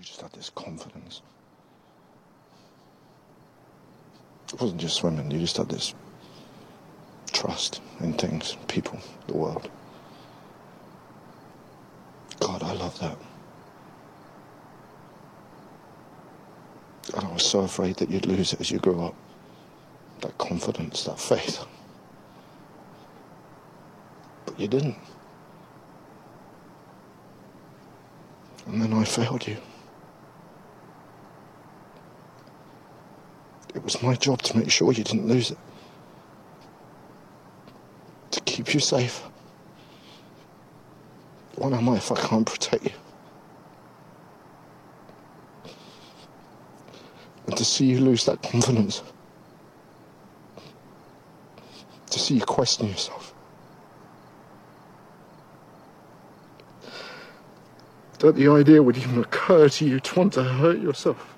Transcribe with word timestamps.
You 0.00 0.06
just 0.06 0.22
had 0.22 0.32
this 0.32 0.48
confidence. 0.48 1.20
It 4.50 4.58
wasn't 4.58 4.80
just 4.80 4.96
swimming, 4.96 5.30
you 5.30 5.38
just 5.38 5.58
had 5.58 5.68
this 5.68 5.92
trust 7.32 7.82
in 8.00 8.14
things, 8.14 8.56
people, 8.66 8.98
the 9.26 9.36
world. 9.36 9.68
God, 12.38 12.62
I 12.62 12.72
love 12.72 12.98
that. 13.00 13.18
And 17.14 17.26
I 17.26 17.32
was 17.34 17.44
so 17.44 17.60
afraid 17.60 17.96
that 17.96 18.10
you'd 18.10 18.24
lose 18.24 18.54
it 18.54 18.60
as 18.62 18.70
you 18.70 18.78
grew 18.78 19.04
up. 19.04 19.14
That 20.22 20.38
confidence, 20.38 21.04
that 21.04 21.20
faith. 21.20 21.66
But 24.46 24.58
you 24.58 24.66
didn't. 24.66 24.96
And 28.66 28.80
then 28.80 28.94
I 28.94 29.04
failed 29.04 29.46
you. 29.46 29.58
It 33.74 33.84
was 33.84 34.02
my 34.02 34.14
job 34.14 34.42
to 34.42 34.58
make 34.58 34.70
sure 34.70 34.92
you 34.92 35.04
didn't 35.04 35.28
lose 35.28 35.52
it. 35.52 35.58
To 38.32 38.40
keep 38.40 38.74
you 38.74 38.80
safe. 38.80 39.22
What 41.56 41.72
am 41.72 41.88
I 41.88 41.96
if 41.96 42.10
I 42.10 42.16
can't 42.16 42.46
protect 42.46 42.84
you? 42.84 42.90
And 47.46 47.56
to 47.56 47.64
see 47.64 47.86
you 47.86 48.00
lose 48.00 48.24
that 48.24 48.42
confidence. 48.42 49.02
To 52.10 52.18
see 52.18 52.34
you 52.34 52.40
question 52.40 52.88
yourself. 52.88 53.34
That 58.18 58.36
the 58.36 58.48
idea 58.48 58.82
would 58.82 58.96
even 58.96 59.18
occur 59.18 59.68
to 59.68 59.84
you 59.86 60.00
to 60.00 60.18
want 60.18 60.32
to 60.34 60.42
hurt 60.44 60.80
yourself. 60.80 61.29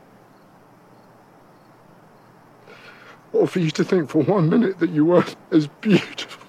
Or 3.43 3.49
for 3.49 3.59
you 3.59 3.73
to 3.73 3.83
think 3.83 4.09
for 4.09 4.23
one 4.23 4.49
minute 4.49 4.79
that 4.79 4.91
you 4.91 5.05
weren't 5.05 5.35
as 5.51 5.67
beautiful. 5.67 6.47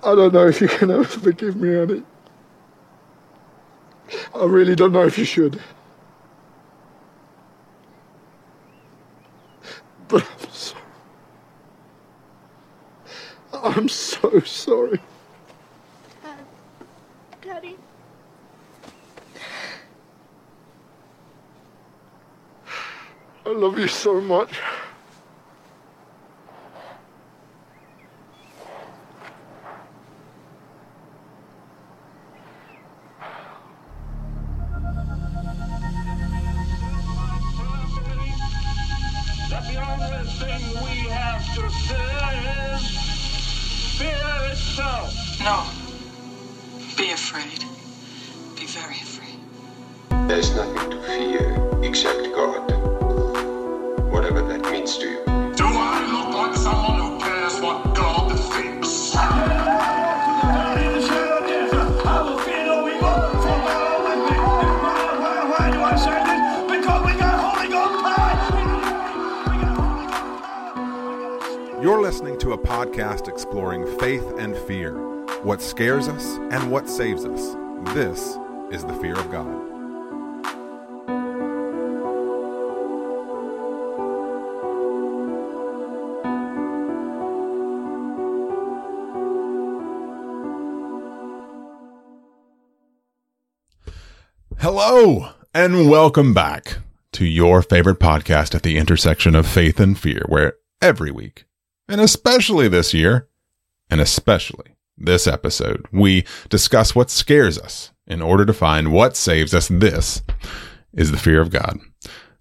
I 0.00 0.14
don't 0.14 0.32
know 0.32 0.46
if 0.46 0.60
you 0.60 0.68
can 0.68 0.92
ever 0.92 1.02
forgive 1.02 1.56
me, 1.56 1.76
Annie. 1.76 2.04
I 4.32 4.44
really 4.44 4.76
don't 4.76 4.92
know 4.92 5.04
if 5.04 5.18
you 5.18 5.24
should. 5.24 5.60
But 10.06 10.24
I'm 10.32 10.50
so. 10.52 10.76
I'm 13.62 13.88
so 14.30 14.40
sorry. 14.40 15.00
Dad. 16.22 16.38
Uh, 16.38 16.84
Daddy. 17.42 17.76
I 23.44 23.48
love 23.48 23.78
you 23.78 23.88
so 23.88 24.20
much. 24.20 24.60
God. 79.42 79.66
Hello, 94.58 95.30
and 95.54 95.88
welcome 95.88 96.34
back 96.34 96.78
to 97.12 97.24
your 97.24 97.62
favorite 97.62 97.98
podcast 97.98 98.54
at 98.54 98.62
the 98.62 98.76
intersection 98.76 99.34
of 99.34 99.46
faith 99.46 99.80
and 99.80 99.98
fear, 99.98 100.22
where 100.28 100.54
every 100.82 101.10
week, 101.10 101.44
and 101.88 102.00
especially 102.00 102.68
this 102.68 102.92
year, 102.92 103.28
and 103.88 104.00
especially 104.00 104.76
this 104.98 105.26
episode, 105.26 105.86
we 105.90 106.24
discuss 106.50 106.94
what 106.94 107.10
scares 107.10 107.58
us 107.58 107.90
in 108.10 108.20
order 108.20 108.44
to 108.44 108.52
find 108.52 108.92
what 108.92 109.16
saves 109.16 109.54
us. 109.54 109.68
This 109.68 110.22
is 110.92 111.12
the 111.12 111.16
fear 111.16 111.40
of 111.40 111.50
God. 111.50 111.78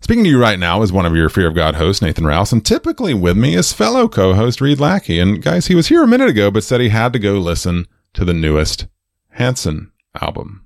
Speaking 0.01 0.23
to 0.23 0.29
you 0.29 0.41
right 0.41 0.57
now 0.57 0.81
is 0.81 0.91
one 0.91 1.05
of 1.05 1.15
your 1.15 1.29
Fear 1.29 1.49
of 1.49 1.55
God 1.55 1.75
hosts, 1.75 2.01
Nathan 2.01 2.25
Rouse, 2.25 2.51
and 2.51 2.65
typically 2.65 3.13
with 3.13 3.37
me 3.37 3.55
is 3.55 3.71
fellow 3.71 4.07
co-host 4.07 4.59
Reed 4.59 4.79
Lackey. 4.79 5.19
And 5.19 5.41
guys, 5.41 5.67
he 5.67 5.75
was 5.75 5.87
here 5.87 6.03
a 6.03 6.07
minute 6.07 6.29
ago, 6.29 6.49
but 6.49 6.63
said 6.63 6.81
he 6.81 6.89
had 6.89 7.13
to 7.13 7.19
go 7.19 7.33
listen 7.33 7.85
to 8.13 8.25
the 8.25 8.33
newest 8.33 8.87
Hanson 9.29 9.91
album. 10.19 10.65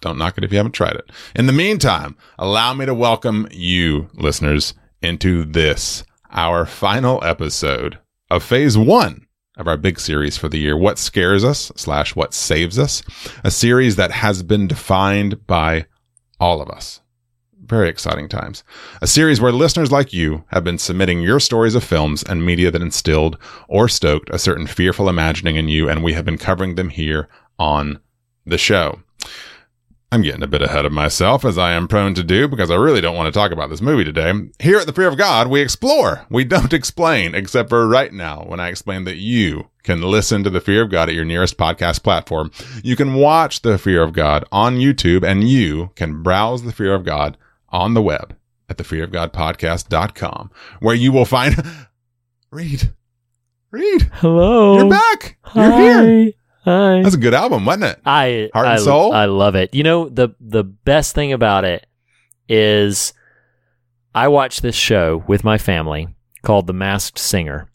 Don't 0.00 0.16
knock 0.16 0.38
it 0.38 0.44
if 0.44 0.52
you 0.52 0.56
haven't 0.56 0.72
tried 0.72 0.96
it. 0.96 1.10
In 1.36 1.46
the 1.46 1.52
meantime, 1.52 2.16
allow 2.38 2.72
me 2.72 2.86
to 2.86 2.94
welcome 2.94 3.46
you, 3.50 4.08
listeners, 4.14 4.74
into 5.02 5.44
this, 5.44 6.04
our 6.30 6.64
final 6.64 7.22
episode 7.22 7.98
of 8.30 8.42
phase 8.42 8.78
one 8.78 9.26
of 9.62 9.68
our 9.68 9.78
big 9.78 9.98
series 9.98 10.36
for 10.36 10.50
the 10.50 10.58
year, 10.58 10.76
What 10.76 10.98
Scares 10.98 11.44
Us 11.44 11.72
slash 11.76 12.14
What 12.14 12.34
Saves 12.34 12.78
Us, 12.78 13.02
a 13.42 13.50
series 13.50 13.96
that 13.96 14.10
has 14.10 14.42
been 14.42 14.66
defined 14.66 15.46
by 15.46 15.86
all 16.38 16.60
of 16.60 16.68
us. 16.68 17.00
Very 17.64 17.88
exciting 17.88 18.28
times. 18.28 18.64
A 19.00 19.06
series 19.06 19.40
where 19.40 19.52
listeners 19.52 19.92
like 19.92 20.12
you 20.12 20.44
have 20.48 20.64
been 20.64 20.78
submitting 20.78 21.22
your 21.22 21.40
stories 21.40 21.76
of 21.76 21.84
films 21.84 22.22
and 22.22 22.44
media 22.44 22.70
that 22.70 22.82
instilled 22.82 23.38
or 23.68 23.88
stoked 23.88 24.28
a 24.30 24.38
certain 24.38 24.66
fearful 24.66 25.08
imagining 25.08 25.56
in 25.56 25.68
you, 25.68 25.88
and 25.88 26.02
we 26.02 26.12
have 26.12 26.24
been 26.24 26.38
covering 26.38 26.74
them 26.74 26.90
here 26.90 27.28
on 27.58 28.00
the 28.44 28.58
show. 28.58 29.00
I'm 30.12 30.20
getting 30.20 30.42
a 30.42 30.46
bit 30.46 30.60
ahead 30.60 30.84
of 30.84 30.92
myself, 30.92 31.42
as 31.42 31.56
I 31.56 31.72
am 31.72 31.88
prone 31.88 32.12
to 32.16 32.22
do, 32.22 32.46
because 32.46 32.70
I 32.70 32.74
really 32.74 33.00
don't 33.00 33.16
want 33.16 33.32
to 33.32 33.38
talk 33.38 33.50
about 33.50 33.70
this 33.70 33.80
movie 33.80 34.04
today. 34.04 34.30
Here 34.58 34.76
at 34.76 34.84
The 34.84 34.92
Fear 34.92 35.08
of 35.08 35.16
God, 35.16 35.48
we 35.48 35.62
explore. 35.62 36.26
We 36.28 36.44
don't 36.44 36.72
explain, 36.74 37.34
except 37.34 37.70
for 37.70 37.88
right 37.88 38.12
now, 38.12 38.44
when 38.44 38.60
I 38.60 38.68
explain 38.68 39.04
that 39.04 39.16
you 39.16 39.70
can 39.82 40.02
listen 40.02 40.44
to 40.44 40.50
The 40.50 40.60
Fear 40.60 40.82
of 40.82 40.90
God 40.90 41.08
at 41.08 41.14
your 41.14 41.24
nearest 41.24 41.56
podcast 41.56 42.02
platform. 42.02 42.50
You 42.84 42.94
can 42.94 43.14
watch 43.14 43.62
The 43.62 43.78
Fear 43.78 44.02
of 44.02 44.12
God 44.12 44.44
on 44.52 44.76
YouTube, 44.76 45.24
and 45.24 45.48
you 45.48 45.92
can 45.94 46.22
browse 46.22 46.62
The 46.62 46.72
Fear 46.72 46.92
of 46.92 47.04
God 47.06 47.38
on 47.70 47.94
the 47.94 48.02
web 48.02 48.36
at 48.68 48.76
thefearofgodpodcast.com, 48.76 50.50
where 50.80 50.94
you 50.94 51.10
will 51.10 51.24
find. 51.24 51.54
Reed. 52.50 52.92
Reed. 53.70 54.10
Hello. 54.12 54.76
You're 54.76 54.90
back. 54.90 55.38
Hi. 55.40 55.78
You're 55.78 56.02
here. 56.04 56.32
Hi. 56.64 57.02
That's 57.02 57.14
a 57.16 57.18
good 57.18 57.34
album, 57.34 57.64
wasn't 57.64 57.84
it? 57.84 58.00
I 58.06 58.50
Heart 58.54 58.66
and 58.66 58.74
I, 58.74 58.78
Soul? 58.78 59.12
I 59.12 59.24
love 59.24 59.54
it. 59.56 59.74
You 59.74 59.82
know 59.82 60.08
the 60.08 60.30
the 60.40 60.62
best 60.64 61.14
thing 61.14 61.32
about 61.32 61.64
it 61.64 61.86
is 62.48 63.12
I 64.14 64.28
watch 64.28 64.60
this 64.60 64.76
show 64.76 65.24
with 65.26 65.42
my 65.42 65.58
family 65.58 66.08
called 66.42 66.66
The 66.66 66.72
Masked 66.72 67.18
Singer, 67.18 67.68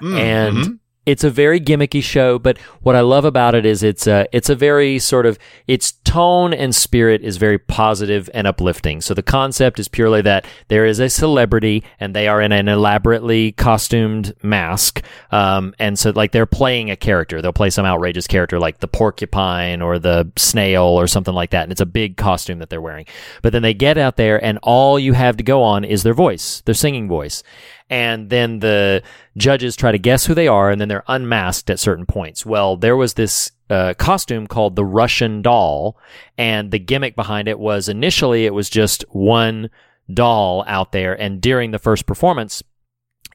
Mm, 0.00 0.18
and 0.18 0.56
mhm. 0.56 0.78
It's 1.10 1.24
a 1.24 1.30
very 1.30 1.60
gimmicky 1.60 2.02
show, 2.02 2.38
but 2.38 2.56
what 2.82 2.94
I 2.94 3.00
love 3.00 3.24
about 3.24 3.56
it 3.56 3.66
is 3.66 3.82
it's 3.82 4.06
a 4.06 4.28
it's 4.32 4.48
a 4.48 4.54
very 4.54 5.00
sort 5.00 5.26
of 5.26 5.38
its 5.66 5.90
tone 6.04 6.54
and 6.54 6.72
spirit 6.72 7.22
is 7.22 7.36
very 7.36 7.58
positive 7.58 8.30
and 8.32 8.46
uplifting. 8.46 9.00
So 9.00 9.12
the 9.12 9.22
concept 9.22 9.80
is 9.80 9.88
purely 9.88 10.22
that 10.22 10.46
there 10.68 10.86
is 10.86 11.00
a 11.00 11.10
celebrity 11.10 11.82
and 11.98 12.14
they 12.14 12.28
are 12.28 12.40
in 12.40 12.52
an 12.52 12.68
elaborately 12.68 13.50
costumed 13.50 14.34
mask, 14.44 15.02
um, 15.32 15.74
and 15.80 15.98
so 15.98 16.10
like 16.10 16.30
they're 16.30 16.46
playing 16.46 16.90
a 16.90 16.96
character. 16.96 17.42
They'll 17.42 17.52
play 17.52 17.70
some 17.70 17.84
outrageous 17.84 18.28
character 18.28 18.60
like 18.60 18.78
the 18.78 18.88
porcupine 18.88 19.82
or 19.82 19.98
the 19.98 20.30
snail 20.36 20.84
or 20.84 21.08
something 21.08 21.34
like 21.34 21.50
that, 21.50 21.64
and 21.64 21.72
it's 21.72 21.80
a 21.80 21.86
big 21.86 22.16
costume 22.16 22.60
that 22.60 22.70
they're 22.70 22.80
wearing. 22.80 23.06
But 23.42 23.52
then 23.52 23.62
they 23.62 23.74
get 23.74 23.98
out 23.98 24.16
there, 24.16 24.42
and 24.42 24.60
all 24.62 24.96
you 24.96 25.14
have 25.14 25.36
to 25.38 25.42
go 25.42 25.64
on 25.64 25.82
is 25.82 26.04
their 26.04 26.14
voice, 26.14 26.60
their 26.66 26.74
singing 26.74 27.08
voice 27.08 27.42
and 27.90 28.30
then 28.30 28.60
the 28.60 29.02
judges 29.36 29.74
try 29.74 29.90
to 29.90 29.98
guess 29.98 30.24
who 30.24 30.34
they 30.34 30.46
are, 30.46 30.70
and 30.70 30.80
then 30.80 30.88
they're 30.88 31.04
unmasked 31.08 31.68
at 31.68 31.80
certain 31.80 32.06
points. 32.06 32.46
Well, 32.46 32.76
there 32.76 32.96
was 32.96 33.14
this 33.14 33.50
uh, 33.68 33.94
costume 33.98 34.46
called 34.46 34.76
the 34.76 34.84
Russian 34.84 35.42
doll, 35.42 35.98
and 36.38 36.70
the 36.70 36.78
gimmick 36.78 37.16
behind 37.16 37.48
it 37.48 37.58
was 37.58 37.88
initially 37.88 38.46
it 38.46 38.54
was 38.54 38.70
just 38.70 39.04
one 39.10 39.70
doll 40.12 40.64
out 40.68 40.92
there, 40.92 41.20
and 41.20 41.40
during 41.40 41.72
the 41.72 41.78
first 41.78 42.06
performance, 42.06 42.62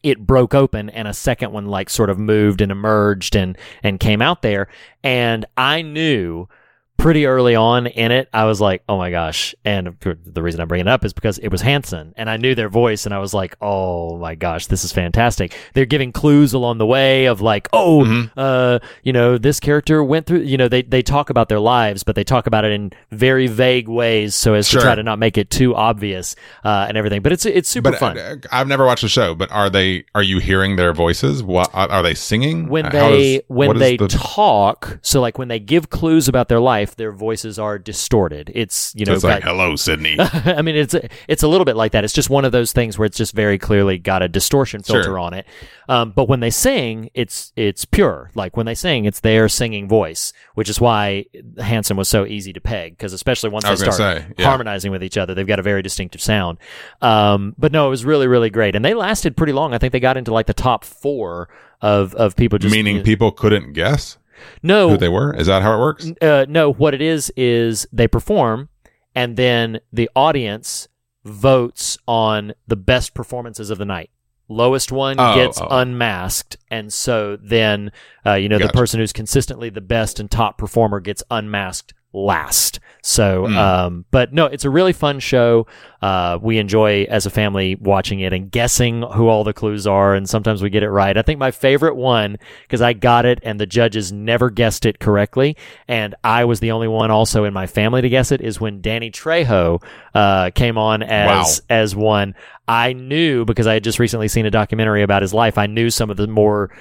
it 0.04 0.26
broke 0.26 0.54
open 0.54 0.90
and 0.90 1.08
a 1.08 1.14
second 1.14 1.52
one 1.52 1.66
like 1.66 1.90
sort 1.90 2.10
of 2.10 2.20
moved 2.20 2.62
and 2.62 2.72
emerged 2.72 3.36
and 3.36 3.58
and 3.84 4.00
came 4.00 4.22
out 4.22 4.42
there, 4.42 4.70
and 5.04 5.46
I 5.58 5.82
knew 5.82 6.48
pretty 6.98 7.26
early 7.26 7.56
on 7.56 7.88
in 7.88 8.12
it, 8.12 8.28
I 8.34 8.46
was 8.46 8.60
like, 8.60 8.84
oh 8.90 8.98
my 8.98 9.12
gosh. 9.12 9.54
And 9.64 9.96
the 10.02 10.42
reason 10.42 10.60
I 10.62 10.66
bring 10.66 10.82
it 10.82 10.88
up 10.88 11.06
is 11.06 11.14
because 11.14 11.38
it 11.38 11.50
was 11.50 11.62
Hanson 11.62 12.14
and 12.18 12.30
I 12.30 12.38
knew 12.38 12.56
their 12.56 12.70
voice 12.70 13.06
and 13.06 13.14
I 13.14 13.20
was 13.20 13.34
like, 13.34 13.56
oh 13.62 14.18
my 14.18 14.34
gosh, 14.36 14.68
this 14.68 14.84
is 14.84 14.92
fantastic. 14.92 15.56
They're 15.74 15.86
giving 15.86 16.12
clues 16.12 16.54
along 16.54 16.78
the 16.80 16.86
way 16.86 17.26
of 17.26 17.42
like, 17.42 17.68
oh, 17.74 18.04
Mm-hmm. 18.06 18.40
uh, 18.40 18.80
you 19.04 19.14
know, 19.14 19.38
this 19.38 19.60
character 19.60 20.04
went 20.04 20.26
through, 20.26 20.40
you 20.42 20.58
know, 20.58 20.68
they, 20.68 20.82
they 20.82 21.02
talk 21.02 21.30
about 21.30 21.48
their 21.50 21.60
lives, 21.60 22.04
but 22.04 22.16
they 22.16 22.24
talk 22.24 22.48
about 22.48 22.66
it 22.66 22.72
in 22.72 22.92
very 23.12 23.48
vague 23.48 23.88
ways 23.88 24.36
so 24.36 24.54
as 24.54 24.68
Sure. 24.68 24.82
to 24.82 24.86
try 24.86 24.96
to 24.96 25.04
not 25.04 25.20
make 25.20 25.38
it 25.38 25.50
too 25.50 25.76
obvious, 25.76 26.36
uh, 26.64 26.86
and 26.90 26.98
everything. 26.98 27.22
But 27.22 27.32
it's, 27.34 27.46
it's 27.46 27.70
super 27.70 27.92
But 27.92 28.00
fun. 28.00 28.18
uh, 28.18 28.36
I've 28.52 28.68
never 28.68 28.86
watched 28.86 29.04
the 29.04 29.10
show. 29.10 29.36
But 29.36 29.52
are 29.52 29.70
they? 29.70 30.06
Are 30.16 30.24
you 30.24 30.40
hearing 30.40 30.76
their 30.76 30.94
voices? 30.94 31.44
What 31.44 31.70
are 31.74 32.02
they 32.04 32.14
singing? 32.16 32.68
when 32.70 32.90
they 32.92 33.38
does- 33.38 33.42
when 33.48 33.78
they 33.78 33.98
the- 33.98 34.08
talk 34.08 34.98
so 35.02 35.22
like 35.22 35.38
when 35.38 35.48
they 35.48 35.60
give 35.60 35.90
clues 35.90 36.28
about 36.28 36.48
their 36.50 36.60
life 36.60 36.85
their 36.94 37.12
voices 37.12 37.58
are 37.58 37.80
distorted 37.80 38.52
it's 38.54 38.94
you 38.96 39.06
know 39.06 39.14
it's 39.14 39.24
like, 39.24 39.44
got- 39.44 39.50
"Hello, 39.52 39.76
Sydney." 39.76 40.18
I 40.20 40.62
mean, 40.62 40.76
it's 40.76 40.94
it's 41.28 41.42
a 41.44 41.48
little 41.48 41.66
bit 41.66 41.76
like 41.76 41.94
that. 41.94 42.04
It's 42.04 42.14
just 42.14 42.30
one 42.30 42.46
of 42.46 42.52
those 42.52 42.72
things 42.74 42.98
where 42.98 43.06
it's 43.06 43.18
just 43.18 43.34
very 43.34 43.58
clearly 43.58 43.98
got 43.98 44.22
a 44.22 44.28
distortion 44.28 44.84
filter 44.84 45.04
Sure. 45.04 45.20
on 45.20 45.34
it. 45.34 45.46
Um, 45.90 46.12
but 46.12 46.28
when 46.28 46.42
they 46.42 46.50
sing, 46.50 47.10
it's 47.14 47.54
it's 47.56 47.86
pure. 47.86 48.30
Like 48.36 48.58
when 48.58 48.66
they 48.66 48.76
sing, 48.76 49.06
it's 49.06 49.22
their 49.22 49.48
singing 49.50 49.88
voice, 49.88 50.34
which 50.54 50.70
is 50.70 50.82
why 50.82 51.26
Hanson 51.58 51.96
was 51.98 52.08
so 52.08 52.26
easy 52.26 52.54
to 52.54 52.62
peg 52.62 52.98
because 52.98 53.14
especially 53.14 53.50
once 53.50 53.66
they 53.66 53.76
start 53.76 53.96
say, 53.96 54.26
yeah. 54.38 54.46
harmonizing 54.46 54.92
with 54.92 55.04
each 55.04 55.18
other, 55.18 55.34
they've 55.34 55.48
got 55.48 55.60
a 55.60 55.64
very 55.64 55.82
distinctive 55.82 56.22
sound. 56.22 56.58
Um, 57.02 57.56
but 57.58 57.72
no, 57.72 57.88
it 57.88 57.90
was 57.90 58.04
really 58.06 58.28
really 58.28 58.50
great, 58.50 58.76
and 58.76 58.84
they 58.84 58.94
lasted 58.94 59.38
pretty 59.38 59.54
long. 59.54 59.74
I 59.74 59.78
think 59.78 59.92
they 59.94 60.00
got 60.00 60.18
into 60.18 60.34
like 60.34 60.48
the 60.48 60.54
top 60.54 60.84
four 60.84 61.50
of 61.82 62.14
of 62.16 62.36
people 62.36 62.58
just 62.60 62.74
Meaning 62.74 63.04
people 63.04 63.32
couldn't 63.32 63.74
guess 63.74 64.18
no 64.64 64.90
who 64.90 64.98
they 64.98 65.10
were. 65.10 65.34
Is 65.36 65.48
that 65.48 65.62
how 65.62 65.76
it 65.76 65.80
works? 65.80 66.12
uh, 66.22 66.46
no, 66.50 66.72
what 66.72 66.94
it 66.94 67.02
is 67.02 67.32
is 67.36 67.88
they 67.92 68.08
perform, 68.08 68.70
and 69.16 69.38
then 69.38 69.80
the 69.94 70.10
audience 70.16 70.88
votes 71.24 71.98
on 72.08 72.54
the 72.68 72.76
best 72.76 73.14
performances 73.14 73.70
of 73.70 73.78
the 73.78 73.86
night. 73.86 74.10
Lowest 74.48 74.92
one 74.92 75.16
Oh, 75.20 75.34
gets 75.34 75.60
oh. 75.60 75.68
unmasked, 75.72 76.58
and 76.70 76.94
so 76.94 77.36
then 77.42 77.92
uh, 78.26 78.34
you 78.36 78.48
know 78.48 78.60
Gotcha. 78.60 78.68
the 78.72 78.78
person 78.78 79.00
who's 79.00 79.12
consistently 79.14 79.70
the 79.72 79.82
best 79.82 80.20
and 80.20 80.30
top 80.30 80.58
performer 80.60 81.00
gets 81.00 81.24
unmasked 81.32 81.94
last. 82.16 82.80
So, 83.04 83.46
Hmm. 83.46 83.58
um, 83.58 84.06
but 84.10 84.34
no, 84.34 84.46
it's 84.48 84.66
a 84.66 84.70
really 84.70 84.94
fun 84.94 85.20
show. 85.20 85.68
Uh, 86.02 86.40
we 86.42 86.58
enjoy 86.58 87.04
as 87.04 87.28
a 87.28 87.30
family 87.30 87.76
watching 87.80 88.20
it 88.20 88.34
and 88.34 88.50
guessing 88.50 89.04
who 89.04 89.28
all 89.28 89.44
the 89.44 89.54
clues 89.54 89.86
are, 89.86 90.16
and 90.16 90.28
sometimes 90.28 90.64
we 90.64 90.72
get 90.72 90.82
it 90.82 90.90
right. 90.90 91.16
I 91.16 91.22
think 91.22 91.40
my 91.40 91.52
favorite 91.52 91.96
one 91.96 92.38
because 92.64 92.82
I 92.82 92.94
got 92.94 93.26
it 93.26 93.40
and 93.44 93.60
the 93.60 93.68
judges 93.68 94.12
never 94.12 94.50
guessed 94.50 94.86
it 94.88 95.00
correctly, 95.00 95.56
and 95.88 96.16
I 96.24 96.46
was 96.46 96.62
the 96.62 96.72
only 96.72 96.88
one 96.88 97.12
also 97.12 97.44
in 97.44 97.54
my 97.54 97.68
family 97.68 98.02
to 98.02 98.10
guess 98.10 98.32
it. 98.32 98.42
Is 98.42 98.60
when 98.60 98.82
Danny 98.82 99.12
Trejo 99.12 99.84
uh, 100.16 100.50
came 100.56 100.78
on 100.80 101.04
as 101.04 101.62
as 101.70 101.96
one. 101.96 102.34
I 102.68 102.94
knew 102.94 103.46
because 103.46 103.68
I 103.68 103.74
had 103.76 103.84
just 103.84 104.00
recently 104.00 104.28
seen 104.28 104.46
a 104.48 104.52
documentary 104.52 105.04
about 105.04 105.22
his 105.22 105.34
life. 105.36 105.58
I 105.58 105.68
knew 105.68 105.90
some 105.92 106.10
of 106.10 106.18
the 106.18 106.26
more 106.26 106.76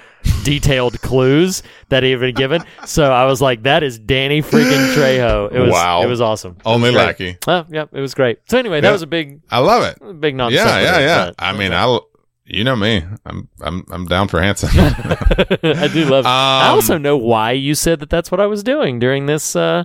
detailed 0.44 0.98
clues 1.02 1.62
that 1.90 2.02
he 2.02 2.10
had 2.10 2.20
been 2.20 2.34
given. 2.34 2.62
So 2.86 3.12
I 3.12 3.26
was 3.26 3.42
like, 3.42 3.64
"That 3.64 3.82
is 3.82 3.98
Danny 3.98 4.40
freaking 4.40 4.94
Trejo." 4.94 5.52
It 5.52 5.60
was 5.60 5.70
Wow. 5.72 6.02
it 6.02 6.06
was 6.06 6.20
awesome. 6.22 6.56
Only 6.64 6.90
was. 6.90 6.96
Lackey. 6.96 7.36
Oh, 7.46 7.66
yeah, 7.70 7.84
it 7.92 8.00
was 8.00 8.14
great. 8.14 8.38
So 8.48 8.56
anyway, 8.58 8.81
that 8.81 8.88
Yeah. 8.88 8.92
was 8.92 9.02
a 9.02 9.06
big 9.06 9.40
I 9.50 9.58
love 9.58 9.82
it. 9.84 10.20
big 10.20 10.34
non 10.36 10.52
yeah, 10.52 10.81
yeah, 10.81 10.98
yeah. 11.00 11.31
I 11.38 11.52
mean, 11.52 11.72
I'll. 11.72 12.08
You 12.46 12.62
know 12.62 12.76
me. 12.76 13.02
I'm. 13.25 13.48
I'm. 13.62 13.84
I'm 13.90 14.04
down 14.06 14.28
for 14.28 14.40
Hanson. 14.40 14.69
I 14.75 15.88
do 15.92 16.04
love. 16.06 16.26
I 16.26 16.69
Um, 16.69 16.75
also 16.75 16.98
know 16.98 17.16
why 17.16 17.52
you 17.52 17.75
said 17.75 18.00
that. 18.00 18.10
That's 18.10 18.31
what 18.31 18.38
I 18.40 18.46
was 18.46 18.62
doing 18.62 18.98
during 18.98 19.25
this 19.26 19.56
uh, 19.56 19.84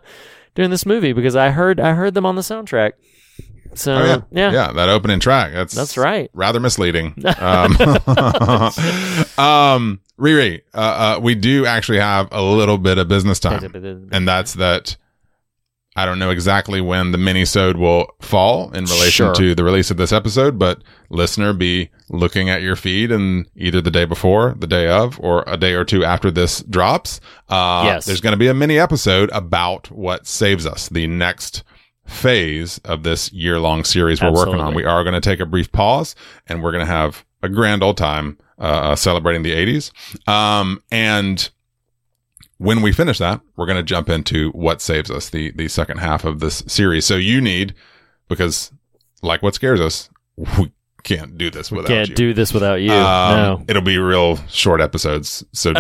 during 0.56 0.70
this 0.70 0.86
movie 0.86 1.14
because 1.14 1.36
I 1.38 1.52
heard 1.52 1.80
I 1.80 1.94
heard 1.94 2.14
them 2.16 2.26
on 2.26 2.36
the 2.36 2.42
soundtrack. 2.42 2.92
So 3.76 3.94
Oh, 3.96 4.06
yeah. 4.06 4.22
yeah, 4.32 4.52
yeah, 4.52 4.72
that 4.74 4.90
opening 4.90 5.20
track. 5.20 5.54
That's 5.54 5.74
That's 5.74 5.98
right. 5.98 6.30
Rather 6.34 6.60
misleading. 6.60 7.14
Um, 7.40 7.74
um 9.38 10.02
Riri, 10.20 10.62
uh, 10.74 11.16
uh, 11.18 11.20
we 11.22 11.34
do 11.36 11.66
actually 11.66 12.00
have 12.00 12.28
a 12.32 12.42
little 12.42 12.78
bit 12.78 12.98
of 12.98 13.08
business 13.08 13.40
time, 13.40 14.10
and 14.12 14.28
that's 14.28 14.56
that. 14.56 14.98
I 15.96 16.06
don't 16.06 16.20
know 16.20 16.30
exactly 16.30 16.80
when 16.82 17.12
the 17.12 17.18
mini-sode 17.18 17.76
will 17.76 18.08
fall 18.22 18.72
in 18.72 18.86
relation 18.86 19.26
Sure. 19.26 19.34
to 19.34 19.56
the 19.56 19.64
release 19.66 19.92
of 19.92 19.98
this 19.98 20.14
episode, 20.14 20.58
but 20.58 20.82
listener, 21.10 21.52
be 21.52 21.90
looking 22.10 22.50
at 22.50 22.62
your 22.62 22.78
feed 22.78 23.12
and 23.12 23.48
either 23.56 23.82
the 23.82 23.92
day 23.92 24.06
before, 24.06 24.56
the 24.58 24.68
day 24.68 24.88
of, 24.88 25.20
or 25.20 25.44
a 25.48 25.58
day 25.58 25.74
or 25.74 25.84
two 25.84 26.06
after 26.06 26.32
this 26.32 26.62
drops. 26.64 27.20
Uh, 27.50 27.82
Yes. 27.86 28.06
There's 28.06 28.22
going 28.22 28.32
to 28.32 28.38
be 28.38 28.48
a 28.48 28.54
mini 28.54 28.78
episode 28.80 29.30
about 29.34 29.92
what 29.92 30.26
saves 30.26 30.66
us, 30.66 30.88
the 30.90 31.06
next 31.08 31.64
phase 32.10 32.80
of 32.80 33.04
this 33.04 33.32
year-long 33.32 33.84
series 33.84 34.22
we're 34.22 34.32
working 34.32 34.60
on. 34.60 34.74
We 34.74 34.86
are 34.86 35.04
going 35.04 35.14
to 35.14 35.22
take 35.22 35.40
a 35.40 35.46
brief 35.46 35.72
pause 35.72 36.16
and 36.48 36.64
we're 36.64 36.72
going 36.72 36.86
to 36.86 36.92
have 36.92 37.26
a 37.42 37.50
grand 37.50 37.84
old 37.84 37.98
time 37.98 38.38
uh, 38.58 38.96
celebrating 38.96 39.44
the 39.44 39.54
80s. 39.54 39.92
Um, 40.28 40.82
and 40.92 41.50
when 42.58 42.82
we 42.82 42.92
finish 42.92 43.18
that, 43.20 43.42
we're 43.56 43.66
going 43.66 43.78
to 43.78 43.84
jump 43.84 44.10
into 44.10 44.52
what 44.52 44.82
saves 44.82 45.10
us, 45.10 45.30
the 45.30 45.52
the 45.52 45.68
second 45.70 46.00
half 46.00 46.26
of 46.26 46.40
this 46.42 46.62
series. 46.68 47.06
So 47.06 47.16
you 47.16 47.42
need, 47.42 47.74
because 48.28 48.72
like 49.22 49.42
what 49.42 49.56
scares 49.56 49.80
us, 49.80 50.10
we 50.36 50.72
can't 51.10 51.38
do 51.38 51.50
this 51.50 51.72
without 51.72 51.88
Can't 51.88 52.10
you. 52.10 52.16
do 52.16 52.34
this 52.34 52.54
without 52.54 52.82
you. 52.82 52.92
Um, 52.92 53.36
no. 53.36 53.66
It'll 53.68 53.82
be 53.82 53.98
real 53.98 54.38
short 54.48 54.80
episodes. 54.80 55.44
So, 55.54 55.74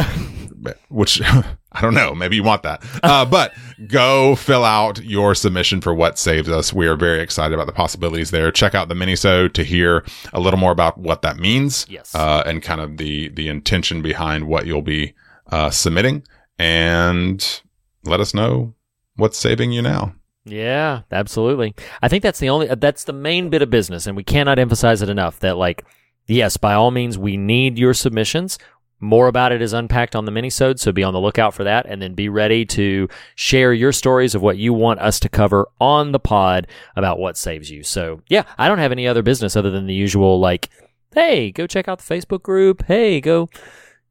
which 0.90 1.22
I 1.72 1.82
don't 1.82 1.94
know. 1.94 2.16
Maybe 2.16 2.36
you 2.36 2.44
want 2.44 2.64
that. 2.64 2.84
Uh, 3.04 3.26
but 3.26 3.54
go 3.88 4.36
fill 4.36 4.66
out 4.66 5.04
your 5.04 5.36
submission 5.36 5.82
for 5.82 5.94
what 5.94 6.18
saves 6.18 6.50
us. 6.50 6.74
We 6.74 6.88
are 6.88 6.96
very 6.96 7.22
excited 7.22 7.54
about 7.54 7.68
the 7.68 7.74
possibilities 7.74 8.32
there. 8.32 8.52
Check 8.52 8.74
out 8.74 8.90
the 8.90 8.96
minisode 8.96 9.54
to 9.54 9.64
hear 9.64 10.04
a 10.34 10.40
little 10.40 10.60
more 10.60 10.72
about 10.72 10.98
what 10.98 11.22
that 11.22 11.38
means. 11.38 11.86
Yes. 11.88 12.16
Uh, 12.16 12.42
and 12.46 12.64
kind 12.64 12.82
of 12.82 12.98
the, 12.98 13.30
the 13.30 13.48
intention 13.50 14.02
behind 14.02 14.48
what 14.48 14.66
you'll 14.66 14.82
be, 14.82 15.14
uh, 15.52 15.70
submitting 15.70 16.24
and 16.58 17.62
let 18.04 18.20
us 18.20 18.34
know 18.34 18.74
what's 19.16 19.38
saving 19.38 19.72
you 19.72 19.82
now. 19.84 20.16
Yeah, 20.46 21.02
absolutely. 21.12 21.76
I 22.02 22.08
think 22.08 22.24
that's 22.24 22.40
the 22.40 22.50
only 22.50 22.70
uh, 22.70 22.76
that's 22.76 23.04
the 23.04 23.14
main 23.14 23.50
bit 23.50 23.62
of 23.62 23.70
business 23.70 24.08
and 24.08 24.16
we 24.16 24.24
cannot 24.24 24.60
emphasize 24.60 25.02
it 25.02 25.10
enough 25.10 25.40
that 25.40 25.58
like 25.58 25.86
yes, 26.28 26.58
by 26.58 26.74
all 26.74 26.92
means 26.92 27.18
we 27.18 27.38
need 27.38 27.78
your 27.78 27.94
submissions. 27.94 28.58
More 29.02 29.28
about 29.28 29.54
it 29.54 29.62
is 29.62 29.72
unpacked 29.72 30.14
on 30.14 30.26
the 30.26 30.32
minisode, 30.32 30.78
so 30.78 30.92
be 30.92 31.04
on 31.04 31.14
the 31.14 31.22
lookout 31.22 31.54
for 31.54 31.64
that 31.64 31.86
and 31.88 32.02
then 32.02 32.16
be 32.16 32.28
ready 32.28 32.66
to 32.66 33.08
share 33.36 33.72
your 33.72 33.94
stories 33.94 34.36
of 34.36 34.42
what 34.42 34.58
you 34.58 34.74
want 34.74 35.00
us 35.00 35.22
to 35.22 35.30
cover 35.30 35.70
on 35.80 36.12
the 36.12 36.20
pod 36.20 36.68
about 36.98 37.18
what 37.18 37.38
saves 37.38 37.72
you. 37.72 37.82
So, 37.82 38.22
yeah, 38.28 38.44
I 38.58 38.68
don't 38.68 38.80
have 38.80 38.92
any 38.92 39.08
other 39.08 39.24
business 39.24 39.56
other 39.56 39.72
than 39.72 39.88
the 39.88 39.94
usual 39.94 40.40
like 40.40 40.70
hey, 41.14 41.52
go 41.52 41.66
check 41.66 41.88
out 41.88 42.00
the 42.00 42.16
Facebook 42.16 42.44
group. 42.44 42.86
Hey, 42.86 43.20
go 43.22 43.50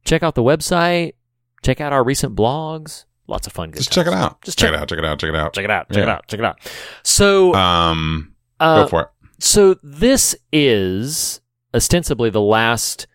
check 0.03 0.23
out 0.23 0.35
the 0.35 0.43
website. 0.43 1.13
Check 1.61 1.81
out 1.81 1.93
our 1.93 2.03
recent 2.03 2.35
blogs. 2.35 3.05
Lots 3.29 3.45
of 3.47 3.53
fun 3.53 3.69
good 3.71 3.77
Just 3.77 3.91
check 3.93 4.07
it 4.07 4.13
out. 4.13 4.41
Just 4.41 4.57
check 4.57 4.69
check- 4.71 4.73
it 4.75 4.81
out. 4.81 4.89
Check 4.89 4.97
it 4.99 5.05
out. 5.05 5.19
Check 5.19 5.29
it 5.29 5.35
out. 5.35 5.53
Check 5.53 5.63
it 5.65 5.71
out. 5.71 5.89
Check 5.91 6.03
it 6.03 6.09
out. 6.09 6.27
Check 6.27 6.39
it 6.39 6.45
out. 6.45 6.59
So, 7.03 7.53
Um, 7.53 8.33
uh, 8.59 8.83
go 8.83 8.87
for 8.87 9.01
it. 9.03 9.07
so 9.39 9.75
this 9.83 10.35
is 10.51 11.39
ostensibly 11.73 12.29
the 12.31 12.41
last 12.41 13.05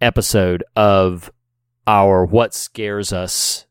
episode 0.00 0.62
of 0.76 1.30
our 1.86 2.24
"What 2.24 2.54
Scares 2.54 3.12
Us" 3.12 3.66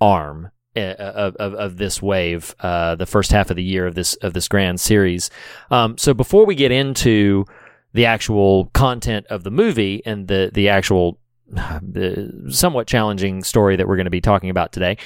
arm 0.00 0.50
uh, 0.76 0.80
of, 0.98 1.36
of 1.36 1.54
of 1.54 1.76
this 1.76 2.02
wave, 2.02 2.54
uh, 2.60 2.96
the 2.96 3.06
first 3.06 3.30
half 3.32 3.50
of 3.50 3.56
the 3.56 3.62
year 3.62 3.86
of 3.86 3.94
this 3.94 4.14
of 4.16 4.32
this 4.34 4.48
grand 4.48 4.80
series. 4.80 5.30
Um, 5.70 5.96
so 5.96 6.12
before 6.14 6.44
we 6.46 6.54
get 6.54 6.72
into 6.72 7.44
the 7.92 8.06
actual 8.06 8.66
content 8.74 9.26
of 9.30 9.44
the 9.44 9.50
movie 9.52 10.02
and 10.04 10.26
the 10.28 10.50
the 10.52 10.68
actual 10.68 11.18
somewhat 12.50 12.86
challenging 12.86 13.42
story 13.42 13.76
that 13.76 13.86
we're 13.86 13.96
going 13.96 14.06
to 14.06 14.10
be 14.10 14.20
talking 14.20 14.50
about 14.50 14.72
today. 14.72 14.96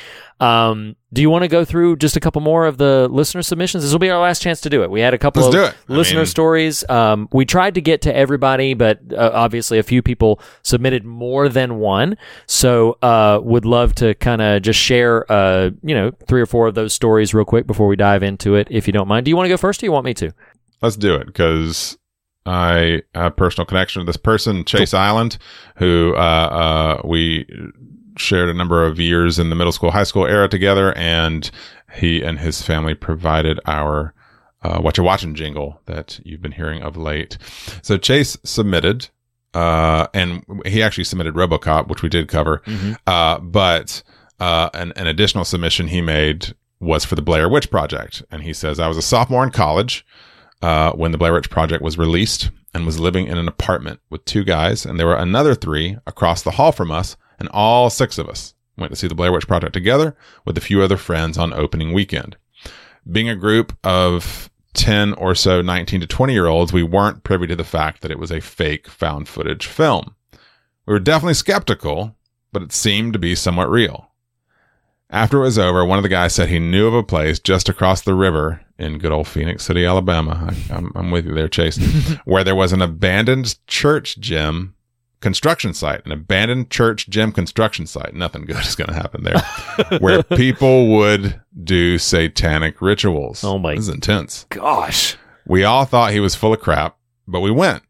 Um, 0.40 0.96
do 1.12 1.20
you 1.20 1.30
want 1.30 1.42
to 1.42 1.48
go 1.48 1.64
through 1.64 1.96
just 1.96 2.16
a 2.16 2.20
couple 2.20 2.40
more 2.40 2.66
of 2.66 2.78
the 2.78 3.08
listener 3.10 3.42
submissions? 3.42 3.82
This 3.82 3.92
will 3.92 3.98
be 3.98 4.10
our 4.10 4.20
last 4.20 4.40
chance 4.40 4.60
to 4.62 4.70
do 4.70 4.82
it. 4.82 4.90
We 4.90 5.00
had 5.00 5.14
a 5.14 5.18
couple 5.18 5.42
Let's 5.42 5.54
of 5.54 5.62
it. 5.62 5.76
I 5.88 5.92
listener 5.92 6.20
mean- 6.20 6.26
stories. 6.26 6.88
Um, 6.88 7.28
we 7.32 7.44
tried 7.44 7.74
to 7.74 7.80
get 7.80 8.02
to 8.02 8.14
everybody, 8.14 8.74
but 8.74 9.00
uh, 9.12 9.30
obviously 9.32 9.78
a 9.78 9.82
few 9.82 10.00
people 10.02 10.40
submitted 10.62 11.04
more 11.04 11.48
than 11.48 11.78
one. 11.78 12.16
So 12.46 12.98
uh, 13.02 13.40
would 13.42 13.64
love 13.64 13.94
to 13.96 14.14
kind 14.14 14.40
of 14.40 14.62
just 14.62 14.78
share, 14.78 15.30
uh, 15.30 15.70
you 15.82 15.94
know, 15.94 16.12
three 16.28 16.40
or 16.40 16.46
four 16.46 16.68
of 16.68 16.74
those 16.74 16.92
stories 16.92 17.34
real 17.34 17.44
quick 17.44 17.66
before 17.66 17.88
we 17.88 17.96
dive 17.96 18.22
into 18.22 18.54
it, 18.54 18.68
if 18.70 18.86
you 18.86 18.92
don't 18.92 19.08
mind. 19.08 19.24
Do 19.24 19.30
you 19.30 19.36
want 19.36 19.46
to 19.46 19.50
go 19.50 19.56
first, 19.56 19.80
or 19.80 19.82
do 19.82 19.86
you 19.86 19.92
want 19.92 20.04
me 20.04 20.14
to? 20.14 20.32
Let's 20.80 20.96
do 20.96 21.16
it 21.16 21.26
because 21.26 21.97
I 22.48 23.02
have 23.14 23.32
a 23.32 23.34
personal 23.34 23.66
connection 23.66 24.00
to 24.00 24.06
this 24.06 24.16
person, 24.16 24.64
Chase 24.64 24.94
Island, 24.94 25.38
who 25.76 26.14
uh, 26.16 26.18
uh, 26.18 27.02
we 27.06 27.46
shared 28.16 28.48
a 28.48 28.54
number 28.54 28.84
of 28.84 28.98
years 28.98 29.38
in 29.38 29.50
the 29.50 29.56
middle 29.56 29.72
school, 29.72 29.90
high 29.90 30.04
school 30.04 30.26
era 30.26 30.48
together, 30.48 30.96
and 30.96 31.50
he 31.94 32.22
and 32.22 32.38
his 32.38 32.62
family 32.62 32.94
provided 32.94 33.60
our 33.66 34.14
uh, 34.62 34.78
"What 34.80 34.96
You 34.96 35.04
Watching" 35.04 35.34
jingle 35.34 35.80
that 35.86 36.20
you've 36.24 36.42
been 36.42 36.52
hearing 36.52 36.82
of 36.82 36.96
late. 36.96 37.38
So 37.82 37.96
Chase 37.98 38.36
submitted, 38.44 39.08
uh, 39.54 40.06
and 40.14 40.42
he 40.66 40.82
actually 40.82 41.04
submitted 41.04 41.34
RoboCop, 41.34 41.88
which 41.88 42.02
we 42.02 42.08
did 42.08 42.28
cover, 42.28 42.62
uh, 43.06 43.38
but 43.40 44.02
uh, 44.40 44.70
an, 44.74 44.92
an 44.96 45.06
additional 45.06 45.44
submission 45.44 45.88
he 45.88 46.00
made 46.00 46.54
was 46.80 47.04
for 47.04 47.14
the 47.14 47.22
Blair 47.22 47.48
Witch 47.48 47.70
Project, 47.70 48.22
and 48.30 48.42
he 48.42 48.52
says, 48.52 48.80
"I 48.80 48.88
was 48.88 48.96
a 48.96 49.02
sophomore 49.02 49.44
in 49.44 49.50
college." 49.50 50.04
Uh, 50.62 50.92
when 50.92 51.12
the 51.12 51.18
Blair 51.18 51.32
Witch 51.32 51.50
Project 51.50 51.82
was 51.82 51.98
released 51.98 52.50
and 52.74 52.84
was 52.84 53.00
living 53.00 53.26
in 53.26 53.38
an 53.38 53.48
apartment 53.48 54.00
with 54.10 54.24
two 54.24 54.44
guys, 54.44 54.84
and 54.84 54.98
there 54.98 55.06
were 55.06 55.16
another 55.16 55.54
three 55.54 55.96
across 56.06 56.42
the 56.42 56.52
hall 56.52 56.72
from 56.72 56.90
us, 56.90 57.16
and 57.38 57.48
all 57.50 57.90
six 57.90 58.18
of 58.18 58.28
us 58.28 58.54
went 58.76 58.92
to 58.92 58.96
see 58.96 59.08
the 59.08 59.14
Blair 59.14 59.32
Witch 59.32 59.48
Project 59.48 59.72
together 59.72 60.16
with 60.44 60.56
a 60.56 60.62
few 60.62 60.82
other 60.82 60.96
friends 60.96 61.38
on 61.38 61.52
opening 61.52 61.92
weekend. 61.92 62.36
Being 63.10 63.28
a 63.28 63.36
group 63.36 63.76
of 63.84 64.50
10 64.74 65.14
or 65.14 65.34
so 65.34 65.62
19 65.62 66.00
to 66.00 66.06
20 66.06 66.32
year 66.32 66.46
olds, 66.46 66.72
we 66.72 66.82
weren't 66.82 67.24
privy 67.24 67.46
to 67.46 67.56
the 67.56 67.64
fact 67.64 68.02
that 68.02 68.10
it 68.10 68.18
was 68.18 68.30
a 68.30 68.40
fake 68.40 68.88
found 68.88 69.28
footage 69.28 69.66
film. 69.66 70.14
We 70.86 70.92
were 70.94 71.00
definitely 71.00 71.34
skeptical, 71.34 72.16
but 72.52 72.62
it 72.62 72.72
seemed 72.72 73.12
to 73.12 73.18
be 73.18 73.34
somewhat 73.34 73.70
real. 73.70 74.07
After 75.10 75.38
it 75.38 75.42
was 75.42 75.58
over, 75.58 75.84
one 75.84 75.98
of 75.98 76.02
the 76.02 76.08
guys 76.10 76.34
said 76.34 76.48
he 76.48 76.58
knew 76.58 76.86
of 76.86 76.94
a 76.94 77.02
place 77.02 77.38
just 77.38 77.68
across 77.68 78.02
the 78.02 78.14
river 78.14 78.60
in 78.78 78.98
good 78.98 79.10
old 79.12 79.26
Phenix 79.26 79.64
City, 79.64 79.86
Alabama. 79.86 80.50
I, 80.50 80.74
I'm, 80.74 80.92
I'm 80.94 81.10
with 81.10 81.26
you 81.26 81.34
there, 81.34 81.48
Chase, 81.48 81.78
where 82.24 82.44
there 82.44 82.54
was 82.54 82.72
an 82.72 82.82
abandoned 82.82 83.56
church 83.66 84.18
gym 84.20 84.74
construction 85.20 85.72
site, 85.72 86.04
an 86.04 86.12
abandoned 86.12 86.70
church 86.70 87.08
gym 87.08 87.32
construction 87.32 87.86
site. 87.86 88.14
Nothing 88.14 88.44
good 88.44 88.58
is 88.64 88.76
going 88.76 88.88
to 88.88 88.94
happen 88.94 89.24
there, 89.24 89.98
where 90.00 90.22
people 90.22 90.88
would 90.96 91.40
do 91.64 91.96
satanic 91.98 92.82
rituals. 92.82 93.42
Oh 93.42 93.58
my- 93.58 93.76
This 93.76 93.88
is 93.88 93.94
intense. 93.94 94.44
Gosh. 94.50 95.16
We 95.46 95.64
all 95.64 95.86
thought 95.86 96.12
he 96.12 96.20
was 96.20 96.34
full 96.34 96.52
of 96.52 96.60
crap, 96.60 96.98
but 97.26 97.40
we 97.40 97.50
went, 97.50 97.82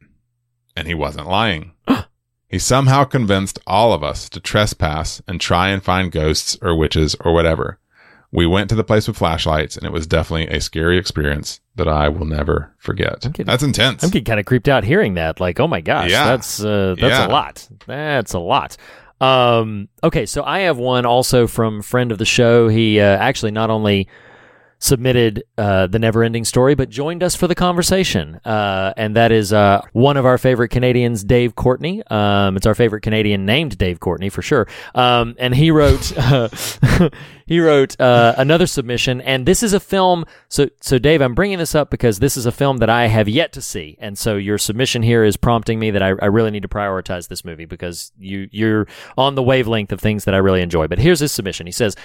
and 0.76 0.86
he 0.86 0.94
wasn't 0.94 1.26
lying. 1.26 1.72
he 2.48 2.58
somehow 2.58 3.04
convinced 3.04 3.58
all 3.66 3.92
of 3.92 4.02
us 4.02 4.28
to 4.30 4.40
trespass 4.40 5.20
and 5.28 5.40
try 5.40 5.68
and 5.68 5.82
find 5.82 6.10
ghosts 6.12 6.56
or 6.62 6.74
witches 6.74 7.14
or 7.20 7.32
whatever. 7.32 7.78
We 8.30 8.46
went 8.46 8.68
to 8.68 8.74
the 8.74 8.84
place 8.84 9.08
with 9.08 9.16
flashlights, 9.16 9.76
and 9.76 9.86
it 9.86 9.92
was 9.92 10.06
definitely 10.06 10.48
a 10.48 10.60
scary 10.60 10.98
experience 10.98 11.60
that 11.76 11.88
I 11.88 12.08
will 12.10 12.26
never 12.26 12.74
forget. 12.78 13.20
getting- 13.22 13.46
That's 13.46 13.62
intense. 13.62 14.02
I'm 14.04 14.10
getting 14.10 14.24
kind 14.26 14.38
of 14.40 14.44
creeped 14.44 14.68
out 14.68 14.84
hearing 14.84 15.14
that. 15.14 15.40
Like, 15.40 15.58
oh 15.60 15.66
my 15.66 15.80
gosh, 15.80 16.10
Yeah. 16.10 16.24
that's 16.26 16.62
uh, 16.62 16.94
that's 17.00 17.10
Yeah. 17.18 17.26
a 17.26 17.28
lot. 17.28 17.66
That's 17.86 18.34
a 18.34 18.38
lot. 18.38 18.76
Um, 19.20 19.88
okay, 20.04 20.26
so 20.26 20.44
I 20.44 20.60
have 20.60 20.76
one 20.78 21.06
also 21.06 21.46
from 21.46 21.82
friend 21.82 22.12
of 22.12 22.18
the 22.18 22.24
show. 22.26 22.68
He 22.68 23.00
uh, 23.00 23.04
actually 23.04 23.50
not 23.52 23.70
only 23.70 24.08
submitted 24.78 25.44
uh, 25.56 25.86
the 25.86 25.98
never 25.98 26.22
ending 26.22 26.44
story, 26.44 26.74
but 26.74 26.88
joined 26.88 27.22
us 27.22 27.34
for 27.34 27.46
the 27.46 27.54
conversation. 27.54 28.40
Uh, 28.44 28.92
and 28.96 29.16
that 29.16 29.32
is 29.32 29.52
uh, 29.52 29.80
one 29.92 30.16
of 30.16 30.24
our 30.24 30.38
favorite 30.38 30.68
Canadians, 30.68 31.24
Dave 31.24 31.54
Courtney. 31.54 32.02
Um, 32.10 32.56
it's 32.56 32.66
our 32.66 32.74
favorite 32.74 33.02
Canadian 33.02 33.44
named 33.46 33.76
Dave 33.78 34.00
Courtney 34.00 34.28
for 34.28 34.42
sure. 34.42 34.66
Um, 34.94 35.34
and 35.38 35.54
he 35.54 35.70
wrote. 35.70 36.12
He 37.48 37.60
wrote 37.60 37.98
uh, 37.98 38.34
another 38.36 38.66
submission, 38.66 39.22
and 39.22 39.46
this 39.46 39.62
is 39.62 39.72
a 39.72 39.80
film. 39.80 40.26
So, 40.50 40.68
so 40.82 40.98
Dave, 40.98 41.22
I'm 41.22 41.34
bringing 41.34 41.56
this 41.56 41.74
up 41.74 41.88
because 41.88 42.18
this 42.18 42.36
is 42.36 42.44
a 42.44 42.52
film 42.52 42.76
that 42.76 42.90
I 42.90 43.06
have 43.06 43.26
yet 43.26 43.54
to 43.54 43.62
see, 43.62 43.96
and 44.00 44.18
so 44.18 44.36
your 44.36 44.58
submission 44.58 45.02
here 45.02 45.24
is 45.24 45.38
prompting 45.38 45.78
me 45.78 45.90
that 45.90 46.02
I, 46.02 46.08
I 46.20 46.26
really 46.26 46.50
need 46.50 46.60
to 46.60 46.68
prioritize 46.68 47.28
this 47.28 47.46
movie 47.46 47.64
because 47.64 48.12
you 48.18 48.50
you're 48.52 48.86
on 49.16 49.34
the 49.34 49.42
wavelength 49.42 49.92
of 49.92 50.00
things 50.00 50.26
that 50.26 50.34
I 50.34 50.38
really 50.38 50.60
enjoy. 50.60 50.88
But 50.88 50.98
here's 50.98 51.20
his 51.20 51.32
submission. 51.32 51.66
He 51.66 51.72
says, 51.72 51.96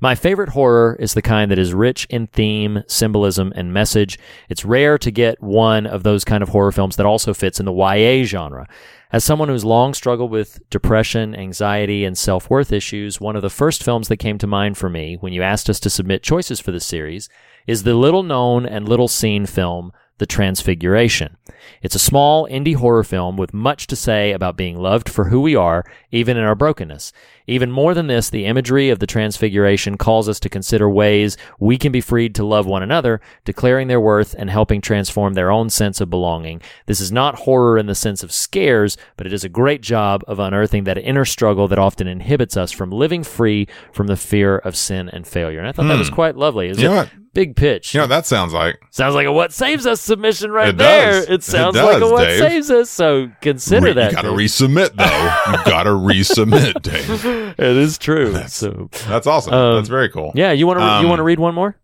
"My 0.00 0.14
favorite 0.14 0.50
horror 0.50 0.98
is 1.00 1.14
the 1.14 1.22
kind 1.22 1.50
that 1.50 1.58
is 1.58 1.72
rich 1.72 2.06
in 2.10 2.26
theme, 2.26 2.82
symbolism, 2.86 3.54
and 3.56 3.72
message. 3.72 4.18
It's 4.50 4.66
rare 4.66 4.98
to 4.98 5.10
get 5.10 5.42
one 5.42 5.86
of 5.86 6.02
those 6.02 6.26
kind 6.26 6.42
of 6.42 6.50
horror 6.50 6.72
films 6.72 6.96
that 6.96 7.06
also 7.06 7.32
fits 7.32 7.58
in 7.58 7.64
the 7.64 7.72
YA 7.72 8.24
genre." 8.24 8.68
As 9.12 9.24
someone 9.24 9.48
who's 9.48 9.64
long 9.64 9.92
struggled 9.92 10.30
with 10.30 10.60
depression, 10.70 11.34
anxiety, 11.34 12.04
and 12.04 12.16
self 12.16 12.48
worth 12.48 12.72
issues, 12.72 13.20
one 13.20 13.34
of 13.34 13.42
the 13.42 13.50
first 13.50 13.82
films 13.82 14.06
that 14.06 14.18
came 14.18 14.38
to 14.38 14.46
mind 14.46 14.78
for 14.78 14.88
me 14.88 15.16
when 15.16 15.32
you 15.32 15.42
asked 15.42 15.68
us 15.68 15.80
to 15.80 15.90
submit 15.90 16.22
choices 16.22 16.60
for 16.60 16.70
this 16.70 16.86
series 16.86 17.28
is 17.66 17.82
the 17.82 17.94
little 17.94 18.22
known 18.22 18.64
and 18.64 18.88
little 18.88 19.08
seen 19.08 19.46
film, 19.46 19.92
The 20.18 20.26
Transfiguration. 20.26 21.36
It's 21.82 21.94
a 21.94 21.98
small 22.00 22.46
indie 22.48 22.76
horror 22.76 23.04
film 23.04 23.36
with 23.36 23.54
much 23.54 23.86
to 23.88 23.96
say 23.96 24.32
about 24.32 24.56
being 24.56 24.78
loved 24.78 25.08
for 25.08 25.24
who 25.26 25.40
we 25.40 25.54
are, 25.56 25.84
even 26.10 26.36
in 26.36 26.44
our 26.44 26.54
brokenness. 26.54 27.12
Even 27.46 27.70
more 27.72 27.94
than 27.94 28.06
this, 28.06 28.30
the 28.30 28.44
imagery 28.46 28.90
of 28.90 29.00
the 29.00 29.06
Transfiguration 29.08 29.96
calls 29.96 30.28
us 30.28 30.38
to 30.40 30.48
consider 30.48 30.88
ways 30.88 31.36
we 31.58 31.78
can 31.78 31.90
be 31.90 32.00
freed 32.00 32.34
to 32.36 32.44
love 32.44 32.66
one 32.66 32.82
another, 32.82 33.20
declaring 33.44 33.88
their 33.88 34.00
worth 34.00 34.34
and 34.38 34.48
helping 34.50 34.80
transform 34.80 35.34
their 35.34 35.50
own 35.50 35.68
sense 35.68 36.00
of 36.00 36.10
belonging. 36.10 36.60
This 36.86 37.00
is 37.00 37.10
not 37.10 37.40
horror 37.40 37.76
in 37.76 37.86
the 37.86 37.94
sense 37.94 38.22
of 38.22 38.30
scares, 38.32 38.96
but 39.16 39.26
it 39.26 39.32
is 39.32 39.42
a 39.42 39.48
great 39.48 39.80
job 39.82 40.22
of 40.28 40.38
unearthing 40.38 40.84
that 40.84 40.98
inner 40.98 41.24
struggle 41.24 41.66
that 41.68 41.78
often 41.78 42.06
inhibits 42.06 42.56
us 42.56 42.70
from 42.70 42.90
living 42.90 43.24
free 43.24 43.66
from 43.92 44.06
the 44.06 44.16
fear 44.16 44.58
of 44.58 44.76
sin 44.76 45.08
and 45.08 45.26
failure. 45.26 45.58
And 45.58 45.66
I 45.66 45.72
thought 45.72 45.88
that 45.88 45.98
was 45.98 46.10
quite 46.10 46.36
lovely. 46.36 46.68
Is 46.68 46.76
Hmm. 46.78 46.82
You 46.84 46.92
it? 47.00 47.08
Big 47.32 47.54
pitch. 47.54 47.94
You 47.94 47.98
know 47.98 48.04
what 48.04 48.08
that 48.08 48.26
sounds 48.26 48.52
like? 48.52 48.80
Sounds 48.90 49.14
like 49.14 49.26
a 49.26 49.32
what 49.32 49.52
saves 49.52 49.86
us 49.86 50.00
submission 50.00 50.50
right 50.50 50.70
It 50.70 50.78
there. 50.78 51.12
does. 51.12 51.28
It 51.30 51.42
Sounds 51.50 51.76
like 51.76 52.02
a 52.02 52.08
what 52.08 52.24
Dave. 52.24 52.38
saves 52.40 52.70
us. 52.70 52.90
So 52.90 53.30
consider 53.40 53.86
Re- 53.86 53.92
that. 53.94 54.10
you 54.10 54.16
got 54.16 54.22
to 54.22 54.28
resubmit 54.28 54.94
though. 54.94 55.52
you 55.58 55.64
got 55.70 55.82
to 55.84 55.90
resubmit, 55.90 56.82
Dave. 56.82 57.24
it 57.58 57.76
is 57.76 57.98
true. 57.98 58.34
so 58.48 58.88
That's 59.08 59.26
awesome. 59.26 59.52
Um, 59.54 59.74
That's 59.76 59.88
very 59.88 60.08
cool. 60.08 60.32
yeah, 60.34 60.52
you 60.52 60.66
want 60.66 60.78
to 60.78 60.84
you 60.84 60.90
Um, 60.90 61.08
want 61.08 61.18
to 61.18 61.24
read 61.24 61.38
one 61.38 61.54
more? 61.54 61.76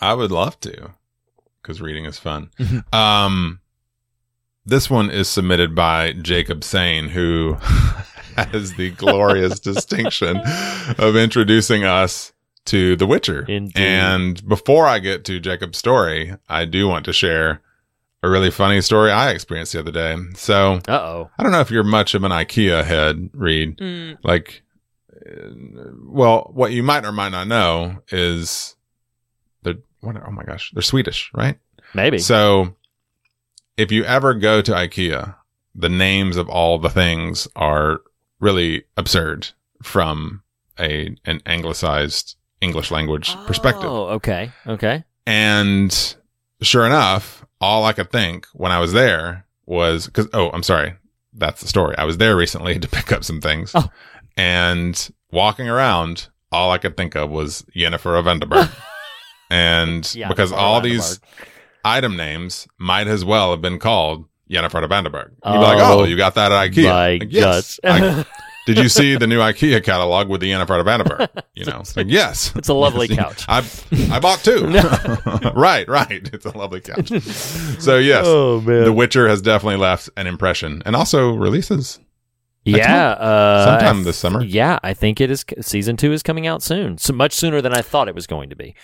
I 0.00 0.14
would 0.14 0.30
love 0.30 0.58
to, 0.60 0.92
because 1.62 1.80
reading 1.80 2.04
is 2.04 2.18
fun. 2.18 2.50
Mm-hmm. 2.58 2.94
um, 2.94 3.60
this 4.64 4.90
one 4.90 5.10
is 5.10 5.28
submitted 5.28 5.74
by 5.74 6.12
Jacob 6.12 6.62
Sane, 6.62 7.08
who 7.08 7.54
has 8.36 8.74
the 8.74 8.90
glorious 8.90 9.58
distinction 9.60 10.40
of 10.98 11.16
introducing 11.16 11.84
us 11.84 12.32
to 12.66 12.94
The 12.96 13.06
Witcher. 13.06 13.46
Indeed. 13.48 13.78
And 13.78 14.46
before 14.46 14.84
I 14.86 14.98
get 14.98 15.24
to 15.24 15.40
Jacob's 15.40 15.78
story, 15.78 16.34
I 16.50 16.66
do 16.66 16.86
want 16.86 17.06
to 17.06 17.14
share 17.14 17.62
a 18.22 18.28
really 18.28 18.50
funny 18.50 18.80
story 18.80 19.10
I 19.10 19.30
experienced 19.30 19.72
the 19.72 19.80
other 19.80 19.92
day. 19.92 20.16
So 20.34 20.80
Uh 20.88 20.92
oh. 20.92 21.30
I 21.38 21.42
don't 21.42 21.52
know 21.52 21.60
if 21.60 21.70
you're 21.70 21.84
much 21.84 22.14
of 22.14 22.24
an 22.24 22.32
IKEA 22.32 22.84
head, 22.84 23.30
Reed. 23.32 23.80
Like, 24.24 24.62
uh, 25.14 25.50
well, 26.04 26.50
what 26.52 26.72
you 26.72 26.82
might 26.82 27.04
or 27.04 27.12
might 27.12 27.30
not 27.30 27.46
know 27.46 28.02
is 28.10 28.76
they're, 29.62 29.74
what, 30.00 30.16
oh 30.16 30.30
my 30.30 30.44
gosh, 30.44 30.70
they're 30.72 30.82
Swedish, 30.82 31.30
right? 31.34 31.58
Maybe. 31.94 32.18
So 32.18 32.74
if 33.76 33.92
you 33.92 34.04
ever 34.04 34.34
go 34.34 34.62
to 34.62 34.72
IKEA, 34.72 35.34
the 35.74 35.88
names 35.88 36.36
of 36.36 36.48
all 36.48 36.78
the 36.78 36.90
things 36.90 37.46
are 37.54 38.00
really 38.40 38.84
absurd 38.96 39.48
from 39.82 40.42
a, 40.78 41.14
an 41.24 41.40
anglicized 41.46 42.34
English 42.60 42.90
language 42.90 43.34
perspective. 43.46 43.84
Oh, 43.84 44.08
okay. 44.08 44.50
Okay. 44.66 45.04
And 45.26 46.16
sure 46.62 46.84
enough, 46.84 47.44
all 47.60 47.84
I 47.84 47.92
could 47.92 48.10
think 48.10 48.46
when 48.52 48.72
I 48.72 48.78
was 48.80 48.92
there 48.92 49.46
was 49.66 50.06
because, 50.06 50.28
oh, 50.32 50.50
I'm 50.50 50.62
sorry. 50.62 50.94
That's 51.32 51.60
the 51.60 51.68
story. 51.68 51.96
I 51.96 52.04
was 52.04 52.18
there 52.18 52.36
recently 52.36 52.78
to 52.78 52.88
pick 52.88 53.12
up 53.12 53.24
some 53.24 53.40
things. 53.40 53.72
Oh. 53.74 53.88
And 54.36 55.10
walking 55.30 55.68
around, 55.68 56.28
all 56.50 56.70
I 56.70 56.78
could 56.78 56.96
think 56.96 57.14
of 57.14 57.30
was 57.30 57.64
Yennefer 57.76 58.18
of 58.18 58.24
Vengerberg. 58.26 58.70
and 59.50 60.14
Yeah, 60.14 60.28
because 60.28 60.52
all 60.52 60.80
these 60.80 61.20
item 61.84 62.16
names 62.16 62.66
might 62.78 63.06
as 63.06 63.24
well 63.24 63.50
have 63.50 63.60
been 63.60 63.78
called 63.78 64.26
Yennefer 64.50 64.82
of 64.82 64.90
Vandenberg. 64.90 65.30
You'd 65.44 65.52
be 65.52 65.58
like, 65.58 65.78
Oh, 65.80 66.00
oh, 66.00 66.04
you 66.04 66.16
got 66.16 66.34
that 66.36 66.52
at 66.52 66.70
IKEA. 66.72 67.20
Like, 67.20 67.32
yes. 67.32 67.78
I- 67.84 68.24
did 68.68 68.76
you 68.76 68.90
see 68.90 69.16
the 69.16 69.26
new 69.26 69.38
IKEA 69.38 69.82
catalog 69.82 70.28
with 70.28 70.42
the 70.42 70.52
of 70.52 70.68
Vandenberg? 70.68 71.28
You 71.54 71.64
know, 71.64 71.80
it's 71.80 71.96
like, 71.96 72.06
yes. 72.10 72.52
It's 72.56 72.68
a 72.68 72.74
lovely 72.74 73.08
couch. 73.22 73.46
I 73.48 73.64
I 74.12 74.20
bought 74.20 74.40
two. 74.40 74.66
right, 75.54 75.88
right. 75.88 76.28
It's 76.34 76.44
a 76.44 76.54
lovely 76.56 76.82
couch. 76.82 77.08
So 77.80 77.96
yes, 77.96 78.24
Oh, 78.26 78.60
man. 78.60 78.84
The 78.84 78.92
Witcher 78.92 79.26
has 79.26 79.40
definitely 79.40 79.78
left 79.78 80.10
an 80.18 80.26
impression, 80.26 80.82
and 80.84 80.94
also 80.94 81.32
releases 81.34 81.98
Yeah, 82.66 83.12
uh, 83.12 83.64
Sometime 83.64 84.00
I 84.00 84.02
this 84.04 84.18
summer. 84.18 84.42
Yeah, 84.44 84.78
I 84.82 84.92
think 84.92 85.22
it 85.22 85.30
is. 85.30 85.46
Season 85.62 85.96
two 85.96 86.12
is 86.12 86.22
coming 86.22 86.46
out 86.46 86.62
soon, 86.62 86.98
so 86.98 87.14
much 87.14 87.32
sooner 87.32 87.62
than 87.62 87.72
I 87.72 87.80
thought 87.80 88.06
it 88.06 88.14
was 88.14 88.26
going 88.26 88.50
to 88.50 88.56
be. 88.56 88.74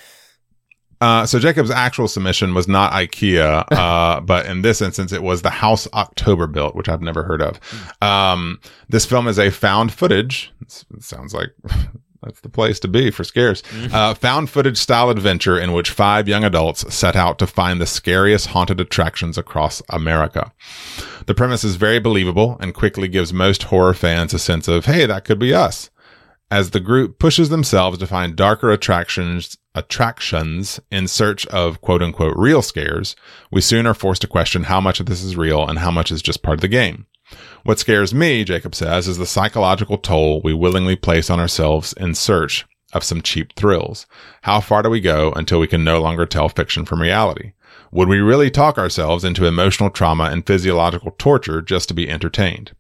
Uh, 1.01 1.27
so 1.27 1.39
Jacob's 1.39 1.71
actual 1.71 2.09
submission 2.09 2.55
was 2.55 2.69
not 2.69 2.93
IKEA, 2.93 3.65
uh, 3.73 4.21
but 4.21 4.47
in 4.47 4.63
this 4.63 4.81
instance, 4.81 5.13
it 5.13 5.23
was 5.23 5.43
the 5.43 5.51
House 5.51 5.89
October 5.95 6.47
Built, 6.47 6.75
which 6.75 6.89
I've 6.89 7.03
never 7.03 7.25
heard 7.25 7.43
of. 7.43 7.61
Um, 8.03 8.61
this 8.89 9.05
film 9.05 9.29
is 9.29 9.39
a 9.39 9.51
found 9.51 9.93
footage. 9.93 10.53
It 10.63 10.85
sounds 11.01 11.35
like 11.35 11.51
that's 12.23 12.41
the 12.41 12.49
place 12.49 12.81
to 12.81 12.89
be 12.89 13.11
for 13.11 13.23
scares. 13.23 13.63
Uh, 13.93 14.15
found 14.15 14.49
footage 14.49 14.79
style 14.79 15.11
adventure 15.11 15.59
in 15.59 15.73
which 15.73 15.91
five 15.91 16.27
young 16.27 16.43
adults 16.43 16.93
set 16.95 17.17
out 17.17 17.39
to 17.39 17.47
find 17.47 17.81
the 17.81 17.87
scariest 17.87 18.49
haunted 18.49 18.81
attractions 18.81 19.37
across 19.37 19.83
America. 19.91 20.53
The 21.27 21.35
premise 21.35 21.65
is 21.65 21.77
very 21.77 21.99
believable 21.99 22.57
and 22.61 22.75
quickly 22.75 23.09
gives 23.09 23.33
most 23.33 23.65
horror 23.65 23.95
fans 23.95 24.33
a 24.33 24.39
sense 24.39 24.69
of, 24.69 24.87
hey, 24.87 25.07
that 25.07 25.25
could 25.25 25.39
be 25.39 25.53
us 25.53 25.91
as 26.55 26.71
the 26.71 26.79
group 26.79 27.19
pushes 27.19 27.49
themselves 27.49 27.99
to 27.99 28.07
find 28.07 28.37
darker 28.37 28.71
attractions 28.71 29.59
attractions 29.75 30.79
in 30.89 31.09
search 31.09 31.45
of 31.49 31.81
quote 31.81 32.01
unquote 32.01 32.37
real 32.37 32.63
scares, 32.63 33.17
we 33.51 33.61
soon 33.61 33.89
are 33.89 33.93
forced 33.93 34.23
to 34.23 34.29
question 34.29 34.63
how 34.63 34.81
much 34.81 35.01
of 35.01 35.07
this 35.07 35.25
is 35.25 35.37
real 35.37 35.67
and 35.69 35.81
how 35.81 35.91
much 35.91 36.13
is 36.13 36.23
just 36.23 36.45
part 36.45 36.59
of 36.59 36.61
the 36.61 36.69
game. 36.69 37.07
What 37.65 37.81
scares 37.81 38.15
me, 38.15 38.45
Jacob 38.45 38.73
says, 38.73 39.09
is 39.09 39.19
the 39.19 39.27
psychological 39.27 39.99
toll 39.99 40.43
we 40.43 40.55
willingly 40.55 40.95
place 40.95 41.29
on 41.29 41.41
ourselves 41.41 41.93
in 41.95 42.15
search 42.15 42.65
of 42.93 43.03
some 43.03 43.21
cheap 43.21 43.57
thrills. 43.57 44.07
How 44.43 44.61
far 44.61 44.85
do 44.85 44.91
we 44.91 45.01
go 45.01 45.33
until 45.33 45.59
we 45.59 45.67
can 45.67 45.83
no 45.83 46.01
longer 46.01 46.25
tell 46.25 46.49
fiction 46.49 46.85
from 46.85 47.03
reality? 47.03 47.55
Would 47.91 48.09
we 48.09 48.21
really 48.21 48.49
talk 48.49 48.79
ourselves 48.79 49.25
into 49.25 49.47
emotional 49.47 49.91
trauma 49.91 50.25
and 50.25 50.47
physiological 50.47 51.17
torture 51.19 51.61
just 51.61 51.89
to 51.89 51.95
be 51.95 52.09
entertained? 52.09 52.77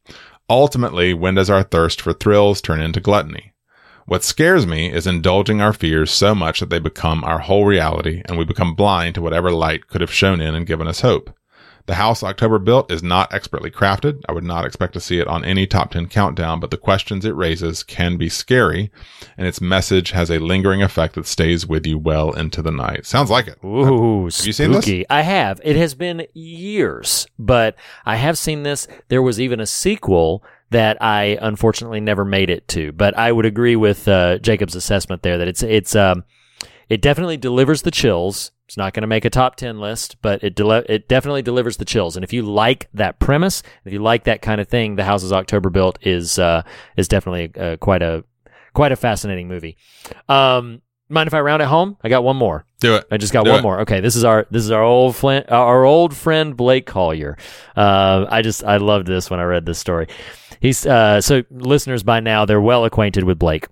Ultimately, 0.49 1.12
when 1.12 1.35
does 1.35 1.50
our 1.50 1.64
thirst 1.64 2.00
for 2.00 2.12
thrills 2.12 2.61
turn 2.61 2.81
into 2.81 3.00
gluttony? 3.00 3.50
What 4.06 4.23
scares 4.23 4.66
me 4.66 4.92
is 4.92 5.06
indulging 5.06 5.62
our 5.62 5.73
fears 5.73 6.11
so 6.11 6.34
much 6.34 6.61
that 6.61 6.68
they 6.68 6.78
become 6.78 7.25
our 7.25 7.38
whole 7.38 7.64
reality 7.64 8.23
and 8.26 8.37
we 8.37 8.44
become 8.44 8.75
blind 8.75 9.14
to 9.14 9.23
whatever 9.23 9.50
light 9.50 9.88
could 9.88 10.02
have 10.02 10.12
shone 10.12 10.42
in 10.42 10.54
and 10.54 10.66
given 10.66 10.87
us 10.87 11.00
hope. 11.00 11.34
The 11.87 11.96
house 11.96 12.23
October 12.23 12.58
built 12.58 12.90
is 12.90 13.02
not 13.02 13.32
expertly 13.32 13.70
crafted. 13.70 14.23
I 14.26 14.32
would 14.32 14.44
not 14.44 14.64
expect 14.64 14.94
to 14.94 15.00
see 15.00 15.18
it 15.18 15.28
on 15.28 15.44
any 15.44 15.66
top 15.66 15.90
10 15.90 16.08
countdown, 16.08 16.58
but 16.58 16.70
the 16.70 16.78
questions 16.78 17.26
it 17.26 17.34
raises 17.34 17.82
can 17.82 18.16
be 18.16 18.30
scary 18.30 18.90
and 19.37 19.46
its 19.46 19.61
message 19.61 20.12
has 20.12 20.30
a 20.30 20.38
lingering 20.38 20.82
effect 20.82 21.14
that 21.14 21.26
stays 21.26 21.66
with 21.66 21.87
you 21.87 21.99
well 21.99 22.32
into 22.32 22.62
the 22.62 22.70
night. 22.70 23.04
Sounds 23.04 23.30
like 23.30 23.49
it. 23.49 23.58
Ooh, 23.62 24.25
you 24.25 24.30
seen 24.30 24.73
this? 24.73 24.84
spooky. 24.84 25.04
I 25.11 25.23
have. 25.23 25.61
It 25.62 25.76
has 25.76 25.94
been 25.94 26.26
years, 26.32 27.26
but 27.38 27.76
I 28.06 28.16
have 28.16 28.38
seen 28.38 28.62
this. 28.62 28.88
There 29.08 29.23
was 29.23 29.38
even 29.38 29.61
a 29.61 29.66
sequel 29.66 30.42
that 30.71 31.00
I 31.02 31.38
unfortunately 31.40 32.00
never 32.00 32.25
made 32.25 32.50
it 32.50 32.66
to. 32.68 32.92
But 32.92 33.16
I 33.16 33.30
would 33.30 33.47
agree 33.47 33.76
with 33.76 34.09
uh, 34.09 34.38
Jacob's 34.38 34.75
assessment 34.75 35.23
there 35.23 35.38
that 35.38 35.49
it's 35.49 35.62
it's 35.62 35.94
um 35.94 36.25
it 36.88 37.00
definitely 37.00 37.37
delivers 37.37 37.83
the 37.83 37.90
chills. 37.90 38.50
It's 38.66 38.76
not 38.78 38.94
going 38.94 39.02
to 39.02 39.06
make 39.06 39.25
a 39.26 39.30
top 39.30 39.56
10 39.56 39.78
list, 39.78 40.16
but 40.23 40.42
it 40.42 40.54
deli- 40.54 40.87
it 40.88 41.06
definitely 41.06 41.42
delivers 41.42 41.76
the 41.76 41.85
chills. 41.85 42.16
And 42.16 42.25
if 42.25 42.33
you 42.33 42.42
like 42.42 42.88
that 42.94 43.18
premise, 43.18 43.62
if 43.85 43.92
you 43.92 43.99
like 44.02 44.25
that 44.25 44.40
kind 44.42 44.59
of 44.61 44.68
thing, 44.68 44.97
The 44.97 45.04
Houses 45.04 45.33
October 45.33 45.68
Built 45.71 45.99
is 46.02 46.38
uh, 46.38 46.62
is 46.97 47.06
definitely 47.09 47.52
uh, 47.62 47.76
quite 47.76 48.02
a 48.02 48.25
quite 48.73 48.90
a 48.92 48.97
fascinating 48.97 49.49
movie. 49.49 49.76
Um, 50.28 50.80
mind 51.11 51.26
if 51.26 51.35
I 51.35 51.40
round 51.40 51.62
it 51.62 51.68
home? 51.68 51.97
I 52.02 52.09
got 52.09 52.25
one 52.25 52.37
more. 52.37 52.64
Do 52.80 52.97
it. 52.97 53.06
I 53.11 53.18
just 53.18 53.33
got 53.33 53.44
Do 53.44 53.50
one 53.50 53.61
it. 53.61 53.62
more. 53.62 53.80
Okay, 53.80 54.00
this 54.00 54.16
is 54.16 54.25
our 54.25 54.47
this 54.50 54.64
is 54.64 54.71
our 54.71 54.83
old 54.83 55.14
friend 55.14 55.44
our 55.49 55.85
old 55.85 56.14
friend 56.16 56.56
Blake 56.56 56.87
Collier. 56.87 57.37
Uh, 57.76 58.26
I 58.28 58.40
just 58.42 58.64
I 58.64 58.78
loved 58.78 59.06
this 59.06 59.30
when 59.30 59.40
I 59.40 59.44
read 59.44 59.66
this 59.66 59.78
story. 59.78 60.09
He's 60.64 60.87
uh, 60.87 61.21
so 61.21 61.42
listeners 61.50 62.02
by 62.02 62.21
now 62.21 62.47
they're 62.47 62.59
well 62.59 62.87
acquainted 62.87 63.25
with 63.25 63.38
Blake. 63.38 63.66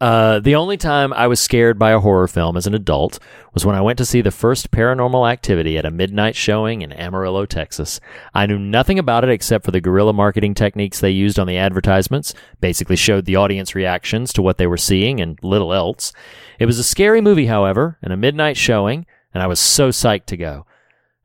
Uh, 0.00 0.40
the 0.40 0.56
only 0.56 0.76
time 0.76 1.12
I 1.12 1.28
was 1.28 1.38
scared 1.38 1.78
by 1.78 1.92
a 1.92 2.00
horror 2.00 2.26
film 2.26 2.56
as 2.56 2.66
an 2.66 2.74
adult 2.74 3.20
was 3.54 3.64
when 3.64 3.76
I 3.76 3.80
went 3.80 3.96
to 3.98 4.04
see 4.04 4.20
the 4.20 4.32
first 4.32 4.72
paranormal 4.72 5.30
activity 5.30 5.78
at 5.78 5.84
a 5.84 5.90
midnight 5.92 6.34
showing 6.34 6.82
in 6.82 6.90
Amarillo, 6.90 7.46
Texas. 7.46 8.00
I 8.34 8.46
knew 8.46 8.58
nothing 8.58 8.98
about 8.98 9.22
it 9.22 9.30
except 9.30 9.64
for 9.64 9.70
the 9.70 9.80
guerrilla 9.80 10.12
marketing 10.12 10.54
techniques 10.54 10.98
they 10.98 11.10
used 11.10 11.38
on 11.38 11.46
the 11.46 11.58
advertisements, 11.58 12.34
basically 12.60 12.96
showed 12.96 13.24
the 13.24 13.36
audience 13.36 13.76
reactions 13.76 14.32
to 14.32 14.42
what 14.42 14.58
they 14.58 14.66
were 14.66 14.76
seeing 14.76 15.20
and 15.20 15.38
little 15.44 15.72
else. 15.72 16.12
It 16.58 16.66
was 16.66 16.80
a 16.80 16.82
scary 16.82 17.20
movie, 17.20 17.46
however, 17.46 17.98
and 18.02 18.12
a 18.12 18.16
midnight 18.16 18.56
showing, 18.56 19.06
and 19.32 19.44
I 19.44 19.46
was 19.46 19.60
so 19.60 19.90
psyched 19.90 20.26
to 20.26 20.36
go. 20.36 20.66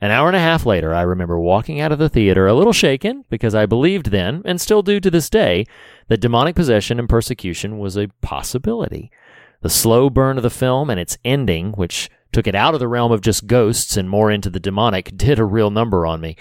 An 0.01 0.11
hour 0.11 0.27
and 0.27 0.35
a 0.35 0.41
half 0.41 0.65
later, 0.65 0.93
I 0.93 1.03
remember 1.03 1.39
walking 1.39 1.79
out 1.79 1.91
of 1.91 1.99
the 1.99 2.09
theater 2.09 2.47
a 2.47 2.53
little 2.53 2.73
shaken 2.73 3.23
because 3.29 3.55
I 3.55 3.65
believed 3.65 4.11
then, 4.11 4.41
and 4.43 4.59
still 4.59 4.81
do 4.81 4.99
to 4.99 5.09
this 5.09 5.29
day, 5.29 5.65
that 6.09 6.19
demonic 6.19 6.55
possession 6.55 6.99
and 6.99 7.07
persecution 7.07 7.79
was 7.79 7.97
a 7.97 8.09
possibility. 8.21 9.09
The 9.61 9.69
slow 9.69 10.09
burn 10.09 10.37
of 10.37 10.43
the 10.43 10.49
film 10.49 10.89
and 10.89 10.99
its 10.99 11.17
ending, 11.23 11.71
which 11.71 12.09
took 12.35 12.47
it 12.47 12.53
out 12.53 12.73
of 12.73 12.81
the 12.81 12.87
realm 12.89 13.13
of 13.13 13.21
just 13.21 13.47
ghosts 13.47 13.95
and 13.95 14.09
more 14.09 14.29
into 14.29 14.49
the 14.49 14.59
demonic, 14.59 15.09
did 15.15 15.39
a 15.39 15.45
real 15.45 15.71
number 15.71 16.05
on 16.05 16.19
me. 16.19 16.35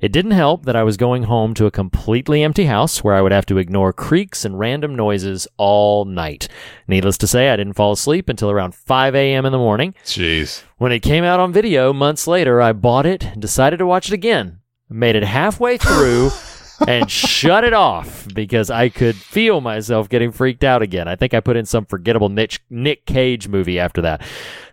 It 0.00 0.10
didn't 0.10 0.30
help 0.30 0.64
that 0.64 0.74
I 0.74 0.82
was 0.82 0.96
going 0.96 1.24
home 1.24 1.52
to 1.54 1.66
a 1.66 1.70
completely 1.70 2.42
empty 2.42 2.64
house 2.64 3.04
where 3.04 3.14
I 3.14 3.20
would 3.20 3.30
have 3.30 3.44
to 3.46 3.58
ignore 3.58 3.92
creaks 3.92 4.46
and 4.46 4.58
random 4.58 4.96
noises 4.96 5.46
all 5.58 6.06
night. 6.06 6.48
Needless 6.88 7.18
to 7.18 7.26
say, 7.26 7.50
I 7.50 7.56
didn't 7.56 7.74
fall 7.74 7.92
asleep 7.92 8.30
until 8.30 8.50
around 8.50 8.74
5 8.74 9.14
a.m. 9.14 9.44
in 9.44 9.52
the 9.52 9.58
morning. 9.58 9.94
Jeez. 10.06 10.62
When 10.78 10.92
it 10.92 11.00
came 11.00 11.24
out 11.24 11.40
on 11.40 11.52
video 11.52 11.92
months 11.92 12.26
later, 12.26 12.62
I 12.62 12.72
bought 12.72 13.04
it 13.04 13.24
and 13.24 13.42
decided 13.42 13.76
to 13.76 13.86
watch 13.86 14.08
it 14.08 14.14
again. 14.14 14.60
Made 14.88 15.14
it 15.14 15.24
halfway 15.24 15.76
through 15.76 16.30
and 16.86 17.10
shut 17.10 17.64
it 17.64 17.72
off 17.72 18.26
because 18.34 18.70
I 18.70 18.88
could 18.88 19.16
feel 19.16 19.60
myself 19.60 20.08
getting 20.08 20.32
freaked 20.32 20.64
out 20.64 20.82
again. 20.82 21.08
I 21.08 21.16
think 21.16 21.34
I 21.34 21.40
put 21.40 21.56
in 21.56 21.66
some 21.66 21.84
forgettable 21.84 22.28
Nick, 22.28 22.60
Nick 22.70 23.06
Cage 23.06 23.48
movie 23.48 23.78
after 23.78 24.02
that. 24.02 24.22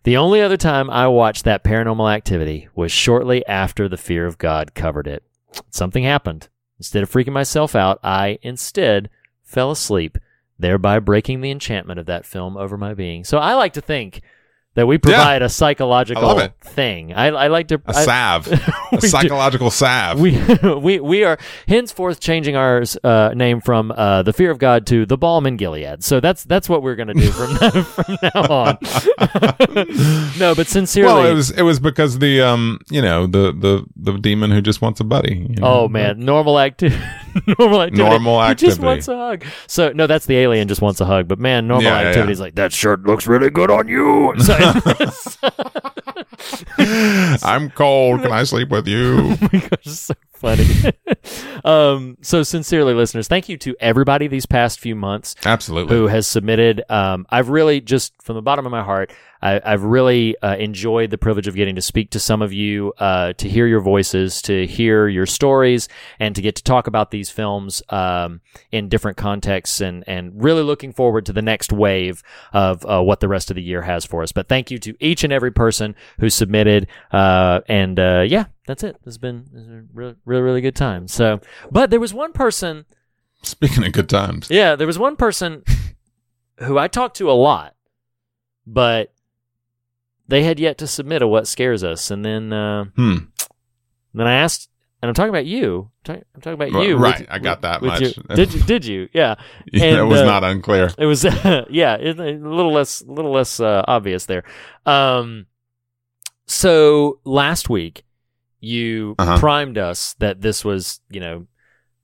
The 0.03 0.17
only 0.17 0.41
other 0.41 0.57
time 0.57 0.89
I 0.89 1.07
watched 1.07 1.43
that 1.45 1.63
paranormal 1.63 2.13
activity 2.13 2.67
was 2.75 2.91
shortly 2.91 3.45
after 3.45 3.87
The 3.87 3.97
Fear 3.97 4.25
of 4.25 4.37
God 4.37 4.73
covered 4.73 5.07
it. 5.07 5.23
Something 5.69 6.03
happened. 6.03 6.49
Instead 6.77 7.03
of 7.03 7.11
freaking 7.11 7.33
myself 7.33 7.75
out, 7.75 7.99
I 8.03 8.39
instead 8.41 9.09
fell 9.43 9.69
asleep, 9.69 10.17
thereby 10.57 10.99
breaking 10.99 11.41
the 11.41 11.51
enchantment 11.51 11.99
of 11.99 12.07
that 12.07 12.25
film 12.25 12.57
over 12.57 12.77
my 12.77 12.93
being. 12.93 13.23
So 13.23 13.37
I 13.37 13.53
like 13.53 13.73
to 13.73 13.81
think 13.81 14.21
that 14.75 14.87
we 14.87 14.97
provide 14.97 15.41
a 15.41 15.49
psychological 15.49 16.29
I 16.29 16.47
thing. 16.61 17.13
I, 17.13 17.27
I 17.27 17.47
like 17.47 17.67
to 17.69 17.81
A 17.87 17.89
I- 17.89 18.05
salve. 18.05 18.47
A 18.93 18.97
do. 18.97 19.07
psychological 19.07 19.69
salve. 19.71 20.19
we 20.19 20.37
we 20.79 20.99
we 20.99 21.23
are 21.23 21.37
henceforth 21.67 22.19
changing 22.19 22.55
our 22.55 22.83
uh, 23.03 23.33
name 23.35 23.59
from 23.61 23.91
uh, 23.91 24.23
the 24.23 24.31
fear 24.33 24.49
of 24.51 24.59
God 24.59 24.85
to 24.87 25.05
the 25.05 25.17
balm 25.17 25.45
in 25.45 25.57
Gilead. 25.57 26.03
So 26.03 26.19
that's 26.19 26.43
that's 26.45 26.69
what 26.69 26.83
we're 26.83 26.95
going 26.95 27.09
to 27.09 27.13
do 27.13 27.31
from 27.31 27.55
from 27.83 28.17
now 28.21 28.41
on. 28.49 28.77
no, 30.39 30.55
but 30.55 30.67
sincerely, 30.67 31.13
well, 31.13 31.25
it 31.25 31.33
was 31.33 31.51
it 31.51 31.61
was 31.63 31.79
because 31.79 32.19
the 32.19 32.41
um 32.41 32.79
you 32.89 33.01
know 33.01 33.27
the 33.27 33.51
the 33.51 33.85
the 33.95 34.17
demon 34.17 34.51
who 34.51 34.61
just 34.61 34.81
wants 34.81 34.99
a 34.99 35.03
buddy. 35.03 35.47
you 35.49 35.55
know? 35.55 35.67
oh 35.83 35.87
man, 35.87 36.19
normal 36.23 36.59
activity. 36.59 37.01
normal 37.59 37.81
activity. 37.81 38.09
Normal 38.09 38.47
He 38.47 38.55
just 38.55 38.79
wants 38.79 39.07
a 39.07 39.15
hug. 39.15 39.43
So 39.67 39.91
no, 39.91 40.07
that's 40.07 40.25
the 40.25 40.37
alien 40.37 40.67
just 40.67 40.81
wants 40.81 41.01
a 41.01 41.05
hug. 41.05 41.27
But 41.27 41.39
man, 41.39 41.67
normal 41.67 41.85
Yeah, 41.85 42.01
yeah, 42.01 42.07
activity 42.09 42.33
is 42.33 42.39
like 42.39 42.55
that 42.55 42.73
shirt 42.73 43.03
looks 43.03 43.27
really 43.27 43.49
good 43.49 43.71
on 43.71 43.87
you. 43.87 44.33
So, 44.41 44.55
I'm 47.43 47.69
cold. 47.71 48.21
Can 48.21 48.31
I 48.31 48.43
sleep 48.43 48.69
with 48.69 48.87
you? 48.87 49.35
gosh, 49.37 49.85
so 49.85 50.13
funny. 50.33 50.65
um, 51.63 52.17
so 52.21 52.43
sincerely, 52.43 52.93
listeners, 52.93 53.27
thank 53.27 53.49
you 53.49 53.57
to 53.59 53.75
everybody 53.79 54.27
these 54.27 54.45
past 54.45 54.79
few 54.79 54.95
months 54.95 55.35
Absolutely. 55.45 55.95
who 55.95 56.07
has 56.07 56.27
submitted. 56.27 56.83
Um, 56.89 57.25
I've 57.29 57.49
really 57.49 57.81
just 57.81 58.13
from 58.21 58.35
the 58.35 58.41
bottom 58.41 58.65
of 58.65 58.71
my 58.71 58.83
heart, 58.83 59.11
I, 59.41 59.61
I've 59.63 59.83
really 59.83 60.37
uh, 60.41 60.55
enjoyed 60.57 61.09
the 61.09 61.17
privilege 61.17 61.47
of 61.47 61.55
getting 61.55 61.75
to 61.75 61.81
speak 61.81 62.11
to 62.11 62.19
some 62.19 62.41
of 62.41 62.53
you, 62.53 62.93
uh, 62.97 63.33
to 63.33 63.49
hear 63.49 63.67
your 63.67 63.81
voices, 63.81 64.41
to 64.43 64.67
hear 64.67 65.07
your 65.07 65.25
stories, 65.25 65.89
and 66.19 66.35
to 66.35 66.41
get 66.41 66.55
to 66.57 66.63
talk 66.63 66.87
about 66.87 67.11
these 67.11 67.29
films 67.29 67.81
um, 67.89 68.41
in 68.71 68.89
different 68.89 69.17
contexts, 69.17 69.81
and 69.81 70.03
and 70.07 70.43
really 70.43 70.63
looking 70.63 70.93
forward 70.93 71.25
to 71.25 71.33
the 71.33 71.41
next 71.41 71.71
wave 71.71 72.23
of 72.53 72.85
uh, 72.85 73.01
what 73.01 73.19
the 73.19 73.27
rest 73.27 73.49
of 73.49 73.55
the 73.55 73.63
year 73.63 73.81
has 73.81 74.05
for 74.05 74.23
us. 74.23 74.31
But 74.31 74.47
thank 74.47 74.71
you 74.71 74.77
to 74.79 74.95
each 74.99 75.23
and 75.23 75.33
every 75.33 75.51
person 75.51 75.95
who 76.19 76.29
submitted, 76.29 76.87
uh, 77.11 77.61
and 77.67 77.99
uh, 77.99 78.25
yeah, 78.27 78.45
that's 78.67 78.83
it. 78.83 78.97
It's 79.05 79.17
been, 79.17 79.45
it's 79.53 79.65
been 79.65 79.89
a 79.89 79.93
really, 79.93 80.15
really, 80.25 80.41
really 80.41 80.61
good 80.61 80.75
time. 80.75 81.07
So, 81.07 81.41
but 81.71 81.89
there 81.89 81.99
was 81.99 82.13
one 82.13 82.33
person. 82.33 82.85
Speaking 83.43 83.83
of 83.85 83.91
good 83.91 84.09
times. 84.09 84.49
Yeah, 84.51 84.75
there 84.75 84.87
was 84.87 84.99
one 84.99 85.15
person 85.15 85.63
who 86.57 86.77
I 86.77 86.87
talked 86.87 87.17
to 87.17 87.31
a 87.31 87.33
lot, 87.33 87.75
but 88.67 89.11
they 90.31 90.43
had 90.43 90.59
yet 90.59 90.77
to 90.79 90.87
submit 90.87 91.21
a 91.21 91.27
what 91.27 91.47
scares 91.47 91.83
us, 91.83 92.09
and 92.09 92.25
then 92.25 92.51
uh, 92.51 92.85
Hmm. 92.95 93.15
then 94.13 94.25
I 94.27 94.33
asked, 94.33 94.69
and 95.01 95.09
I'm 95.09 95.13
talking 95.13 95.29
about 95.29 95.45
you. 95.45 95.91
I'm 96.09 96.23
talking, 96.41 96.53
about 96.53 96.71
you. 96.71 96.97
right, 96.97 97.27
I 97.29 97.37
got 97.37 97.61
that 97.61 97.81
much. 97.83 98.01
your- 98.01 98.35
did 98.35 98.53
you? 98.53 98.61
Did 98.63 98.85
you? 98.85 99.09
Yeah. 99.13 99.35
Yeah, 99.71 99.85
And, 99.85 99.97
it 99.99 100.03
was 100.03 100.21
uh, 100.21 100.25
not 100.25 100.43
unclear. 100.43 100.89
It 100.97 101.05
was 101.05 101.23
yeah, 101.69 101.95
it, 101.95 102.19
a 102.19 102.23
little 102.33 102.73
less, 102.73 103.01
a 103.01 103.11
little 103.11 103.31
less 103.31 103.59
uh, 103.59 103.83
obvious 103.87 104.25
there. 104.25 104.43
Um, 104.85 105.45
so 106.47 107.19
last 107.23 107.69
week 107.69 108.03
you 108.59 109.15
Uh-huh. 109.19 109.37
primed 109.39 109.77
us 109.77 110.13
that 110.19 110.41
this 110.41 110.63
was, 110.65 110.99
you 111.09 111.19
know, 111.19 111.47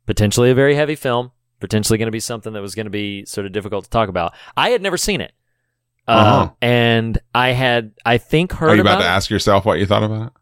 potentially 0.05 0.49
a 0.49 0.55
very 0.55 0.75
heavy 0.75 0.95
film. 0.95 1.31
potentially 1.59 1.97
going 1.97 2.07
to 2.07 2.11
be 2.11 2.19
something 2.19 2.53
that 2.53 2.61
was 2.61 2.75
going 2.75 2.85
to 2.85 2.91
be 2.91 3.25
sort 3.25 3.45
of 3.47 3.51
difficult 3.51 3.83
to 3.83 3.89
talk 3.89 4.09
about. 4.09 4.31
I 4.55 4.69
had 4.69 4.81
never 4.83 4.95
seen 4.97 5.21
it. 5.21 5.31
Uh, 6.07 6.11
Uh-huh. 6.11 6.49
and 6.61 7.17
I 7.35 7.49
had, 7.49 7.91
I 8.05 8.17
think, 8.17 8.53
heard 8.53 8.69
Are 8.71 8.75
you 8.75 8.81
about 8.81 8.93
about 8.95 9.01
to 9.03 9.07
it. 9.09 9.11
ask 9.11 9.29
yourself 9.29 9.65
what 9.65 9.77
you 9.79 9.85
thought 9.85 10.03
about 10.03 10.27
it? 10.27 10.33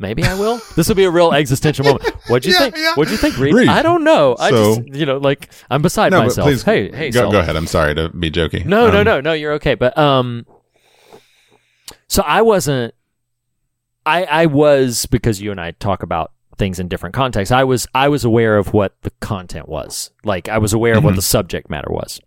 Maybe 0.00 0.22
I 0.24 0.34
will. 0.34 0.60
this 0.76 0.86
will 0.88 0.94
be 0.94 1.04
a 1.04 1.10
real 1.10 1.32
existential 1.32 1.84
moment. 1.84 2.04
What'd 2.28 2.46
you 2.46 2.52
Yeah, 2.58 2.58
think? 2.60 2.76
yeah. 2.78 2.94
What'd 2.94 3.10
you 3.10 3.18
think, 3.18 3.36
Reed? 3.36 3.52
Reed. 3.52 3.68
I 3.68 3.82
don't 3.82 4.04
know. 4.04 4.36
I 4.38 4.50
So- 4.50 4.76
just, 4.76 4.94
you 4.94 5.04
know, 5.06 5.18
like 5.18 5.50
I'm 5.70 5.82
beside 5.82 6.12
No, 6.12 6.22
myself. 6.22 6.46
please 6.46 6.62
hey, 6.62 6.90
hey, 6.94 7.10
go, 7.10 7.30
go 7.32 7.40
ahead. 7.40 7.56
I'm 7.56 7.66
sorry 7.66 7.94
to 7.96 8.08
be 8.10 8.30
jokey. 8.30 8.64
No, 8.64 8.90
no, 8.90 8.98
Um, 9.00 9.04
no, 9.04 9.20
no. 9.20 9.32
You're 9.32 9.54
okay. 9.54 9.74
But 9.74 9.98
um, 9.98 10.46
so 12.06 12.22
I 12.22 12.42
wasn't. 12.42 12.94
I 14.06 14.24
I 14.24 14.46
was 14.46 15.06
because 15.06 15.40
you 15.42 15.50
and 15.50 15.60
I 15.60 15.72
talk 15.72 16.02
about 16.02 16.32
things 16.56 16.78
in 16.78 16.88
different 16.88 17.14
contexts. 17.14 17.52
I 17.52 17.64
was 17.64 17.86
I 17.94 18.08
was 18.08 18.24
aware 18.24 18.56
of 18.56 18.72
what 18.72 18.94
the 19.02 19.10
content 19.20 19.68
was. 19.68 20.10
Like 20.24 20.48
I 20.48 20.58
was 20.58 20.72
aware 20.72 20.96
of 20.96 21.04
what 21.04 21.12
Mhm. 21.14 21.16
the 21.16 21.22
subject 21.22 21.68
matter 21.70 21.90
was. 21.90 22.20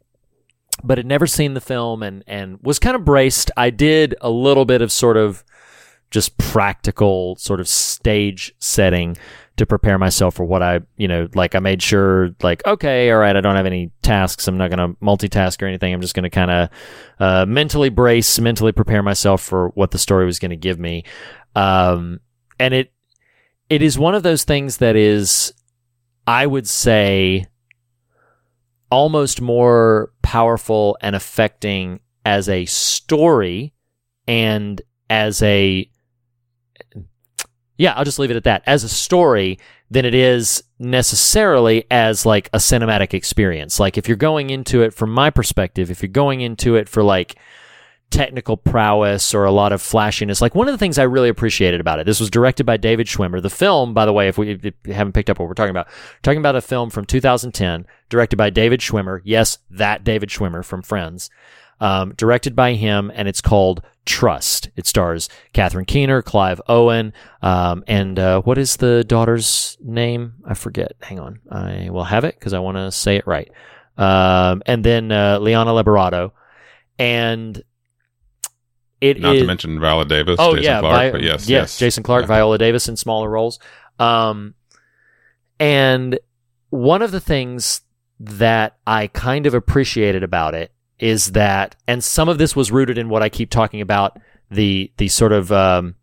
But 0.84 0.98
had 0.98 1.08
never 1.08 1.28
seen 1.28 1.54
the 1.54 1.62
film 1.62 2.04
and 2.04 2.24
and 2.28 2.60
was 2.62 2.80
kind 2.80 2.96
of 2.96 3.06
braced. 3.06 3.52
I 3.56 3.70
did 3.70 4.16
a 4.22 4.30
little 4.30 4.66
bit 4.66 4.82
of 4.82 4.92
sort 4.92 5.18
of 5.18 5.44
just 6.12 6.38
practical 6.38 7.38
sort 7.38 7.60
of 7.60 7.68
stage 7.68 8.54
setting 8.60 9.18
to 9.58 9.66
prepare 9.66 9.98
myself 9.98 10.36
for 10.36 10.44
what 10.44 10.62
I, 10.62 10.82
you 10.98 11.08
know, 11.08 11.28
like 11.36 11.56
I 11.56 11.60
made 11.60 11.82
sure, 11.82 12.32
like, 12.42 12.66
okay, 12.66 13.12
all 13.12 13.20
right, 13.20 13.36
I 13.36 13.42
don't 13.42 13.56
have 13.56 13.66
any 13.66 13.92
tasks. 14.02 14.48
I'm 14.48 14.58
not 14.58 14.72
going 14.72 14.90
to 14.90 15.00
multitask 15.00 15.62
or 15.62 15.68
anything. 15.68 15.94
I'm 15.94 16.02
just 16.02 16.14
going 16.14 16.24
to 16.24 16.30
kind 16.30 16.52
of 16.52 16.70
uh, 17.20 17.46
mentally 17.46 17.90
brace, 17.90 18.40
mentally 18.40 18.72
prepare 18.72 19.04
myself 19.04 19.42
for 19.42 19.70
what 19.70 19.92
the 19.92 19.98
story 19.98 20.26
was 20.26 20.40
going 20.40 20.52
to 20.52 20.58
give 20.58 20.80
me. 20.80 21.04
Um, 21.56 22.20
and 22.60 22.74
it, 22.74 22.92
it 23.70 23.82
is 23.82 23.98
one 23.98 24.16
of 24.16 24.24
those 24.24 24.44
things 24.44 24.78
that 24.78 24.96
is, 24.96 25.54
I 26.28 26.46
would 26.46 26.68
say, 26.68 27.46
almost 28.92 29.42
more 29.42 30.12
powerful 30.22 30.98
and 31.02 31.16
affecting 31.16 32.00
as 32.26 32.48
a 32.50 32.66
story 32.66 33.74
and 34.28 34.82
as 35.10 35.42
a 35.42 35.90
yeah, 37.78 37.94
I'll 37.94 38.06
just 38.06 38.20
leave 38.20 38.30
it 38.30 38.38
at 38.38 38.44
that. 38.44 38.62
As 38.68 38.84
a 38.84 38.90
story, 38.90 39.58
than 39.92 40.06
it 40.06 40.16
is 40.16 40.64
necessarily 40.80 41.86
as 41.92 42.26
like 42.26 42.50
a 42.54 42.58
cinematic 42.58 43.14
experience. 43.14 43.78
Like 43.80 43.98
if 43.98 44.08
you're 44.08 44.16
going 44.16 44.50
into 44.50 44.82
it 44.82 44.94
from 44.94 45.12
my 45.12 45.30
perspective, 45.30 45.92
if 45.92 46.02
you're 46.02 46.10
going 46.10 46.40
into 46.40 46.76
it 46.76 46.88
for 46.88 47.04
like 47.04 47.36
technical 48.12 48.58
prowess 48.58 49.34
or 49.34 49.46
a 49.46 49.52
lot 49.52 49.72
of 49.72 49.82
flashiness, 49.82 50.42
like 50.42 50.54
one 50.54 50.68
of 50.68 50.74
the 50.74 50.78
things 50.78 51.00
I 51.00 51.04
really 51.04 51.30
appreciated 51.30 51.82
about 51.82 52.00
it. 52.00 52.06
This 52.06 52.20
was 52.20 52.30
directed 52.30 52.66
by 52.66 52.78
David 52.78 53.08
Schwimmer. 53.08 53.42
The 53.42 53.50
film, 53.50 53.94
by 53.94 54.06
the 54.06 54.14
way, 54.14 54.28
if 54.28 54.38
we 54.38 54.52
if 54.52 54.74
haven't 54.86 55.14
picked 55.14 55.30
up 55.30 55.40
what 55.40 55.48
we're 55.48 55.56
talking 55.56 55.72
about, 55.72 55.88
we're 55.88 56.22
talking 56.22 56.40
about 56.40 56.56
a 56.56 56.62
film 56.62 56.90
from 56.90 57.06
2010, 57.06 57.86
directed 58.10 58.36
by 58.36 58.50
David 58.50 58.82
Schwimmer. 58.82 59.22
Yes, 59.24 59.58
that 59.72 60.04
David 60.04 60.30
Schwimmer 60.30 60.64
from 60.64 60.84
Friends. 60.84 61.30
Um, 61.80 62.14
directed 62.16 62.56
by 62.56 62.74
him, 62.74 63.12
and 63.16 63.28
it's 63.28 63.42
called 63.42 63.82
Trust. 64.06 64.70
It 64.76 64.86
stars 64.86 65.30
Catherine 65.54 65.86
Keener, 65.86 66.22
Clive 66.22 66.62
Owen, 66.68 67.12
um, 67.42 67.84
and 67.88 68.20
uh, 68.20 68.42
what 68.42 68.60
is 68.60 68.78
the 68.78 69.04
daughter's 69.04 69.80
name? 69.82 70.34
I 70.46 70.54
forget. 70.54 70.94
Hang 71.02 71.20
on, 71.20 71.40
I 71.50 71.90
will 71.90 72.04
have 72.04 72.24
it 72.24 72.36
because 72.38 72.54
I 72.54 72.60
want 72.60 72.78
to 72.78 72.92
say 72.92 73.16
it 73.16 73.26
right. 73.26 73.52
Um, 73.98 74.62
and 74.68 74.84
then 74.84 75.12
uh, 75.12 75.40
Liana 75.40 75.72
Liberato, 75.72 76.34
and 77.00 77.64
it 79.02 79.20
Not 79.20 79.36
is- 79.36 79.42
to 79.42 79.48
mention 79.48 79.80
Viola 79.80 80.06
Davis, 80.06 80.38
Oh 80.40 80.52
Jason 80.56 80.64
yeah, 80.72 80.80
Clarke, 80.80 80.96
Vi- 80.96 81.12
but 81.12 81.22
yes, 81.24 81.50
yeah, 81.50 81.60
yes, 81.60 81.78
Jason 81.78 82.04
Clarke, 82.04 82.24
Yeah. 82.24 82.28
Viola 82.28 82.58
Davis 82.58 82.88
in 82.88 82.96
smaller 82.96 83.30
roles. 83.30 83.60
Um, 84.00 84.54
and 85.60 86.20
one 86.70 87.02
of 87.02 87.12
the 87.12 87.20
things 87.20 87.82
that 88.20 88.78
I 88.86 89.08
kind 89.08 89.46
of 89.46 89.54
appreciated 89.54 90.24
about 90.24 90.54
it 90.54 90.72
is 91.00 91.32
that, 91.32 91.76
and 91.88 92.04
some 92.04 92.30
of 92.30 92.38
this 92.38 92.56
was 92.56 92.72
rooted 92.72 92.98
in 92.98 93.10
what 93.10 93.24
I 93.24 93.30
keep 93.30 93.50
talking 93.50 93.82
about 93.82 94.20
the 94.52 94.92
the 94.98 95.08
sort 95.08 95.32
of 95.32 95.52
um, 95.52 95.96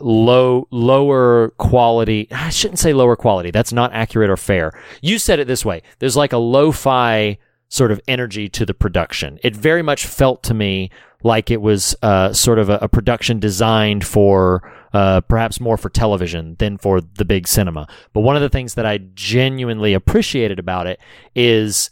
low 0.00 0.66
lower 0.70 1.50
quality. 1.58 2.28
I 2.30 2.50
shouldn't 2.50 2.78
say 2.78 2.92
lower 2.92 3.16
quality. 3.16 3.50
That's 3.50 3.72
not 3.72 3.92
accurate 3.92 4.30
or 4.30 4.36
fair. 4.36 4.72
You 5.00 5.18
said 5.18 5.38
it 5.38 5.46
this 5.46 5.64
way. 5.64 5.82
There's 5.98 6.16
like 6.16 6.32
a 6.32 6.38
lo-fi 6.38 7.38
sort 7.68 7.90
of 7.90 8.00
energy 8.06 8.48
to 8.50 8.66
the 8.66 8.74
production. 8.74 9.38
It 9.42 9.56
very 9.56 9.82
much 9.82 10.06
felt 10.06 10.42
to 10.44 10.54
me 10.54 10.90
like 11.22 11.50
it 11.50 11.60
was 11.60 11.94
uh, 12.02 12.32
sort 12.32 12.58
of 12.58 12.68
a, 12.68 12.78
a 12.82 12.88
production 12.88 13.38
designed 13.38 14.04
for 14.06 14.62
uh, 14.92 15.20
perhaps 15.22 15.60
more 15.60 15.76
for 15.76 15.88
television 15.88 16.56
than 16.58 16.76
for 16.78 17.00
the 17.00 17.24
big 17.24 17.48
cinema. 17.48 17.86
But 18.12 18.20
one 18.20 18.36
of 18.36 18.42
the 18.42 18.48
things 18.50 18.74
that 18.74 18.84
I 18.86 18.98
genuinely 19.14 19.94
appreciated 19.94 20.58
about 20.58 20.86
it 20.86 21.00
is 21.34 21.90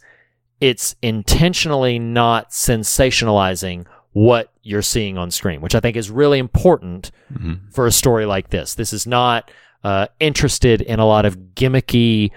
it's 0.59 0.95
intentionally 1.01 1.97
not 1.97 2.51
sensationalizing 2.51 3.85
what 4.13 4.51
you're 4.61 4.81
seeing 4.81 5.17
on 5.17 5.31
screen, 5.31 5.61
which 5.61 5.73
I 5.73 5.79
think 5.79 5.95
is 5.97 6.11
really 6.11 6.37
important 6.37 7.11
Mhm. 7.33 7.73
for 7.73 7.87
a 7.87 7.91
story 7.91 8.25
like 8.25 8.49
this. 8.49 8.75
This 8.75 8.93
is 8.93 9.07
not 9.07 9.49
uh, 9.83 10.05
interested 10.19 10.81
in 10.81 10.99
a 10.99 11.07
lot 11.07 11.25
of 11.25 11.55
gimmicky 11.55 12.29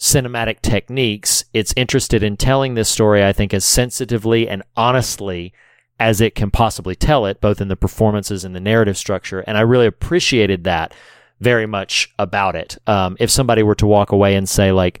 cinematic 0.00 0.60
techniques. 0.60 1.44
It's 1.52 1.72
interested 1.76 2.24
in 2.24 2.36
telling 2.36 2.74
this 2.74 2.88
story, 2.88 3.24
I 3.24 3.32
think, 3.32 3.54
as 3.54 3.64
sensitively 3.64 4.48
and 4.48 4.62
honestly 4.76 5.52
as 6.00 6.20
it 6.20 6.34
can 6.34 6.50
possibly 6.50 6.94
tell 6.94 7.26
it, 7.26 7.40
both 7.40 7.60
in 7.60 7.68
the 7.68 7.76
performances 7.76 8.44
and 8.44 8.54
the 8.54 8.60
narrative 8.60 8.96
structure. 8.96 9.40
And 9.40 9.56
I 9.56 9.60
really 9.60 9.86
appreciated 9.86 10.64
that 10.64 10.92
very 11.40 11.66
much 11.66 12.12
about 12.18 12.56
it. 12.56 12.78
Um, 12.86 13.16
if 13.20 13.30
somebody 13.30 13.62
were 13.62 13.74
to 13.76 13.86
walk 13.86 14.12
away 14.12 14.34
and 14.34 14.48
say, 14.48 14.72
like, 14.72 15.00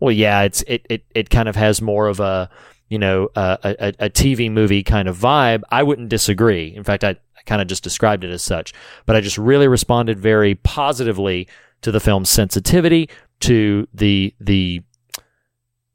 well, 0.00 0.12
yeah, 0.12 0.42
it's 0.42 0.62
it 0.62 0.86
it, 0.90 1.04
it 1.14 1.30
kind 1.30 1.48
of 1.48 1.56
has 1.56 1.80
more 1.80 2.06
of 2.08 2.20
a 2.20 2.50
you 2.88 2.98
know 2.98 3.28
a, 3.34 3.58
a, 3.62 4.06
a 4.06 4.10
TV 4.10 4.50
movie 4.50 4.82
kind 4.82 5.08
of 5.08 5.16
vibe. 5.16 5.62
I 5.70 5.82
wouldn't 5.82 6.08
disagree. 6.08 6.74
In 6.74 6.84
fact, 6.84 7.04
I, 7.04 7.10
I 7.10 7.42
kind 7.46 7.62
of 7.62 7.68
just 7.68 7.82
described 7.82 8.24
it 8.24 8.30
as 8.30 8.42
such. 8.42 8.74
But 9.06 9.16
I 9.16 9.20
just 9.20 9.38
really 9.38 9.68
responded 9.68 10.18
very 10.18 10.54
positively 10.56 11.48
to 11.82 11.90
the 11.90 12.00
film's 12.00 12.28
sensitivity, 12.28 13.08
to 13.40 13.88
the 13.94 14.34
the 14.40 14.82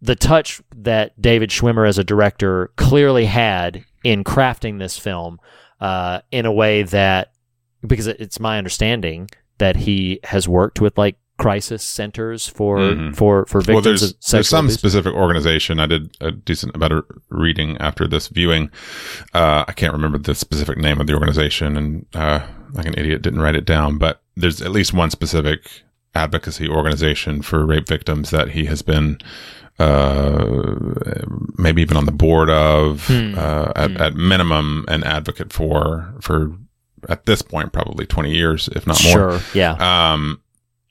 the 0.02 0.16
touch 0.16 0.62
that 0.76 1.20
David 1.22 1.52
Schwimmer 1.52 1.88
as 1.88 2.00
a 2.00 2.04
director 2.04 2.72
clearly 2.76 3.26
had 3.26 3.86
in 4.04 4.24
crafting 4.24 4.80
this 4.80 4.98
film 4.98 5.40
uh, 5.80 6.22
in 6.32 6.46
a 6.46 6.52
way 6.52 6.84
that 6.84 7.32
because 7.86 8.08
it's 8.08 8.40
my 8.40 8.58
understanding 8.58 9.30
that 9.58 9.76
he 9.76 10.20
has 10.24 10.48
worked 10.48 10.80
with 10.82 10.98
like 10.98 11.18
crisis 11.38 11.82
centers 11.84 12.48
for 12.48 12.78
Mhm. 12.78 13.16
for 13.16 13.46
for 13.48 13.62
victims 13.62 13.74
Well, 13.76 13.82
there's 13.82 14.04
of 14.04 14.16
there's 14.32 14.48
some 14.50 14.66
abuse. 14.66 14.78
specific 14.78 15.14
organization. 15.14 15.80
I 15.80 15.88
did 15.88 16.16
a 16.22 16.32
decent 16.32 16.76
amount 16.76 16.94
of 16.94 17.06
reading 17.30 17.78
after 17.80 18.08
this 18.08 18.28
viewing. 18.28 18.70
Uh, 19.34 19.66
I 19.68 19.72
can't 19.74 19.94
remember 19.94 20.20
the 20.20 20.36
specific 20.36 20.78
name 20.78 21.02
of 21.02 21.08
the 21.08 21.14
organization, 21.14 21.78
and 21.78 22.06
uh, 22.14 22.42
like 22.74 22.86
an 22.86 22.94
idiot 22.96 23.24
didn't 23.24 23.42
write 23.42 23.56
it 23.56 23.66
down. 23.66 23.98
But 23.98 24.22
there's 24.36 24.62
at 24.62 24.72
least 24.72 24.94
one 24.94 25.10
specific 25.10 25.68
advocacy 26.14 26.68
organization 26.68 27.42
for 27.42 27.66
rape 27.66 27.88
victims 27.88 28.30
that 28.30 28.50
he 28.50 28.66
has 28.66 28.82
been 28.84 29.18
uh, 29.82 31.26
maybe 31.58 31.82
even 31.82 31.98
on 31.98 32.06
the 32.06 32.12
board 32.12 32.50
of, 32.50 33.08
Hmm. 33.08 33.34
uh, 33.38 33.72
at, 33.76 33.92
Hmm. 33.92 33.98
at 34.02 34.16
minimum, 34.16 34.86
an 34.88 35.04
advocate 35.04 35.52
for 35.54 36.14
for 36.22 36.52
at 37.10 37.26
this 37.26 37.42
point 37.42 37.74
probably 37.74 38.06
20 38.06 38.32
years, 38.34 38.70
if 38.76 38.86
not 38.86 39.04
more. 39.04 39.14
Sure, 39.14 39.42
yeah. 39.56 39.74
Um, 40.14 40.42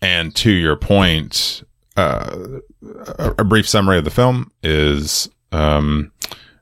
and 0.03 0.35
to 0.37 0.51
your 0.51 0.75
point, 0.77 1.63
uh, 1.97 2.37
a, 3.19 3.35
a 3.39 3.45
brief 3.45 3.69
summary 3.69 3.99
of 3.99 4.05
the 4.05 4.11
film 4.11 4.51
is 4.63 5.29
um, 5.53 6.11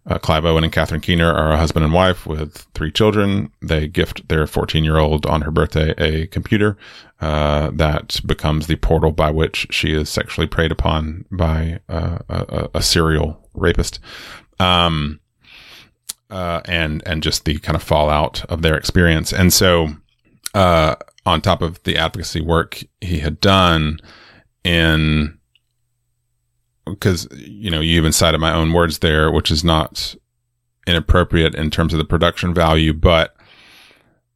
uh, 0.09 0.19
Clive 0.19 0.45
Owen 0.45 0.65
and 0.65 0.73
Catherine 0.73 1.03
Keener 1.03 1.31
are 1.31 1.53
a 1.53 1.59
husband 1.59 1.85
and 1.85 1.93
wife 1.93 2.27
with 2.27 2.67
three 2.75 2.91
children. 2.91 3.53
They 3.61 3.87
gift 3.87 4.27
their 4.29 4.47
14 4.47 4.83
year 4.83 4.97
old 4.97 5.27
on 5.27 5.43
her 5.43 5.51
birthday 5.51 5.93
a 5.99 6.27
computer 6.27 6.77
uh, 7.21 7.71
that 7.75 8.21
becomes 8.25 8.67
the 8.67 8.77
portal 8.77 9.13
by 9.13 9.31
which 9.31 9.67
she 9.71 9.93
is 9.93 10.09
sexually 10.09 10.47
preyed 10.47 10.73
upon 10.73 11.27
by 11.31 11.81
uh, 11.89 12.19
a, 12.29 12.69
a- 12.75 12.83
serial 12.83 13.49
rapist. 13.55 14.01
Um, 14.59 15.21
uh, 16.31 16.61
and 16.67 17.03
and 17.07 17.23
just 17.23 17.45
the 17.45 17.59
kind 17.59 17.77
of 17.77 17.83
fallout 17.83 18.45
of 18.51 18.61
their 18.61 18.77
experience, 18.77 19.33
and 19.33 19.51
so 19.51 19.89
uh, 20.53 20.95
on 21.25 21.41
top 21.41 21.63
of 21.63 21.83
the 21.85 21.97
advocacy 21.97 22.43
work 22.43 22.83
he 23.01 23.21
had 23.21 23.41
done 23.41 23.99
in 24.65 25.38
because 26.91 27.29
you 27.37 27.71
know 27.71 27.81
you 27.81 27.97
even 27.99 28.13
cited 28.13 28.41
my 28.41 28.53
own 28.53 28.73
words 28.73 28.99
there 28.99 29.31
which 29.31 29.51
is 29.51 29.63
not 29.65 30.15
inappropriate 30.87 31.55
in 31.55 31.71
terms 31.71 31.93
of 31.93 31.99
the 31.99 32.05
production 32.05 32.55
value 32.55 32.93
but 32.93 33.35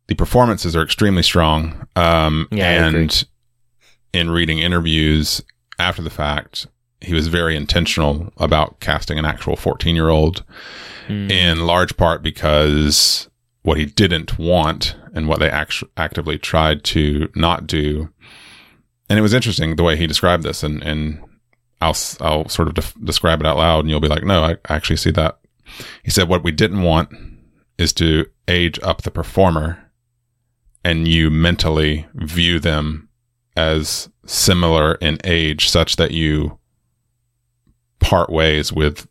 the 0.09 0.15
performances 0.15 0.75
are 0.77 0.83
extremely 0.83 1.23
strong 1.23 1.87
um 1.97 2.47
Yeah, 2.51 2.87
and 2.87 3.25
in 4.13 4.31
reading 4.31 4.59
interviews 4.59 5.41
after 5.79 6.03
the 6.03 6.11
fact 6.11 6.67
he 7.01 7.15
was 7.15 7.27
very 7.29 7.57
intentional 7.57 8.33
about 8.37 8.79
casting 8.81 9.19
an 9.19 9.25
actual 9.25 9.57
14 9.57 9.95
year 9.95 10.09
old 10.09 10.45
Mm. 11.09 11.33
in 11.33 11.67
large 11.67 11.97
part 11.97 12.23
because 12.23 13.29
what 13.63 13.77
he 13.77 13.87
didn't 13.87 14.39
want 14.39 14.95
and 15.15 15.27
what 15.27 15.41
they 15.41 15.51
act- 15.51 15.83
actively 15.97 16.39
tried 16.39 16.85
to 16.85 17.29
not 17.35 17.67
do. 17.67 18.09
And 19.09 19.19
it 19.19 19.23
was 19.23 19.35
interesting 19.35 19.75
the 19.75 19.83
way 19.83 19.97
he 19.97 20.07
described 20.07 20.45
this. 20.45 20.63
And, 20.63 20.81
and 20.85 21.19
I'll 21.83 21.97
I'll 22.21 22.49
sort 22.49 22.69
of 22.69 22.75
def- 22.75 22.95
describe 23.03 23.41
it 23.41 23.47
out 23.47 23.57
loud, 23.57 23.81
and 23.81 23.91
you'll 23.91 24.01
be 24.01 24.09
like, 24.09 24.25
no, 24.25 24.43
I 24.43 24.53
I 24.69 24.77
actually 24.77 24.97
see 24.97 25.11
that. 25.13 25.39
He 26.03 26.11
said 26.11 26.29
what 26.29 26.43
we 26.45 26.53
didn't 26.53 26.83
want 26.83 27.11
is 27.79 27.93
to 27.95 28.27
age 28.49 28.79
up 28.83 29.03
the 29.03 29.11
performer, 29.11 29.91
and 30.85 31.09
you 31.09 31.31
mentally 31.31 32.07
view 32.15 32.59
them 32.61 33.09
as 33.57 34.09
similar 34.27 34.95
in 34.97 35.19
age, 35.25 35.69
such 35.69 35.97
that 35.97 36.11
you 36.13 36.59
part 38.01 38.31
ways 38.31 38.73
with 38.73 39.07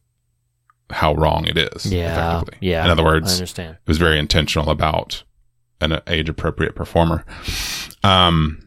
how 0.90 1.14
wrong 1.16 1.46
it 1.48 1.58
is. 1.58 1.86
Yeah. 1.86 2.44
Yeah. 2.60 2.84
In 2.84 2.92
other 2.92 3.04
words, 3.04 3.32
I 3.32 3.34
understand. 3.36 3.78
it 3.82 3.88
was 3.88 3.98
very 3.98 4.20
intentional 4.20 4.70
about 4.70 5.24
an 5.80 6.00
age 6.08 6.30
appropriate 6.30 6.76
performer. 6.76 7.26
Um, 8.04 8.60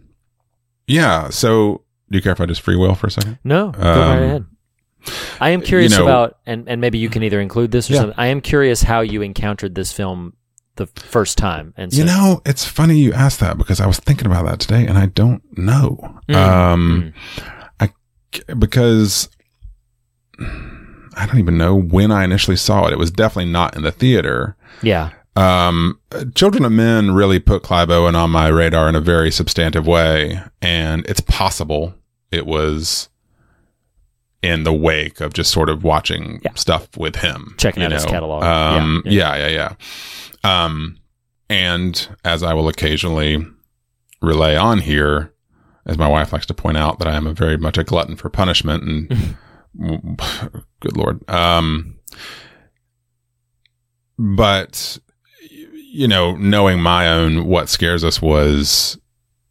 yeah. 0.87 1.29
So, 1.31 1.84
do 2.11 2.17
you 2.19 2.23
care 2.23 2.33
if 2.33 2.41
I 2.41 2.47
just 2.47 2.61
free 2.61 2.77
will 2.77 2.95
for 2.95 3.07
a 3.07 3.11
second? 3.11 3.39
No, 3.45 3.71
go 3.71 3.81
right 3.81 3.89
Um, 4.17 4.23
ahead. 4.23 4.45
I 5.41 5.51
am 5.51 5.61
curious 5.61 5.93
know- 5.93 6.03
about, 6.05 6.39
and, 6.47 6.69
and 6.69 6.81
maybe 6.81 6.99
you 6.99 7.09
can 7.11 7.23
either 7.23 7.41
include 7.41 7.71
this 7.73 7.91
or 7.91 7.95
Yeah. 7.95 8.01
something. 8.01 8.19
I 8.19 8.27
am 8.29 8.41
curious 8.41 8.83
how 8.83 9.01
you 9.01 9.21
encountered 9.23 9.75
this 9.75 9.93
film 9.93 10.33
the 10.77 10.87
first 10.87 11.37
time. 11.39 11.73
And 11.77 11.93
so, 11.93 11.99
You 11.99 12.05
know, 12.07 12.41
it's 12.47 12.65
funny 12.65 12.99
you 12.99 13.13
asked 13.13 13.39
that 13.41 13.59
because 13.59 13.81
I 13.81 13.87
was 13.87 13.99
thinking 13.99 14.27
about 14.27 14.47
that 14.47 14.61
today, 14.61 14.87
and 14.87 14.97
I 14.99 15.07
don't 15.07 15.43
know. 15.59 16.19
Mm, 16.29 16.35
Um, 16.35 17.13
I 17.81 17.91
because 18.59 19.29
I 21.17 21.27
don't 21.27 21.39
even 21.39 21.57
know 21.57 21.77
when 21.77 22.11
I 22.11 22.25
initially 22.25 22.57
saw 22.57 22.87
it. 22.87 22.93
It 22.93 22.99
was 22.99 23.11
definitely 23.11 23.53
not 23.53 23.77
in 23.77 23.83
the 23.83 23.93
theater. 23.93 24.57
yeah, 24.83 25.11
Um, 25.37 25.99
Children 26.35 26.65
of 26.65 26.73
Men 26.73 27.13
really 27.13 27.41
put 27.41 27.63
Clive 27.63 27.91
Owen 27.91 28.15
on 28.15 28.31
my 28.31 28.49
radar 28.49 28.89
in 28.89 28.95
a 28.95 29.01
very 29.01 29.31
substantive 29.31 29.87
way, 29.87 30.41
and 30.63 31.05
it's 31.09 31.21
possible 31.21 31.95
it 32.31 32.47
was 32.47 33.09
in 34.43 34.63
the 34.65 34.73
wake 34.73 35.21
of 35.21 35.33
just 35.33 35.51
sort 35.51 35.69
of 35.71 35.83
watching 35.83 36.41
Yeah. 36.45 36.53
stuff 36.55 36.97
with 36.97 37.17
him, 37.17 37.55
Checking 37.59 37.83
out 37.83 37.93
his 37.93 38.05
catalog. 38.05 38.43
Um, 38.45 39.03
Yeah, 39.07 39.35
yeah, 39.37 39.49
yeah, 39.49 39.77
yeah. 40.45 40.65
Um, 40.65 40.99
and 41.49 42.09
as 42.25 42.43
I 42.43 42.53
will 42.55 42.69
occasionally 42.69 43.45
relay 44.21 44.55
on 44.57 44.81
here, 44.81 45.33
as 45.87 45.97
my 45.99 46.07
wife 46.09 46.33
likes 46.33 46.47
to 46.47 46.55
point 46.55 46.77
out, 46.77 46.99
that 46.99 47.09
I 47.09 47.15
am 47.17 47.27
a 47.27 47.33
very 47.33 47.57
much 47.57 47.77
a 47.79 47.85
glutton 47.85 48.17
for 48.17 48.29
punishment, 48.29 48.83
and 48.85 49.37
good 50.81 50.97
lord. 50.97 51.29
Um, 51.29 51.97
but 54.19 54.99
you 55.95 56.09
know, 56.09 56.35
knowing 56.37 56.81
my 56.81 57.09
own 57.09 57.47
what 57.47 57.69
scares 57.69 58.03
us 58.03 58.21
was 58.21 58.99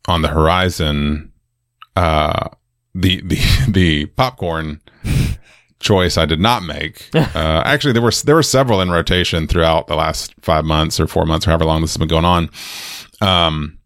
on 0.10 0.22
the 0.22 0.28
horizon. 0.28 1.32
Uh, 1.96 2.50
the 2.94 3.22
the 3.22 3.40
the 3.70 4.06
popcorn 4.08 4.82
choice 5.80 6.18
I 6.18 6.26
did 6.26 6.42
not 6.42 6.64
make. 6.64 7.10
Uh, 7.34 7.64
actually, 7.66 7.94
there 7.94 8.02
were 8.02 8.12
there 8.26 8.36
were 8.36 8.44
several 8.44 8.82
in 8.82 8.92
rotation 8.92 9.48
throughout 9.48 9.88
the 9.88 9.96
last 9.96 10.34
five 10.42 10.66
months 10.66 11.00
or 11.00 11.08
four 11.08 11.26
months, 11.26 11.48
or 11.48 11.52
however 11.52 11.66
long 11.66 11.82
this 11.82 11.92
has 11.92 11.98
been 11.98 12.10
going 12.10 12.26
on. 12.26 12.50
Um, 13.22 13.78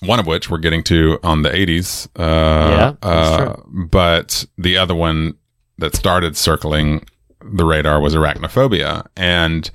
one 0.00 0.20
of 0.20 0.26
which 0.26 0.48
we're 0.48 0.58
getting 0.58 0.84
to 0.84 1.18
on 1.22 1.42
the 1.42 1.50
80s. 1.50 2.06
Uh, 2.16 2.94
Yeah, 3.02 3.08
uh, 3.08 3.56
but 3.66 4.46
the 4.56 4.76
other 4.76 4.94
one 4.94 5.34
that 5.78 5.94
started 5.96 6.36
circling 6.36 7.04
the 7.42 7.64
radar 7.64 8.00
was 8.00 8.14
arachnophobia, 8.14 9.06
and 9.16 9.70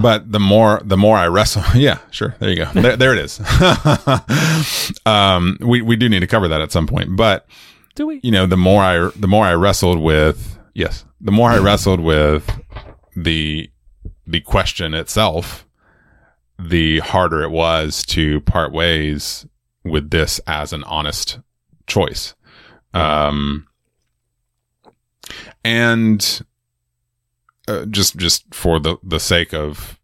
but 0.00 0.30
the 0.30 0.40
more 0.40 0.80
the 0.84 0.96
more 0.96 1.16
I 1.16 1.26
wrestle, 1.26 1.62
yeah, 1.74 1.98
sure, 2.10 2.34
there 2.38 2.50
you 2.50 2.56
go, 2.56 2.70
there, 2.72 2.96
there 2.96 3.12
it 3.12 3.18
is. 3.18 3.40
um, 5.06 5.58
we 5.60 5.82
we 5.82 5.96
do 5.96 6.08
need 6.08 6.20
to 6.20 6.26
cover 6.26 6.48
that 6.48 6.60
at 6.60 6.72
some 6.72 6.86
point, 6.86 7.16
but 7.16 7.46
do 7.94 8.06
we? 8.06 8.20
you 8.22 8.30
know, 8.30 8.46
the 8.46 8.56
more 8.56 8.82
I 8.82 9.10
the 9.16 9.28
more 9.28 9.44
I 9.44 9.54
wrestled 9.54 10.00
with 10.00 10.58
yes, 10.74 11.04
the 11.20 11.32
more 11.32 11.50
I 11.50 11.58
wrestled 11.58 12.00
with 12.00 12.50
the 13.16 13.70
the 14.26 14.40
question 14.40 14.94
itself, 14.94 15.66
the 16.58 17.00
harder 17.00 17.42
it 17.42 17.50
was 17.50 18.04
to 18.06 18.40
part 18.42 18.72
ways 18.72 19.46
with 19.84 20.10
this 20.10 20.40
as 20.46 20.72
an 20.72 20.84
honest 20.84 21.40
choice. 21.86 22.34
Um, 22.94 23.66
and 25.64 26.42
uh, 27.68 27.86
just 27.86 28.16
just 28.16 28.54
for 28.54 28.78
the 28.80 28.96
the 29.02 29.20
sake 29.20 29.52
of 29.54 29.98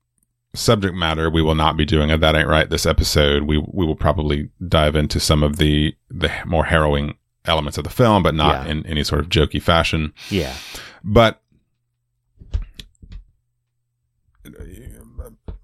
subject 0.54 0.94
matter, 0.94 1.28
we 1.30 1.42
will 1.42 1.54
not 1.54 1.76
be 1.76 1.84
doing 1.84 2.10
a 2.10 2.18
that 2.18 2.34
ain't 2.34 2.48
right 2.48 2.68
this 2.70 2.86
episode. 2.86 3.44
We 3.44 3.58
we 3.58 3.84
will 3.86 3.96
probably 3.96 4.50
dive 4.66 4.96
into 4.96 5.20
some 5.20 5.42
of 5.42 5.56
the 5.56 5.94
the 6.10 6.30
more 6.46 6.64
harrowing 6.64 7.16
elements 7.44 7.78
of 7.78 7.84
the 7.84 7.90
film, 7.90 8.22
but 8.22 8.34
not 8.34 8.66
Yeah. 8.66 8.72
in 8.72 8.86
any 8.86 9.02
sort 9.04 9.20
of 9.20 9.28
jokey 9.28 9.60
fashion. 9.62 10.12
Yeah, 10.30 10.54
But 11.02 11.40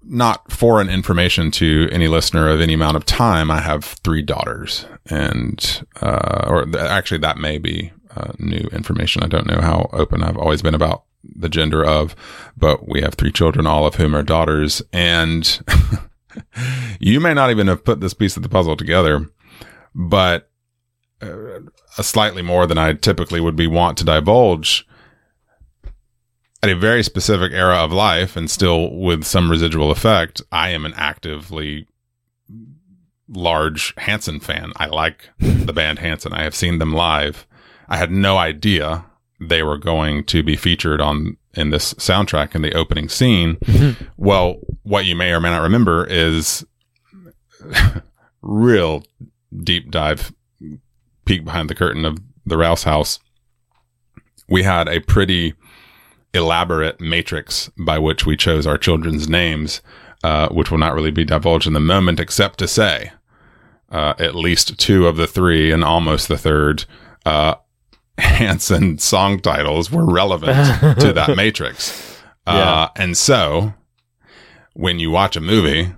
not 0.07 0.51
foreign 0.51 0.89
information 0.89 1.49
to 1.51 1.89
any 1.91 2.07
listener 2.07 2.47
of 2.49 2.61
any 2.61 2.73
amount 2.73 2.95
of 2.97 3.05
time. 3.05 3.49
I 3.49 3.59
have 3.61 3.83
three 3.83 4.21
daughters, 4.21 4.85
and 5.09 5.83
uh, 6.01 6.45
or 6.47 6.65
th- 6.65 6.75
actually, 6.77 7.19
that 7.19 7.37
may 7.37 7.57
be 7.57 7.91
uh, 8.15 8.33
new 8.37 8.67
information. 8.71 9.23
I 9.23 9.27
don't 9.27 9.47
know 9.47 9.61
how 9.61 9.89
open 9.93 10.23
I've 10.23 10.37
always 10.37 10.61
been 10.61 10.75
about 10.75 11.04
the 11.35 11.49
gender 11.49 11.83
of, 11.83 12.15
but 12.57 12.87
we 12.87 13.01
have 13.01 13.15
three 13.15 13.31
children, 13.31 13.67
all 13.67 13.85
of 13.85 13.95
whom 13.95 14.15
are 14.15 14.23
daughters, 14.23 14.81
and 14.91 15.61
you 16.99 17.19
may 17.19 17.33
not 17.33 17.51
even 17.51 17.67
have 17.67 17.85
put 17.85 18.01
this 18.01 18.13
piece 18.13 18.37
of 18.37 18.43
the 18.43 18.49
puzzle 18.49 18.75
together, 18.75 19.25
but 19.93 20.49
uh, 21.21 21.59
a 21.97 22.03
slightly 22.03 22.41
more 22.41 22.67
than 22.67 22.77
I 22.77 22.93
typically 22.93 23.39
would 23.39 23.55
be 23.55 23.67
want 23.67 23.97
to 23.99 24.05
divulge 24.05 24.87
at 26.65 26.71
a 26.71 26.75
very 26.75 27.03
specific 27.03 27.51
era 27.51 27.75
of 27.75 27.91
life 27.91 28.35
and 28.35 28.49
still 28.49 28.91
with 28.95 29.23
some 29.23 29.51
residual 29.51 29.91
effect, 29.91 30.41
I 30.51 30.69
am 30.69 30.83
an 30.83 30.95
actively 30.95 31.87
large 33.29 33.93
Hanson 33.97 34.39
fan. 34.39 34.73
I 34.75 34.87
like 34.87 35.29
the 35.37 35.73
band 35.73 35.99
Hanson. 35.99 36.33
I 36.33 36.41
have 36.41 36.55
seen 36.55 36.79
them 36.79 36.91
live. 36.91 37.45
I 37.87 37.97
had 37.97 38.09
no 38.09 38.37
idea 38.37 39.05
they 39.39 39.63
were 39.63 39.77
going 39.77 40.23
to 40.25 40.43
be 40.43 40.55
featured 40.55 41.01
on 41.01 41.37
in 41.53 41.69
this 41.69 41.93
soundtrack 41.95 42.55
in 42.55 42.61
the 42.61 42.73
opening 42.73 43.09
scene. 43.09 43.57
Well, 44.17 44.57
what 44.83 45.05
you 45.05 45.15
may 45.15 45.31
or 45.31 45.39
may 45.39 45.49
not 45.49 45.61
remember 45.61 46.05
is 46.05 46.65
real 48.41 49.03
deep 49.63 49.91
dive 49.91 50.33
peek 51.25 51.43
behind 51.43 51.69
the 51.69 51.75
curtain 51.75 52.05
of 52.05 52.19
the 52.45 52.57
Rouse 52.57 52.83
house. 52.83 53.19
We 54.47 54.63
had 54.63 54.87
a 54.87 54.99
pretty 54.99 55.55
elaborate 56.33 56.99
matrix 56.99 57.69
by 57.77 57.97
which 57.97 58.25
we 58.25 58.37
chose 58.37 58.67
our 58.67 58.77
children's 58.77 59.27
names, 59.27 59.81
uh, 60.23 60.49
which 60.49 60.69
will 60.69 60.77
not 60.77 60.93
really 60.93 61.11
be 61.11 61.25
divulged 61.25 61.65
in 61.65 61.73
the 61.73 61.79
moment, 61.79 62.19
except 62.19 62.59
to 62.59 62.67
say 62.67 63.11
uh, 63.89 64.13
at 64.19 64.35
least 64.35 64.77
two 64.77 65.07
of 65.07 65.17
the 65.17 65.27
three 65.27 65.71
and 65.71 65.83
almost 65.83 66.27
the 66.27 66.37
third 66.37 66.85
uh, 67.25 67.55
Hanson 68.17 68.97
song 68.97 69.39
titles 69.39 69.91
were 69.91 70.05
relevant 70.05 70.99
to 71.01 71.13
that 71.13 71.35
matrix. 71.37 72.21
Uh, 72.47 72.87
and 72.95 73.17
so 73.17 73.73
when 74.73 74.99
you 74.99 75.09
watch 75.11 75.35
a 75.35 75.41
movie 75.41 75.93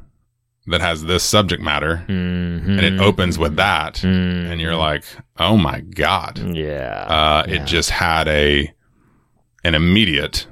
that 0.67 0.81
has 0.81 1.03
this 1.05 1.23
subject 1.23 1.61
matter 1.61 2.03
Mm-hmm. 2.07 2.71
and 2.71 2.81
it 2.81 2.99
opens 3.01 3.37
with 3.39 3.55
that, 3.57 4.03
and 4.03 4.59
you're 4.59 4.75
like, 4.75 5.03
oh 5.37 5.57
my 5.57 5.81
God. 5.81 6.37
yeah, 6.55 7.05
Uh, 7.07 7.43
Yeah. 7.47 7.53
It 7.61 7.65
just 7.65 7.89
had 7.91 8.27
a 8.27 8.73
an 9.63 9.75
immediate. 9.75 10.47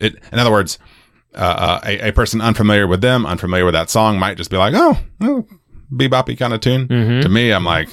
It, 0.00 0.16
in 0.32 0.38
other 0.38 0.50
words, 0.50 0.78
uh, 1.34 1.38
uh, 1.38 1.80
a, 1.84 2.08
a 2.08 2.12
person 2.12 2.40
unfamiliar 2.40 2.86
with 2.86 3.00
them, 3.00 3.24
unfamiliar 3.26 3.64
with 3.64 3.74
that 3.74 3.90
song, 3.90 4.18
might 4.18 4.36
just 4.36 4.50
be 4.50 4.56
like, 4.56 4.74
"Oh, 4.76 4.98
oh 5.22 5.46
beboppy 5.92 6.36
kind 6.38 6.52
of 6.52 6.60
tune." 6.60 6.86
Mhm. 6.88 7.22
To 7.22 7.28
me, 7.28 7.50
I'm 7.52 7.64
like, 7.64 7.88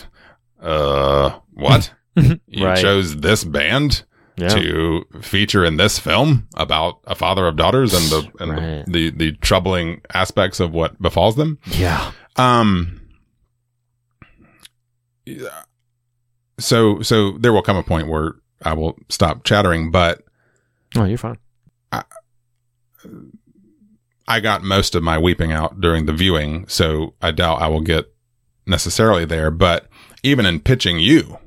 "Uh, 0.62 1.40
what? 1.54 1.92
you 2.48 2.66
Right. 2.66 2.78
chose 2.78 3.18
this 3.18 3.44
band 3.44 4.04
yeah. 4.38 4.50
to 4.50 5.06
feature 5.22 5.66
in 5.66 5.78
this 5.78 6.00
film 6.00 6.48
about 6.56 7.00
a 7.06 7.16
father 7.16 7.46
of 7.48 7.56
daughters 7.56 7.94
and 7.94 8.04
the 8.06 8.32
and 8.44 8.52
Right. 8.52 8.86
the, 8.86 9.10
the 9.10 9.32
the 9.32 9.32
troubling 9.38 10.02
aspects 10.14 10.60
of 10.60 10.72
what 10.74 11.02
befalls 11.02 11.36
them." 11.36 11.58
yeah, 11.66 12.12
Um. 12.36 13.02
So 16.60 17.02
so 17.02 17.32
there 17.38 17.54
will 17.54 17.62
come 17.62 17.78
a 17.78 17.84
point 17.84 18.08
where 18.08 18.34
I 18.64 18.74
will 18.74 18.98
stop 19.10 19.44
chattering, 19.44 19.92
but 19.92 20.22
oh, 20.96 21.06
you're 21.06 21.18
fine. 21.18 21.38
I 24.28 24.40
got 24.42 24.62
most 24.64 24.94
of 24.94 25.02
my 25.02 25.18
weeping 25.18 25.52
out 25.52 25.82
during 25.82 26.06
the 26.06 26.14
viewing, 26.14 26.68
so 26.68 27.16
I 27.22 27.32
doubt 27.32 27.62
I 27.62 27.68
will 27.68 27.82
get 27.82 28.14
necessarily 28.68 29.26
there. 29.26 29.50
But 29.50 29.88
even 30.22 30.46
in 30.46 30.60
pitching 30.60 31.00
you 31.00 31.40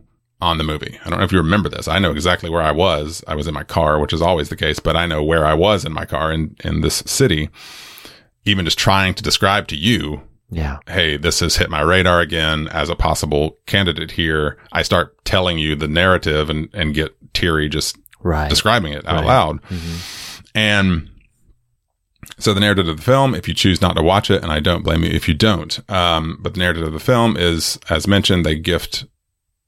on 0.42 0.58
the 0.58 0.64
movie, 0.64 0.98
I 1.04 1.08
don't 1.10 1.18
know 1.20 1.24
if 1.24 1.32
you 1.32 1.38
remember 1.38 1.68
this. 1.68 1.86
I 1.88 1.98
know 1.98 2.10
exactly 2.10 2.50
where 2.50 2.62
I 2.62 2.72
was. 2.72 3.22
I 3.28 3.34
was 3.34 3.46
in 3.46 3.54
my 3.54 3.64
car, 3.64 3.98
which 4.00 4.12
is 4.12 4.20
always 4.20 4.48
the 4.48 4.56
case, 4.56 4.78
but 4.80 4.96
I 4.96 5.06
know 5.06 5.22
where 5.22 5.46
I 5.46 5.54
was 5.54 5.84
in 5.84 5.92
my 5.92 6.04
car 6.04 6.32
in, 6.32 6.56
in 6.64 6.80
this 6.80 6.96
city. 7.06 7.48
Even 8.44 8.64
just 8.64 8.78
trying 8.78 9.14
to 9.14 9.22
describe 9.22 9.68
to 9.68 9.76
you 9.76 10.22
Yeah. 10.50 10.78
hey, 10.88 11.16
this 11.16 11.40
has 11.40 11.56
hit 11.56 11.70
my 11.70 11.80
radar 11.80 12.20
again 12.20 12.68
as 12.68 12.88
a 12.90 12.96
possible 12.96 13.56
candidate 13.66 14.10
here, 14.12 14.58
I 14.72 14.82
start 14.82 15.24
telling 15.24 15.58
you 15.58 15.76
the 15.76 15.88
narrative 15.88 16.50
and, 16.50 16.68
and 16.74 16.92
get 16.94 17.14
teary 17.34 17.68
just 17.68 17.96
Right. 18.20 18.50
describing 18.50 18.92
it 18.92 19.06
out 19.06 19.16
Right. 19.24 19.26
loud. 19.26 19.60
And 20.54 21.08
so 22.38 22.52
the 22.54 22.60
narrative 22.60 22.88
of 22.88 22.96
the 22.96 23.02
film, 23.02 23.34
if 23.34 23.46
you 23.48 23.54
choose 23.54 23.80
not 23.80 23.94
to 23.96 24.02
watch 24.02 24.30
it, 24.30 24.42
and 24.42 24.50
I 24.52 24.60
don't 24.60 24.82
blame 24.84 25.02
you 25.04 25.10
if 25.10 25.28
you 25.28 25.34
don't, 25.34 25.78
um, 25.90 26.38
but 26.40 26.54
the 26.54 26.60
narrative 26.60 26.84
of 26.84 26.92
the 26.92 27.00
film 27.00 27.36
is, 27.36 27.78
as 27.90 28.06
mentioned, 28.06 28.44
they 28.44 28.56
gift 28.56 29.06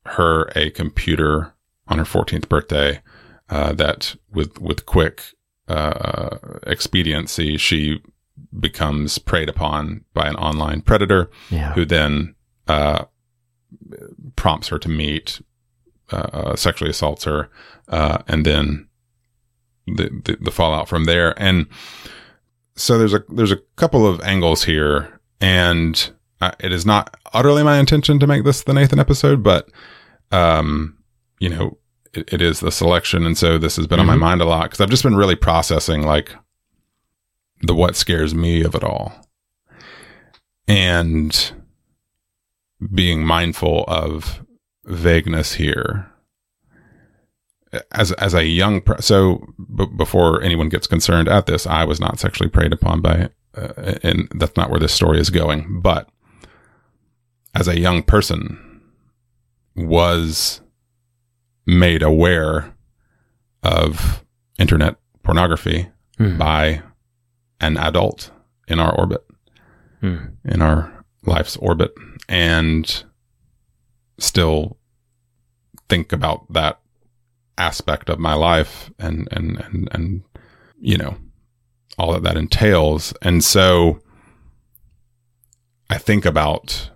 her 0.06 0.50
a 0.56 0.70
computer 0.70 1.54
on 1.88 1.98
her 1.98 2.04
14th 2.04 2.48
birthday, 2.48 3.00
uh, 3.50 3.72
that 3.74 4.16
with, 4.32 4.60
with 4.60 4.86
quick, 4.86 5.22
uh, 5.68 6.36
expediency, 6.66 7.56
she 7.56 8.00
becomes 8.58 9.18
preyed 9.18 9.48
upon 9.48 10.04
by 10.14 10.26
an 10.28 10.36
online 10.36 10.80
predator 10.82 11.30
Yeah. 11.50 11.72
who 11.74 11.84
then, 11.84 12.34
uh, 12.68 13.04
prompts 14.36 14.68
her 14.68 14.78
to 14.78 14.88
meet, 14.88 15.40
uh, 16.10 16.54
sexually 16.56 16.90
assaults 16.90 17.24
her, 17.24 17.50
uh, 17.88 18.18
and 18.28 18.44
then 18.44 18.88
the, 19.86 20.08
the 20.24 20.36
the 20.40 20.50
fallout 20.50 20.88
from 20.88 21.04
there. 21.04 21.34
And 21.40 21.66
so 22.76 22.98
there's 22.98 23.14
a 23.14 23.22
there's 23.28 23.52
a 23.52 23.60
couple 23.76 24.06
of 24.06 24.20
angles 24.22 24.64
here, 24.64 25.20
and 25.40 26.10
uh, 26.40 26.52
it 26.60 26.72
is 26.72 26.84
not 26.84 27.16
utterly 27.32 27.62
my 27.62 27.78
intention 27.78 28.18
to 28.18 28.26
make 28.26 28.44
this 28.44 28.62
the 28.64 28.74
Nathan 28.74 28.98
episode, 28.98 29.42
but 29.42 29.68
um, 30.32 30.96
you 31.38 31.48
know, 31.48 31.78
it, 32.12 32.32
it 32.32 32.42
is 32.42 32.60
the 32.60 32.70
selection, 32.72 33.24
and 33.26 33.36
so 33.38 33.58
this 33.58 33.76
has 33.76 33.86
been 33.86 34.00
on 34.00 34.06
my 34.06 34.16
Mhm. 34.16 34.20
mind 34.20 34.40
a 34.40 34.44
lot 34.44 34.64
because 34.64 34.80
I've 34.80 34.90
just 34.90 35.02
been 35.02 35.16
really 35.16 35.36
processing 35.36 36.02
like 36.02 36.34
the 37.62 37.74
what 37.74 37.96
scares 37.96 38.34
me 38.34 38.62
of 38.62 38.74
it 38.74 38.84
all, 38.84 39.12
and 40.66 41.52
being 42.92 43.24
mindful 43.24 43.84
of 43.88 44.44
vagueness 44.84 45.54
here 45.54 46.10
as 47.92 48.12
as 48.12 48.34
a 48.34 48.44
young 48.46 48.80
per- 48.80 49.00
so 49.00 49.44
b- 49.74 49.86
before 49.96 50.42
anyone 50.42 50.68
gets 50.68 50.86
concerned 50.86 51.26
at 51.26 51.46
this 51.46 51.66
i 51.66 51.84
was 51.84 51.98
not 51.98 52.18
sexually 52.20 52.48
preyed 52.50 52.72
upon 52.72 53.00
by 53.00 53.28
uh, 53.56 53.94
and 54.02 54.28
that's 54.36 54.56
not 54.56 54.70
where 54.70 54.78
this 54.78 54.92
story 54.92 55.18
is 55.18 55.30
going 55.30 55.80
but 55.80 56.08
as 57.54 57.68
a 57.68 57.78
young 57.78 58.02
person 58.02 58.80
was 59.76 60.60
made 61.66 62.02
aware 62.02 62.74
of 63.62 64.24
internet 64.58 64.96
pornography 65.22 65.88
Hmm. 66.18 66.38
by 66.38 66.80
an 67.60 67.76
adult 67.76 68.30
in 68.68 68.78
our 68.78 68.94
orbit 68.96 69.24
Hmm. 70.00 70.16
in 70.44 70.62
our 70.62 71.04
life's 71.24 71.56
orbit 71.56 71.92
and 72.28 73.02
still 74.18 74.76
think 75.88 76.12
about 76.12 76.52
that 76.52 76.78
aspect 77.58 78.08
of 78.08 78.18
my 78.20 78.34
life 78.34 78.90
and 78.98 79.26
and 79.32 79.58
and 79.60 79.88
and 79.92 80.22
you 80.80 80.96
know 80.96 81.16
all 81.98 82.12
that 82.12 82.22
that 82.22 82.36
entails 82.36 83.12
and 83.22 83.42
so 83.42 84.00
i 85.90 85.96
think 85.98 86.24
about 86.24 86.90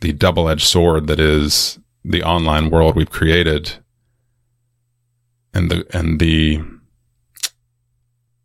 the 0.00 0.12
double-edged 0.12 0.66
sword 0.66 1.06
that 1.06 1.20
is 1.20 1.78
the 2.04 2.22
online 2.22 2.70
world 2.70 2.96
we've 2.96 3.10
created 3.10 3.72
and 5.52 5.70
the 5.70 5.86
and 5.96 6.20
the 6.20 6.60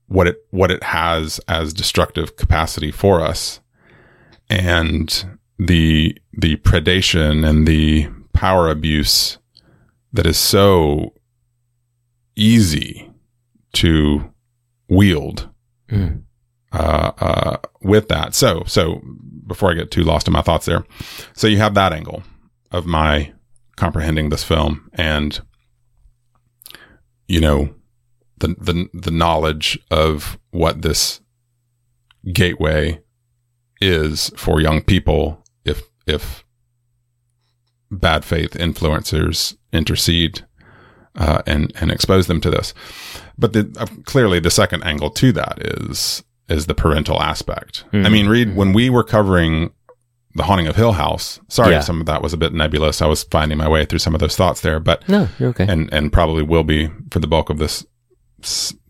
what 0.07 0.27
it 0.27 0.37
what 0.49 0.71
it 0.71 0.83
has 0.83 1.39
as 1.47 1.73
destructive 1.73 2.35
capacity 2.35 2.91
for 2.91 3.21
us 3.21 3.59
and 4.49 5.25
the 5.59 6.17
the 6.33 6.55
predation 6.57 7.47
and 7.47 7.67
the 7.67 8.07
power 8.33 8.69
abuse 8.69 9.37
that 10.11 10.25
is 10.25 10.37
so 10.37 11.13
easy 12.35 13.09
to 13.73 14.31
wield 14.87 15.49
Mm. 15.91 16.23
uh, 16.71 17.11
uh, 17.19 17.57
with 17.81 18.07
that. 18.07 18.33
So, 18.33 18.63
so 18.65 19.01
before 19.47 19.71
I 19.71 19.75
get 19.75 19.91
too 19.91 20.03
lost 20.03 20.27
in 20.27 20.33
my 20.33 20.41
thoughts 20.41 20.65
there, 20.65 20.85
so 21.33 21.47
you 21.47 21.57
have 21.57 21.73
that 21.75 21.93
angle 21.93 22.23
of 22.71 22.85
my 22.85 23.33
comprehending 23.75 24.29
this 24.29 24.43
film 24.43 24.89
and, 24.93 25.41
you 27.27 27.39
know, 27.39 27.73
the, 28.37 28.49
the, 28.59 28.89
the 28.93 29.11
knowledge 29.11 29.79
of 29.89 30.37
what 30.51 30.81
this 30.81 31.21
gateway 32.33 32.99
is 33.81 34.31
for 34.35 34.61
young 34.61 34.81
people 34.81 35.43
if, 35.65 35.83
if 36.07 36.43
bad 37.91 38.25
faith 38.25 38.51
influencers 38.51 39.55
intercede 39.71 40.45
uh, 41.15 41.41
and 41.45 41.71
and 41.79 41.91
expose 41.91 42.27
them 42.27 42.41
to 42.41 42.49
this. 42.49 42.73
But 43.37 43.53
the, 43.53 43.71
uh, 43.77 43.85
clearly, 44.05 44.39
the 44.39 44.49
second 44.49 44.83
angle 44.83 45.09
to 45.11 45.31
that 45.33 45.59
is 45.61 46.23
is 46.53 46.67
the 46.67 46.73
parental 46.75 47.21
aspect. 47.21 47.83
I 47.93 48.09
mean, 48.09 48.27
Reed 48.27 48.55
when 48.55 48.71
we 48.73 48.89
were 48.89 49.03
covering 49.03 49.71
the 50.35 50.43
haunting 50.43 50.67
of 50.67 50.75
Hill 50.75 50.93
House. 50.93 51.39
Sorry, 51.47 51.71
Yeah. 51.73 51.81
some 51.81 51.99
of 51.99 52.05
that 52.07 52.21
was 52.23 52.33
a 52.33 52.37
bit 52.37 52.53
nebulous. 52.53 53.01
I 53.01 53.07
was 53.07 53.23
finding 53.23 53.57
my 53.57 53.67
way 53.67 53.85
through 53.85 53.99
some 53.99 54.15
of 54.15 54.19
those 54.19 54.35
thoughts 54.35 54.61
there, 54.61 54.79
but 54.79 55.07
No, 55.07 55.27
you're 55.39 55.49
okay. 55.49 55.65
and 55.67 55.91
and 55.93 56.11
probably 56.11 56.41
will 56.43 56.63
be 56.63 56.89
for 57.11 57.19
the 57.19 57.27
bulk 57.27 57.49
of 57.49 57.57
this 57.59 57.85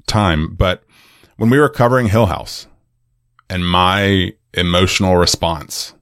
time. 0.07 0.55
But 0.55 0.83
when 1.37 1.49
we 1.49 1.59
were 1.59 1.69
covering 1.69 2.07
Hill 2.07 2.27
House, 2.27 2.67
and 3.49 3.67
my 3.67 4.33
emotional 4.53 5.17
response 5.17 5.93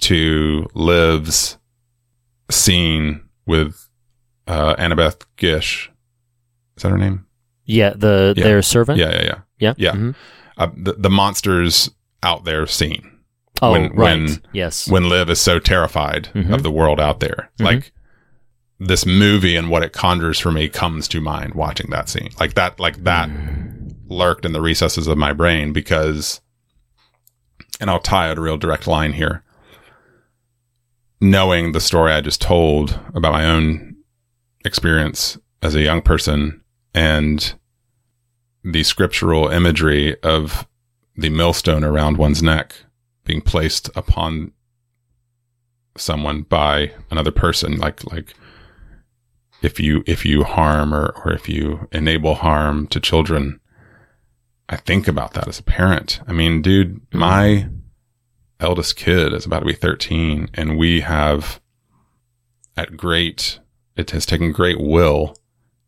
to 0.00 0.66
Liv's 0.74 1.58
scene 2.50 3.22
with 3.46 3.88
uh, 4.46 4.74
Annabeth 4.76 5.24
Gish, 5.36 5.90
is 6.76 6.82
that 6.82 6.90
her 6.90 6.98
name? 6.98 7.24
yeah, 7.64 7.92
the 7.96 8.34
Yeah. 8.36 8.44
their 8.44 8.62
servant. 8.62 8.98
Yeah, 8.98 9.10
yeah, 9.10 9.22
yeah. 9.24 9.38
yeah, 9.58 9.74
yeah. 9.76 9.92
Mhm. 9.92 10.14
Uh, 10.56 10.68
the 10.76 10.94
the 10.94 11.10
monsters 11.10 11.90
out 12.22 12.44
there 12.44 12.66
scene 12.66 13.10
Oh, 13.62 13.72
When- 13.72 13.82
right. 13.92 14.18
when- 14.18 14.42
yes. 14.52 14.86
when 14.88 15.08
Liv 15.08 15.30
is 15.30 15.40
so 15.40 15.58
terrified 15.58 16.28
Mhm. 16.34 16.52
of 16.52 16.62
the 16.62 16.70
world 16.70 17.00
out 17.00 17.20
there. 17.20 17.50
Mhm. 17.58 17.64
Like 17.64 17.92
this 18.78 19.06
movie 19.06 19.56
and 19.56 19.70
what 19.70 19.82
it 19.82 19.92
conjures 19.94 20.38
for 20.38 20.52
me 20.52 20.68
comes 20.68 21.08
to 21.08 21.20
mind 21.22 21.54
watching 21.54 21.88
that 21.90 22.08
scene. 22.10 22.28
Like 22.38 22.52
that, 22.54 22.78
like 22.78 23.04
that 23.04 23.30
lurked 24.08 24.44
in 24.44 24.52
the 24.52 24.60
recesses 24.60 25.06
of 25.06 25.16
my 25.16 25.32
brain 25.32 25.72
because, 25.72 26.40
and 27.80 27.88
I'll 27.88 27.98
tie 27.98 28.28
out 28.30 28.36
a 28.38 28.42
real 28.42 28.58
direct 28.58 28.86
line 28.86 29.14
here. 29.14 29.42
Knowing 31.20 31.72
the 31.72 31.80
story 31.80 32.12
I 32.12 32.20
just 32.20 32.42
told 32.42 33.00
about 33.14 33.32
my 33.32 33.46
own 33.46 33.96
experience 34.66 35.38
as 35.62 35.74
a 35.74 35.80
young 35.82 36.02
person 36.02 36.60
and 36.92 37.54
the 38.66 38.82
scriptural 38.82 39.48
imagery 39.48 40.20
of 40.22 40.66
the 41.14 41.30
millstone 41.30 41.84
around 41.84 42.18
one's 42.18 42.42
neck 42.42 42.74
being 43.24 43.40
placed 43.40 43.88
upon 43.96 44.52
someone 45.96 46.42
by 46.42 46.92
another 47.10 47.30
person. 47.30 47.78
Like 47.78 48.04
like 48.12 48.34
if 49.62 49.80
you 49.80 50.02
if 50.06 50.24
you 50.24 50.44
harm 50.44 50.92
or 50.92 51.14
or 51.24 51.32
if 51.32 51.48
you 51.48 51.88
enable 51.92 52.34
harm 52.34 52.86
to 52.88 53.00
children 53.00 53.60
i 54.68 54.76
think 54.76 55.08
about 55.08 55.32
that 55.34 55.48
as 55.48 55.58
a 55.58 55.62
parent. 55.62 56.20
I 56.26 56.32
mean 56.32 56.62
dude 56.62 56.94
mm-hmm. 56.94 57.18
my 57.18 57.68
eldest 58.58 58.96
kid 58.96 59.32
is 59.32 59.46
about 59.46 59.60
to 59.60 59.66
be 59.66 59.74
13 59.74 60.50
and 60.54 60.78
we 60.78 61.00
have 61.00 61.60
at 62.76 62.96
great 62.96 63.60
it 63.96 64.10
has 64.10 64.26
taken 64.26 64.52
great 64.52 64.80
will 64.80 65.36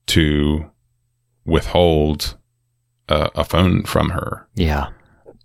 to 0.06 0.70
withhold 1.44 2.37
a, 3.08 3.30
a 3.36 3.44
phone 3.44 3.82
from 3.84 4.10
her 4.10 4.46
yeah. 4.54 4.88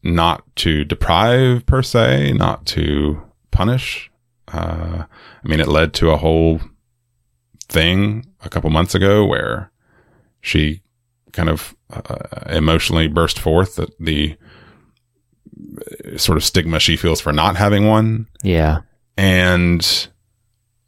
not 0.04 0.44
to 0.58 0.84
deprive 0.84 1.66
per 1.66 1.82
se, 1.82 2.34
not 2.34 2.66
to 2.68 3.22
punish. 3.52 4.12
Uh, 4.52 5.06
I 5.44 5.48
mean, 5.48 5.60
it 5.60 5.68
led 5.68 5.94
to 5.96 6.12
a 6.12 6.18
whole 6.18 6.62
thing 7.70 8.26
a 8.42 8.50
couple 8.50 8.70
months 8.70 8.94
ago 8.94 9.26
where 9.26 9.72
she 10.42 10.82
kind 11.32 11.50
of 11.50 11.76
uh, 11.90 12.46
emotionally 12.50 13.08
burst 13.08 13.40
forth 13.40 13.76
that 13.78 13.98
the 14.00 14.38
uh, 15.78 16.18
sort 16.18 16.38
of 16.38 16.44
stigma 16.44 16.80
she 16.80 16.96
feels 16.96 17.22
for 17.22 17.32
not 17.32 17.56
having 17.56 17.88
one. 17.88 18.28
Yeah. 18.44 18.82
And 19.18 20.08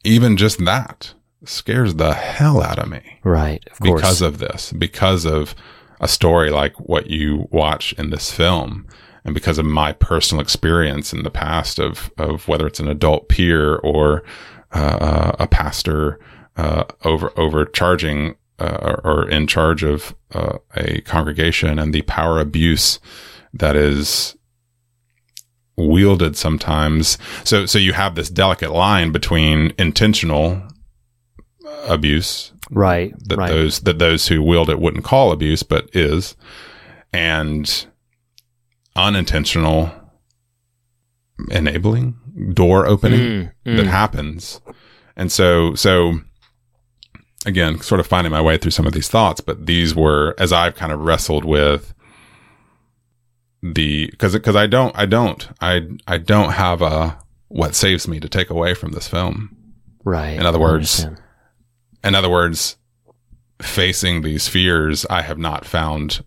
even 0.03 0.37
just 0.37 0.63
that 0.65 1.13
scares 1.43 1.95
the 1.95 2.13
hell 2.13 2.61
out 2.61 2.79
of 2.79 2.89
me 2.89 3.19
Right. 3.23 3.67
Of 3.71 3.79
course. 3.79 4.01
because 4.01 4.21
of 4.21 4.37
this, 4.37 4.71
because 4.71 5.25
of 5.25 5.55
a 5.99 6.07
story 6.07 6.49
like 6.49 6.79
what 6.79 7.09
you 7.09 7.47
watch 7.51 7.93
in 7.93 8.09
this 8.09 8.31
film, 8.31 8.87
and 9.23 9.33
because 9.33 9.57
of 9.57 9.65
my 9.65 9.93
personal 9.93 10.41
experience 10.41 11.13
in 11.13 11.23
the 11.23 11.31
past 11.31 11.79
of 11.79 12.11
of 12.17 12.47
whether 12.47 12.67
it's 12.67 12.79
an 12.79 12.87
adult 12.87 13.29
peer 13.29 13.75
or 13.77 14.23
uh, 14.71 15.31
a 15.39 15.47
pastor 15.47 16.19
uh, 16.57 16.83
over 17.03 17.31
overcharging 17.37 18.35
uh, 18.59 18.95
or 19.03 19.29
in 19.29 19.47
charge 19.47 19.83
of 19.83 20.15
uh, 20.33 20.57
a 20.75 21.01
congregation 21.01 21.77
and 21.79 21.93
the 21.93 22.01
power 22.03 22.39
abuse 22.39 22.99
that 23.53 23.75
is 23.75 24.35
wielded 25.77 26.37
sometimes. 26.37 27.17
So, 27.43 27.65
so 27.65 27.77
you 27.77 27.93
have 27.93 28.15
this 28.15 28.29
delicate 28.29 28.71
line 28.71 29.11
between 29.11 29.73
intentional 29.77 30.61
abuse 31.87 32.53
Right. 32.75 33.13
that 33.29 33.37
right. 33.37 33.49
those 33.49 33.79
that 33.81 33.99
those 33.99 34.27
who 34.27 34.43
wield 34.43 34.69
it 34.69 34.79
wouldn't 34.79 35.05
call 35.05 35.31
abuse, 35.31 35.63
but 35.63 35.89
is, 35.93 36.35
and 37.13 37.87
unintentional 38.95 39.91
enabling 41.49 42.15
door 42.53 42.85
opening 42.85 43.19
Mm, 43.65 43.77
that 43.77 43.85
mm. 43.85 43.89
happens. 43.89 44.61
And 45.15 45.31
so, 45.31 45.73
so 45.75 46.19
again, 47.45 47.79
sort 47.79 47.99
of 47.99 48.07
finding 48.07 48.31
my 48.31 48.41
way 48.41 48.57
through 48.57 48.71
some 48.71 48.85
of 48.85 48.93
these 48.93 49.07
thoughts, 49.07 49.39
but 49.39 49.65
these 49.65 49.95
were 49.95 50.35
as 50.37 50.51
I've 50.51 50.75
kind 50.75 50.91
of 50.91 50.99
wrestled 50.99 51.45
with 51.45 51.93
the 53.63 54.07
because 54.11 54.33
because 54.33 54.55
I 54.55 54.67
don't 54.67 54.95
I 54.97 55.05
don't 55.05 55.47
I 55.61 55.87
I 56.07 56.17
don't 56.17 56.51
have 56.51 56.81
a 56.81 57.17
what 57.47 57.73
saves 57.73 58.07
me 58.07 58.19
to 58.19 58.27
take 58.27 58.49
away 58.49 58.73
from 58.73 58.91
this 58.91 59.07
film. 59.07 59.55
right. 60.03 60.37
in 60.37 60.45
other 60.45 60.59
words. 60.59 61.07
In 62.05 62.13
other 62.15 62.29
words, 62.29 62.77
facing 63.61 64.21
these 64.21 64.47
fears, 64.47 65.05
I 65.09 65.21
have 65.23 65.39
not 65.39 65.65
found 65.65 66.23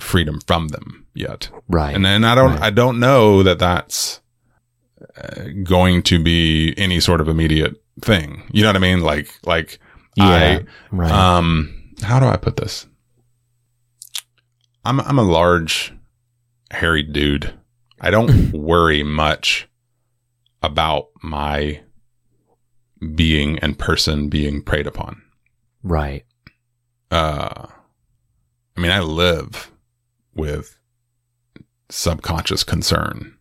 freedom 0.00 0.40
from 0.46 0.68
them 0.68 1.06
yet. 1.14 1.50
right. 1.68 1.94
And 1.94 2.04
then 2.04 2.24
I 2.24 2.34
don't, 2.36 2.52
Right. 2.52 2.62
I 2.62 2.70
don't 2.70 3.00
know 3.00 3.42
that 3.42 3.58
that's 3.58 4.20
uh, 5.16 5.46
going 5.64 6.02
to 6.04 6.22
be 6.22 6.74
any 6.76 7.00
sort 7.00 7.20
of 7.20 7.28
immediate 7.28 7.74
thing. 8.00 8.44
You 8.52 8.62
know 8.62 8.68
what 8.68 8.76
I 8.76 8.80
mean? 8.80 9.00
Like, 9.00 9.28
like 9.44 9.80
yeah. 10.16 10.60
right. 10.92 11.10
I, 11.10 11.38
um, 11.38 11.94
how 12.02 12.20
do 12.20 12.26
I 12.26 12.36
put 12.36 12.56
this? 12.56 12.86
I'm, 14.84 15.00
I'm 15.00 15.18
a 15.18 15.22
large, 15.22 15.92
hairy 16.70 17.02
dude. 17.02 17.52
I 18.00 18.10
don't 18.12 18.52
worry 18.52 19.02
much 19.02 19.68
about 20.62 21.08
my 21.22 21.80
being 23.14 23.58
and 23.60 23.78
person 23.78 24.28
being 24.28 24.62
preyed 24.62 24.86
upon. 24.86 25.22
right. 25.82 26.24
Uh, 27.10 27.66
I 28.76 28.80
mean, 28.80 28.90
I 28.90 29.00
live 29.00 29.70
with 30.34 30.76
subconscious 31.88 32.64
concern 32.64 33.38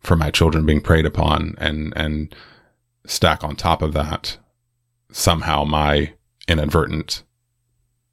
for 0.00 0.16
my 0.16 0.30
children 0.30 0.64
being 0.64 0.80
preyed 0.80 1.04
upon 1.04 1.54
and, 1.58 1.92
and 1.96 2.34
stack 3.06 3.44
on 3.44 3.56
top 3.56 3.82
of 3.82 3.92
that 3.92 4.38
somehow 5.12 5.64
my 5.64 6.14
inadvertent 6.48 7.24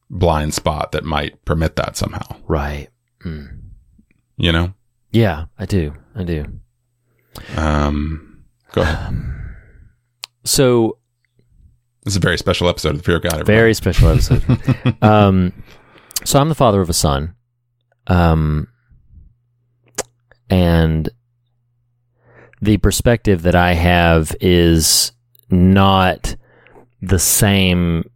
blind 0.09 0.53
spot 0.53 0.91
that 0.91 1.05
might 1.05 1.43
permit 1.45 1.75
that 1.77 1.95
somehow, 1.95 2.35
Right. 2.47 2.89
Mm. 3.23 3.59
you 4.35 4.51
know? 4.51 4.73
Yeah, 5.11 5.45
I 5.57 5.65
do. 5.65 5.93
I 6.15 6.23
do. 6.23 6.45
Um, 7.55 8.43
go 8.73 8.81
ahead. 8.81 9.13
So 10.43 10.97
This 12.03 12.13
is 12.13 12.17
a 12.17 12.19
very 12.21 12.37
special 12.37 12.67
episode 12.69 12.89
of 12.91 12.97
the 12.97 13.03
Fear 13.03 13.15
of 13.17 13.21
God. 13.23 13.33
everybody. 13.33 13.55
very 13.57 13.73
special 13.73 14.09
episode. 14.09 14.43
um, 15.01 15.53
so 16.25 16.39
I'm 16.39 16.49
the 16.49 16.55
father 16.55 16.81
of 16.81 16.89
a 16.89 16.93
son, 16.93 17.35
um, 18.07 18.67
and 20.49 21.09
the 22.61 22.77
perspective 22.77 23.41
that 23.43 23.55
I 23.55 23.73
have 23.73 24.35
is 24.39 25.11
not 25.49 26.35
the 27.01 27.19
same 27.19 28.09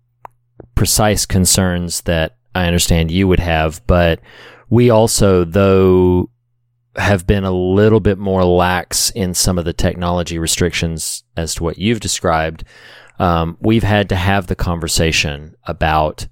precise 0.75 1.25
concerns 1.25 2.01
that 2.01 2.37
I 2.55 2.65
understand 2.67 3.11
you 3.11 3.27
would 3.27 3.39
have, 3.41 3.85
but 3.87 4.19
we 4.69 4.89
also, 4.89 5.43
though, 5.43 6.29
have 6.97 7.27
been 7.27 7.43
a 7.43 7.51
little 7.51 7.99
bit 7.99 8.17
more 8.17 8.43
lax 8.43 9.09
in 9.11 9.33
some 9.33 9.57
of 9.57 9.65
the 9.65 9.73
technology 9.73 10.39
restrictions 10.39 11.23
as 11.35 11.55
to 11.55 11.63
what 11.63 11.77
you've 11.77 11.99
described. 11.99 12.63
Um, 13.19 13.57
we've 13.61 13.83
had 13.83 14.09
to 14.09 14.15
have 14.15 14.47
the 14.47 14.55
conversation 14.55 15.55
about 15.63 16.27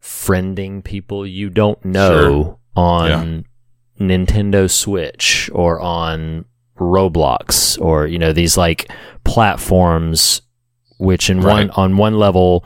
friending 0.00 0.82
people 0.84 1.26
you 1.26 1.50
don't 1.50 1.82
know 1.84 2.58
on 2.76 3.46
Nintendo 3.98 4.70
Switch 4.70 5.50
or 5.52 5.80
on 5.80 6.44
Roblox 6.78 7.80
or 7.80 8.06
you 8.06 8.18
know 8.18 8.32
these 8.32 8.56
like 8.56 8.90
platforms 9.22 10.42
which 10.98 11.30
in 11.30 11.40
one 11.40 11.70
on 11.70 11.96
one 11.96 12.18
level 12.18 12.64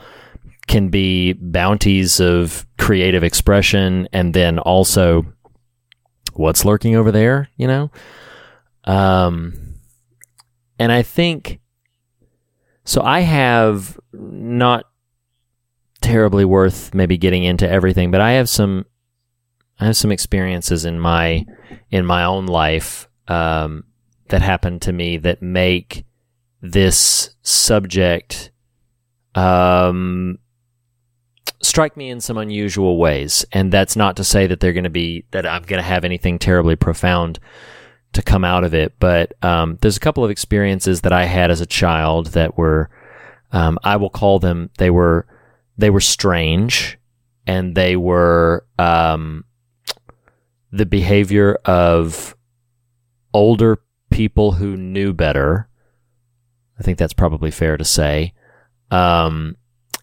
can 0.66 0.88
be 0.88 1.34
bounties 1.34 2.20
of 2.20 2.66
creative 2.78 3.22
expression 3.22 4.09
and 4.12 4.32
then 4.34 4.59
also 4.59 5.26
what's 6.39 6.64
lurking 6.64 6.97
over 6.97 7.12
there, 7.12 7.49
you 7.57 7.66
know? 7.66 7.91
Um 8.84 9.74
and 10.78 10.91
I 10.93 11.03
think 11.03 11.61
so 12.84 13.03
I 13.03 13.20
have 13.20 13.99
not 14.12 14.84
terribly 16.01 16.45
worth 16.45 16.95
maybe 16.95 17.18
getting 17.18 17.45
into 17.45 17.68
everything, 17.68 18.11
but 18.11 18.20
I 18.20 18.32
have 18.32 18.49
some 18.49 18.86
I 19.78 19.86
have 19.86 19.97
some 19.97 20.11
experiences 20.11 20.84
in 20.84 20.99
my 20.99 21.45
in 21.91 22.05
my 22.05 22.24
own 22.24 22.47
life 22.47 23.09
um, 23.28 23.84
that 24.28 24.43
happened 24.43 24.82
to 24.82 24.93
me 24.93 25.18
that 25.18 25.43
make 25.43 26.05
this 26.61 27.30
subject 27.43 28.51
um, 29.34 30.39
strike 31.61 31.96
me 31.96 32.11
in 32.11 32.20
some 32.20 32.38
unusual 32.38 32.98
ways. 32.98 33.44
And 33.52 33.72
that's 33.72 33.96
not 33.96 34.16
to 34.16 34.24
say 34.24 34.46
that 34.46 34.61
they're 34.61 34.72
going 34.72 34.84
to 34.84 34.90
be 34.90 35.24
that 35.30 35.46
I'm 35.46 35.62
going 35.62 35.82
to 35.82 35.88
have 35.88 36.04
anything 36.04 36.38
terribly 36.38 36.76
profound 36.76 37.38
to 38.12 38.22
come 38.22 38.44
out 38.44 38.64
of 38.64 38.74
it. 38.74 38.94
But 38.98 39.32
um, 39.44 39.78
there's 39.80 39.96
a 39.96 40.00
couple 40.00 40.24
of 40.24 40.30
experiences 40.30 41.02
that 41.02 41.12
I 41.12 41.24
had 41.24 41.50
as 41.50 41.61
a 41.61 41.66
child 41.66 42.28
that 42.28 42.56
were, 42.56 42.90
um, 43.52 43.78
I 43.82 43.96
will 43.96 44.11
call 44.11 44.38
them, 44.38 44.70
they 44.78 44.90
were, 44.90 45.26
they 45.76 45.90
were 45.90 46.00
strange, 46.00 46.98
and 47.46 47.74
they 47.74 47.96
were 47.96 48.66
um, 48.78 49.44
the 50.72 50.86
behavior 50.86 51.59
of 51.64 52.36
older 53.32 53.78
people 54.11 54.52
who 54.52 54.76
knew 54.76 55.12
better. 55.12 55.68
I 56.78 56.82
think 56.82 56.98
that's 56.98 57.12
probably 57.12 57.50
fair 57.50 57.76
to 57.76 57.84
say. 57.84 58.32
Um, 58.90 59.56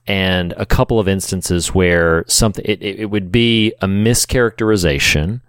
and 0.08 0.53
a 0.58 0.66
couple 0.66 0.99
of 0.99 1.08
instances 1.08 1.74
where 1.74 2.24
something 2.28 2.64
it, 2.68 2.82
it, 2.82 3.10
would 3.10 3.32
be 3.32 3.74
a 3.82 3.88
mischaracterization 3.88 5.41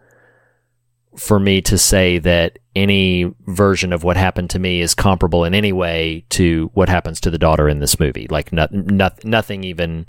for 1.16 1.38
me 1.38 1.60
to 1.62 1.76
say 1.76 2.18
that 2.18 2.58
any 2.74 3.34
version 3.46 3.92
of 3.92 4.02
what 4.02 4.16
happened 4.16 4.50
to 4.50 4.58
me 4.58 4.80
is 4.80 4.94
comparable 4.94 5.44
in 5.44 5.54
any 5.54 5.72
way 5.72 6.24
to 6.30 6.70
what 6.74 6.88
happens 6.88 7.20
to 7.20 7.30
the 7.30 7.38
daughter 7.38 7.68
in 7.68 7.80
this 7.80 7.98
movie. 8.00 8.26
Like 8.30 8.52
not, 8.52 8.72
not, 8.72 9.24
nothing 9.24 9.64
even 9.64 10.06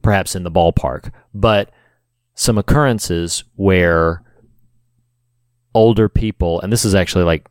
perhaps 0.00 0.34
in 0.34 0.42
the 0.42 0.50
ballpark, 0.50 1.12
but 1.34 1.70
some 2.34 2.58
occurrences 2.58 3.44
where 3.56 4.22
older 5.74 6.08
people, 6.08 6.60
and 6.60 6.72
this 6.72 6.84
is 6.84 6.94
actually 6.94 7.24
like 7.24 7.48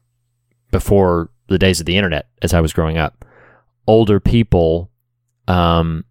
before 0.72 1.30
the 1.48 1.60
days 1.60 1.80
of 1.80 1.86
the 1.86 1.98
internet 1.98 2.28
as 2.42 2.54
I 2.54 2.62
was 2.62 2.74
growing 2.74 2.98
up, 2.98 3.26
older 3.88 4.20
people 4.20 4.90
um, 5.48 6.06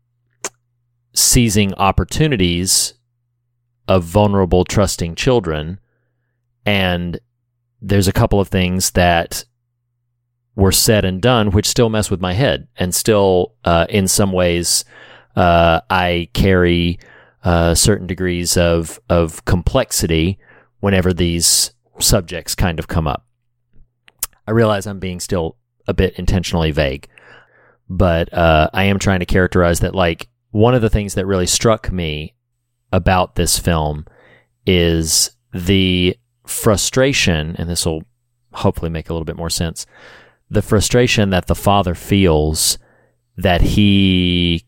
seizing 1.21 1.75
opportunities 1.75 2.95
of 3.87 4.05
vulnerable, 4.05 4.64
trusting 4.64 5.14
children. 5.14 5.79
And 6.64 7.21
there's 7.81 8.09
a 8.09 8.12
couple 8.12 8.41
of 8.41 8.49
things 8.49 8.93
that 8.93 9.45
were 10.55 10.73
said 10.73 11.05
and 11.05 11.23
done 11.23 11.51
which 11.51 11.66
still 11.68 11.89
mess 11.89 12.11
with 12.11 12.21
my 12.21 12.35
head 12.35 12.68
and 12.77 12.95
still, 12.95 13.55
uh, 13.64 13.87
in 13.89 14.09
some 14.09 14.33
ways, 14.33 14.85
uh, 15.37 15.81
I 15.89 16.29
carry 16.33 16.99
uh, 17.45 17.75
certain 17.75 18.07
degrees 18.07 18.57
of, 18.57 19.01
of 19.09 19.45
complexity 19.45 20.39
whenever 20.81 21.12
these 21.12 21.73
subjects 21.99 22.55
kind 22.55 22.79
of 22.79 22.89
come 22.89 23.07
up. 23.07 23.27
I 24.47 24.53
realize 24.53 24.87
I'm 24.87 24.99
being 24.99 25.21
still 25.21 25.57
a 25.87 25.95
bit 25.95 26.14
intentionally 26.18 26.71
vague, 26.71 27.09
but 27.89 28.33
uh, 28.33 28.71
I 28.73 28.85
am 28.85 28.99
trying 28.99 29.21
to 29.21 29.27
characterize 29.27 29.81
that. 29.81 29.95
Like 29.95 30.29
one 30.51 30.75
of 30.75 30.83
the 30.83 30.91
things 30.91 31.15
that 31.15 31.27
really 31.27 31.47
struck 31.47 31.91
me 31.93 32.35
about 32.93 33.35
this 33.37 33.59
film 33.59 34.05
is 34.67 35.31
the 35.53 36.17
frustration, 36.47 37.55
and 37.57 37.69
this 37.69 37.87
will 37.87 38.03
hopefully 38.53 38.91
make 38.91 39.09
a 39.09 39.13
little 39.13 39.25
bit 39.25 39.37
more 39.37 39.51
sense. 39.51 39.87
The 40.51 40.63
frustration 40.63 41.31
that 41.31 41.47
the 41.47 41.55
father 41.55 41.95
feels 41.95 42.79
that 43.37 43.61
he 43.61 44.65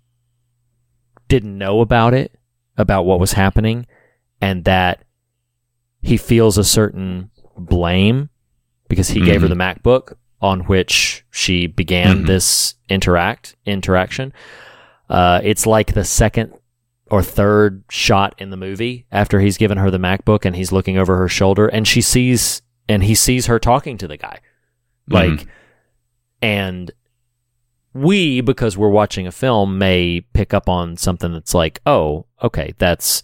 didn't 1.28 1.58
know 1.58 1.80
about 1.80 2.14
it, 2.14 2.38
about 2.76 3.04
what 3.04 3.20
was 3.20 3.32
happening, 3.32 3.86
and 4.40 4.64
that 4.64 5.04
he 6.00 6.16
feels 6.16 6.58
a 6.58 6.64
certain 6.64 7.30
blame 7.56 8.28
because 8.88 9.08
he 9.10 9.20
gave 9.24 9.42
her 9.42 9.48
the 9.48 9.54
MacBook 9.54 10.14
on 10.40 10.60
which 10.60 11.24
she 11.30 11.66
began 11.66 12.22
Mhm. 12.22 12.26
this 12.26 12.74
interact 12.88 13.56
interaction. 13.64 14.32
Uh, 15.08 15.40
it's 15.42 15.66
like 15.66 15.94
the 15.94 16.04
second 16.04 16.52
or 17.10 17.22
third 17.22 17.84
shot 17.90 18.34
in 18.38 18.50
the 18.50 18.56
movie 18.56 19.06
after 19.12 19.40
he's 19.40 19.58
given 19.58 19.76
her 19.76 19.90
the 19.90 19.98
MacBook 19.98 20.46
and 20.46 20.56
he's 20.56 20.72
looking 20.72 20.96
over 20.96 21.18
her 21.18 21.28
shoulder 21.28 21.66
and 21.68 21.86
she 21.86 22.00
sees 22.00 22.62
and 22.88 23.04
he 23.04 23.14
sees 23.14 23.46
her 23.46 23.58
talking 23.58 23.98
to 23.98 24.08
the 24.08 24.16
guy. 24.16 24.40
Like 25.08 25.46
and 26.40 26.90
we 27.94 28.40
because 28.40 28.78
we're 28.78 28.88
watching 28.88 29.26
a 29.26 29.32
film 29.32 29.78
may 29.78 30.22
pick 30.32 30.54
up 30.54 30.68
on 30.68 30.96
something 30.96 31.32
that's 31.32 31.54
like, 31.54 31.80
"Oh, 31.84 32.26
okay, 32.42 32.72
that's 32.78 33.22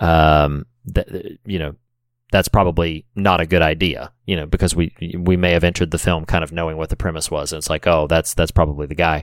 um 0.00 0.66
that 0.86 1.38
you 1.44 1.58
know, 1.58 1.76
that's 2.32 2.48
probably 2.48 3.04
not 3.14 3.40
a 3.40 3.46
good 3.46 3.62
idea, 3.62 4.12
you 4.26 4.34
know, 4.34 4.46
because 4.46 4.74
we 4.74 4.92
we 5.16 5.36
may 5.36 5.52
have 5.52 5.64
entered 5.64 5.92
the 5.92 5.98
film 5.98 6.24
kind 6.24 6.42
of 6.42 6.52
knowing 6.52 6.76
what 6.76 6.88
the 6.88 6.96
premise 6.96 7.30
was 7.30 7.52
and 7.52 7.58
it's 7.58 7.70
like, 7.70 7.86
"Oh, 7.86 8.06
that's 8.08 8.34
that's 8.34 8.50
probably 8.50 8.86
the 8.86 8.94
guy." 8.94 9.22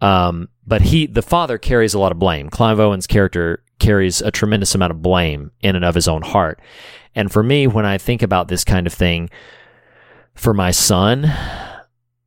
Um, 0.00 0.48
but 0.66 0.82
he, 0.82 1.06
the 1.06 1.22
father, 1.22 1.58
carries 1.58 1.94
a 1.94 1.98
lot 1.98 2.12
of 2.12 2.18
blame. 2.18 2.50
Clive 2.50 2.78
Owen's 2.78 3.06
character 3.06 3.62
carries 3.78 4.20
a 4.20 4.30
tremendous 4.30 4.74
amount 4.74 4.90
of 4.92 5.02
blame 5.02 5.50
in 5.60 5.76
and 5.76 5.84
of 5.84 5.94
his 5.94 6.08
own 6.08 6.22
heart. 6.22 6.60
And 7.14 7.32
for 7.32 7.42
me, 7.42 7.66
when 7.66 7.84
I 7.86 7.98
think 7.98 8.22
about 8.22 8.48
this 8.48 8.64
kind 8.64 8.86
of 8.86 8.92
thing, 8.92 9.30
for 10.34 10.54
my 10.54 10.70
son, 10.70 11.32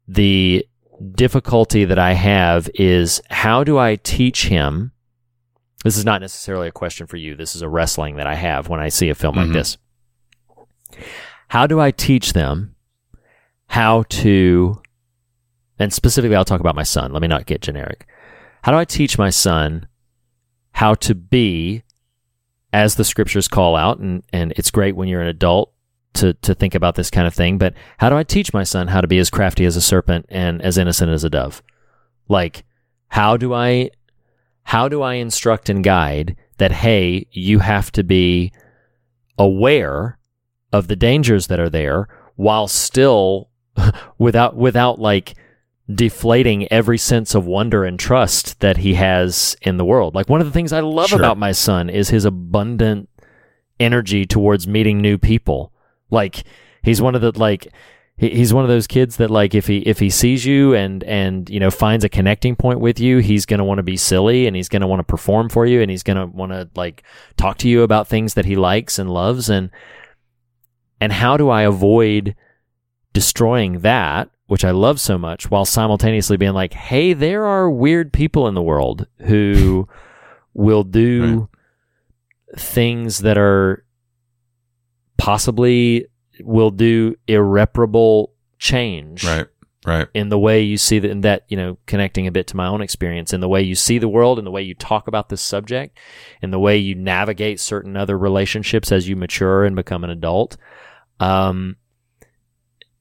the 0.08 0.66
difficulty 1.14 1.86
that 1.86 2.00
I 2.00 2.14
have 2.14 2.70
is 2.76 3.22
how 3.30 3.64
do 3.64 3.78
I 3.78 3.96
teach 3.96 4.48
him? 4.48 4.92
This 5.84 5.98
is 5.98 6.06
not 6.06 6.22
necessarily 6.22 6.68
a 6.68 6.72
question 6.74 7.08
for 7.08 7.18
you. 7.18 7.36
This 7.36 7.56
is 7.56 7.62
a 7.62 7.70
wrestling 7.70 8.18
that 8.18 8.28
I 8.28 8.36
have 8.36 8.68
when 8.70 8.80
I 8.80 8.90
see 8.90 9.10
a 9.10 9.16
film 9.16 9.36
like 9.36 9.48
Mhm. 9.48 9.54
this. 9.54 9.78
How 11.48 11.68
do 11.68 11.80
I 11.80 11.92
teach 11.92 12.34
them 12.34 12.76
how 13.68 14.04
to, 14.10 14.82
and 15.82 15.92
specifically, 15.92 16.36
I'll 16.36 16.46
talk 16.46 16.60
about 16.60 16.76
my 16.76 16.84
son. 16.84 17.12
Let 17.12 17.24
me 17.24 17.28
not 17.28 17.48
get 17.48 17.62
generic. 17.62 18.08
How 18.62 18.72
do 18.72 18.78
I 18.78 18.86
teach 18.86 19.18
my 19.18 19.32
son 19.32 19.88
how 20.74 20.94
to 20.94 21.16
be, 21.16 21.82
as 22.72 22.96
the 22.96 23.04
scriptures 23.04 23.48
call 23.48 23.76
out, 23.76 23.98
and, 23.98 24.22
and 24.32 24.54
it's 24.58 24.70
great 24.70 24.96
when 24.96 25.08
you're 25.08 25.24
an 25.24 25.28
adult 25.28 25.74
to, 26.14 26.34
to 26.36 26.54
think 26.54 26.76
about 26.76 26.94
this 26.94 27.10
kind 27.10 27.26
of 27.26 27.34
thing, 27.34 27.58
but 27.58 27.74
how 27.98 28.10
do 28.10 28.16
I 28.16 28.22
teach 28.22 28.54
my 28.54 28.64
son 28.64 28.90
how 28.90 29.02
to 29.02 29.08
be 29.08 29.18
as 29.18 29.32
crafty 29.32 29.66
as 29.66 29.76
a 29.76 29.82
serpent 29.82 30.28
and 30.30 30.62
as 30.62 30.78
innocent 30.78 31.10
as 31.10 31.24
a 31.24 31.32
dove? 31.32 31.64
Like, 32.28 32.64
how 33.08 33.36
do 33.36 33.52
I, 33.52 33.90
how 34.64 34.88
do 34.88 35.02
I 35.02 35.16
instruct 35.16 35.68
and 35.68 35.84
guide 35.84 36.36
that, 36.60 36.72
hey, 36.72 37.26
you 37.32 37.58
have 37.58 37.92
to 37.94 38.04
be 38.04 38.52
aware 39.40 40.20
of 40.72 40.88
the 40.88 40.96
dangers 40.96 41.48
that 41.48 41.60
are 41.60 41.72
there 41.72 42.08
while 42.36 42.68
still 42.68 43.50
without, 44.20 44.56
without 44.56 45.00
like, 45.00 45.34
deflating 45.96 46.72
every 46.72 46.98
sense 46.98 47.34
of 47.36 47.46
wonder 47.46 47.84
and 47.84 48.00
trust 48.00 48.60
that 48.60 48.78
he 48.78 48.94
has 48.96 49.56
in 49.62 49.78
the 49.78 49.86
world. 49.86 50.14
Like 50.16 50.30
one 50.30 50.42
of 50.42 50.48
the 50.48 50.54
things 50.54 50.72
I 50.74 50.80
love 50.82 51.10
Sure. 51.10 51.20
about 51.20 51.38
my 51.38 51.52
son 51.52 51.90
is 51.90 52.10
his 52.10 52.26
abundant 52.26 53.10
energy 53.80 54.26
towards 54.26 54.68
meeting 54.68 55.02
new 55.02 55.18
people. 55.18 55.74
Like 56.10 56.44
he's 56.84 57.02
one 57.02 57.16
of 57.16 57.22
the 57.22 57.32
like 57.38 57.68
he's 58.18 58.54
one 58.54 58.64
of 58.64 58.70
those 58.70 58.86
kids 58.86 59.18
that 59.18 59.32
like 59.32 59.56
if 59.56 59.66
he 59.66 59.80
if 59.80 59.98
he 60.00 60.10
sees 60.12 60.46
you 60.46 60.76
and 60.76 61.04
and 61.06 61.50
you 61.50 61.60
know 61.60 61.72
finds 61.72 62.06
a 62.06 62.10
connecting 62.10 62.56
point 62.56 62.80
with 62.80 63.00
you, 63.00 63.18
he's 63.18 63.46
going 63.48 63.58
to 63.58 63.64
want 63.64 63.80
to 63.80 63.84
be 63.84 63.98
silly 63.98 64.46
and 64.46 64.56
he's 64.56 64.70
going 64.70 64.82
to 64.82 64.88
want 64.88 65.00
to 65.00 65.04
perform 65.04 65.50
for 65.50 65.66
you 65.66 65.82
and 65.82 65.90
he's 65.90 66.04
going 66.04 66.18
to 66.18 66.28
want 66.28 66.52
to 66.52 66.70
like 66.76 67.04
talk 67.38 67.58
to 67.58 67.68
you 67.68 67.82
about 67.82 68.08
things 68.08 68.36
that 68.36 68.46
he 68.46 68.56
likes 68.56 69.00
and 69.00 69.10
loves 69.10 69.50
and 69.50 69.72
and 71.00 71.12
how 71.12 71.36
do 71.38 71.50
I 71.50 71.64
avoid 71.64 72.36
destroying 73.14 73.80
that, 73.80 74.30
which 74.52 74.66
I 74.66 74.72
love 74.72 75.00
so 75.00 75.18
much, 75.18 75.50
while 75.50 75.64
simultaneously 75.64 76.36
being 76.36 76.52
like, 76.52 76.74
hey, 76.74 77.14
there 77.14 77.46
are 77.46 77.72
weird 77.72 78.12
people 78.12 78.50
in 78.50 78.54
the 78.54 78.62
world 78.62 79.08
who 79.20 79.88
will 80.54 80.84
do 80.84 81.48
things 82.58 83.20
that 83.20 83.38
are 83.38 83.86
possibly 85.18 86.06
will 86.42 86.70
do 86.70 87.16
irreparable 87.30 88.34
change 88.60 89.24
Right. 89.24 89.48
Right. 89.86 90.10
in 90.14 90.28
the 90.28 90.38
way 90.38 90.60
you 90.64 90.78
see 90.78 91.00
that, 91.00 91.10
in 91.10 91.22
that, 91.22 91.46
you 91.48 91.56
know, 91.56 91.78
connecting 91.86 92.28
a 92.28 92.32
bit 92.32 92.48
to 92.48 92.58
my 92.58 92.68
own 92.68 92.82
experience, 92.82 93.32
in 93.32 93.40
the 93.40 93.48
way 93.48 93.62
you 93.62 93.74
see 93.74 94.00
the 94.00 94.10
world, 94.10 94.38
in 94.38 94.44
the 94.44 94.52
way 94.52 94.64
you 94.64 94.76
talk 94.76 95.08
about 95.08 95.30
this 95.30 95.42
subject, 95.42 95.98
in 96.42 96.52
the 96.52 96.60
way 96.60 96.76
you 96.78 96.94
navigate 96.94 97.62
certain 97.62 97.96
other 97.96 98.18
relationships 98.18 98.92
as 98.92 99.08
you 99.08 99.16
mature 99.16 99.64
and 99.64 99.78
become 99.78 100.04
an 100.04 100.10
adult. 100.10 100.58
Um, 101.22 101.78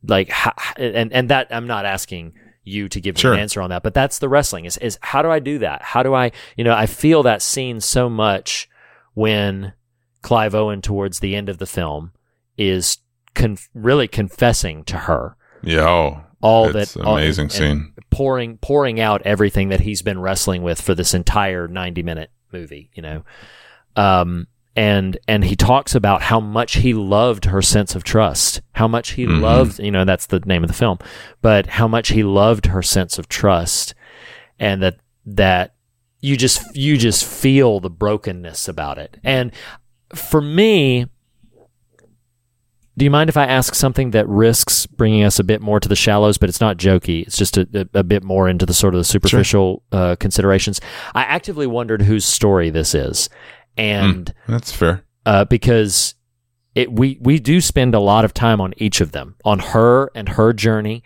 like, 0.06 0.30
ho- 0.30 0.52
and, 0.76 1.12
and 1.12 1.28
that 1.30 1.48
I'm 1.50 1.66
not 1.66 1.84
asking 1.84 2.34
you 2.64 2.88
to 2.90 3.00
give 3.00 3.14
me 3.16 3.20
Sure. 3.20 3.32
an 3.34 3.40
answer 3.40 3.60
on 3.62 3.70
that, 3.70 3.82
but 3.82 3.94
that's 3.94 4.18
the 4.18 4.28
wrestling 4.28 4.64
is, 4.64 4.76
is 4.78 4.98
how 5.02 5.22
do 5.22 5.30
I 5.30 5.38
do 5.38 5.58
that? 5.58 5.82
How 5.82 6.02
do 6.02 6.14
I, 6.14 6.30
you 6.56 6.64
know, 6.64 6.74
I 6.74 6.86
feel 6.86 7.22
that 7.22 7.42
scene 7.42 7.80
so 7.80 8.08
much 8.08 8.68
when 9.14 9.72
Clive 10.22 10.54
Owen 10.54 10.82
towards 10.82 11.20
the 11.20 11.34
end 11.34 11.48
of 11.48 11.58
the 11.58 11.66
film 11.66 12.12
is 12.56 12.98
conf- 13.34 13.68
really 13.74 14.06
confessing 14.08 14.84
to 14.84 14.96
her 14.98 15.36
Yeah. 15.62 15.80
Oh, 15.88 16.22
all 16.42 16.74
it's 16.76 16.94
that 16.94 17.00
an 17.00 17.06
all- 17.06 17.16
amazing 17.16 17.44
and- 17.44 17.52
scene. 17.52 17.70
and 17.96 18.10
pouring 18.10 18.58
pouring 18.58 18.98
out 19.00 19.22
everything 19.24 19.68
that 19.70 19.80
he's 19.80 20.02
been 20.02 20.20
wrestling 20.20 20.62
with 20.62 20.80
for 20.80 20.94
this 20.94 21.14
entire 21.14 21.68
90 21.68 22.02
minute 22.02 22.30
movie 22.52 22.90
you 22.94 23.02
know 23.02 23.22
um 23.94 24.46
and 24.80 25.18
and 25.28 25.44
he 25.44 25.54
talks 25.56 25.94
about 25.94 26.22
how 26.22 26.40
much 26.40 26.76
he 26.76 26.94
loved 26.94 27.44
her 27.46 27.60
sense 27.60 27.94
of 27.94 28.02
trust 28.02 28.62
how 28.72 28.88
much 28.88 29.10
he 29.12 29.26
Mhm. 29.26 29.40
loved 29.42 29.78
you 29.78 29.90
know 29.90 30.04
that's 30.06 30.26
the 30.26 30.40
name 30.46 30.62
of 30.64 30.68
the 30.68 30.74
film 30.84 30.98
but 31.42 31.66
how 31.78 31.86
much 31.86 32.08
he 32.08 32.22
loved 32.22 32.66
her 32.66 32.82
sense 32.82 33.18
of 33.18 33.28
trust 33.28 33.94
and 34.58 34.82
that 34.82 34.96
that 35.26 35.74
you 36.20 36.36
just 36.36 36.62
you 36.74 36.96
just 36.96 37.24
feel 37.24 37.78
the 37.80 37.90
brokenness 37.90 38.68
about 38.68 38.96
it 38.96 39.18
and 39.22 39.52
for 40.14 40.40
me 40.40 41.06
do 42.98 43.04
you 43.04 43.10
mind 43.10 43.30
if 43.30 43.36
I 43.36 43.44
ask 43.46 43.74
something 43.74 44.10
that 44.10 44.28
risks 44.28 44.84
bringing 44.84 45.24
us 45.24 45.38
a 45.38 45.44
bit 45.44 45.62
more 45.62 45.80
to 45.80 45.88
the 45.88 45.96
shallows, 45.96 46.36
but 46.36 46.50
it's 46.50 46.60
not 46.60 46.76
jokey? 46.76 47.22
It's 47.26 47.38
just 47.38 47.56
a, 47.56 47.66
a, 47.94 48.00
a 48.00 48.02
bit 48.04 48.22
more 48.22 48.46
into 48.46 48.66
the 48.66 48.74
sort 48.74 48.94
of 48.94 49.00
the 49.00 49.04
superficial 49.04 49.82
uh, 49.90 50.16
considerations. 50.16 50.82
I 51.14 51.22
actively 51.22 51.66
wondered 51.66 52.02
whose 52.02 52.26
story 52.26 52.68
this 52.68 52.94
is, 52.94 53.30
and 53.76 54.32
That's 54.48 54.72
fair. 54.72 55.04
uh, 55.26 55.44
because 55.44 56.14
it 56.74 56.92
we 56.92 57.18
we 57.20 57.38
do 57.38 57.60
spend 57.60 57.94
a 57.94 58.00
lot 58.00 58.24
of 58.24 58.32
time 58.34 58.60
on 58.60 58.72
each 58.76 59.00
of 59.00 59.12
them, 59.12 59.36
on 59.44 59.58
her 59.58 60.10
and 60.14 60.28
her 60.30 60.52
journey. 60.52 61.02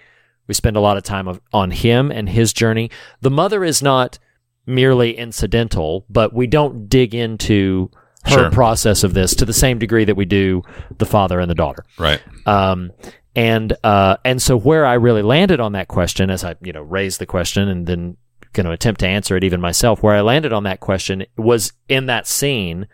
We 0.46 0.52
spend 0.54 0.76
a 0.76 0.80
lot 0.80 0.98
of 0.98 1.02
time 1.02 1.26
of, 1.26 1.40
on 1.54 1.70
him 1.70 2.10
and 2.10 2.28
his 2.28 2.52
journey. 2.52 2.90
The 3.22 3.30
mother 3.30 3.64
is 3.64 3.82
not 3.82 4.18
merely 4.66 5.16
incidental, 5.16 6.04
but 6.10 6.34
we 6.34 6.46
don't 6.46 6.88
dig 6.88 7.14
into 7.14 7.90
her 8.24 8.30
Sure. 8.30 8.50
process 8.50 9.04
of 9.04 9.12
this 9.14 9.34
to 9.36 9.44
the 9.44 9.52
same 9.52 9.78
degree 9.78 10.04
that 10.04 10.16
we 10.16 10.24
do 10.24 10.62
the 10.98 11.04
father 11.06 11.40
and 11.40 11.50
the 11.50 11.54
daughter. 11.54 11.84
Right. 11.98 12.20
Um, 12.46 12.90
and 13.36 13.74
uh, 13.84 14.16
and 14.24 14.40
so 14.40 14.56
where 14.58 14.84
I 14.86 14.94
really 14.94 15.22
landed 15.22 15.60
on 15.60 15.72
that 15.72 15.88
question, 15.88 16.30
as 16.30 16.44
I 16.44 16.56
you 16.62 16.72
know 16.72 16.82
raised 16.82 17.20
the 17.20 17.26
question 17.26 17.68
and 17.68 17.86
then 17.86 18.16
going 18.55 18.66
to 18.66 18.72
attempt 18.72 19.00
to 19.00 19.07
answer 19.07 19.36
it 19.36 19.44
even 19.44 19.61
myself, 19.61 20.02
where 20.02 20.14
I 20.14 20.22
landed 20.22 20.52
on 20.52 20.62
that 20.64 20.80
question 20.80 21.26
was 21.36 21.72
in 21.88 22.07
that 22.07 22.26
scene 22.26 22.86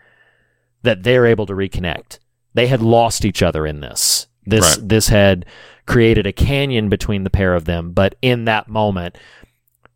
that 0.83 1.03
they're 1.03 1.25
able 1.25 1.45
to 1.45 1.53
reconnect. 1.53 2.19
They 2.53 2.67
had 2.67 2.81
lost 2.81 3.23
each 3.23 3.41
other 3.41 3.65
in 3.65 3.79
this. 3.79 4.27
This 4.45 4.77
Right. 4.77 4.89
this 4.89 5.07
had 5.07 5.45
created 5.85 6.25
a 6.27 6.33
canyon 6.33 6.89
between 6.89 7.23
the 7.23 7.29
pair 7.29 7.53
of 7.55 7.65
them, 7.65 7.91
but 7.93 8.15
in 8.21 8.45
that 8.45 8.67
moment. 8.67 9.17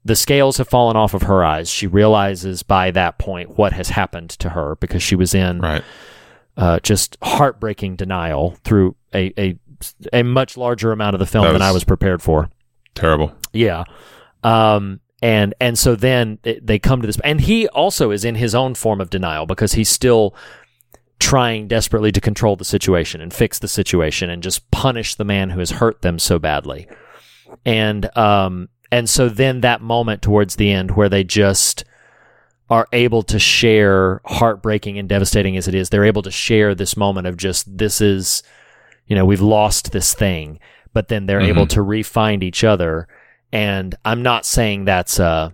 The 0.07 0.15
scales 0.15 0.57
have 0.57 0.67
fallen 0.67 0.95
off 0.95 1.15
of 1.15 1.23
her 1.23 1.43
eyes. 1.43 1.67
She 1.67 1.87
realizes 1.87 2.61
by 2.61 2.91
that 2.91 3.17
point 3.17 3.57
what 3.57 3.73
has 3.73 3.89
happened 3.89 4.29
to 4.37 4.49
her 4.49 4.75
because 4.75 5.01
she 5.01 5.15
was 5.15 5.33
in 5.33 5.61
Right. 5.61 5.83
uh, 6.55 6.79
just 6.81 7.17
heartbreaking 7.23 7.95
denial 7.95 8.55
through 8.63 8.95
a, 9.15 9.33
a 9.35 9.57
a 10.13 10.21
much 10.21 10.57
larger 10.57 10.91
amount 10.91 11.15
of 11.15 11.19
the 11.19 11.25
film 11.25 11.51
than 11.51 11.63
I 11.63 11.71
was 11.71 11.83
prepared 11.83 12.21
for. 12.21 12.49
Terrible. 12.93 13.33
Yeah. 13.51 13.83
Um, 14.43 14.99
and 15.21 15.53
and 15.59 15.77
so 15.79 15.95
then 15.95 16.39
they 16.43 16.79
come 16.79 17.01
to 17.01 17.07
this, 17.07 17.19
and 17.23 17.41
he 17.41 17.67
also 17.69 18.11
is 18.11 18.25
in 18.25 18.35
his 18.35 18.53
own 18.53 18.75
form 18.75 19.01
of 19.01 19.09
denial 19.09 19.45
because 19.45 19.73
he's 19.73 19.89
still 19.89 20.35
trying 21.19 21.67
desperately 21.67 22.11
to 22.11 22.21
control 22.21 22.55
the 22.55 22.65
situation 22.65 23.21
and 23.21 23.33
fix 23.33 23.57
the 23.59 23.67
situation 23.67 24.29
and 24.29 24.43
just 24.43 24.69
punish 24.71 25.15
the 25.15 25.23
man 25.23 25.49
who 25.49 25.59
has 25.59 25.71
hurt 25.71 26.01
them 26.01 26.19
so 26.19 26.37
badly. 26.37 26.87
And 27.65 28.15
um 28.17 28.69
and 28.91 29.09
so 29.09 29.29
then 29.29 29.61
that 29.61 29.81
moment 29.81 30.21
towards 30.21 30.57
the 30.57 30.71
end 30.71 30.91
where 30.91 31.09
they 31.09 31.23
just 31.23 31.85
are 32.69 32.87
able 32.91 33.23
to 33.23 33.39
share 33.39 34.21
heartbreaking 34.25 34.97
and 34.97 35.07
devastating 35.07 35.55
as 35.55 35.67
it 35.67 35.75
is, 35.75 35.89
they're 35.89 36.03
able 36.03 36.23
to 36.23 36.31
share 36.31 36.75
this 36.75 36.97
moment 36.97 37.27
of 37.27 37.37
just 37.37 37.77
this 37.77 38.01
is 38.01 38.43
you 39.07 39.15
know, 39.15 39.25
we've 39.25 39.41
lost 39.41 39.91
this 39.91 40.13
thing, 40.13 40.59
but 40.93 41.07
then 41.09 41.25
they're 41.25 41.41
able 41.41 41.67
to 41.67 41.81
re-find 41.81 42.43
each 42.43 42.63
other. 42.63 43.07
And 43.55 43.95
I'm 44.03 44.21
not 44.21 44.45
saying 44.45 44.83
that's 44.83 45.17
uh 45.17 45.51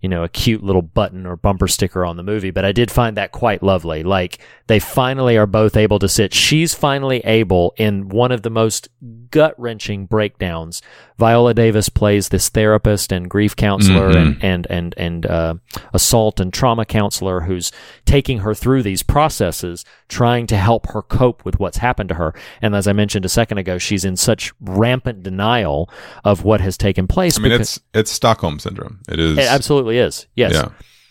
you 0.00 0.08
know, 0.08 0.22
a 0.22 0.28
cute 0.28 0.62
little 0.62 0.82
button 0.82 1.26
or 1.26 1.34
bumper 1.34 1.66
sticker 1.66 2.04
on 2.04 2.16
the 2.16 2.22
movie, 2.22 2.52
but 2.52 2.64
I 2.64 2.70
did 2.70 2.88
find 2.88 3.16
that 3.16 3.32
quite 3.32 3.64
lovely. 3.64 4.04
Like 4.04 4.38
they 4.68 4.78
finally 4.78 5.36
are 5.36 5.46
both 5.46 5.76
able 5.76 5.98
to 5.98 6.08
sit. 6.08 6.32
She's 6.32 6.72
finally 6.72 7.18
able 7.24 7.74
in 7.76 8.08
one 8.08 8.30
of 8.30 8.42
the 8.42 8.50
most 8.50 8.88
gut 9.30 9.56
wrenching 9.58 10.06
breakdowns. 10.06 10.82
Viola 11.18 11.52
Davis 11.52 11.88
plays 11.88 12.28
this 12.28 12.48
therapist 12.48 13.10
and 13.10 13.28
grief 13.28 13.56
counselor 13.56 14.10
and, 14.16 14.44
and, 14.44 14.66
and, 14.70 14.94
and, 14.96 15.26
uh, 15.26 15.54
assault 15.92 16.38
and 16.38 16.52
trauma 16.52 16.84
counselor 16.84 17.40
who's 17.40 17.72
taking 18.04 18.38
her 18.38 18.54
through 18.54 18.84
these 18.84 19.02
processes, 19.02 19.84
trying 20.08 20.46
to 20.46 20.56
help 20.56 20.86
her 20.88 21.02
cope 21.02 21.44
with 21.44 21.58
what's 21.60 21.78
happened 21.78 22.08
to 22.08 22.14
her. 22.14 22.34
And 22.62 22.74
as 22.74 22.86
I 22.88 22.92
mentioned 22.92 23.24
a 23.24 23.28
second 23.28 23.58
ago, 23.58 23.78
she's 23.78 24.04
in 24.04 24.16
such 24.16 24.52
rampant 24.60 25.22
denial 25.22 25.90
of 26.24 26.44
what 26.44 26.60
has 26.60 26.76
taken 26.76 27.06
place. 27.06 27.38
I 27.38 27.42
mean, 27.42 27.52
because- 27.52 27.76
it's 27.76 27.80
it's 27.94 28.10
Stockholm 28.10 28.58
syndrome. 28.58 29.00
It 29.08 29.20
is. 29.20 29.38
it 29.38 29.44
absolutely 29.46 29.98
is. 29.98 30.26
Yes. 30.34 30.52
Yeah. 30.54 30.68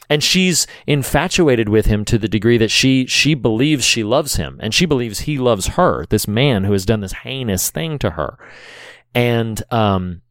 And 0.10 0.24
she's 0.24 0.68
infatuated 0.88 1.68
with 1.68 1.86
him 1.86 2.06
to 2.06 2.18
the 2.18 2.30
degree 2.30 2.58
that 2.58 2.72
she 2.72 3.06
she 3.08 3.34
believes 3.34 3.84
she 3.84 4.04
loves 4.04 4.38
him 4.38 4.58
and 4.64 4.74
she 4.74 4.86
believes 4.86 5.20
he 5.22 5.38
loves 5.38 5.68
her, 5.68 6.06
this 6.10 6.28
man 6.28 6.64
who 6.64 6.72
has 6.72 6.86
done 6.86 7.02
this 7.02 7.12
heinous 7.14 7.70
thing 7.70 8.00
to 8.00 8.12
her. 8.12 8.38
And 9.14 9.62
um 9.72 10.22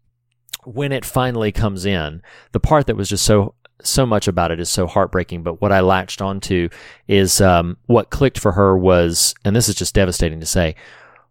when 0.65 0.91
it 0.91 1.05
finally 1.05 1.53
comes 1.53 1.85
in, 1.87 2.23
the 2.51 2.59
part 2.59 2.87
that 2.87 2.97
was 2.97 3.09
just 3.09 3.25
so 3.25 3.55
so 3.87 4.07
much 4.07 4.29
about 4.29 4.51
it 4.51 4.61
is 4.61 4.69
so 4.69 4.87
heartbreaking, 4.87 5.43
but 5.43 5.61
what 5.61 5.73
I 5.73 5.81
latched 5.81 6.21
onto 6.21 6.69
is 7.09 7.41
um 7.41 7.77
what 7.87 8.11
clicked 8.11 8.39
for 8.39 8.53
her 8.53 8.77
was 8.77 9.35
and 9.45 9.55
this 9.55 9.69
is 9.69 9.75
just 9.75 9.95
devastating 9.95 10.41
to 10.41 10.47
say, 10.47 10.75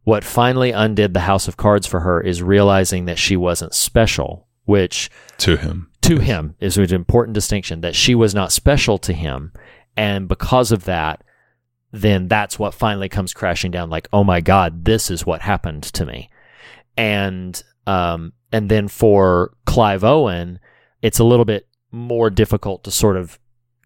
what 0.03 0.23
finally 0.23 0.71
undid 0.71 1.13
the 1.13 1.21
house 1.21 1.47
of 1.47 1.57
cards 1.57 1.87
for 1.87 2.01
her 2.01 2.21
is 2.21 2.41
realizing 2.41 3.05
that 3.05 3.19
she 3.19 3.35
wasn't 3.35 3.73
special, 3.73 4.47
which 4.65 5.09
to 5.39 5.57
him. 5.57 5.89
to 6.01 6.19
him 6.19 6.55
is 6.59 6.77
an 6.77 6.93
important 6.93 7.33
distinction 7.33 7.81
that 7.81 7.95
she 7.95 8.15
was 8.15 8.33
not 8.33 8.51
special 8.51 8.97
to 8.99 9.13
him 9.13 9.51
and 9.97 10.27
because 10.27 10.71
of 10.71 10.85
that 10.85 11.23
then 11.91 12.27
that's 12.27 12.59
what 12.59 12.73
finally 12.73 13.07
comes 13.07 13.33
crashing 13.33 13.71
down 13.71 13.89
like 13.89 14.07
oh 14.11 14.23
my 14.23 14.41
god 14.41 14.85
this 14.85 15.09
is 15.09 15.25
what 15.25 15.41
happened 15.41 15.83
to 15.83 16.05
me 16.05 16.29
and 16.97 17.63
um 17.87 18.33
and 18.51 18.69
then 18.69 18.87
for 18.87 19.53
Clive 19.65 20.03
Owen 20.03 20.59
it's 21.01 21.19
a 21.19 21.23
little 21.23 21.45
bit 21.45 21.64
more 21.95 22.29
difficult 22.29 22.83
to 22.83 22.91
sort 22.91 23.17
of 23.17 23.39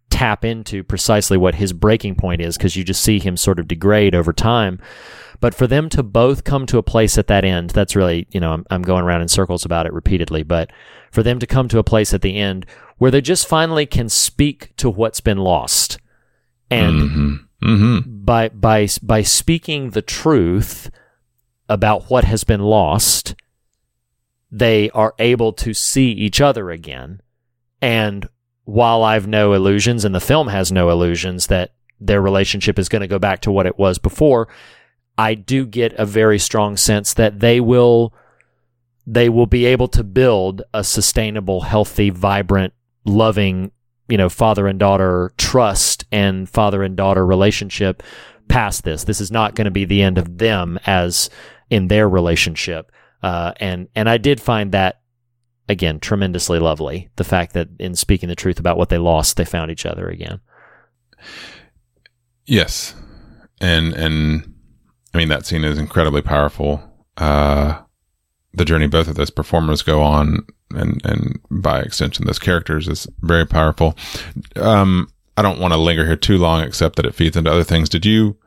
tap 0.09 0.43
into 0.43 0.83
precisely 0.83 1.37
what 1.37 1.55
his 1.55 1.71
breaking 1.71 2.15
point 2.15 2.41
is 2.41 2.57
because 2.57 2.75
you 2.75 2.83
just 2.83 3.01
see 3.01 3.19
him 3.19 3.37
sort 3.37 3.59
of 3.59 3.67
degrade 3.67 4.15
over 4.15 4.33
time 4.33 4.79
but 5.39 5.55
for 5.55 5.67
them 5.67 5.89
to 5.89 6.03
both 6.03 6.43
come 6.43 6.65
to 6.65 6.77
a 6.77 6.83
place 6.83 7.17
at 7.17 7.27
that 7.27 7.45
end, 7.45 7.69
that's 7.69 7.95
really, 7.95 8.27
you 8.31 8.39
know, 8.39 8.51
I'm, 8.51 8.65
I'm 8.69 8.81
going 8.81 9.03
around 9.03 9.21
in 9.21 9.27
circles 9.29 9.65
about 9.65 9.85
it 9.85 9.93
repeatedly, 9.93 10.43
but 10.43 10.71
for 11.11 11.23
them 11.23 11.39
to 11.39 11.47
come 11.47 11.67
to 11.69 11.79
a 11.79 11.83
place 11.83 12.13
at 12.13 12.21
the 12.21 12.37
end 12.37 12.65
where 12.97 13.11
they 13.11 13.21
just 13.21 13.47
finally 13.47 13.85
can 13.85 14.09
speak 14.09 14.75
to 14.77 14.89
what's 14.89 15.21
been 15.21 15.37
lost. 15.37 15.97
And 16.69 17.11
hmm 17.11 17.35
hmm 17.61 17.99
by, 18.05 18.49
by, 18.49 18.87
by 19.01 19.21
speaking 19.21 19.89
the 19.89 20.01
truth 20.01 20.91
about 21.67 22.09
what 22.09 22.23
has 22.25 22.43
been 22.43 22.61
lost, 22.61 23.35
they 24.51 24.89
are 24.91 25.15
able 25.19 25.51
to 25.53 25.73
see 25.73 26.11
each 26.11 26.39
other 26.39 26.69
again. 26.69 27.21
And 27.81 28.27
while 28.65 29.03
I've 29.03 29.27
no 29.27 29.53
illusions 29.53 30.05
and 30.05 30.13
the 30.13 30.19
film 30.19 30.47
has 30.47 30.71
no 30.71 30.89
illusions 30.89 31.47
that 31.47 31.73
their 31.99 32.21
relationship 32.21 32.79
is 32.79 32.89
going 32.89 33.01
to 33.01 33.07
go 33.07 33.19
back 33.19 33.41
to 33.41 33.51
what 33.51 33.65
it 33.65 33.77
was 33.77 33.97
before, 33.97 34.47
I 35.17 35.33
do 35.33 35.65
get 35.65 35.93
a 35.93 36.05
very 36.05 36.39
strong 36.39 36.77
sense 36.77 37.13
that 37.15 37.39
they 37.39 37.59
will 37.59 38.13
they 39.05 39.27
will 39.27 39.47
be 39.47 39.65
able 39.65 39.87
to 39.87 40.03
build 40.03 40.61
a 40.71 40.83
sustainable, 40.83 41.61
healthy, 41.61 42.11
vibrant, 42.11 42.73
loving, 43.05 43.71
you 44.07 44.17
know, 44.17 44.29
father 44.29 44.67
and 44.67 44.77
daughter 44.77 45.33
trust 45.35 46.05
and 46.11 46.47
father 46.47 46.83
and 46.83 46.95
daughter 46.95 47.25
relationship 47.25 48.03
past 48.49 48.83
this. 48.83 49.05
This 49.05 49.19
is 49.19 49.31
not 49.31 49.55
going 49.55 49.65
to 49.65 49.71
be 49.71 49.85
the 49.85 50.03
end 50.03 50.19
of 50.19 50.37
them 50.37 50.79
as 50.85 51.29
in 51.71 51.87
their 51.87 52.07
relationship. 52.07 52.91
Uh, 53.23 53.53
and 53.57 53.87
and 53.95 54.09
I 54.09 54.17
did 54.17 54.39
find 54.39 54.71
that 54.73 55.01
again 55.69 55.99
tremendously 55.99 56.59
lovely. 56.59 57.09
The 57.15 57.23
fact 57.23 57.53
that 57.53 57.69
in 57.79 57.95
speaking 57.95 58.27
the 58.27 58.35
truth 58.35 58.59
about 58.59 58.77
what 58.77 58.89
they 58.89 58.97
lost, 58.97 59.37
they 59.37 59.45
found 59.45 59.71
each 59.71 59.85
other 59.85 60.09
again. 60.09 60.41
Yes, 62.45 62.95
and 63.61 63.93
and 63.93 64.53
I 65.13 65.17
mean 65.17 65.29
that 65.29 65.45
scene 65.45 65.63
is 65.63 65.77
incredibly 65.77 66.21
powerful. 66.21 66.81
Uh, 67.17 67.81
the 68.53 68.65
journey 68.65 68.87
both 68.87 69.07
of 69.07 69.15
those 69.15 69.29
performers 69.29 69.81
go 69.83 70.01
on, 70.01 70.39
and 70.71 70.99
and 71.05 71.39
by 71.51 71.81
extension, 71.81 72.25
those 72.25 72.39
characters 72.39 72.87
is 72.87 73.07
very 73.21 73.45
powerful. 73.45 73.95
Um, 74.55 75.11
I 75.37 75.41
don't 75.41 75.59
want 75.59 75.73
to 75.73 75.77
linger 75.79 76.05
here 76.05 76.15
too 76.15 76.37
long, 76.37 76.63
except 76.63 76.95
that 76.95 77.05
it 77.05 77.15
feeds 77.15 77.37
into 77.37 77.51
other 77.51 77.63
things. 77.63 77.87
Did 77.89 78.05
you 78.05 78.37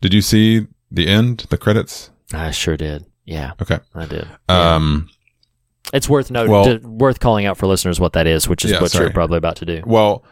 did 0.00 0.14
you 0.14 0.22
see 0.22 0.66
the 0.90 1.08
end, 1.08 1.46
the 1.50 1.58
credits? 1.58 2.10
I 2.32 2.50
sure 2.52 2.76
did. 2.76 3.04
Yeah, 3.24 3.52
Okay. 3.60 3.78
I 3.94 4.06
did. 4.06 4.26
Um, 4.48 5.08
It's 5.92 6.08
worth 6.08 6.30
noting, 6.30 6.50
Well- 6.52 6.78
worth 6.82 7.20
calling 7.20 7.46
out 7.46 7.58
for 7.58 7.66
listeners 7.66 8.00
what 8.00 8.14
that 8.14 8.26
is, 8.26 8.48
which 8.48 8.64
is 8.64 8.70
Yeah, 8.72 8.80
what 8.80 8.90
sorry. 8.90 9.04
you're 9.06 9.12
probably 9.12 9.38
about 9.38 9.56
to 9.56 9.66
do. 9.66 9.82
Well, 9.84 10.24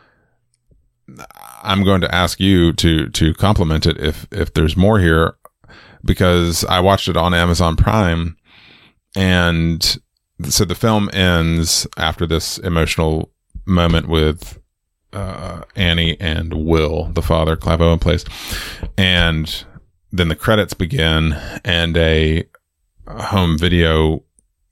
I'm 1.63 1.83
going 1.85 2.01
to 2.03 2.15
ask 2.15 2.41
you 2.41 2.73
to 2.75 3.09
to 3.09 3.35
compliment 3.35 3.87
it 3.87 3.99
if 3.99 4.27
if 4.31 4.55
there's 4.55 4.77
more 4.77 4.99
here, 5.01 5.35
because 6.05 6.65
I 6.65 6.81
watched 6.81 7.09
it 7.09 7.17
on 7.17 7.35
Amazon 7.35 7.77
Prime, 7.77 8.37
and 9.17 9.99
so 10.45 10.65
the 10.65 10.75
film 10.75 11.11
ends 11.13 11.87
after 11.97 12.27
this 12.27 12.59
emotional 12.59 13.31
moment 13.67 14.09
with 14.09 14.59
uh, 15.13 15.63
Annie 15.77 16.19
and 16.21 16.55
Will, 16.55 17.07
the 17.13 17.23
father, 17.23 17.57
Clive 17.57 17.81
Owen 17.83 17.99
plays, 17.99 18.25
and 18.97 19.65
then 20.13 20.29
the 20.29 20.37
credits 20.37 20.75
begin, 20.75 21.33
and 21.65 21.97
a 21.97 22.45
home 23.09 23.59
video 23.59 24.23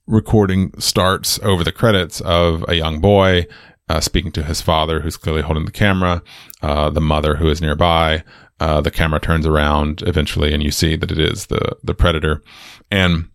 recording 0.09 0.73
starts 0.81 1.39
over 1.43 1.63
the 1.63 1.71
credits 1.73 2.21
of 2.23 2.65
a 2.69 2.75
young 2.75 3.01
boy 3.01 3.47
uh, 3.89 4.01
speaking 4.01 4.33
to 4.33 4.43
his 4.43 4.61
father, 4.61 5.01
who's 5.01 5.17
clearly 5.17 5.43
holding 5.43 5.65
the 5.65 5.71
camera, 5.71 6.23
uh, 6.63 6.91
the 6.91 7.01
mother 7.01 7.37
who 7.37 7.49
is 7.49 7.61
nearby. 7.61 8.23
Uh, 8.61 8.81
the 8.81 8.91
camera 8.91 9.21
turns 9.21 9.47
around 9.47 10.03
eventually, 10.07 10.53
and 10.53 10.63
you 10.63 10.71
see 10.73 10.97
that 10.97 11.13
it 11.13 11.19
is 11.21 11.47
the 11.47 11.77
the 11.85 11.95
predator. 11.95 12.43
And 12.91 13.29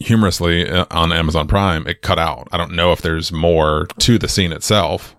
humorously, 0.00 0.68
uh, 0.68 0.86
on 0.90 1.12
Amazon 1.12 1.46
Prime, 1.46 1.86
it 1.86 2.02
cut 2.02 2.18
out. 2.18 2.48
I 2.52 2.56
don't 2.56 2.72
know 2.74 2.90
if 2.92 3.00
there's 3.02 3.30
more 3.32 3.86
to 3.98 4.18
the 4.18 4.28
scene 4.28 4.52
itself, 4.52 5.14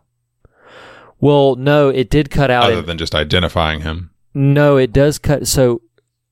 Well, 1.19 1.55
no, 1.55 1.89
it 1.89 2.09
did 2.09 2.29
cut 2.29 2.51
out. 2.51 2.71
other 2.71 2.81
than 2.81 2.97
just 2.97 3.15
identifying 3.15 3.81
him. 3.81 4.11
no, 4.33 4.77
it 4.77 4.91
does 4.93 5.17
cut. 5.17 5.47
So, 5.47 5.81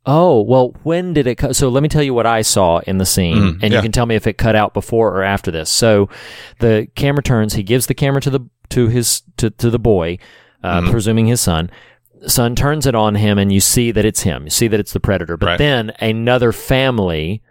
oh, 0.08 0.42
well, 0.42 0.74
when 0.84 1.14
did 1.14 1.28
it 1.28 1.36
cut? 1.36 1.56
So 1.56 1.70
let 1.70 1.84
me 1.84 1.90
tell 1.90 2.02
you 2.02 2.14
what 2.14 2.26
I 2.26 2.42
saw 2.42 2.80
in 2.88 2.98
the 2.98 3.06
scene, 3.06 3.38
Mm, 3.38 3.60
and 3.62 3.72
yeah. 3.72 3.78
you 3.78 3.82
can 3.84 3.92
tell 3.92 4.06
me 4.06 4.16
if 4.16 4.26
it 4.26 4.38
cut 4.38 4.56
out 4.56 4.74
before 4.74 5.14
or 5.16 5.22
after 5.24 5.52
this. 5.52 5.70
So, 5.70 6.10
the 6.60 6.88
camera 6.96 7.22
turns. 7.22 7.54
He 7.54 7.62
gives 7.64 7.86
the 7.88 7.94
camera 7.94 8.22
to 8.22 8.30
the 8.30 8.40
to 8.70 8.88
his 8.88 9.22
to 9.38 9.50
to 9.52 9.70
the 9.70 9.80
boy, 9.80 10.18
uh, 10.64 10.82
Mhm. 10.82 10.92
presuming 10.92 11.28
his 11.28 11.42
son. 11.42 11.70
Son 12.26 12.56
turns 12.56 12.88
it 12.88 12.96
on 12.96 13.14
him, 13.16 13.38
and 13.38 13.52
you 13.52 13.60
see 13.60 13.92
that 13.92 14.04
it's 14.06 14.22
him. 14.24 14.46
You 14.46 14.50
see 14.50 14.68
that 14.70 14.80
it's 14.80 14.94
the 14.94 15.00
predator. 15.00 15.38
But 15.38 15.46
Right. 15.48 15.58
then 15.60 15.92
another 16.00 16.52
family 16.52 17.44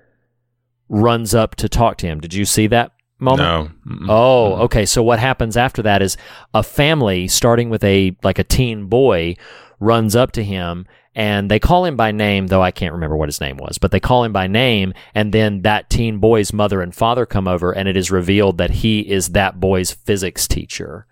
runs 0.89 1.35
up 1.35 1.55
to 1.57 1.69
talk 1.69 1.97
to 1.99 2.07
him. 2.07 2.21
Did 2.21 2.35
you 2.35 2.45
see 2.45 2.67
that 2.69 2.93
moment? 3.19 3.49
No. 3.87 3.93
Mm-mm. 3.93 4.07
Oh, 4.09 4.55
okay. 4.65 4.85
So 4.87 5.03
what 5.03 5.19
happens 5.19 5.57
after 5.57 5.83
that 5.83 6.03
is 6.03 6.17
a 6.55 6.63
family, 6.63 7.29
starting 7.29 7.71
with 7.71 7.83
a 7.85 8.17
like 8.23 8.39
a 8.39 8.45
teen 8.45 8.87
boy, 8.87 9.37
runs 9.81 10.17
up 10.17 10.33
to 10.33 10.45
him 10.45 10.87
and 11.15 11.51
they 11.51 11.59
call 11.59 11.85
him 11.87 11.97
by 11.97 12.13
name, 12.13 12.49
though 12.49 12.63
I 12.63 12.71
can't 12.71 12.93
remember 12.93 13.17
what 13.17 13.29
his 13.31 13.41
name 13.41 13.57
was, 13.57 13.79
but 13.79 13.91
they 13.91 14.01
call 14.01 14.23
him 14.23 14.35
by 14.35 14.47
name, 14.47 14.93
and 15.15 15.33
then 15.33 15.63
that 15.63 15.89
teen 15.89 16.19
boy's 16.19 16.53
mother 16.53 16.83
and 16.83 16.95
father 16.95 17.25
come 17.25 17.49
over, 17.49 17.73
and 17.73 17.89
it 17.89 17.97
is 17.97 18.11
revealed 18.11 18.59
that 18.59 18.71
he 18.71 19.01
is 19.01 19.29
that 19.29 19.59
boy's 19.59 19.93
physics 19.93 20.47
teacher. 20.47 21.07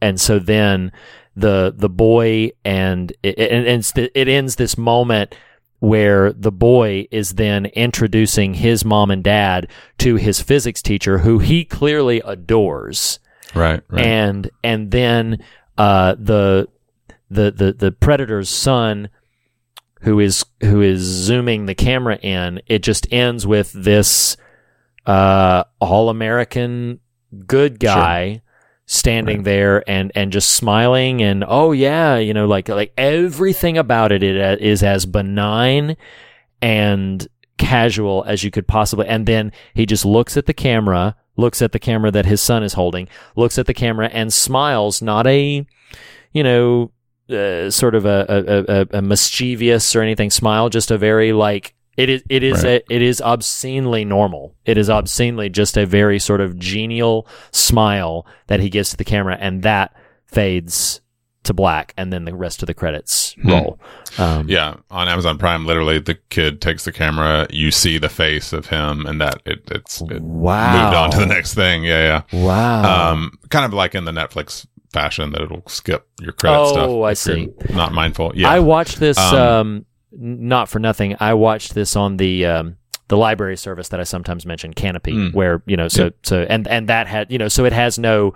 And 0.00 0.18
so 0.18 0.38
then 0.38 0.92
the 1.36 1.74
the 1.76 1.90
boy 1.90 2.52
and 2.64 3.12
it, 3.22 3.38
it, 3.38 4.10
it 4.14 4.28
ends 4.28 4.56
this 4.56 4.78
moment 4.78 5.34
where 5.80 6.32
the 6.32 6.52
boy 6.52 7.06
is 7.10 7.32
then 7.34 7.66
introducing 7.66 8.54
his 8.54 8.84
mom 8.84 9.10
and 9.10 9.22
dad 9.22 9.66
to 9.98 10.14
his 10.16 10.40
physics 10.40 10.80
teacher 10.80 11.18
who 11.18 11.38
he 11.40 11.64
clearly 11.64 12.22
adores 12.24 13.18
Right. 13.54 13.82
Right. 13.88 14.06
and 14.06 14.50
and 14.62 14.90
then 14.90 15.44
uh, 15.76 16.14
the 16.18 16.68
the 17.30 17.50
the 17.50 17.72
the 17.72 17.90
predator's 17.92 18.48
son 18.48 19.08
who 20.02 20.20
is 20.20 20.44
who 20.60 20.80
is 20.80 21.00
zooming 21.00 21.66
the 21.66 21.74
camera 21.74 22.16
in 22.16 22.60
it 22.66 22.82
just 22.82 23.06
ends 23.12 23.46
with 23.46 23.72
this 23.72 24.36
uh, 25.06 25.64
all 25.80 26.08
American 26.10 27.00
good 27.46 27.78
guy 27.80 28.42
standing 28.86 29.38
Right. 29.38 29.44
there 29.44 29.90
and 29.90 30.12
and 30.14 30.30
just 30.30 30.50
smiling 30.50 31.22
and 31.22 31.42
oh 31.46 31.72
yeah 31.72 32.16
you 32.18 32.34
know 32.34 32.46
like 32.46 32.68
like 32.68 32.92
everything 32.98 33.78
about 33.78 34.12
it, 34.12 34.22
it 34.22 34.38
uh, 34.40 34.56
is 34.60 34.82
as 34.82 35.06
benign 35.06 35.96
and 36.60 37.26
casual 37.56 38.24
as 38.26 38.44
you 38.44 38.50
could 38.50 38.66
possibly 38.68 39.06
and 39.06 39.26
then 39.26 39.52
he 39.72 39.86
just 39.86 40.04
looks 40.04 40.36
at 40.36 40.44
the 40.46 40.52
camera 40.52 41.16
looks 41.36 41.62
at 41.62 41.72
the 41.72 41.78
camera 41.78 42.10
that 42.10 42.26
his 42.26 42.40
son 42.40 42.62
is 42.62 42.74
holding, 42.74 43.08
looks 43.34 43.58
at 43.58 43.66
the 43.66 43.74
camera 43.74 44.08
and 44.12 44.32
smiles, 44.32 45.02
not 45.02 45.26
a, 45.26 45.66
you 46.32 46.42
know, 46.44 46.92
uh, 47.30 47.70
sort 47.70 47.94
of 47.94 48.04
a, 48.06 48.26
a, 48.28 48.74
a, 48.96 48.98
a 48.98 49.02
mischievous 49.02 49.94
or 49.96 50.02
anything 50.02 50.30
smile, 50.30 50.68
just 50.68 50.90
a 50.90 50.98
very 50.98 51.32
like 51.32 51.74
it 51.96 52.08
is 52.08 52.22
it 52.28 52.42
is 52.42 52.64
Right. 52.64 52.82
a, 52.88 52.94
it 52.94 53.02
is 53.02 53.20
obscenely 53.20 54.04
normal. 54.04 54.54
It 54.64 54.76
is 54.78 54.90
obscenely 54.90 55.48
just 55.48 55.76
a 55.76 55.86
very 55.86 56.18
sort 56.18 56.40
of 56.40 56.58
genial 56.58 57.26
smile 57.52 58.26
that 58.48 58.60
he 58.60 58.68
gives 58.68 58.90
to 58.90 58.96
the 58.96 59.04
camera, 59.04 59.36
and 59.40 59.62
that 59.62 59.94
fades 60.26 61.00
to 61.44 61.52
black, 61.52 61.92
and 61.98 62.10
then 62.10 62.24
the 62.24 62.34
rest 62.34 62.62
of 62.62 62.66
the 62.68 62.74
credits 62.74 63.34
Hmm. 63.42 63.50
roll. 63.50 63.78
Um, 64.16 64.48
Yeah, 64.48 64.76
on 64.90 65.08
Amazon 65.08 65.36
Prime, 65.36 65.66
literally 65.66 65.98
the 65.98 66.16
kid 66.30 66.60
takes 66.62 66.84
the 66.84 66.92
camera, 66.92 67.46
you 67.50 67.70
see 67.70 67.98
the 67.98 68.08
face 68.08 68.52
of 68.54 68.66
him, 68.66 69.04
and 69.06 69.20
that 69.20 69.42
it, 69.44 69.62
it's 69.70 70.00
it 70.00 70.22
Wow. 70.22 70.72
moved 70.84 70.96
on 70.96 71.10
to 71.10 71.18
the 71.18 71.26
next 71.26 71.52
thing. 71.54 71.84
Yeah, 71.84 72.22
yeah. 72.32 72.40
Wow. 72.40 73.12
Um, 73.12 73.38
kind 73.50 73.66
of 73.66 73.74
like 73.74 73.94
in 73.94 74.04
the 74.06 74.12
Netflix 74.12 74.66
fashion 74.94 75.32
that 75.32 75.42
it'll 75.42 75.62
skip 75.66 76.06
your 76.22 76.32
credit 76.32 76.58
Oh, 76.58 76.66
stuff. 76.72 76.88
Oh, 76.88 77.02
I 77.02 77.12
see. 77.12 77.48
Not 77.70 77.92
mindful. 77.92 78.32
Yeah, 78.34 78.48
I 78.48 78.60
watched 78.60 78.98
this 79.00 79.18
Um, 79.18 79.36
um, 79.38 79.86
not 80.12 80.68
for 80.70 80.78
nothing. 80.78 81.16
I 81.20 81.34
watched 81.34 81.74
this 81.74 81.96
on 81.96 82.16
the 82.16 82.46
um, 82.46 82.76
the 83.08 83.16
library 83.18 83.56
service 83.58 83.88
that 83.90 84.00
I 84.00 84.04
sometimes 84.04 84.46
mention, 84.46 84.72
Kanopy, 84.72 85.12
Mm. 85.14 85.34
where 85.34 85.62
you 85.66 85.76
know 85.76 85.88
so 85.88 86.10
so 86.22 86.46
and 86.48 86.66
and 86.68 86.88
that 86.88 87.06
had 87.08 87.30
you 87.30 87.36
know 87.38 87.48
so 87.48 87.64
it 87.66 87.72
has 87.74 87.98
no 87.98 88.32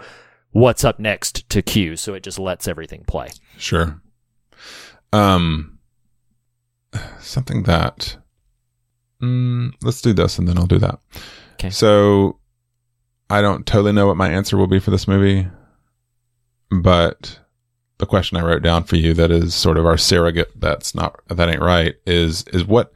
what's 0.50 0.84
up 0.84 0.98
next 0.98 1.48
to 1.50 1.62
cue, 1.62 1.94
so 1.96 2.12
it 2.14 2.22
just 2.22 2.38
lets 2.38 2.66
everything 2.68 3.04
play. 3.06 3.28
Sure. 3.56 4.00
Um, 5.12 5.78
something 7.20 7.62
that. 7.64 8.16
Mm, 9.22 9.72
let's 9.82 10.00
do 10.00 10.12
this, 10.12 10.38
and 10.38 10.46
then 10.48 10.58
I'll 10.58 10.66
do 10.66 10.78
that. 10.78 10.98
Okay. 11.54 11.70
So, 11.70 12.38
I 13.28 13.40
don't 13.42 13.66
totally 13.66 13.92
know 13.92 14.06
what 14.06 14.16
my 14.16 14.28
answer 14.30 14.56
will 14.56 14.68
be 14.68 14.78
for 14.78 14.90
this 14.92 15.08
movie, 15.08 15.48
but 16.70 17.38
the 17.98 18.06
question 18.06 18.36
I 18.36 18.42
wrote 18.42 18.62
down 18.62 18.84
for 18.84 18.96
you 18.96 19.14
that 19.14 19.30
is 19.30 19.54
sort 19.54 19.76
of 19.76 19.86
our 19.86 19.98
surrogate. 19.98 20.52
That's 20.58 20.94
not 20.94 21.20
that 21.28 21.48
ain't 21.48 21.62
right. 21.62 21.96
Is 22.06 22.44
is 22.44 22.64
what 22.64 22.92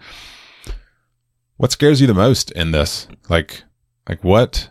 what 1.56 1.72
scares 1.72 2.00
you 2.00 2.06
the 2.06 2.14
most 2.14 2.50
in 2.52 2.70
this? 2.70 3.08
Like, 3.28 3.64
like 4.08 4.22
what? 4.24 4.70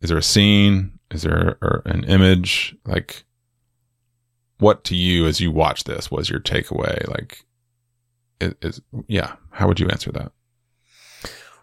Is 0.00 0.08
there 0.08 0.18
a 0.18 0.22
scene? 0.22 0.98
Is 1.10 1.22
there 1.22 1.58
or 1.60 1.82
an 1.84 2.04
image? 2.04 2.74
Like, 2.86 3.24
what 4.58 4.84
to 4.84 4.96
you 4.96 5.26
as 5.26 5.40
you 5.40 5.50
watch 5.50 5.84
this 5.84 6.10
was 6.10 6.30
your 6.30 6.40
takeaway? 6.40 7.06
Like, 7.08 7.44
is, 8.40 8.54
is 8.62 8.80
yeah? 9.06 9.34
How 9.50 9.68
would 9.68 9.80
you 9.80 9.88
answer 9.88 10.12
that? 10.12 10.32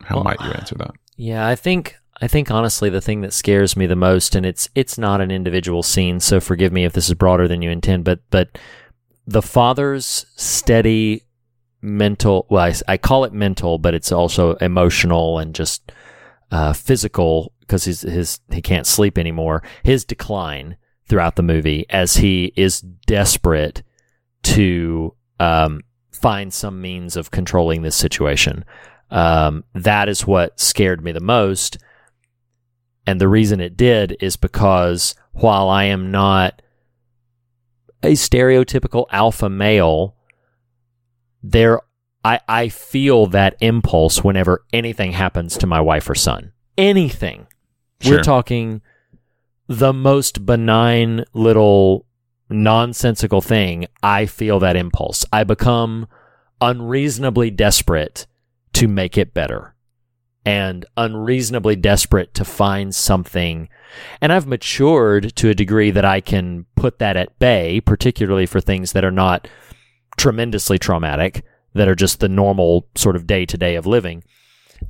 How 0.03 0.15
Well, 0.15 0.23
might 0.23 0.41
you 0.41 0.51
answer 0.51 0.75
that? 0.75 0.91
Yeah, 1.17 1.47
I 1.47 1.55
think 1.55 1.98
I 2.21 2.27
think 2.27 2.51
honestly 2.51 2.89
the 2.89 3.01
thing 3.01 3.21
that 3.21 3.33
scares 3.33 3.77
me 3.77 3.85
the 3.85 3.95
most, 3.95 4.35
and 4.35 4.45
it's 4.45 4.69
it's 4.75 4.97
not 4.97 5.21
an 5.21 5.31
individual 5.31 5.83
scene, 5.83 6.19
so 6.19 6.39
forgive 6.39 6.73
me 6.73 6.85
if 6.85 6.93
this 6.93 7.07
is 7.07 7.15
broader 7.15 7.47
than 7.47 7.61
you 7.61 7.69
intend, 7.69 8.03
but 8.03 8.19
but 8.29 8.57
the 9.25 9.41
father's 9.41 10.25
steady 10.35 11.23
mental 11.81 12.45
well 12.49 12.65
I, 12.65 12.73
I 12.89 12.97
call 12.97 13.23
it 13.23 13.31
mental 13.31 13.77
but 13.77 13.93
it's 13.93 14.11
also 14.11 14.55
emotional 14.55 15.39
and 15.39 15.55
just 15.55 15.93
uh, 16.51 16.73
physical 16.73 17.53
because 17.61 17.85
his 17.85 18.01
his 18.01 18.39
he 18.51 18.61
can't 18.61 18.87
sleep 18.87 19.17
anymore. 19.17 19.63
His 19.83 20.03
decline 20.03 20.77
throughout 21.07 21.35
the 21.35 21.43
movie 21.43 21.85
as 21.89 22.17
he 22.17 22.53
is 22.55 22.81
desperate 22.81 23.83
to 24.43 25.15
um, 25.39 25.81
find 26.11 26.53
some 26.53 26.81
means 26.81 27.15
of 27.15 27.31
controlling 27.31 27.81
this 27.81 27.95
situation. 27.95 28.65
Um, 29.11 29.63
that 29.73 30.09
is 30.09 30.27
what 30.27 30.59
scared 30.59 31.03
me 31.03 31.11
the 31.11 31.19
most 31.19 31.77
and 33.09 33.19
the 33.19 33.27
reason 33.27 33.59
it 33.59 33.75
did 33.75 34.15
is 34.19 34.37
because 34.37 35.15
while 35.31 35.67
I 35.67 35.85
am 35.85 36.11
not 36.11 36.61
a 38.03 38.11
stereotypical 38.11 39.07
alpha 39.09 39.49
male 39.49 40.15
there 41.41 41.81
I, 42.23 42.39
I 42.47 42.69
feel 42.69 43.25
that 43.27 43.55
impulse 43.61 44.23
whenever 44.23 44.63
anything 44.71 45.13
happens 45.13 45.57
to 45.57 45.65
my 45.65 45.81
wife 45.81 46.07
or 46.07 46.13
son. 46.13 46.51
Anything. 46.77 47.47
Sure. 47.99 48.17
We're 48.17 48.23
talking 48.23 48.81
the 49.67 49.93
most 49.93 50.45
benign 50.45 51.25
little 51.33 52.05
nonsensical 52.47 53.41
thing. 53.41 53.87
I 54.03 54.27
feel 54.27 54.59
that 54.59 54.75
impulse. 54.75 55.25
I 55.33 55.45
become 55.45 56.07
unreasonably 56.61 57.49
desperate 57.49 58.27
to 58.73 58.87
make 58.87 59.17
it 59.17 59.33
better 59.33 59.73
and 60.45 60.85
unreasonably 60.97 61.75
desperate 61.75 62.33
to 62.33 62.45
find 62.45 62.93
something. 62.95 63.69
And 64.21 64.31
I've 64.31 64.47
matured 64.47 65.35
to 65.35 65.49
a 65.49 65.55
degree 65.55 65.91
that 65.91 66.05
I 66.05 66.21
can 66.21 66.65
put 66.75 66.99
that 66.99 67.17
at 67.17 67.37
bay, 67.39 67.81
particularly 67.81 68.45
for 68.45 68.61
things 68.61 68.93
that 68.93 69.03
are 69.03 69.11
not 69.11 69.47
tremendously 70.17 70.77
traumatic 70.77 71.43
that 71.73 71.87
are 71.87 71.95
just 71.95 72.19
the 72.19 72.29
normal 72.29 72.87
sort 72.95 73.15
of 73.15 73.27
day 73.27 73.45
to 73.45 73.57
day 73.57 73.75
of 73.75 73.85
living. 73.85 74.23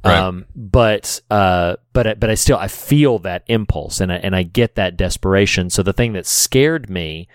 Right. 0.05 0.15
Um, 0.17 0.45
but 0.55 1.19
uh, 1.31 1.77
but 1.93 2.05
I- 2.07 2.13
but 2.13 2.29
I 2.29 2.35
still 2.35 2.57
I 2.57 2.67
feel 2.67 3.17
that 3.19 3.43
impulse 3.47 3.99
and 3.99 4.11
I, 4.13 4.17
and 4.17 4.35
I 4.35 4.43
get 4.43 4.75
that 4.75 4.95
desperation. 4.97 5.69
So 5.71 5.81
the 5.81 5.93
thing 5.93 6.13
that 6.13 6.27
scared 6.27 6.89
me, 6.91 7.27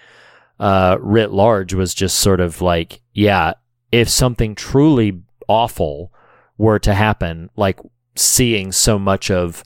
uh, 0.61 0.97
writ 1.01 1.33
large, 1.33 1.75
was 1.75 1.95
just 1.95 2.17
sort 2.19 2.41
of 2.41 2.63
like, 2.63 3.01
yeah, 3.13 3.55
if 3.91 4.09
something 4.09 4.55
truly 4.55 5.21
awful 5.49 6.13
were 6.57 6.79
to 6.79 6.95
happen, 6.95 7.51
like 7.57 7.81
seeing 8.17 8.73
so 8.73 8.99
much 8.99 9.31
of 9.31 9.65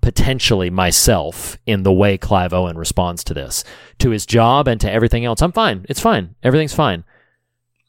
potentially 0.00 0.70
myself 0.70 1.58
in 1.66 1.82
the 1.82 1.92
way 1.92 2.16
Clive 2.16 2.52
Owen 2.52 2.78
responds 2.78 3.22
to 3.24 3.34
this, 3.34 3.64
to 3.98 4.10
his 4.10 4.24
job 4.26 4.66
and 4.66 4.80
to 4.80 4.90
everything 4.90 5.24
else. 5.24 5.42
I'm 5.42 5.52
fine. 5.52 5.84
It's 5.88 6.00
fine. 6.00 6.34
Everything's 6.42 6.74
fine. 6.74 7.04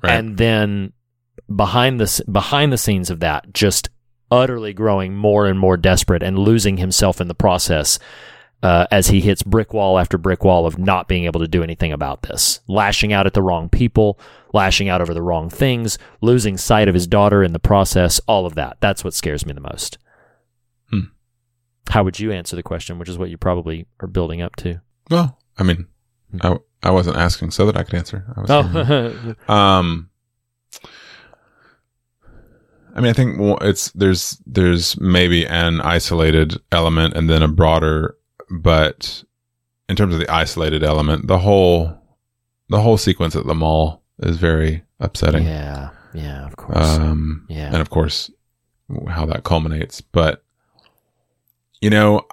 Right. 0.03 0.13
And 0.13 0.37
then 0.37 0.93
behind 1.53 1.99
the 1.99 2.23
behind 2.31 2.73
the 2.73 2.77
scenes 2.77 3.09
of 3.09 3.19
that, 3.21 3.53
just 3.53 3.89
utterly 4.29 4.73
growing 4.73 5.13
more 5.13 5.45
and 5.45 5.59
more 5.59 5.77
desperate 5.77 6.23
and 6.23 6.39
losing 6.39 6.77
himself 6.77 7.21
in 7.21 7.27
the 7.27 7.35
process. 7.35 7.99
Uh, 8.63 8.85
as 8.91 9.07
he 9.07 9.21
hits 9.21 9.41
brick 9.41 9.73
wall 9.73 9.97
after 9.97 10.19
brick 10.19 10.43
wall 10.43 10.67
of 10.67 10.77
not 10.77 11.07
being 11.07 11.23
able 11.25 11.39
to 11.39 11.47
do 11.47 11.63
anything 11.63 11.91
about 11.91 12.21
this, 12.21 12.59
lashing 12.67 13.11
out 13.11 13.25
at 13.25 13.33
the 13.33 13.41
wrong 13.41 13.67
people, 13.69 14.19
lashing 14.53 14.87
out 14.87 15.01
over 15.01 15.15
the 15.15 15.21
wrong 15.21 15.49
things, 15.49 15.97
losing 16.21 16.57
sight 16.57 16.87
of 16.87 16.93
his 16.93 17.07
daughter 17.07 17.43
in 17.43 17.53
the 17.53 17.59
process, 17.59 18.21
all 18.27 18.45
of 18.45 18.53
that. 18.53 18.77
That's 18.79 19.03
what 19.03 19.15
scares 19.15 19.45
me 19.47 19.53
the 19.53 19.61
most. 19.61 19.97
Hmm. 20.91 20.99
How 21.89 22.03
would 22.03 22.19
you 22.19 22.31
answer 22.31 22.55
the 22.55 22.61
question, 22.61 22.99
which 22.99 23.09
is 23.09 23.17
what 23.17 23.31
you 23.31 23.37
probably 23.37 23.87
are 23.99 24.07
building 24.07 24.41
up 24.43 24.55
to? 24.57 24.79
well, 25.09 25.39
I 25.57 25.63
mean, 25.63 25.87
I 26.41 26.57
I 26.83 26.91
wasn't 26.91 27.17
asking 27.17 27.51
so 27.51 27.65
that 27.65 27.77
I 27.77 27.83
could 27.83 27.95
answer. 27.95 28.25
I 28.35 28.41
was 28.41 28.49
Oh, 28.51 29.35
Um, 29.53 30.09
I 32.95 33.01
mean, 33.01 33.09
I 33.09 33.13
think 33.13 33.37
it's 33.61 33.91
there's 33.91 34.41
there's 34.45 34.99
maybe 34.99 35.45
an 35.47 35.81
isolated 35.81 36.59
element 36.71 37.15
and 37.15 37.29
then 37.29 37.41
a 37.41 37.47
broader, 37.47 38.15
but 38.51 39.23
in 39.89 39.95
terms 39.95 40.13
of 40.13 40.19
the 40.19 40.29
isolated 40.31 40.83
element, 40.83 41.27
the 41.27 41.39
whole 41.39 41.97
the 42.69 42.81
whole 42.81 42.97
sequence 42.97 43.35
at 43.35 43.45
the 43.45 43.55
mall 43.55 44.03
is 44.19 44.37
very 44.37 44.83
upsetting. 44.99 45.43
yeah, 45.43 45.89
yeah, 46.13 46.45
of 46.45 46.55
course. 46.55 46.77
Um, 46.85 47.45
Yeah. 47.49 47.67
and 47.67 47.77
of 47.77 47.89
course, 47.89 48.29
how 49.09 49.25
that 49.25 49.43
culminates. 49.43 49.99
But 50.01 50.43
you 51.81 51.89
know, 51.89 52.25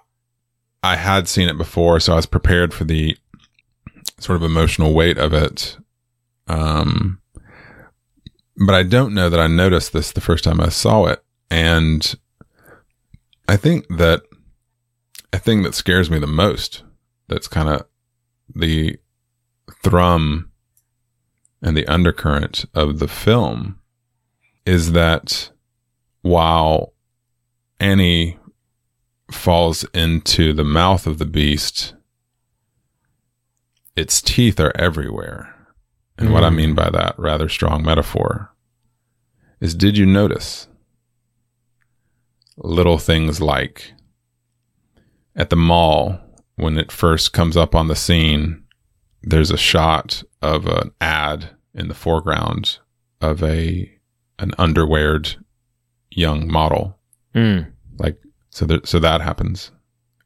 I 0.82 0.96
had 0.96 1.26
seen 1.28 1.48
it 1.48 1.56
before, 1.58 1.98
so 2.00 2.12
I 2.12 2.16
was 2.16 2.26
prepared 2.26 2.72
for 2.74 2.84
the 2.84 3.16
sort 4.20 4.36
of 4.36 4.42
emotional 4.42 4.92
weight 4.94 5.18
of 5.18 5.32
it. 5.32 5.76
Um, 6.46 7.20
but 8.66 8.74
I 8.74 8.82
don't 8.82 9.14
know 9.14 9.28
that 9.30 9.40
I 9.40 9.46
noticed 9.46 9.92
this 9.92 10.12
the 10.12 10.20
first 10.20 10.44
time 10.44 10.60
I 10.60 10.68
saw 10.68 11.06
it, 11.06 11.22
and 11.50 12.14
I 13.48 13.56
think 13.56 13.86
that 13.96 14.22
a 15.32 15.38
thing 15.38 15.62
that 15.62 15.74
scares 15.74 16.10
me 16.10 16.18
the 16.18 16.26
most, 16.26 16.82
that's 17.28 17.48
kind 17.48 17.68
of 17.68 17.86
the 18.54 18.98
thrum 19.82 20.50
and 21.60 21.76
the 21.76 21.86
undercurrent 21.86 22.64
of 22.74 22.98
the 22.98 23.08
film, 23.08 23.78
is 24.64 24.92
that 24.92 25.50
while 26.22 26.92
Annie 27.80 28.38
falls 29.30 29.84
into 29.94 30.52
the 30.52 30.64
mouth 30.64 31.06
of 31.06 31.18
the 31.18 31.26
beast, 31.26 31.94
its 33.96 34.22
teeth 34.22 34.58
are 34.60 34.72
everywhere. 34.76 35.54
And 36.16 36.32
what 36.32 36.44
I 36.44 36.50
mm. 36.50 36.56
mean 36.56 36.74
by 36.74 36.90
that 36.90 37.14
rather 37.18 37.48
strong 37.48 37.84
metaphor 37.84 38.54
is 39.60 39.74
did 39.74 39.96
you 39.96 40.06
notice 40.06 40.68
little 42.56 42.98
things 42.98 43.40
like 43.40 43.92
at 45.38 45.48
the 45.48 45.56
mall 45.56 46.20
when 46.56 46.76
it 46.76 46.92
first 46.92 47.32
comes 47.32 47.56
up 47.56 47.74
on 47.74 47.88
the 47.88 47.96
scene, 47.96 48.62
there's 49.22 49.50
a 49.50 49.56
shot 49.56 50.22
of 50.42 50.66
an 50.66 50.90
ad 51.00 51.50
in 51.72 51.88
the 51.88 51.94
foreground 51.94 52.78
of 53.22 53.42
a 53.42 53.90
an 54.38 54.52
underweared 54.58 55.36
young 56.10 56.50
model 56.50 56.98
Mm. 57.34 57.70
like 57.98 58.18
So 58.50 58.66
there, 58.66 58.80
so 58.84 58.98
that 58.98 59.20
happens. 59.20 59.70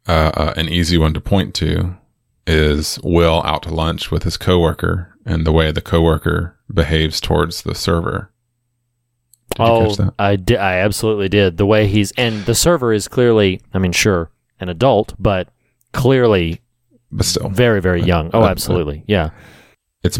Uh, 0.08 0.32
uh, 0.34 0.54
an 0.56 0.68
easy 0.68 0.98
one 0.98 1.14
to 1.14 1.20
point 1.20 1.54
to 1.56 1.96
is 2.46 2.98
Will 3.04 3.42
out 3.44 3.64
to 3.64 3.74
lunch 3.74 4.10
with 4.10 4.24
his 4.24 4.36
coworker 4.36 5.14
and 5.24 5.46
the 5.46 5.52
way 5.52 5.70
the 5.70 5.80
coworker 5.80 6.58
behaves 6.72 7.20
towards 7.20 7.62
the 7.62 7.74
server. 7.74 8.32
Did 9.54 9.58
you 9.58 9.64
oh, 9.64 9.86
catch 9.86 9.96
that? 9.98 10.14
I 10.18 10.36
did. 10.36 10.58
I 10.58 10.78
absolutely 10.78 11.28
did. 11.28 11.56
The 11.56 11.66
way 11.66 11.86
he's 11.86 12.10
and 12.12 12.44
the 12.46 12.54
server 12.54 12.92
is 12.92 13.06
clearly, 13.06 13.60
I 13.74 13.78
mean, 13.78 13.92
sure, 13.92 14.30
an 14.62 14.68
adult, 14.68 15.14
but 15.18 15.48
clearly 15.92 16.60
But 17.10 17.26
still, 17.26 17.48
very, 17.48 17.80
very 17.80 18.02
young. 18.02 18.30
Oh, 18.32 18.44
absolutely. 18.44 19.04
Yeah. 19.06 19.30
it's 20.02 20.18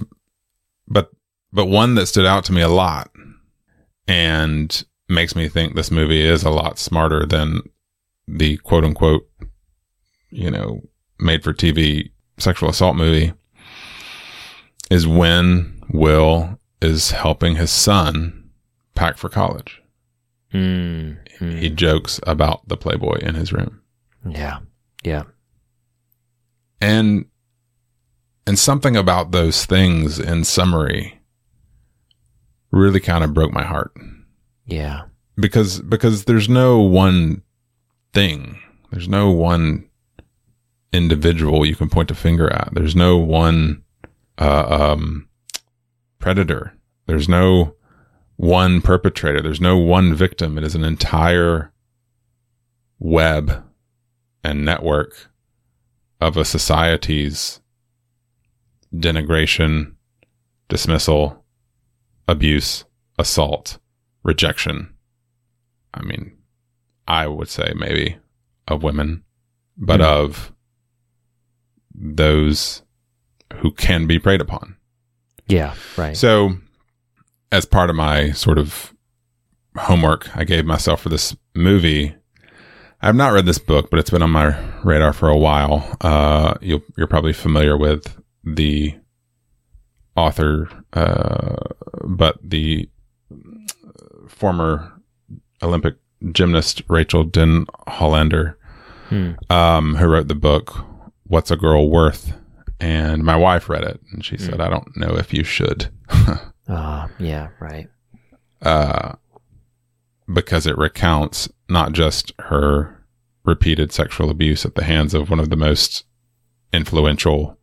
but 0.89 1.11
but 1.53 1.67
one 1.67 1.95
that 1.95 2.07
stood 2.07 2.27
out 2.27 2.45
to 2.47 2.53
me 2.53 2.61
a 2.61 2.69
lot 2.69 3.11
and 4.09 4.85
makes 5.09 5.35
me 5.37 5.49
think 5.49 5.75
this 5.75 5.91
movie 5.91 6.21
is 6.27 6.43
a 6.43 6.51
lot 6.51 6.79
smarter 6.79 7.25
than 7.27 7.61
the 8.27 8.57
quote 8.59 8.85
unquote 8.85 9.29
you 10.31 10.51
know 10.51 10.81
made 11.19 11.43
for 11.45 11.53
TV 11.53 12.11
sexual 12.39 12.69
assault 12.71 12.97
movie 12.97 13.33
is 14.91 15.07
when 15.07 15.83
Will 15.93 16.59
is 16.81 17.11
helping 17.13 17.57
his 17.57 17.71
son 17.71 18.51
pack 18.95 19.17
for 19.17 19.29
college. 19.29 19.83
Mm, 20.53 21.19
mm. 21.39 21.59
He 21.59 21.71
jokes 21.71 22.21
about 22.27 22.67
the 22.69 22.77
Playboy 22.77 23.19
in 23.21 23.35
his 23.35 23.53
room. 23.53 23.82
Yeah. 24.29 24.59
Yeah. 25.05 25.25
and 26.81 27.27
and 28.47 28.59
something 28.59 28.97
about 28.97 29.31
those 29.33 29.65
things 29.67 30.19
in 30.19 30.45
summary 30.45 31.21
really 32.71 33.01
kind 33.01 33.23
of 33.25 33.35
broke 33.35 33.53
my 33.53 33.63
heart 33.65 33.93
Yeah. 34.67 35.03
because 35.37 35.81
because 35.81 36.25
there's 36.25 36.49
no 36.49 36.81
one 36.81 37.43
thing 38.13 38.59
there's 38.91 39.09
no 39.09 39.31
one 39.31 39.89
individual 40.93 41.65
you 41.65 41.75
can 41.75 41.89
point 41.89 42.11
a 42.11 42.15
finger 42.15 42.53
at 42.53 42.69
there's 42.73 42.95
no 42.95 43.17
one 43.17 43.83
uh, 44.39 44.93
um, 44.93 45.29
predator 46.19 46.75
there's 47.07 47.29
no 47.29 47.75
one 48.37 48.81
perpetrator 48.81 49.41
there's 49.41 49.61
no 49.61 49.77
one 49.79 50.15
victim 50.15 50.59
it 50.59 50.65
is 50.65 50.75
an 50.75 50.85
entire 50.85 51.73
web 52.99 53.65
and 54.45 54.65
network 54.65 55.31
of 56.21 56.37
a 56.37 56.45
society's 56.45 57.61
denigration, 58.95 59.95
dismissal, 60.69 61.45
abuse, 62.29 62.85
assault, 63.19 63.79
rejection. 64.23 64.93
I 65.95 66.03
mean, 66.03 66.37
I 67.09 67.27
would 67.27 67.49
say 67.49 67.73
maybe 67.77 68.17
of 68.69 68.83
women, 68.83 69.25
but 69.77 70.01
Hmm. 70.01 70.07
of 70.07 70.53
those 71.95 72.83
who 73.57 73.71
can 73.73 74.07
be 74.07 74.19
preyed 74.19 74.41
upon. 74.41 74.77
Yeah. 75.47 75.75
Right. 75.97 76.17
So, 76.17 76.57
as 77.51 77.67
part 77.67 77.91
of 77.91 77.97
my 77.97 78.31
sort 78.33 78.59
of 78.59 78.95
homework 79.77 80.35
I 80.37 80.45
gave 80.45 80.65
myself 80.65 81.03
for 81.03 81.09
this 81.11 81.37
movie, 81.55 82.15
I've 83.03 83.17
not 83.17 83.33
read 83.33 83.47
this 83.47 83.59
book, 83.59 83.91
but 83.91 83.99
it's 83.99 84.11
been 84.11 84.23
on 84.23 84.31
my 84.31 84.57
radar 84.85 85.13
for 85.13 85.29
a 85.29 85.37
while. 85.37 85.97
Uh, 86.01 86.55
you'll, 86.61 86.83
you're 86.97 87.09
probably 87.09 87.33
familiar 87.33 87.77
with 87.77 88.17
the 88.45 88.95
author, 90.17 90.69
uh, 90.93 91.57
but 92.05 92.39
the 92.43 92.89
former 94.29 94.93
Olympic 95.63 95.97
gymnast 96.33 96.83
Rachel 96.89 97.25
Den 97.25 97.67
Hollander, 97.89 98.59
Hmm. 99.09 99.33
um, 99.51 99.97
who 99.97 100.07
wrote 100.07 100.29
the 100.29 100.35
book 100.35 100.73
"What's 101.25 101.51
a 101.51 101.57
Girl 101.57 101.91
Worth," 101.91 102.33
and 102.81 103.23
my 103.25 103.37
wife 103.37 103.69
read 103.69 103.83
it, 103.85 104.01
and 104.13 104.25
she 104.25 104.39
said, 104.39 104.61
"I 104.61 104.69
don't 104.71 104.97
know 104.97 105.17
if 105.17 105.33
you 105.35 105.45
should." 105.45 105.89
Ah, 106.69 107.11
yeah. 107.19 107.49
Right. 107.61 107.89
uh, 108.63 109.17
because 110.33 110.67
it 110.67 110.79
recounts 110.79 111.49
not 111.69 111.93
just 111.93 112.33
her 112.39 113.03
repeated 113.45 113.93
sexual 113.93 114.31
abuse 114.31 114.65
at 114.65 114.75
the 114.75 114.85
hands 114.85 115.15
of 115.15 115.31
one 115.31 115.41
of 115.41 115.51
the 115.51 115.57
most 115.57 116.05
influential 116.73 117.59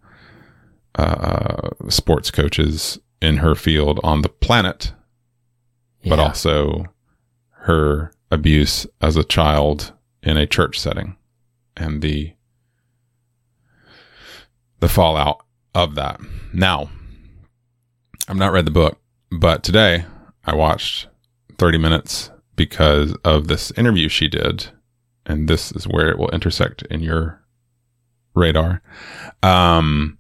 uh, 0.95 1.69
sports 1.87 2.31
coaches 2.31 2.99
in 3.21 3.37
her 3.37 3.55
field 3.55 3.99
on 4.03 4.21
the 4.21 4.29
planet, 4.29 4.93
but 6.05 6.19
also 6.19 6.85
her 7.51 8.11
abuse 8.31 8.85
as 9.01 9.15
a 9.15 9.23
child 9.23 9.93
in 10.23 10.37
a 10.37 10.47
church 10.47 10.79
setting 10.79 11.15
and 11.77 12.01
the 12.01 12.33
the 14.79 14.89
fallout 14.89 15.43
of 15.75 15.95
that. 15.95 16.19
Now, 16.53 16.89
I've 18.27 18.37
not 18.37 18.53
read 18.53 18.65
the 18.65 18.71
book, 18.71 18.97
but 19.29 19.61
today 19.61 20.05
I 20.45 20.55
watched 20.55 21.07
30 21.57 21.77
minutes 21.77 22.31
because 22.59 23.15
of 23.23 23.47
this 23.47 23.71
interview 23.71 24.09
she 24.09 24.27
did, 24.27 24.67
and 25.25 25.47
this 25.47 25.71
is 25.71 25.87
where 25.87 26.09
it 26.09 26.19
will 26.19 26.29
intersect 26.31 26.81
in 26.83 26.99
your 27.01 27.41
radar. 28.35 28.81
Um, 29.41 30.17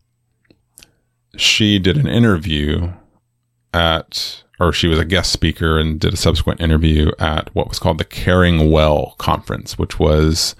she 1.37 1.77
did 1.79 1.97
an 1.97 2.07
interview 2.07 2.91
at, 3.73 4.43
or 4.59 4.71
she 4.73 4.87
was 4.87 4.97
a 4.99 5.05
guest 5.05 5.31
speaker 5.31 5.77
and 5.77 5.99
did 5.99 6.13
a 6.13 6.17
subsequent 6.17 6.61
interview 6.61 7.11
at 7.19 7.53
what 7.53 7.67
was 7.69 7.77
called 7.79 7.97
the 7.97 8.05
Caring 8.05 8.71
Well 8.71 9.15
Conference, 9.17 9.77
which 9.77 9.99
was 9.99 10.55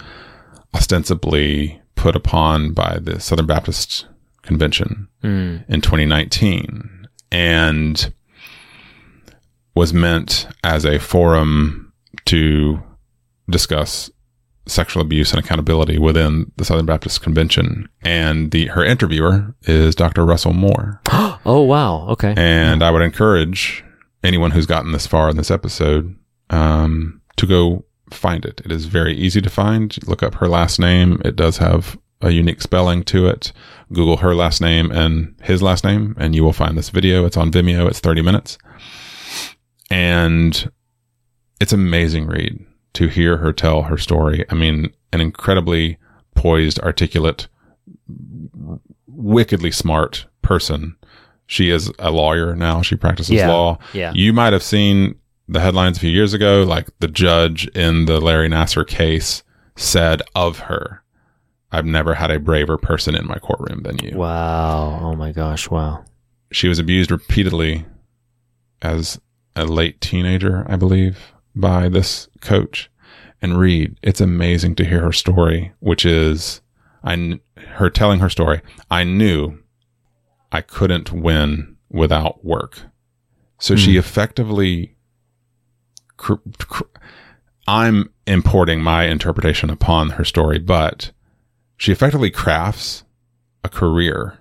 ostensibly 0.76 1.82
put 1.96 2.16
upon 2.16 2.74
by 2.74 3.00
the 3.02 3.20
Southern 3.20 3.48
Baptist 3.48 4.06
Convention 4.42 5.08
Mm. 5.24 5.66
in 5.68 5.82
2019 5.82 7.08
and 7.32 8.14
was 9.80 9.94
meant 9.94 10.46
as 10.62 10.84
a 10.84 11.00
forum 11.00 11.94
to 12.26 12.84
discuss 13.50 14.12
sexual 14.68 15.02
abuse 15.02 15.32
and 15.32 15.40
accountability 15.40 15.98
within 15.98 16.52
the 16.58 16.66
Southern 16.66 16.86
Baptist 16.86 17.22
Convention. 17.22 17.88
And 18.02 18.52
the 18.52 18.66
her 18.68 18.84
interviewer 18.84 19.56
is 19.64 19.96
Dr. 19.96 20.26
Russell 20.26 20.54
Moore. 20.54 21.02
Oh 21.46 21.62
wow. 21.62 22.06
Okay. 22.10 22.34
And 22.36 22.84
I 22.84 22.92
would 22.92 23.02
encourage 23.02 23.84
anyone 24.26 24.52
who's 24.52 24.66
gotten 24.66 24.92
this 24.92 25.08
far 25.08 25.30
in 25.30 25.38
this 25.38 25.50
episode 25.50 26.14
um, 26.50 27.22
to 27.38 27.48
go 27.48 27.86
find 28.12 28.44
it. 28.44 28.62
It 28.66 28.74
is 28.74 28.86
very 28.86 29.16
easy 29.16 29.40
to 29.42 29.50
find. 29.50 29.98
Look 30.06 30.22
up 30.22 30.36
her 30.36 30.50
last 30.50 30.80
name. 30.80 31.22
It 31.24 31.38
does 31.38 31.58
have 31.58 31.98
a 32.22 32.32
unique 32.32 32.62
spelling 32.62 33.04
to 33.06 33.28
it. 33.28 33.54
Google 33.94 34.18
her 34.18 34.36
last 34.36 34.60
name 34.60 34.92
and 34.92 35.34
his 35.42 35.64
last 35.64 35.86
name, 35.86 36.14
and 36.20 36.36
you 36.36 36.44
will 36.44 36.54
find 36.54 36.78
this 36.78 36.90
video. 36.90 37.26
It's 37.26 37.38
on 37.38 37.52
Vimeo. 37.52 37.88
It's 37.88 38.02
30 38.02 38.22
minutes. 38.22 38.58
And 39.92 40.72
it's 41.60 41.74
amazing 41.74 42.28
Reed 42.28 42.66
to 42.94 43.08
hear 43.08 43.38
her 43.38 43.54
tell 43.54 43.84
her 43.84 43.98
story. 43.98 44.46
I 44.50 44.56
mean, 44.56 44.92
an 45.14 45.22
incredibly 45.22 45.98
poised, 46.36 46.80
articulate, 46.80 47.48
wickedly 49.08 49.72
smart 49.72 50.26
person. 50.42 50.96
She 51.48 51.70
is 51.70 51.92
a 52.00 52.12
lawyer 52.12 52.56
now. 52.56 52.82
She 52.82 52.96
practices 52.96 53.36
Yeah. 53.36 53.50
law. 53.50 53.80
Yeah. 53.94 54.12
You 54.14 54.34
might 54.34 54.54
have 54.54 54.64
seen 54.64 55.16
the 55.48 55.60
headlines 55.60 55.98
a 55.98 56.00
few 56.00 56.12
years 56.12 56.34
ago, 56.34 56.64
like 56.64 56.88
the 57.00 57.08
judge 57.08 57.68
in 57.70 58.06
the 58.06 58.20
Larry 58.22 58.48
Nassar 58.50 58.86
case 58.88 59.44
said 59.76 60.22
of 60.36 60.60
her, 60.60 61.04
I've 61.72 61.86
never 61.86 62.14
had 62.14 62.30
a 62.32 62.40
braver 62.40 62.78
person 62.78 63.16
in 63.16 63.28
my 63.28 63.40
courtroom 63.40 63.82
than 63.84 63.98
you. 64.00 64.16
Wow. 64.18 65.00
Oh 65.02 65.16
my 65.16 65.32
gosh. 65.32 65.70
Wow. 65.70 66.06
She 66.52 66.68
was 66.68 66.80
abused 66.80 67.10
repeatedly 67.12 67.86
as 68.82 69.20
a 69.60 69.66
late 69.66 70.00
teenager, 70.02 70.66
I 70.68 70.76
believe, 70.76 71.34
by 71.56 71.90
this 71.90 72.28
coach. 72.42 72.90
And 73.42 73.58
Reed, 73.58 73.98
it's 74.02 74.22
amazing 74.22 74.76
to 74.76 74.86
hear 74.86 75.02
her 75.02 75.12
story, 75.12 75.74
which 75.80 76.06
is 76.06 76.62
I 77.04 77.16
kn- 77.16 77.40
her 77.76 77.90
telling 77.90 78.20
her 78.20 78.30
story. 78.30 78.62
I 78.90 79.04
knew 79.04 79.60
I 80.52 80.62
couldn't 80.62 81.12
win 81.12 81.78
without 81.90 82.44
work. 82.44 82.82
So 83.60 83.76
she 83.76 83.94
hmm. 83.94 84.00
effectively 84.00 84.96
cr- 86.18 86.34
cr- 86.58 86.84
I'm 87.68 88.12
importing 88.26 88.82
my 88.82 89.06
interpretation 89.06 89.70
upon 89.70 90.12
her 90.12 90.26
story, 90.26 90.60
but 90.60 91.12
she 91.78 91.92
effectively 91.92 92.32
crafts 92.32 93.04
a 93.64 93.70
career 93.70 94.40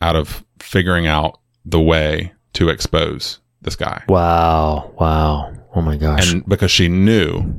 out 0.00 0.16
of 0.16 0.44
figuring 0.58 1.06
out 1.06 1.38
the 1.64 1.80
way 1.80 2.32
to 2.54 2.68
expose 2.68 3.40
this 3.62 3.76
guy. 3.76 4.02
Wow. 4.08 4.92
Wow. 4.98 5.52
Oh 5.74 5.80
my 5.82 5.96
gosh. 5.96 6.32
And 6.32 6.44
because 6.46 6.70
she 6.70 6.88
knew 6.88 7.54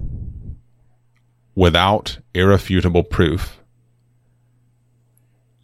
without 1.55 2.19
irrefutable 2.33 3.03
proof, 3.03 3.59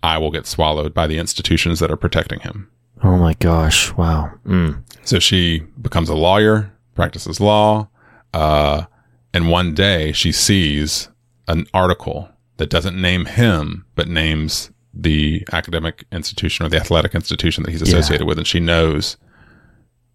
I 0.03 0.17
will 0.17 0.31
get 0.31 0.45
swallowed 0.45 0.93
by 0.93 1.07
the 1.07 1.17
institutions 1.17 1.79
that 1.79 1.91
are 1.91 1.97
protecting 1.97 2.39
him. 2.41 2.69
oh 3.03 3.17
my 3.17 3.33
gosh. 3.33 3.91
Wow. 3.93 4.31
Mm. 4.45 4.83
So 5.03 5.19
she 5.19 5.59
becomes 5.81 6.09
a 6.09 6.15
lawyer, 6.15 6.71
practices 6.95 7.39
law, 7.39 7.89
uh, 8.33 8.85
And 9.33 9.49
one 9.49 9.73
day 9.73 10.11
she 10.13 10.31
sees 10.31 11.09
an 11.47 11.65
article 11.73 12.29
that 12.57 12.69
doesn't 12.69 12.99
name 12.99 13.25
him, 13.25 13.85
but 13.95 14.07
names 14.07 14.71
the 14.93 15.45
academic 15.51 16.05
institution 16.11 16.65
or 16.65 16.69
the 16.69 16.77
athletic 16.77 17.13
institution 17.13 17.63
that 17.63 17.71
he's 17.71 17.81
associated 17.83 18.25
with. 18.25 18.37
And 18.39 18.47
she 18.47 18.59
knows 18.59 19.17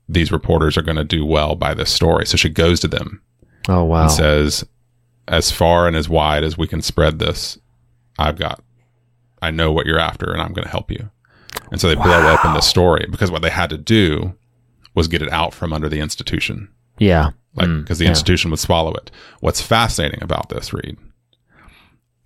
these 0.08 0.32
reporters 0.32 0.76
are 0.76 0.82
going 0.82 0.96
to 0.96 1.04
do 1.04 1.24
well 1.24 1.54
by 1.54 1.74
this 1.74 1.90
story. 1.90 2.26
So 2.26 2.36
she 2.36 2.48
goes 2.48 2.80
to 2.80 2.88
them 2.88 3.22
Oh 3.68 3.84
wow. 3.84 4.02
and 4.02 4.10
says, 4.10 4.64
as 5.28 5.50
far 5.50 5.86
and 5.86 5.96
as 5.96 6.08
wide 6.08 6.44
as 6.44 6.58
we 6.58 6.66
can 6.66 6.82
spread 6.82 7.18
this, 7.18 7.58
I've 8.18 8.38
got, 8.38 8.62
I 9.40 9.50
know 9.50 9.72
what 9.72 9.86
you're 9.86 9.98
after 9.98 10.32
and 10.32 10.42
I'm 10.42 10.52
going 10.52 10.64
to 10.64 10.70
help 10.70 10.90
you. 10.90 11.10
And 11.70 11.80
so 11.80 11.88
they 11.88 11.94
blow 11.94 12.32
open 12.32 12.52
the 12.54 12.60
story 12.60 13.06
because 13.10 13.30
what 13.30 13.42
they 13.42 13.50
had 13.50 13.70
to 13.70 13.78
do 13.78 14.34
was 14.94 15.08
get 15.08 15.22
it 15.22 15.30
out 15.32 15.54
from 15.54 15.72
under 15.72 15.88
the 15.88 16.00
institution, 16.00 16.68
yeah. 16.98 17.30
like 17.54 17.68
Mm, 17.68 17.82
because 17.82 17.98
the 17.98 18.04
yeah. 18.04 18.10
institution 18.10 18.50
would 18.50 18.60
swallow 18.60 18.92
it. 18.94 19.10
What's 19.40 19.62
fascinating 19.62 20.22
about 20.22 20.48
this, 20.50 20.72
Reed, 20.72 20.98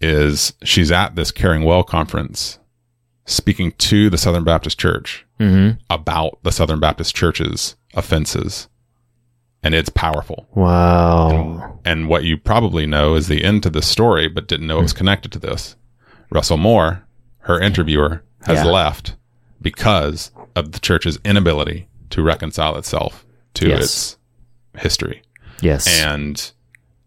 is 0.00 0.52
she's 0.64 0.90
at 0.92 1.14
this 1.16 1.30
Caring 1.30 1.62
Well 1.64 1.82
conference 1.84 2.58
speaking 3.26 3.72
to 3.72 4.08
the 4.08 4.18
Southern 4.18 4.44
Baptist 4.44 4.78
Church 4.78 5.26
Mhm. 5.40 5.78
about 5.90 6.38
the 6.42 6.52
Southern 6.52 6.80
Baptist 6.80 7.14
Church's 7.14 7.76
offenses. 7.94 8.68
And 9.62 9.74
it's 9.74 9.88
powerful. 9.88 10.46
Wow. 10.54 11.80
And 11.84 12.08
what 12.08 12.22
you 12.24 12.36
probably 12.36 12.86
know 12.86 13.14
is 13.16 13.26
the 13.26 13.42
end 13.44 13.62
to 13.64 13.70
this 13.70 13.86
story, 13.86 14.28
but 14.28 14.46
didn't 14.46 14.68
know 14.68 14.78
it 14.78 14.82
was 14.82 14.92
connected 14.92 15.32
to 15.32 15.38
this. 15.40 15.74
Russell 16.30 16.56
Moore, 16.56 17.02
her 17.40 17.60
interviewer, 17.60 18.22
has 18.46 18.58
Yeah. 18.58 18.70
left 18.70 19.16
because 19.60 20.30
of 20.54 20.70
the 20.72 20.78
church's 20.78 21.18
inability 21.24 21.88
to 22.10 22.22
reconcile 22.22 22.76
itself 22.76 23.26
to 23.54 23.68
Yes. 23.68 23.82
its 23.82 24.16
history. 24.82 25.22
Yes. 25.60 25.86
And 26.00 26.52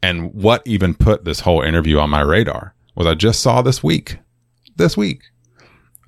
and 0.02 0.34
what 0.34 0.62
even 0.66 0.94
put 0.96 1.26
this 1.26 1.42
whole 1.42 1.62
interview 1.62 2.00
on 2.00 2.10
my 2.10 2.22
radar 2.22 2.74
was 2.96 3.06
I 3.06 3.16
just 3.16 3.42
saw 3.42 3.62
this 3.62 3.84
week, 3.84 4.18
this 4.78 4.96
week, 4.96 5.24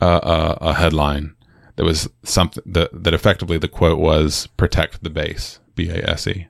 uh, 0.01 0.05
uh, 0.23 0.57
a 0.61 0.73
headline 0.73 1.35
that 1.75 1.83
was 1.85 2.09
something 2.23 2.63
that 2.65 2.89
that 3.03 3.13
effectively 3.13 3.57
the 3.57 3.67
quote 3.67 3.99
was 3.99 4.47
"protect 4.57 5.03
the 5.03 5.09
base," 5.09 5.59
B 5.75 5.89
A 5.89 6.09
S 6.09 6.27
E 6.27 6.47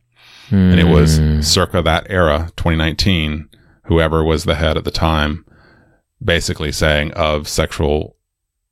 and 0.53 0.79
it 0.81 0.87
was 0.87 1.17
Hmm. 1.17 1.39
circa 1.41 1.81
that 1.81 2.05
era 2.09 2.51
2019 2.57 3.47
whoever 3.85 4.21
was 4.23 4.43
the 4.43 4.55
head 4.55 4.75
at 4.75 4.83
the 4.83 4.91
time 4.91 5.45
basically 6.23 6.71
saying 6.73 7.11
of 7.13 7.47
sexual 7.47 8.17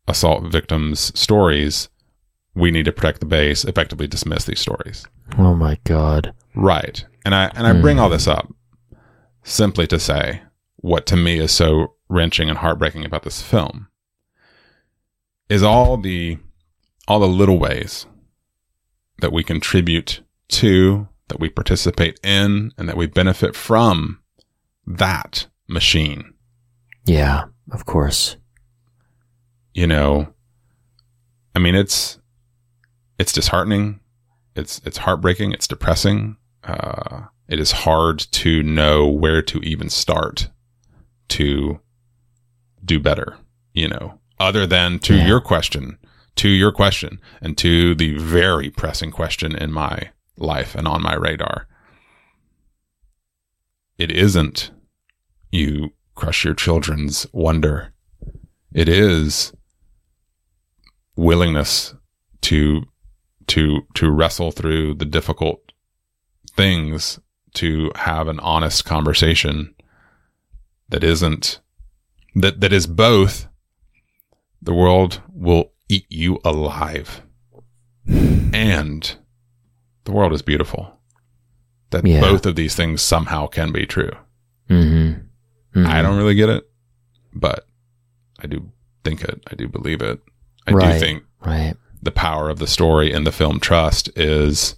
assault 0.07 0.43
victims 0.51 1.17
stories 1.17 1.87
we 2.53 2.69
need 2.71 2.83
to 2.83 2.91
protect 2.91 3.21
the 3.21 3.25
base 3.25 3.63
effectively 3.63 4.07
dismiss 4.07 4.43
these 4.43 4.59
stories 4.59 5.05
oh 5.37 5.55
my 5.55 5.77
god. 5.85 6.33
right 6.55 7.05
and 7.23 7.33
i 7.33 7.45
and 7.55 7.65
i 7.65 7.71
bring 7.79 7.97
all 7.99 8.09
this 8.09 8.27
up 8.27 8.53
simply 9.43 9.87
to 9.87 9.99
say 9.99 10.41
what 10.77 11.05
to 11.05 11.15
me 11.15 11.39
is 11.39 11.51
so 11.51 11.93
wrenching 12.09 12.49
and 12.49 12.57
heartbreaking 12.59 13.05
about 13.05 13.23
this 13.23 13.41
film 13.41 13.87
is 15.49 15.63
all 15.63 15.97
the 15.97 16.37
all 17.07 17.19
the 17.19 17.27
little 17.27 17.57
ways 17.59 18.05
that 19.21 19.33
we 19.33 19.43
contribute 19.43 20.21
to 20.47 21.07
that 21.27 21.39
we 21.39 21.49
participate 21.49 22.19
in 22.23 22.71
and 22.77 22.87
that 22.87 22.97
we 22.97 23.05
benefit 23.07 23.55
from 23.55 24.19
that 24.85 25.47
machine 25.67 26.33
Yeah. 27.05 27.45
Of 27.71 27.85
course. 27.85 28.37
you 29.73 29.85
know 29.87 30.33
i 31.55 31.59
mean 31.59 31.75
it's 31.75 32.17
it's 33.19 33.31
disheartening 33.31 33.99
it's 34.55 34.81
it's 34.85 34.97
heartbreaking 34.97 35.51
it's 35.51 35.67
depressing 35.67 36.37
uh 36.63 37.21
it 37.47 37.59
is 37.59 37.71
hard 37.71 38.19
to 38.19 38.63
know 38.63 39.07
where 39.07 39.41
to 39.43 39.59
even 39.59 39.89
start 39.89 40.49
to 41.29 41.79
do 42.83 42.99
better 42.99 43.37
you 43.73 43.87
know 43.87 44.18
other 44.39 44.65
than 44.65 44.99
to 44.99 45.15
Yeah. 45.15 45.27
your 45.27 45.41
question 45.41 45.97
to 46.35 46.47
your 46.47 46.71
question 46.71 47.19
and 47.41 47.57
to 47.57 47.93
the 47.95 48.17
very 48.17 48.69
pressing 48.69 49.11
question 49.11 49.53
in 49.55 49.71
my 49.73 50.11
life 50.37 50.73
and 50.75 50.87
on 50.87 51.01
my 51.01 51.13
radar 51.15 51.67
it 53.97 54.09
isn't 54.11 54.71
you 55.51 55.89
crush 56.15 56.45
your 56.45 56.53
children's 56.53 57.27
wonder 57.33 57.93
it 58.73 58.87
is 58.87 59.51
willingness 61.17 61.93
to 62.41 62.83
to 63.47 63.81
to 63.95 64.09
wrestle 64.09 64.51
through 64.51 64.93
the 64.93 65.05
difficult 65.05 65.59
things 66.55 67.19
to 67.55 67.91
have 67.95 68.27
an 68.29 68.39
honest 68.39 68.85
conversation 68.85 69.73
that 70.87 71.03
isn't 71.03 71.59
that 72.35 72.61
that 72.61 72.71
is 72.71 72.87
both 72.87 73.48
the 74.61 74.73
world 74.73 75.21
will 75.33 75.71
eat 75.87 76.05
you 76.09 76.39
alive 76.43 77.21
and 78.07 79.15
the 80.05 80.11
world 80.11 80.33
is 80.33 80.41
beautiful 80.41 80.99
that 81.91 82.05
Yeah. 82.05 82.21
both 82.21 82.45
of 82.45 82.55
these 82.55 82.75
things 82.75 83.01
somehow 83.01 83.47
can 83.47 83.71
be 83.71 83.85
true 83.85 84.11
Mm-hmm. 84.69 85.85
I 85.87 86.01
don't 86.03 86.17
really 86.17 86.35
get 86.35 86.49
it, 86.49 86.69
but 87.33 87.65
I 88.39 88.45
do 88.47 88.71
think 89.03 89.23
it. 89.23 89.41
I 89.51 89.55
do 89.55 89.67
believe 89.67 89.99
it. 90.01 90.19
I 90.67 90.71
Right. 90.73 90.93
do 90.93 90.99
think 90.99 91.23
Right. 91.43 91.73
the 92.03 92.11
power 92.11 92.49
of 92.49 92.59
the 92.59 92.67
story 92.67 93.11
in 93.11 93.23
the 93.23 93.31
film 93.31 93.59
Trust 93.59 94.09
is 94.15 94.75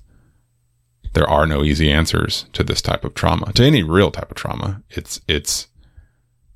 there 1.14 1.30
are 1.30 1.46
no 1.46 1.62
easy 1.64 1.92
answers 1.92 2.46
to 2.54 2.64
this 2.64 2.82
type 2.82 3.04
of 3.04 3.14
trauma, 3.16 3.52
to 3.54 3.64
any 3.66 3.84
real 3.84 4.12
type 4.12 4.32
of 4.32 4.38
trauma. 4.38 4.82
It's, 4.90 5.20
it's, 5.28 5.68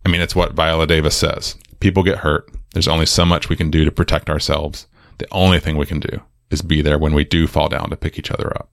I 0.05 0.09
mean, 0.09 0.21
it's 0.21 0.35
what 0.35 0.53
Viola 0.53 0.87
Davis 0.87 1.15
says. 1.17 1.55
People 1.81 2.03
get 2.03 2.19
hurt. 2.19 2.49
There's 2.75 2.89
only 2.89 3.05
so 3.05 3.23
much 3.23 3.47
we 3.47 3.55
can 3.55 3.71
do 3.71 3.85
to 3.85 3.91
protect 3.91 4.29
ourselves. 4.29 4.85
The 5.17 5.27
only 5.31 5.61
thing 5.61 5.77
we 5.77 5.85
can 5.85 6.01
do 6.01 6.21
is 6.49 6.61
be 6.61 6.81
there 6.81 6.99
when 6.99 7.13
we 7.13 7.23
do 7.23 7.47
fall 7.47 7.69
down 7.69 7.89
to 7.89 7.95
pick 7.95 8.19
each 8.19 8.29
other 8.29 8.51
up. 8.53 8.69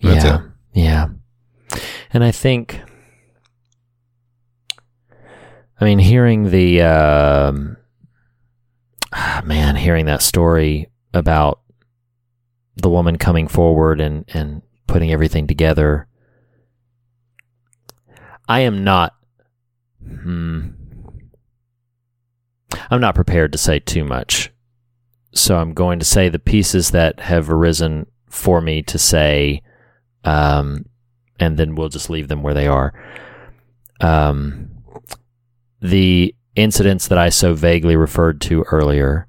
That's 0.00 0.24
yeah. 0.24 0.38
it. 0.38 0.42
Yeah. 0.72 1.08
And 2.10 2.24
I 2.24 2.30
think, 2.30 2.80
I 5.78 5.84
mean, 5.84 5.98
hearing 5.98 6.50
the, 6.50 6.80
um, 6.80 7.76
ah, 9.12 9.42
man, 9.44 9.76
hearing 9.76 10.06
that 10.06 10.22
story 10.22 10.88
about 11.12 11.60
the 12.76 12.88
woman 12.88 13.18
coming 13.18 13.46
forward 13.46 14.00
and, 14.00 14.24
and 14.32 14.62
putting 14.86 15.12
everything 15.12 15.46
together, 15.46 16.06
I 18.48 18.60
am 18.60 18.84
not, 18.84 19.14
hmm, 20.02 20.68
I'm 22.90 23.00
not 23.00 23.14
prepared 23.14 23.52
to 23.52 23.58
say 23.58 23.78
too 23.78 24.04
much. 24.04 24.52
So 25.32 25.56
I'm 25.56 25.74
going 25.74 25.98
to 25.98 26.04
say 26.04 26.28
the 26.28 26.38
pieces 26.38 26.90
that 26.90 27.20
have 27.20 27.50
arisen 27.50 28.06
for 28.28 28.60
me 28.60 28.82
to 28.84 28.98
say, 28.98 29.62
um, 30.24 30.86
and 31.38 31.56
then 31.56 31.74
we'll 31.74 31.88
just 31.88 32.10
leave 32.10 32.28
them 32.28 32.42
where 32.42 32.54
they 32.54 32.66
are. 32.66 32.92
Um, 34.00 34.70
the 35.80 36.34
incidents 36.56 37.08
that 37.08 37.18
I 37.18 37.28
so 37.28 37.54
vaguely 37.54 37.96
referred 37.96 38.40
to 38.42 38.62
earlier, 38.64 39.28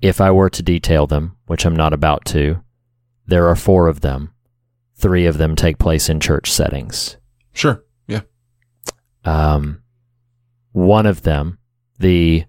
if 0.00 0.20
I 0.20 0.30
were 0.30 0.50
to 0.50 0.62
detail 0.62 1.06
them, 1.06 1.36
which 1.46 1.64
I'm 1.64 1.76
not 1.76 1.92
about 1.92 2.24
to, 2.26 2.62
there 3.26 3.48
are 3.48 3.56
four 3.56 3.88
of 3.88 4.00
them. 4.00 4.32
Three 4.96 5.26
of 5.26 5.38
them 5.38 5.54
take 5.54 5.78
place 5.78 6.08
in 6.08 6.20
church 6.20 6.50
settings. 6.50 7.16
Sure. 7.52 7.84
Yeah. 8.06 8.22
Um, 9.24 9.82
one 10.72 11.06
of 11.06 11.22
them, 11.22 11.57
the 11.98 12.44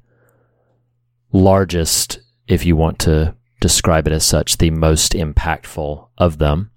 largest, 1.31 2.19
if 2.47 2.65
you 2.65 2.75
want 2.75 2.99
to 2.99 3.35
describe 3.59 4.07
it 4.07 4.13
as 4.13 4.25
such, 4.25 4.57
the 4.57 4.71
most 4.71 5.13
impactful 5.13 6.07
of 6.17 6.37
them, 6.37 6.71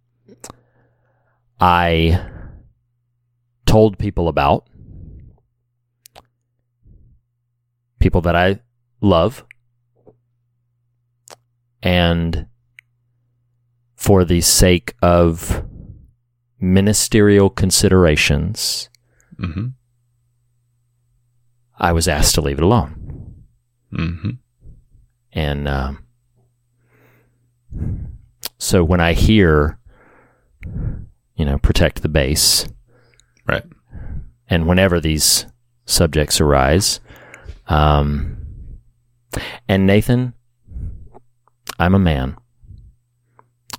I 1.60 2.28
told 3.66 3.98
people 3.98 4.28
about, 4.28 4.66
people 8.00 8.20
that 8.22 8.34
I 8.34 8.60
love, 9.00 9.44
and 11.82 12.46
for 13.94 14.24
the 14.24 14.40
sake 14.40 14.94
of 15.02 15.64
ministerial 16.58 17.50
considerations, 17.50 18.88
Mm-hmm. 19.38 19.66
I 21.78 21.92
was 21.92 22.08
asked 22.08 22.34
to 22.36 22.40
leave 22.40 22.58
it 22.58 22.64
alone. 22.64 23.44
Mm-hmm. 23.92 24.30
And 25.32 25.68
um, 25.68 26.04
so 28.58 28.84
when 28.84 29.00
I 29.00 29.12
hear, 29.14 29.78
you 31.34 31.44
know, 31.44 31.58
protect 31.58 32.02
the 32.02 32.08
base, 32.08 32.66
Right. 33.46 33.64
and 34.48 34.66
whenever 34.66 35.00
these 35.00 35.46
subjects 35.84 36.40
arise, 36.40 37.00
um, 37.66 38.36
and 39.68 39.86
Nathan, 39.86 40.34
I'm 41.78 41.94
a 41.94 41.98
man, 41.98 42.36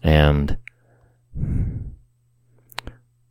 and 0.02 0.58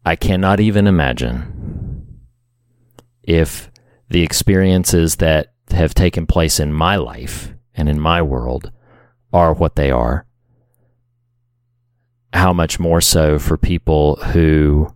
I 0.05 0.17
cannot 0.17 0.61
even 0.61 0.87
imagine 0.87 2.21
if 3.23 3.71
the 4.13 4.23
experiences 4.23 5.17
that 5.17 5.55
have 5.71 5.95
taken 5.95 6.27
place 6.27 6.61
in 6.61 6.71
my 6.71 6.97
life 6.97 7.55
and 7.75 7.89
in 7.89 7.99
my 7.99 8.21
world 8.21 8.71
are 9.33 9.55
what 9.55 9.75
they 9.75 9.91
are, 9.91 10.27
how 12.35 12.53
much 12.53 12.79
more 12.79 13.01
so 13.01 13.39
for 13.39 13.57
people 13.57 14.17
who 14.17 14.95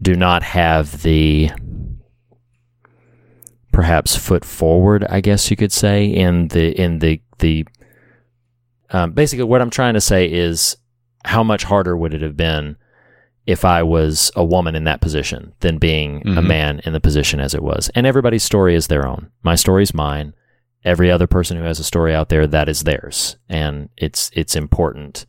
do 0.00 0.16
not 0.16 0.42
have 0.42 1.02
the 1.02 1.50
perhaps 3.72 4.16
foot 4.16 4.44
forward, 4.44 5.04
I 5.04 5.20
guess 5.20 5.50
you 5.50 5.56
could 5.56 5.72
say, 5.72 6.06
in 6.06 6.48
the 6.48 6.72
in 6.80 6.98
the 7.00 7.20
the 7.40 7.66
um, 8.88 9.12
basically 9.12 9.44
what 9.44 9.60
I'm 9.60 9.70
trying 9.70 9.94
to 9.94 10.00
say 10.00 10.32
is 10.32 10.78
how 11.26 11.42
much 11.42 11.64
harder 11.64 11.94
would 11.94 12.14
it 12.14 12.22
have 12.22 12.38
been 12.38 12.76
if 13.46 13.64
I 13.64 13.82
was 13.82 14.30
a 14.36 14.44
woman 14.44 14.74
in 14.76 14.84
that 14.84 15.00
position 15.00 15.52
than 15.60 15.78
being 15.78 16.22
a 16.22 16.40
Mhm. 16.42 16.46
man 16.46 16.80
in 16.84 16.92
the 16.92 17.00
position 17.00 17.40
as 17.40 17.54
it 17.54 17.62
was. 17.62 17.90
And 17.94 18.06
everybody's 18.06 18.44
story 18.44 18.74
is 18.76 18.86
their 18.86 19.06
own. 19.06 19.28
My 19.42 19.56
story's 19.56 19.92
mine. 19.92 20.34
Every 20.84 21.10
other 21.10 21.26
person 21.26 21.56
who 21.56 21.62
has 21.64 21.78
a 21.80 21.84
story 21.84 22.14
out 22.14 22.28
there 22.28 22.46
that 22.46 22.68
is 22.68 22.82
theirs, 22.84 23.36
and 23.48 23.88
it's 23.96 24.30
it's 24.34 24.56
important 24.56 25.26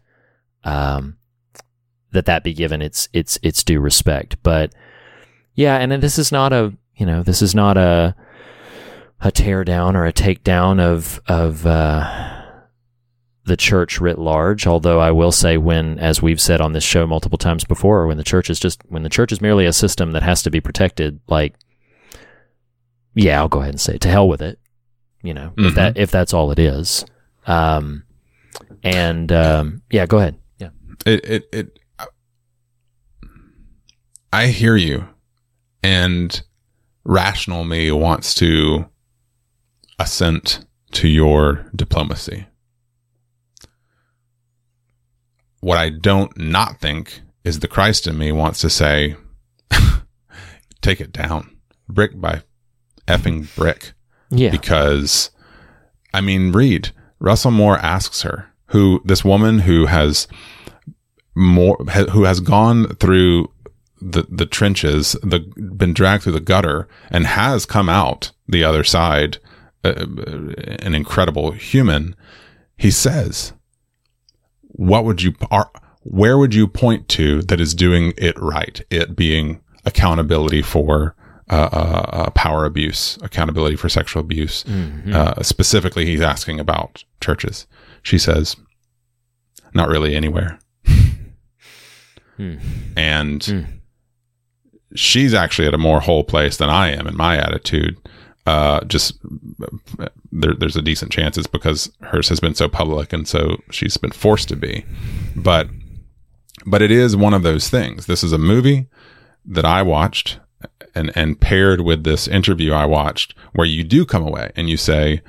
um, 0.63 1.17
that 2.11 2.25
that 2.25 2.43
be 2.43 2.53
given 2.53 2.81
its 2.81 3.07
its 3.13 3.37
its 3.43 3.63
due 3.63 3.79
respect. 3.79 4.37
But 4.41 4.73
yeah, 5.53 5.77
and 5.77 5.91
this 5.91 6.17
is 6.17 6.31
not 6.31 6.53
a 6.53 6.73
you 6.95 7.05
know 7.05 7.21
this 7.21 7.41
is 7.43 7.53
not 7.53 7.77
a 7.77 8.15
a 9.21 9.31
tear 9.31 9.63
down 9.63 9.95
or 9.95 10.05
a 10.05 10.13
takedown 10.13 10.79
of 10.79 11.21
of 11.27 11.67
uh, 11.67 12.32
the 13.45 13.57
church 13.57 13.99
writ 13.99 14.17
large. 14.19 14.65
Although 14.67 14.99
I 14.99 15.11
will 15.11 15.31
say, 15.31 15.57
when 15.57 15.99
as 15.99 16.21
we've 16.21 16.39
said 16.41 16.61
on 16.61 16.73
this 16.73 16.83
show 16.83 17.05
multiple 17.05 17.37
times 17.37 17.63
before, 17.65 18.07
when 18.07 18.17
the 18.17 18.23
church 18.23 18.49
is 18.49 18.59
just 18.59 18.81
when 18.87 19.03
the 19.03 19.09
church 19.09 19.31
is 19.31 19.41
merely 19.41 19.65
a 19.65 19.73
system 19.73 20.11
that 20.13 20.23
has 20.23 20.41
to 20.43 20.49
be 20.51 20.61
protected, 20.61 21.19
like 21.27 21.55
yeah, 23.15 23.39
I'll 23.39 23.49
go 23.49 23.59
ahead 23.59 23.73
and 23.73 23.81
say 23.81 23.97
to 23.97 24.07
hell 24.09 24.27
with 24.27 24.41
it. 24.41 24.59
You 25.21 25.33
know, 25.33 25.53
if 25.57 25.73
Mhm. 25.73 25.75
that 25.75 25.97
if 25.97 26.11
that's 26.11 26.33
all 26.33 26.51
it 26.51 26.59
is. 26.59 27.05
Um, 27.45 28.03
and 28.83 29.31
um, 29.31 29.81
yeah, 29.91 30.05
go 30.05 30.17
ahead. 30.19 30.35
Yeah. 30.59 30.69
it 31.05 31.25
it 31.25 31.49
it 31.53 31.79
I 34.31 34.47
hear 34.47 34.75
you 34.75 35.07
and 35.83 36.41
rational 37.03 37.63
me 37.65 37.91
wants 37.91 38.33
to 38.35 38.89
assent 39.99 40.65
to 40.93 41.07
your 41.07 41.69
diplomacy. 41.75 42.47
What 45.63 45.77
I 45.77 45.89
don't 45.89 46.37
not 46.37 46.79
think 46.81 47.21
is 47.45 47.59
the 47.61 47.67
Christ 47.69 48.05
in 48.07 48.17
me 48.17 48.31
wants 48.33 48.59
to 48.61 48.69
say 48.69 49.15
take 50.81 50.99
it 51.01 51.11
down 51.11 51.55
brick 51.87 52.19
by 52.19 52.41
effing 53.07 53.53
brick 53.55 53.93
Yeah. 54.29 54.51
because 54.51 55.29
I 56.13 56.21
mean, 56.21 56.51
Reed 56.51 56.91
Russell 57.19 57.51
Moore 57.51 57.77
asks 57.77 58.21
her 58.23 58.49
who 58.67 59.01
this 59.05 59.23
woman 59.23 59.59
who 59.59 59.85
has 59.85 60.27
more 61.35 61.77
ha, 61.89 62.03
who 62.11 62.23
has 62.25 62.39
gone 62.39 62.95
through 62.95 63.49
the 64.01 64.25
the 64.29 64.45
trenches, 64.45 65.13
the 65.23 65.39
been 65.55 65.93
dragged 65.93 66.23
through 66.23 66.33
the 66.33 66.39
gutter, 66.41 66.87
and 67.09 67.25
has 67.25 67.65
come 67.65 67.87
out 67.89 68.31
the 68.47 68.63
other 68.65 68.83
side, 68.83 69.37
uh, 69.85 69.93
an 70.79 70.93
incredible 70.93 71.51
human. 71.51 72.15
He 72.77 72.91
says, 72.91 73.53
"What 74.73 75.05
would 75.05 75.21
you 75.21 75.33
are, 75.49 75.69
where 76.01 76.37
would 76.37 76.53
you 76.53 76.67
point 76.67 77.07
to 77.09 77.41
that 77.43 77.59
is 77.61 77.73
doing 77.73 78.13
it 78.17 78.37
right? 78.39 78.81
It 78.89 79.15
being 79.15 79.61
accountability 79.85 80.61
for." 80.61 81.15
Uh, 81.49 81.69
uh, 81.73 82.05
uh, 82.13 82.29
power 82.31 82.63
abuse, 82.65 83.17
accountability 83.21 83.75
for 83.75 83.89
sexual 83.89 84.21
abuse. 84.21 84.63
Uh, 85.13 85.43
specifically, 85.43 86.05
he's 86.05 86.21
asking 86.21 86.57
about 86.57 87.03
churches. 87.19 87.67
She 88.01 88.17
says, 88.17 88.55
not 89.73 89.89
really 89.89 90.15
anywhere. 90.15 90.57
Hmm. 92.37 92.55
And 92.95 93.43
Hmm. 93.43 93.61
she's 94.95 95.33
actually 95.33 95.67
at 95.67 95.73
a 95.73 95.77
more 95.77 95.99
whole 95.99 96.23
place 96.23 96.57
than 96.57 96.69
I 96.69 96.89
am 96.91 97.07
in 97.07 97.15
my 97.17 97.37
attitude. 97.37 97.97
Uh, 98.45 98.83
just 98.85 99.17
there, 100.31 100.53
there's 100.53 100.75
a 100.75 100.81
decent 100.81 101.11
chance 101.11 101.37
it's 101.37 101.47
because 101.47 101.89
hers 102.01 102.27
has 102.27 102.41
been 102.41 102.55
so 102.55 102.67
public 102.67 103.13
and 103.13 103.25
so 103.27 103.55
she's 103.71 103.95
been 103.95 104.11
forced 104.11 104.49
to 104.49 104.55
be. 104.55 104.85
But, 105.35 105.69
but 106.65 106.81
it 106.81 106.91
is 106.91 107.15
one 107.15 107.33
of 107.33 107.43
those 107.43 107.69
things. 107.69 108.05
This 108.05 108.23
is 108.23 108.33
a 108.33 108.37
movie 108.37 108.87
that 109.45 109.65
I 109.65 109.81
watched 109.81 110.39
and, 110.95 111.11
and 111.15 111.39
paired 111.39 111.81
with 111.81 112.03
this 112.03 112.27
interview 112.27 112.73
I 112.73 112.85
watched 112.85 113.33
where 113.53 113.67
you 113.67 113.83
do 113.83 114.05
come 114.05 114.25
away 114.25 114.51
and 114.55 114.69
you 114.69 114.77
say, 114.77 115.21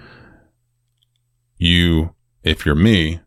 you, 1.57 2.15
if 2.43 2.67
you're 2.67 2.75
me, 2.75 3.21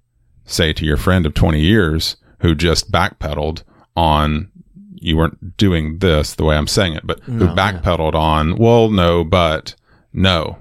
say 0.45 0.73
to 0.73 0.85
your 0.85 0.97
friend 0.97 1.25
of 1.25 1.33
20 1.33 1.59
years 1.59 2.17
who 2.39 2.55
just 2.55 2.91
backpedaled 2.91 3.63
on, 3.95 4.51
you 5.01 5.17
weren't 5.17 5.57
doing 5.57 5.99
this 5.99 6.35
the 6.35 6.43
way 6.43 6.55
I'm 6.57 6.67
saying 6.67 6.93
it, 6.93 7.05
but 7.05 7.19
who 7.21 7.33
No, 7.33 7.55
backpedaled 7.55 8.13
on, 8.15 8.55
well, 8.57 8.89
no, 8.89 9.23
but 9.23 9.75
no 10.13 10.57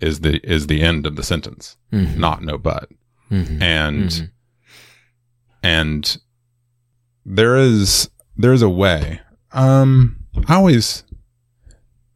is 0.00 0.20
the, 0.20 0.40
is 0.48 0.66
the 0.66 0.82
end 0.82 1.06
of 1.06 1.16
the 1.16 1.22
sentence, 1.22 1.76
Mhm. 1.92 2.16
not 2.16 2.42
no, 2.42 2.58
but. 2.58 2.88
Mhm. 3.30 3.62
And, 3.62 4.08
Mhm. 4.10 4.30
and 5.62 6.16
there 7.24 7.56
is, 7.56 8.10
there's 8.36 8.62
a 8.62 8.68
way. 8.68 9.20
Um, 9.52 10.16
I 10.48 10.54
always, 10.56 11.04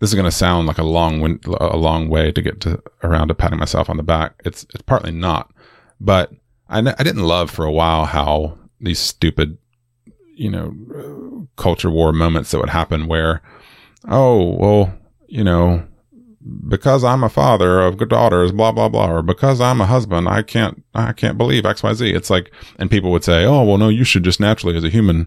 this 0.01 0.11
is 0.11 0.15
going 0.15 0.25
to 0.25 0.31
sound 0.31 0.67
like 0.67 0.79
a 0.79 0.83
long, 0.85 1.21
win- 1.21 1.41
a 1.61 1.77
long 1.77 2.09
way 2.09 2.33
to 2.33 2.43
get 2.43 2.61
to 2.63 2.83
around 3.03 3.29
to 3.29 3.35
patting 3.35 3.59
myself 3.59 3.89
on 3.89 3.97
the 3.97 4.03
back. 4.03 4.41
It's, 4.45 4.65
it's 4.75 4.83
partly 4.83 5.13
not, 5.13 5.53
but 6.01 6.33
I, 6.69 6.79
n- 6.79 6.95
I 6.99 7.03
didn't 7.05 7.23
love 7.23 7.51
for 7.51 7.65
a 7.65 7.73
while 7.73 8.07
how 8.07 8.59
these 8.81 8.99
stupid, 8.99 9.59
you 10.37 10.51
know, 10.51 11.49
culture 11.57 11.91
war 11.91 12.13
moments 12.13 12.51
that 12.51 12.59
would 12.59 12.69
happen 12.69 13.09
where, 13.09 13.43
oh, 14.09 14.55
well, 14.57 14.95
you 15.27 15.43
know, 15.43 15.87
because 16.69 17.03
I'm 17.03 17.25
a 17.25 17.29
father 17.29 17.81
of 17.81 17.97
good 17.97 18.11
daughters, 18.11 18.53
blah, 18.53 18.71
blah, 18.71 18.89
blah, 18.89 19.11
or 19.11 19.23
because 19.23 19.61
I'm 19.61 19.81
a 19.81 19.87
husband, 19.87 20.29
I 20.29 20.43
can't, 20.43 20.85
I 20.95 21.13
can't 21.13 21.39
believe 21.39 21.65
X, 21.65 21.83
Y, 21.83 21.93
Z. 21.95 22.11
It's 22.11 22.31
like, 22.31 22.53
and 22.79 22.91
people 22.91 23.11
would 23.11 23.25
say, 23.25 23.45
oh, 23.45 23.65
well, 23.65 23.79
no, 23.79 23.89
you 23.89 24.05
should 24.05 24.25
just 24.25 24.39
naturally 24.39 24.77
as 24.77 24.85
a 24.85 24.91
human 24.91 25.27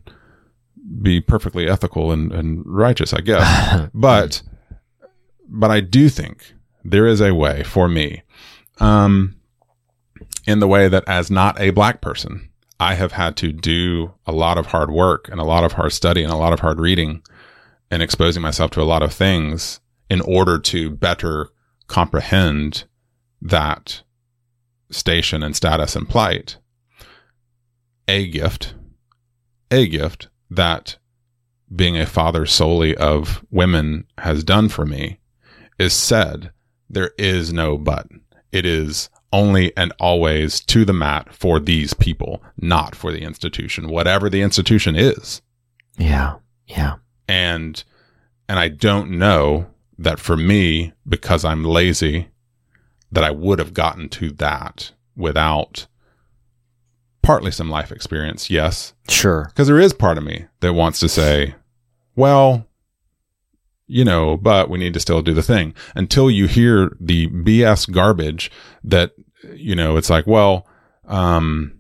be 1.02 1.20
perfectly 1.20 1.68
ethical 1.68 2.12
and, 2.12 2.32
and 2.32 2.64
righteous, 2.66 3.14
I 3.14 3.22
guess. 3.22 3.90
but, 3.94 4.42
but 5.48 5.72
I 5.72 5.82
do 5.82 6.08
think 6.08 6.54
there 6.86 7.08
is 7.08 7.20
a 7.20 7.34
way 7.34 7.64
for 7.64 7.90
me, 7.90 8.22
um, 8.80 9.36
in 10.48 10.60
the 10.60 10.68
way 10.68 10.88
that 10.88 11.04
as 11.08 11.30
not 11.30 11.60
a 11.60 11.72
black 11.72 12.00
person, 12.00 12.49
I 12.80 12.94
have 12.94 13.12
had 13.12 13.36
to 13.38 13.52
do 13.52 14.14
a 14.26 14.32
lot 14.32 14.58
of 14.58 14.68
hard 14.68 14.90
work 14.90 15.28
and 15.30 15.40
a 15.40 15.46
lot 15.46 15.64
of 15.64 15.74
hard 15.74 15.92
study 15.92 16.24
and 16.24 16.32
a 16.32 16.38
lot 16.38 16.54
of 16.54 16.62
hard 16.62 16.80
reading 16.80 17.22
and 17.92 18.02
exposing 18.02 18.42
myself 18.42 18.72
to 18.72 18.82
a 18.82 18.84
lot 18.84 19.04
of 19.04 19.14
things 19.14 19.82
in 20.10 20.22
order 20.22 20.58
to 20.60 20.90
better 20.90 21.50
comprehend 21.88 22.86
that 23.42 24.04
station 24.92 25.44
and 25.44 25.56
status 25.56 25.96
and 25.96 26.08
plight. 26.08 26.58
A 28.08 28.28
gift, 28.28 28.76
a 29.70 29.88
gift 29.88 30.30
that 30.50 30.98
being 31.76 31.98
a 31.98 32.06
father 32.06 32.46
solely 32.46 32.96
of 32.96 33.46
women 33.52 34.06
has 34.18 34.44
done 34.44 34.70
for 34.70 34.86
me 34.86 35.20
is 35.78 35.94
said 35.94 36.52
there 36.90 37.12
is 37.18 37.54
no 37.54 37.78
but. 37.78 38.08
It 38.52 38.66
is 38.66 39.10
only 39.32 39.76
and 39.78 39.94
always 40.00 40.60
to 40.62 40.86
the 40.86 40.94
mat 40.94 41.34
for 41.34 41.60
these 41.60 41.94
people, 41.94 42.42
not 42.58 42.96
for 42.96 43.12
the 43.12 43.22
institution, 43.22 43.90
whatever 43.90 44.30
the 44.30 44.42
institution 44.42 44.96
is. 44.96 45.42
Yeah. 45.98 46.36
Yeah. 46.68 46.96
And, 47.28 47.84
and 48.48 48.58
I 48.60 48.70
don't 48.70 49.12
know 49.12 49.68
that 49.98 50.20
for 50.20 50.38
me, 50.38 50.94
because 51.08 51.44
I'm 51.46 51.64
lazy, 51.64 52.30
that 53.12 53.24
I 53.24 53.32
would 53.32 53.60
have 53.60 53.74
gotten 53.74 54.10
to 54.10 54.32
that 54.32 54.92
without 55.16 55.88
partly 57.22 57.52
some 57.52 57.70
life 57.70 57.92
experience. 57.92 58.50
Yes. 58.50 58.94
Sure. 59.10 59.46
Because 59.50 59.68
there 59.68 59.80
is 59.80 59.94
part 59.94 60.18
of 60.18 60.24
me 60.24 60.46
that 60.62 60.74
wants 60.74 61.00
to 61.02 61.10
say, 61.10 61.56
well, 62.16 62.66
you 63.90 64.06
know, 64.06 64.38
but 64.38 64.70
we 64.70 64.78
need 64.78 64.94
to 64.94 65.00
still 65.00 65.22
do 65.22 65.34
the 65.34 65.42
thing 65.44 65.74
until 65.96 66.30
you 66.32 66.48
hear 66.48 66.96
the 67.00 67.28
BS 67.28 67.92
garbage 67.92 68.52
that, 68.84 69.12
you 69.54 69.76
know, 69.76 69.98
it's 69.98 70.10
like, 70.10 70.28
well, 70.28 70.68
um, 71.08 71.80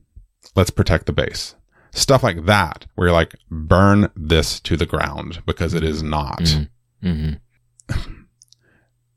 let's 0.55 0.71
protect 0.71 1.05
the 1.05 1.13
base. 1.13 1.55
Stuff 1.91 2.23
like 2.23 2.45
that, 2.45 2.85
where 2.95 3.07
you're 3.07 3.13
like, 3.15 3.35
burn 3.49 4.09
this 4.15 4.59
to 4.61 4.75
the 4.75 4.85
ground 4.85 5.41
because 5.45 5.73
it 5.73 5.83
is 5.83 6.01
not. 6.03 6.39
Mhm. 6.39 6.69
hmm 7.01 7.31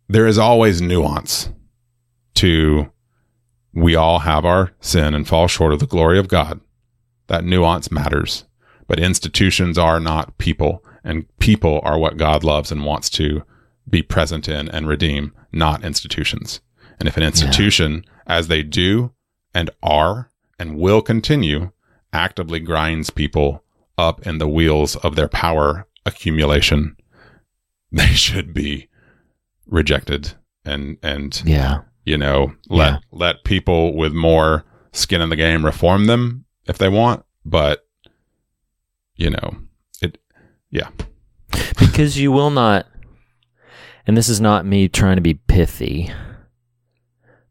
There 0.08 0.26
is 0.26 0.38
always 0.38 0.82
nuance 0.82 1.48
to 2.34 2.90
we 3.72 3.94
all 3.96 4.18
have 4.20 4.44
our 4.44 4.72
sin 4.80 5.14
and 5.14 5.26
fall 5.26 5.48
short 5.48 5.72
of 5.72 5.80
the 5.80 5.86
glory 5.86 6.18
of 6.18 6.28
God. 6.28 6.60
That 7.28 7.44
nuance 7.44 7.90
matters. 7.90 8.44
but 8.88 8.98
institutions 9.00 9.78
are 9.78 9.98
not 10.00 10.36
people, 10.36 10.84
and 11.04 11.26
people 11.38 11.80
are 11.82 11.98
what 11.98 12.16
God 12.16 12.44
loves 12.44 12.70
and 12.72 12.84
wants 12.84 13.10
to 13.10 13.42
be 13.88 14.02
present 14.02 14.48
in 14.48 14.68
and 14.68 14.86
redeem, 14.86 15.32
not 15.52 15.84
institutions. 15.84 16.60
And 16.98 17.08
if 17.08 17.16
an 17.16 17.22
institution, 17.22 18.04
as 18.26 18.48
they 18.48 18.62
do 18.62 19.12
and 19.54 19.70
are 19.82 20.30
and 20.58 20.76
will 20.78 21.02
continue, 21.02 21.72
actively 22.12 22.60
grinds 22.60 23.10
people 23.10 23.64
up 23.98 24.24
in 24.26 24.38
the 24.38 24.48
wheels 24.48 24.96
of 24.96 25.16
their 25.16 25.28
power 25.28 25.86
accumulation, 26.06 26.96
they 27.92 28.06
should 28.06 28.54
be 28.54 28.88
rejected 29.66 30.32
and 30.64 30.96
and 31.02 31.42
Yeah. 31.44 31.82
you 32.04 32.16
know 32.16 32.54
let 32.68 32.92
Yeah. 32.92 32.98
let 33.10 33.44
people 33.44 33.96
with 33.96 34.12
more 34.12 34.64
skin 34.92 35.20
in 35.20 35.28
the 35.30 35.36
game 35.36 35.64
reform 35.64 36.06
them 36.06 36.44
if 36.66 36.78
they 36.78 36.88
want 36.88 37.24
but 37.44 37.86
you 39.16 39.30
know 39.30 39.56
yeah. 40.72 40.88
Because 41.78 42.18
you 42.18 42.32
will 42.32 42.50
not 42.50 42.88
and 44.04 44.16
this 44.16 44.28
is 44.28 44.40
not 44.40 44.66
me 44.66 44.88
trying 44.88 45.16
to 45.16 45.22
be 45.22 45.34
pithy 45.34 46.10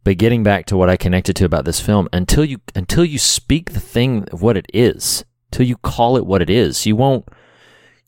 but 0.04 0.18
getting 0.18 0.44
back 0.44 0.66
to 0.66 0.76
what 0.76 0.90
i 0.90 0.98
connected 0.98 1.36
to 1.36 1.46
about 1.46 1.64
this 1.64 1.80
film 1.80 2.10
until 2.12 2.44
you 2.44 2.60
until 2.76 3.06
you 3.06 3.18
speak 3.18 3.72
the 3.72 3.80
thing 3.80 4.28
of 4.32 4.42
what 4.42 4.58
it 4.58 4.66
is 4.74 5.24
till 5.52 5.66
you 5.66 5.78
call 5.78 6.18
it 6.18 6.26
what 6.26 6.42
it 6.42 6.50
is 6.50 6.86
you 6.86 6.96
won't 6.96 7.30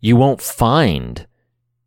you 0.03 0.17
won't 0.17 0.41
find 0.41 1.27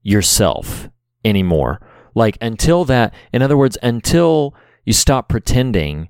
yourself 0.06 0.88
anymore. 1.24 1.80
Like 2.14 2.38
until 2.40 2.84
that 2.86 3.12
in 3.32 3.42
other 3.42 3.56
words 3.56 3.76
until 3.82 4.54
you 4.84 4.92
stop 4.92 5.28
pretending 5.28 6.08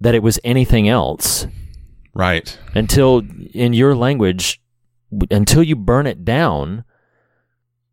that 0.00 0.14
it 0.14 0.22
was 0.22 0.40
anything 0.42 0.88
else. 0.88 1.46
Right. 2.14 2.58
Until 2.74 3.22
in 3.52 3.72
your 3.72 3.94
language 3.94 4.60
until 5.30 5.62
you 5.62 5.76
burn 5.76 6.06
it 6.06 6.24
down 6.24 6.84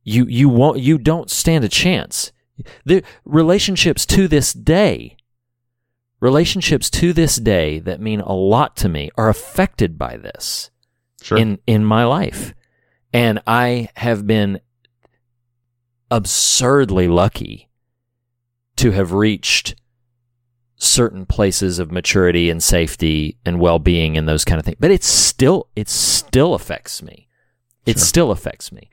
you 0.05 0.25
you 0.27 0.47
won't 0.47 0.79
you 0.79 0.97
don't 0.97 1.29
stand 1.29 1.65
a 1.65 1.69
chance. 1.69 2.31
The 2.85 3.03
relationships 3.25 4.05
to 4.05 4.29
this 4.29 4.53
day 4.53 5.17
relationships 6.21 6.89
to 6.89 7.11
this 7.11 7.35
day 7.35 7.79
that 7.79 7.99
mean 7.99 8.21
a 8.21 8.33
lot 8.33 8.77
to 8.77 8.87
me 8.87 9.11
are 9.17 9.27
affected 9.27 9.97
by 9.97 10.15
this 10.15 10.69
sure. 11.21 11.37
in 11.37 11.59
in 11.67 11.83
my 11.83 12.05
life. 12.05 12.53
And 13.11 13.41
i 13.47 13.89
have 13.95 14.27
been 14.27 14.61
absurdly 16.11 17.07
lucky 17.07 17.69
to 18.75 18.91
have 18.91 19.11
reached 19.11 19.75
certain 20.77 21.25
places 21.25 21.79
of 21.79 21.91
maturity 21.91 22.49
and 22.49 22.61
safety 22.61 23.37
and 23.45 23.59
well-being 23.59 24.17
and 24.17 24.27
those 24.27 24.43
kind 24.43 24.59
of 24.59 24.65
things 24.65 24.77
but 24.79 24.91
it's 24.91 25.07
still 25.07 25.67
it 25.75 25.87
still 25.87 26.53
affects 26.53 27.01
me 27.01 27.27
it 27.85 27.97
Sure. 27.97 28.05
still 28.05 28.31
affects 28.31 28.71
me 28.71 28.89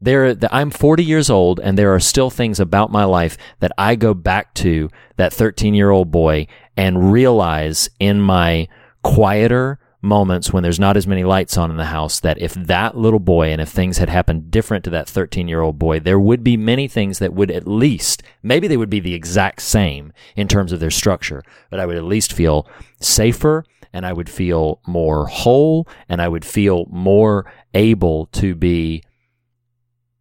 there 0.00 0.34
the, 0.34 0.54
i'm 0.54 0.70
40 0.70 1.02
years 1.04 1.30
old 1.30 1.58
and 1.60 1.76
there 1.76 1.92
are 1.92 2.00
still 2.00 2.30
things 2.30 2.60
about 2.60 2.92
my 2.92 3.04
life 3.04 3.36
that 3.58 3.72
i 3.76 3.96
go 3.96 4.14
back 4.14 4.54
to 4.54 4.88
that 5.16 5.32
13 5.32 5.74
year 5.74 5.90
old 5.90 6.10
boy 6.12 6.46
and 6.76 7.10
realize 7.12 7.90
in 7.98 8.20
my 8.20 8.68
quieter 9.02 9.78
moments 10.04 10.52
when 10.52 10.62
there's 10.62 10.78
not 10.78 10.96
as 10.96 11.06
many 11.06 11.24
lights 11.24 11.58
on 11.58 11.70
in 11.70 11.76
the 11.76 11.86
house 11.86 12.20
that 12.20 12.40
if 12.40 12.54
that 12.54 12.96
little 12.96 13.18
boy 13.18 13.48
and 13.48 13.60
if 13.60 13.70
things 13.70 13.98
had 13.98 14.08
happened 14.08 14.50
different 14.50 14.84
to 14.84 14.90
that 14.90 15.08
13 15.08 15.48
year 15.48 15.60
old 15.60 15.78
boy, 15.78 15.98
there 15.98 16.20
would 16.20 16.44
be 16.44 16.56
many 16.56 16.86
things 16.86 17.18
that 17.18 17.32
would 17.32 17.50
at 17.50 17.66
least, 17.66 18.22
maybe 18.42 18.68
they 18.68 18.76
would 18.76 18.90
be 18.90 19.00
the 19.00 19.14
exact 19.14 19.62
same 19.62 20.12
in 20.36 20.46
terms 20.46 20.70
of 20.70 20.80
their 20.80 20.90
structure, 20.90 21.42
but 21.70 21.80
I 21.80 21.86
would 21.86 21.96
at 21.96 22.04
least 22.04 22.32
feel 22.32 22.68
safer 23.00 23.64
and 23.92 24.04
I 24.04 24.12
would 24.12 24.28
feel 24.28 24.80
more 24.86 25.26
whole 25.26 25.88
and 26.08 26.20
I 26.20 26.28
would 26.28 26.44
feel 26.44 26.86
more 26.90 27.50
able 27.72 28.26
to 28.26 28.54
be 28.54 29.02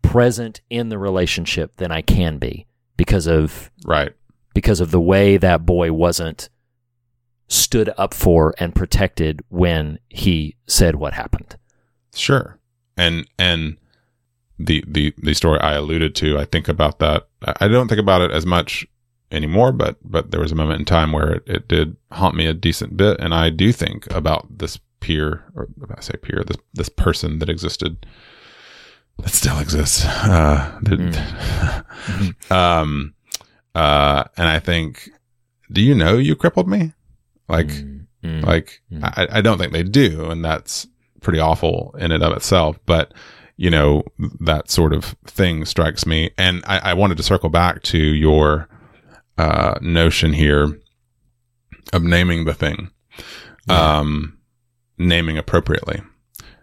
present 0.02 0.62
in 0.70 0.90
the 0.90 0.98
relationship 0.98 1.76
than 1.78 1.92
I 1.92 2.02
can 2.02 2.38
be 2.38 2.68
because 2.98 3.28
of 3.28 3.72
right. 3.86 4.14
because 4.54 4.80
of 4.80 4.92
the 4.92 5.02
way 5.02 5.38
that 5.38 5.66
boy 5.66 5.92
wasn't 5.92 6.50
stood 7.48 7.92
up 7.98 8.14
for 8.14 8.54
and 8.58 8.74
protected 8.74 9.42
when 9.50 10.00
he 10.10 10.56
said 10.68 10.96
what 10.96 11.14
happened. 11.14 11.58
Sure. 12.14 12.60
And 12.98 13.28
and 13.38 13.78
the 14.60 14.84
the 14.88 15.14
the 15.18 15.34
story 15.34 15.60
I 15.60 15.74
alluded 15.74 16.16
to, 16.16 16.38
I 16.38 16.46
think 16.46 16.68
about 16.68 17.00
that. 17.00 17.28
I 17.60 17.68
don't 17.68 17.88
think 17.88 18.00
about 18.00 18.22
it 18.22 18.32
as 18.32 18.46
much 18.46 18.86
anymore, 19.32 19.72
but 19.72 19.98
but 20.04 20.32
there 20.32 20.40
was 20.40 20.52
a 20.52 20.56
moment 20.56 20.80
in 20.80 20.86
time 20.86 21.12
where 21.12 21.34
it, 21.34 21.44
it 21.48 21.68
did 21.68 21.98
haunt 22.12 22.36
me 22.36 22.46
a 22.46 22.54
decent 22.54 22.96
bit, 22.96 23.20
and 23.20 23.34
I 23.34 23.50
do 23.50 23.72
think 23.72 24.12
about 24.14 24.60
this 24.60 24.80
peer, 25.00 25.44
or 25.56 25.68
I 25.96 26.02
say 26.02 26.14
peer, 26.22 26.44
this 26.46 26.58
this 26.74 26.90
person 26.90 27.40
that 27.40 27.50
existed, 27.50 28.06
that 29.20 29.32
still 29.32 29.60
exists. 29.60 30.06
Uh, 30.06 30.80
that, 30.84 31.86
um, 32.52 33.14
uh, 33.76 34.24
and 34.38 34.48
I 34.48 34.60
think, 34.60 35.10
do 35.72 35.82
you 35.82 35.96
know 35.96 36.18
you 36.18 36.36
crippled 36.36 36.68
me? 36.68 36.94
Like, 37.50 37.68
Mm. 38.24 38.42
like 38.46 38.82
I, 39.02 39.28
I 39.34 39.42
don't 39.42 39.58
think 39.58 39.74
they 39.74 39.84
do, 39.84 40.32
and 40.32 40.46
that's 40.46 40.88
pretty 41.20 41.40
awful 41.40 41.94
in 42.00 42.12
and 42.14 42.24
of 42.24 42.32
itself. 42.38 42.80
But 42.86 43.14
you 43.58 43.70
know 43.70 44.04
that 44.40 44.70
sort 44.72 44.94
of 44.94 45.16
thing 45.26 45.66
strikes 45.66 46.06
me, 46.06 46.32
and 46.38 46.64
I, 46.66 46.80
I 46.80 46.94
wanted 46.94 47.18
to 47.18 47.24
circle 47.24 47.50
back 47.50 47.82
to 47.84 47.98
your 47.98 48.70
uh, 49.38 49.78
notion 49.82 50.32
here 50.32 50.80
of 51.92 52.04
naming 52.04 52.46
the 52.46 52.54
thing, 52.54 52.92
um, 53.68 54.38
naming 54.98 55.38
appropriately. 55.38 56.02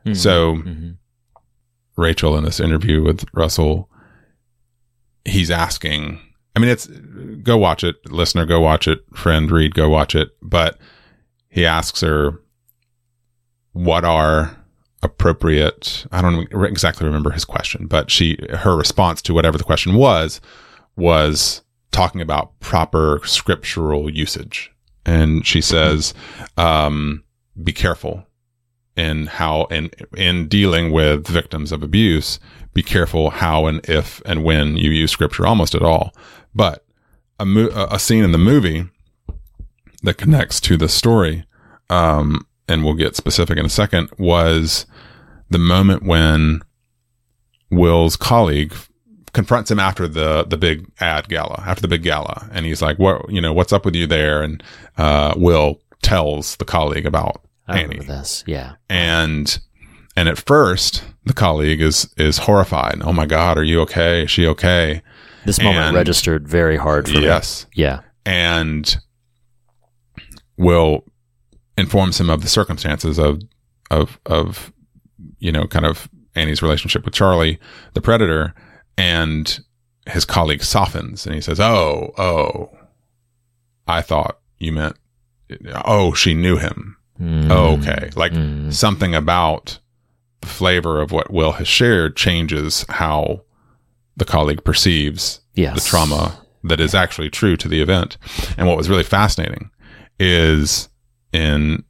Mhm. 0.06 0.16
So 0.16 0.54
Mhm. 0.56 0.96
Rachael 1.96 2.38
in 2.38 2.44
this 2.44 2.58
interview 2.60 3.02
with 3.02 3.24
Russell, 3.34 3.90
he's 5.26 5.50
asking. 5.50 6.20
I 6.54 6.58
mean, 6.58 6.68
it's 6.68 6.86
go 6.86 7.56
watch 7.56 7.84
it, 7.84 7.96
listener, 8.10 8.44
go 8.44 8.60
watch 8.60 8.88
it, 8.88 9.04
friend, 9.14 9.50
Reed, 9.50 9.74
go 9.74 9.88
watch 9.88 10.14
it. 10.14 10.30
But 10.42 10.78
he 11.48 11.64
asks 11.64 12.00
her, 12.00 12.40
"What 13.72 14.04
are 14.04 14.56
appropriate?" 15.02 16.06
I 16.10 16.22
don't 16.22 16.52
exactly 16.64 17.06
remember 17.06 17.30
his 17.30 17.44
question, 17.44 17.86
but 17.86 18.10
she 18.10 18.38
her 18.50 18.76
response 18.76 19.22
to 19.22 19.34
whatever 19.34 19.58
the 19.58 19.64
question 19.64 19.94
was 19.94 20.40
was 20.96 21.62
talking 21.92 22.20
about 22.20 22.58
proper 22.60 23.20
scriptural 23.24 24.10
usage, 24.10 24.72
and 25.06 25.46
she 25.46 25.60
says, 25.60 26.14
um, 26.56 27.22
"Be 27.62 27.72
careful." 27.72 28.26
in 28.96 29.26
how 29.26 29.64
in 29.66 29.90
in 30.16 30.48
dealing 30.48 30.90
with 30.90 31.26
victims 31.26 31.72
of 31.72 31.82
abuse 31.82 32.38
be 32.74 32.82
careful 32.82 33.30
how 33.30 33.66
and 33.66 33.80
if 33.88 34.20
and 34.26 34.44
when 34.44 34.76
you 34.76 34.90
use 34.90 35.10
scripture 35.10 35.46
almost 35.46 35.74
at 35.74 35.82
all 35.82 36.12
but 36.54 36.84
a 37.38 37.46
mo- 37.46 37.70
a 37.90 37.98
scene 37.98 38.24
in 38.24 38.32
the 38.32 38.38
movie 38.38 38.84
that 40.02 40.14
connects 40.18 40.60
to 40.60 40.76
the 40.76 40.88
story 40.88 41.44
um 41.90 42.46
and 42.68 42.84
we'll 42.84 42.94
get 42.94 43.16
specific 43.16 43.58
in 43.58 43.66
a 43.66 43.70
second 43.70 44.08
was 44.18 44.86
the 45.50 45.58
moment 45.58 46.02
when 46.04 46.60
Will's 47.70 48.16
colleague 48.16 48.74
confronts 49.32 49.70
him 49.70 49.78
after 49.78 50.08
the 50.08 50.44
the 50.44 50.56
big 50.56 50.86
ad 51.00 51.28
gala 51.28 51.62
after 51.66 51.82
the 51.82 51.88
big 51.88 52.02
gala. 52.02 52.48
And 52.52 52.66
he's 52.66 52.82
like 52.82 52.98
what 52.98 53.30
you 53.30 53.40
know 53.40 53.52
what's 53.52 53.72
up 53.72 53.84
with 53.84 53.94
you 53.94 54.06
there? 54.06 54.42
And 54.42 54.62
uh 54.98 55.34
Will 55.36 55.80
tells 56.02 56.56
the 56.56 56.64
colleague 56.64 57.06
about 57.06 57.42
I 57.68 57.80
Annie. 57.80 58.00
this. 58.00 58.42
Yeah. 58.46 58.74
and 58.88 59.58
and 60.16 60.28
at 60.28 60.38
first 60.38 61.04
the 61.24 61.32
colleague 61.34 61.80
is 61.80 62.12
is 62.16 62.38
horrified. 62.38 63.02
Oh 63.02 63.12
my 63.12 63.26
god 63.26 63.56
are 63.58 63.64
you 63.64 63.80
okay? 63.82 64.24
Is 64.24 64.30
she 64.30 64.46
okay 64.48 65.02
This 65.44 65.60
moment 65.62 65.86
And- 65.86 65.96
registered 65.96 66.46
very 66.48 66.76
hard 66.76 67.08
for 67.08 67.14
me. 67.18 67.22
yes 67.24 67.66
Yeah. 67.74 68.00
and 68.26 68.96
will 70.56 71.04
informs 71.78 72.20
him 72.20 72.28
of 72.30 72.42
the 72.42 72.48
circumstances 72.48 73.18
of 73.18 73.40
of 73.90 74.18
of 74.26 74.72
you 75.38 75.50
know 75.52 75.66
kind 75.66 75.86
of 75.86 76.08
Annie's 76.34 76.62
relationship 76.62 77.04
with 77.04 77.14
Charlie 77.14 77.58
the 77.94 78.00
predator 78.00 78.54
and 78.98 79.60
his 80.06 80.24
colleague 80.24 80.62
softens 80.62 81.26
and 81.26 81.34
he 81.34 81.40
says 81.40 81.58
oh 81.60 82.12
oh 82.18 82.70
I 83.86 84.02
thought 84.02 84.38
you 84.58 84.72
meant 84.72 84.96
oh 85.84 86.12
she 86.14 86.34
knew 86.34 86.56
him 86.56 86.96
Mm. 87.20 87.50
oh, 87.50 87.76
okay 87.76 88.08
like 88.16 88.32
Mm. 88.32 88.72
something 88.72 89.14
about 89.14 89.78
the 90.40 90.46
flavor 90.46 91.02
of 91.02 91.12
what 91.12 91.30
Will 91.30 91.52
has 91.52 91.68
shared 91.68 92.16
changes 92.16 92.86
how 92.88 93.42
the 94.16 94.24
colleague 94.24 94.64
perceives 94.64 95.40
Yes. 95.54 95.74
the 95.82 95.88
trauma 95.88 96.40
that 96.64 96.80
is 96.80 96.94
actually 96.94 97.30
true 97.30 97.56
to 97.56 97.68
the 97.68 97.80
event. 97.82 98.16
And 98.56 98.66
what 98.68 98.76
was 98.76 98.88
really 98.88 99.02
fascinating 99.02 99.70
is 100.18 100.88
in 101.32 101.84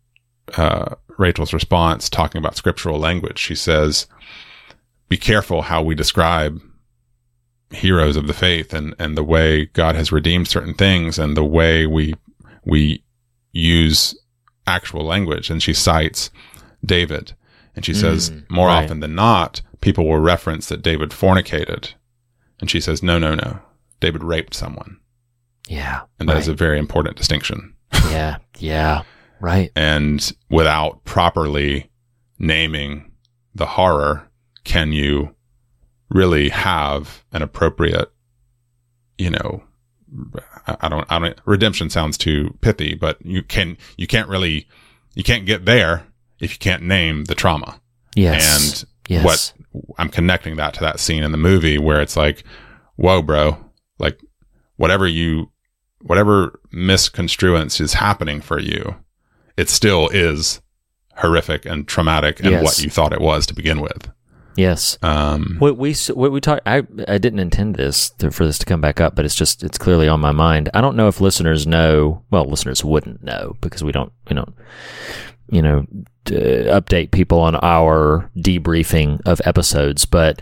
uh, 0.57 0.95
Rachael's 1.19 1.53
response, 1.53 2.09
talking 2.09 2.39
about 2.39 2.57
scriptural 2.57 2.99
language, 2.99 3.39
she 3.39 3.55
says, 3.55 4.07
Be 5.09 5.17
careful 5.17 5.63
how 5.63 5.83
we 5.83 5.95
describe 5.95 6.61
heroes 7.73 8.17
of 8.17 8.27
the 8.27 8.33
faith 8.33 8.73
and, 8.75 8.95
and 8.99 9.17
the 9.17 9.23
way 9.25 9.67
God 9.67 9.95
has 9.95 10.11
redeemed 10.11 10.49
certain 10.49 10.75
things 10.75 11.19
and 11.19 11.37
the 11.37 11.45
way 11.45 11.87
we 11.87 12.15
we 12.65 13.03
use 13.53 14.17
actual 14.67 15.05
language. 15.05 15.51
And 15.51 15.63
she 15.63 15.73
cites 15.73 16.31
David 16.85 17.33
And 17.77 17.85
she 17.85 17.95
says, 17.95 18.33
more 18.49 18.67
right. 18.69 18.85
often 18.85 19.01
than 19.01 19.15
not, 19.15 19.63
people 19.81 20.07
will 20.09 20.19
reference 20.19 20.69
that 20.69 20.83
David 20.83 21.11
fornicated. 21.11 21.95
And 22.61 22.71
she 22.71 22.81
says, 22.81 23.03
no, 23.03 23.19
no, 23.19 23.35
no. 23.35 23.61
David 24.01 24.23
raped 24.23 24.55
someone. 24.55 24.99
Yeah. 25.69 26.03
And 26.19 26.29
that 26.29 26.39
is 26.39 26.49
right. 26.49 26.55
a 26.55 26.57
very 26.57 26.79
important 26.79 27.17
distinction. 27.17 27.75
yeah. 28.11 28.39
Yeah. 28.59 29.03
Right. 29.41 29.71
And 29.75 30.33
without 30.51 31.05
properly 31.05 31.91
naming 32.39 33.13
the 33.55 33.67
horror, 33.67 34.29
can 34.65 34.93
you 34.93 35.35
really 36.11 36.49
have 36.51 37.25
an 37.33 37.43
appropriate, 37.43 38.11
you 39.17 39.31
know, 39.31 39.63
I 40.67 40.77
I 40.81 40.89
don't, 40.89 41.07
I 41.11 41.19
don't, 41.19 41.41
redemption 41.45 41.89
sounds 41.89 42.19
too 42.19 42.57
pithy, 42.61 42.95
but 42.95 43.25
you 43.25 43.43
can, 43.43 43.79
you 43.97 44.07
can't 44.07 44.29
really, 44.29 44.69
you 45.15 45.23
can't 45.23 45.47
get 45.47 45.65
there 45.65 46.07
if 46.41 46.53
you 46.53 46.59
can't 46.59 46.83
name 46.83 47.25
the 47.25 47.35
trauma. 47.35 47.81
Yes. 48.17 48.83
And 48.83 48.89
yes. 49.09 49.25
what 49.25 49.53
I'm 49.99 50.09
connecting 50.09 50.57
that 50.57 50.75
to 50.75 50.81
that 50.81 51.01
scene 51.01 51.23
in 51.23 51.33
the 51.33 51.39
movie 51.39 51.79
where 51.79 52.01
it's 52.01 52.17
like, 52.17 52.45
whoa, 52.97 53.23
bro, 53.23 53.57
like 53.99 54.21
whatever 54.77 55.07
you, 55.07 55.51
whatever 56.03 56.59
misconstruence 56.73 57.81
is 57.81 57.95
happening 57.95 58.41
for 58.41 58.59
you, 58.59 58.97
it 59.57 59.69
still 59.69 60.09
is 60.09 60.61
horrific 61.17 61.67
and 61.67 61.87
traumatic 61.87 62.41
and 62.41 62.51
Yes. 62.51 62.63
what 62.65 62.83
you 62.83 62.91
thought 62.91 63.13
it 63.13 63.21
was 63.21 63.47
to 63.47 63.55
begin 63.55 63.81
with. 63.81 64.11
Yes. 64.57 64.99
Um, 65.03 65.57
What 65.59 65.77
we 65.79 65.95
what 66.13 66.33
we 66.33 66.41
talked, 66.41 66.63
I 66.67 66.83
I 67.07 67.19
didn't 67.19 67.39
intend 67.39 67.77
this 67.77 68.11
to, 68.19 68.31
for 68.31 68.45
this 68.45 68.59
to 68.59 68.67
come 68.67 68.81
back 68.81 69.01
up, 69.01 69.15
but 69.15 69.25
it's 69.25 69.35
just 69.37 69.63
it's 69.63 69.79
clearly 69.79 70.09
on 70.09 70.21
my 70.21 70.33
mind. 70.33 70.69
I 70.75 70.81
don't 70.81 70.97
know 70.97 71.07
if 71.09 71.21
listeners 71.21 71.67
know. 71.67 72.25
Well, 72.31 72.45
listeners 72.47 72.85
wouldn't 72.85 73.23
know 73.23 73.57
because 73.61 73.85
we 73.85 73.93
don't 73.93 74.13
we 74.29 74.35
don't 74.35 74.55
you 75.51 75.63
know 75.63 75.87
update 76.27 77.11
people 77.11 77.41
on 77.41 77.57
our 77.57 78.31
debriefing 78.37 79.21
of 79.27 79.41
episodes. 79.45 80.05
But 80.05 80.41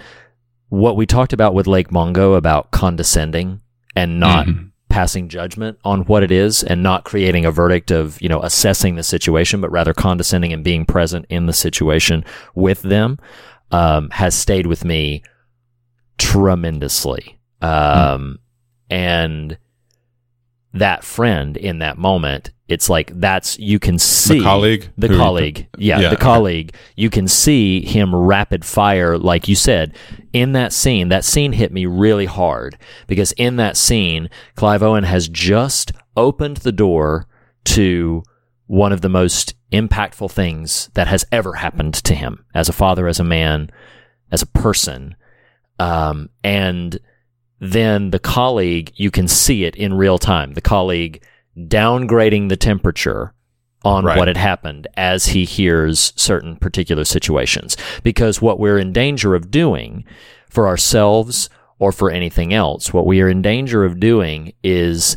what 0.69 0.97
we 0.97 1.07
talked 1.07 1.33
about 1.33 1.55
with 1.55 1.67
Lake 1.67 1.91
Mungo 1.91 2.35
about 2.35 2.71
condescending 2.71 3.61
and 3.97 4.21
not 4.21 4.47
Mhm. 4.47 4.71
passing 4.91 5.29
judgment 5.29 5.79
on 5.85 6.03
what 6.03 6.23
it 6.23 6.31
is 6.31 6.63
and 6.63 6.83
not 6.83 7.05
creating 7.05 7.45
a 7.45 7.51
verdict 7.51 7.91
of 7.91 8.21
you 8.21 8.29
know 8.29 8.43
assessing 8.43 8.97
the 8.97 9.03
situation, 9.03 9.61
but 9.61 9.71
rather 9.71 9.95
condescending 9.95 10.53
and 10.53 10.65
being 10.65 10.85
present 10.85 11.27
in 11.29 11.47
the 11.47 11.53
situation 11.53 12.25
with 12.55 12.83
them 12.83 13.19
um, 13.71 14.09
has 14.11 14.35
stayed 14.35 14.67
with 14.67 14.85
me 14.85 15.23
tremendously. 16.17 17.39
Um, 17.61 18.39
and 18.91 19.59
that 20.73 21.05
friend 21.05 21.57
in 21.57 21.79
that 21.81 21.99
moment, 21.99 22.51
it's 22.69 22.91
like 22.91 23.19
that's 23.19 23.59
you 23.59 23.79
can 23.79 23.99
see 23.99 24.39
the 24.39 24.45
colleague 24.45 24.91
the 24.99 25.09
who- 25.09 25.17
colleague, 25.17 25.67
yeah, 25.79 26.01
Yeah, 26.01 26.11
the 26.11 26.17
colleague. 26.17 26.75
You 26.97 27.09
can 27.11 27.27
see 27.27 27.81
him 27.85 28.15
rapid 28.15 28.65
fire, 28.65 29.17
like 29.17 29.49
you 29.49 29.57
said, 29.57 29.97
in 30.33 30.53
that 30.53 30.73
scene. 30.73 31.09
That 31.09 31.25
scene 31.25 31.53
hit 31.53 31.73
me 31.73 31.87
really 31.87 32.27
hard 32.27 32.77
because 33.07 33.33
in 33.33 33.57
that 33.57 33.77
scene, 33.77 34.29
Clive 34.55 34.83
Owen 34.83 35.05
has 35.05 35.29
just 35.29 35.93
opened 36.17 36.59
the 36.59 36.73
door 36.73 37.27
to 37.65 38.23
one 38.67 38.93
of 38.93 39.01
the 39.01 39.09
most 39.09 39.55
impactful 39.73 40.31
things 40.31 40.91
that 40.93 41.09
has 41.09 41.25
ever 41.33 41.55
happened 41.55 41.95
to 41.95 42.15
him 42.15 42.45
as 42.55 42.69
a 42.69 42.73
father, 42.73 43.09
as 43.09 43.19
a 43.19 43.25
man, 43.25 43.71
as 44.31 44.43
a 44.43 44.47
person. 44.47 45.17
Um, 45.79 46.29
and 46.45 46.99
then 47.61 48.11
the 48.11 48.19
colleague, 48.19 48.93
you 48.97 49.11
can 49.11 49.27
see 49.27 49.65
it 49.65 49.75
in 49.75 49.95
real 49.95 50.19
time. 50.19 50.53
The 50.53 50.61
colleague 50.61 51.25
downgrading 51.67 52.49
the 52.49 52.57
temperature 52.57 53.33
on 53.85 54.05
Right. 54.05 54.19
what 54.19 54.29
had 54.29 54.37
happened 54.37 54.87
as 54.97 55.27
he 55.27 55.45
hears 55.45 56.13
certain 56.17 56.57
particular 56.57 57.05
situations. 57.05 57.77
Because 58.03 58.43
what 58.43 58.59
we're 58.59 58.79
in 58.79 58.93
danger 58.93 59.35
of 59.35 59.51
doing 59.51 60.05
for 60.49 60.67
ourselves 60.67 61.49
or 61.79 61.93
for 61.93 62.11
anything 62.11 62.53
else, 62.53 62.93
what 62.93 63.07
we 63.07 63.21
are 63.21 63.29
in 63.29 63.41
danger 63.41 63.85
of 63.85 64.01
doing 64.01 64.53
is 64.65 65.17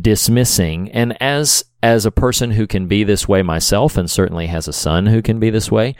dismissing 0.00 0.90
and 0.92 1.14
as 1.22 1.64
as 1.82 2.06
a 2.06 2.10
person 2.10 2.52
who 2.52 2.66
can 2.66 2.86
be 2.86 3.04
this 3.04 3.28
way 3.28 3.42
myself 3.42 3.98
and 3.98 4.10
certainly 4.10 4.46
has 4.46 4.66
a 4.66 4.72
son 4.72 5.04
who 5.04 5.20
can 5.20 5.38
be 5.38 5.50
this 5.50 5.70
way 5.70 5.94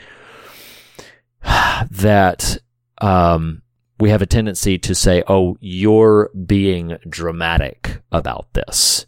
that 1.91 2.57
um 2.99 3.61
we 3.99 4.09
have 4.09 4.23
a 4.23 4.25
tendency 4.25 4.79
to 4.79 4.95
say 4.95 5.21
oh 5.27 5.55
you're 5.59 6.31
being 6.47 6.97
dramatic 7.07 8.01
about 8.11 8.51
this 8.53 9.05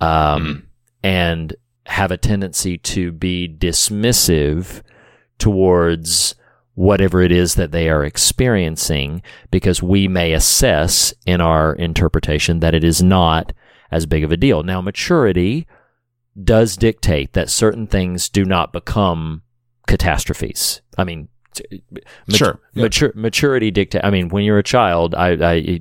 um 0.00 0.66
and 1.02 1.54
have 1.86 2.10
a 2.10 2.16
tendency 2.16 2.78
to 2.78 3.10
be 3.10 3.48
dismissive 3.48 4.82
towards 5.38 6.34
whatever 6.74 7.20
it 7.20 7.32
is 7.32 7.56
that 7.56 7.72
they 7.72 7.90
are 7.90 8.04
experiencing 8.04 9.20
because 9.50 9.82
we 9.82 10.08
may 10.08 10.32
assess 10.32 11.12
in 11.26 11.40
our 11.40 11.74
interpretation 11.74 12.60
that 12.60 12.74
it 12.74 12.84
is 12.84 13.02
not 13.02 13.52
as 13.90 14.06
big 14.06 14.22
of 14.22 14.32
a 14.32 14.36
deal. 14.36 14.62
Now, 14.62 14.80
maturity 14.80 15.66
does 16.42 16.76
dictate 16.76 17.32
that 17.32 17.50
certain 17.50 17.86
things 17.86 18.28
do 18.28 18.44
not 18.44 18.72
become 18.72 19.42
catastrophes. 19.86 20.80
I 20.96 21.04
mean, 21.04 21.28
mat- 22.28 22.36
Sure, 22.36 22.60
yeah. 22.74 22.88
maturity 23.14 23.70
dictate. 23.70 24.04
I 24.04 24.10
mean, 24.10 24.28
when 24.28 24.44
you're 24.44 24.58
a 24.58 24.62
child, 24.62 25.14
I, 25.14 25.30
I, 25.32 25.80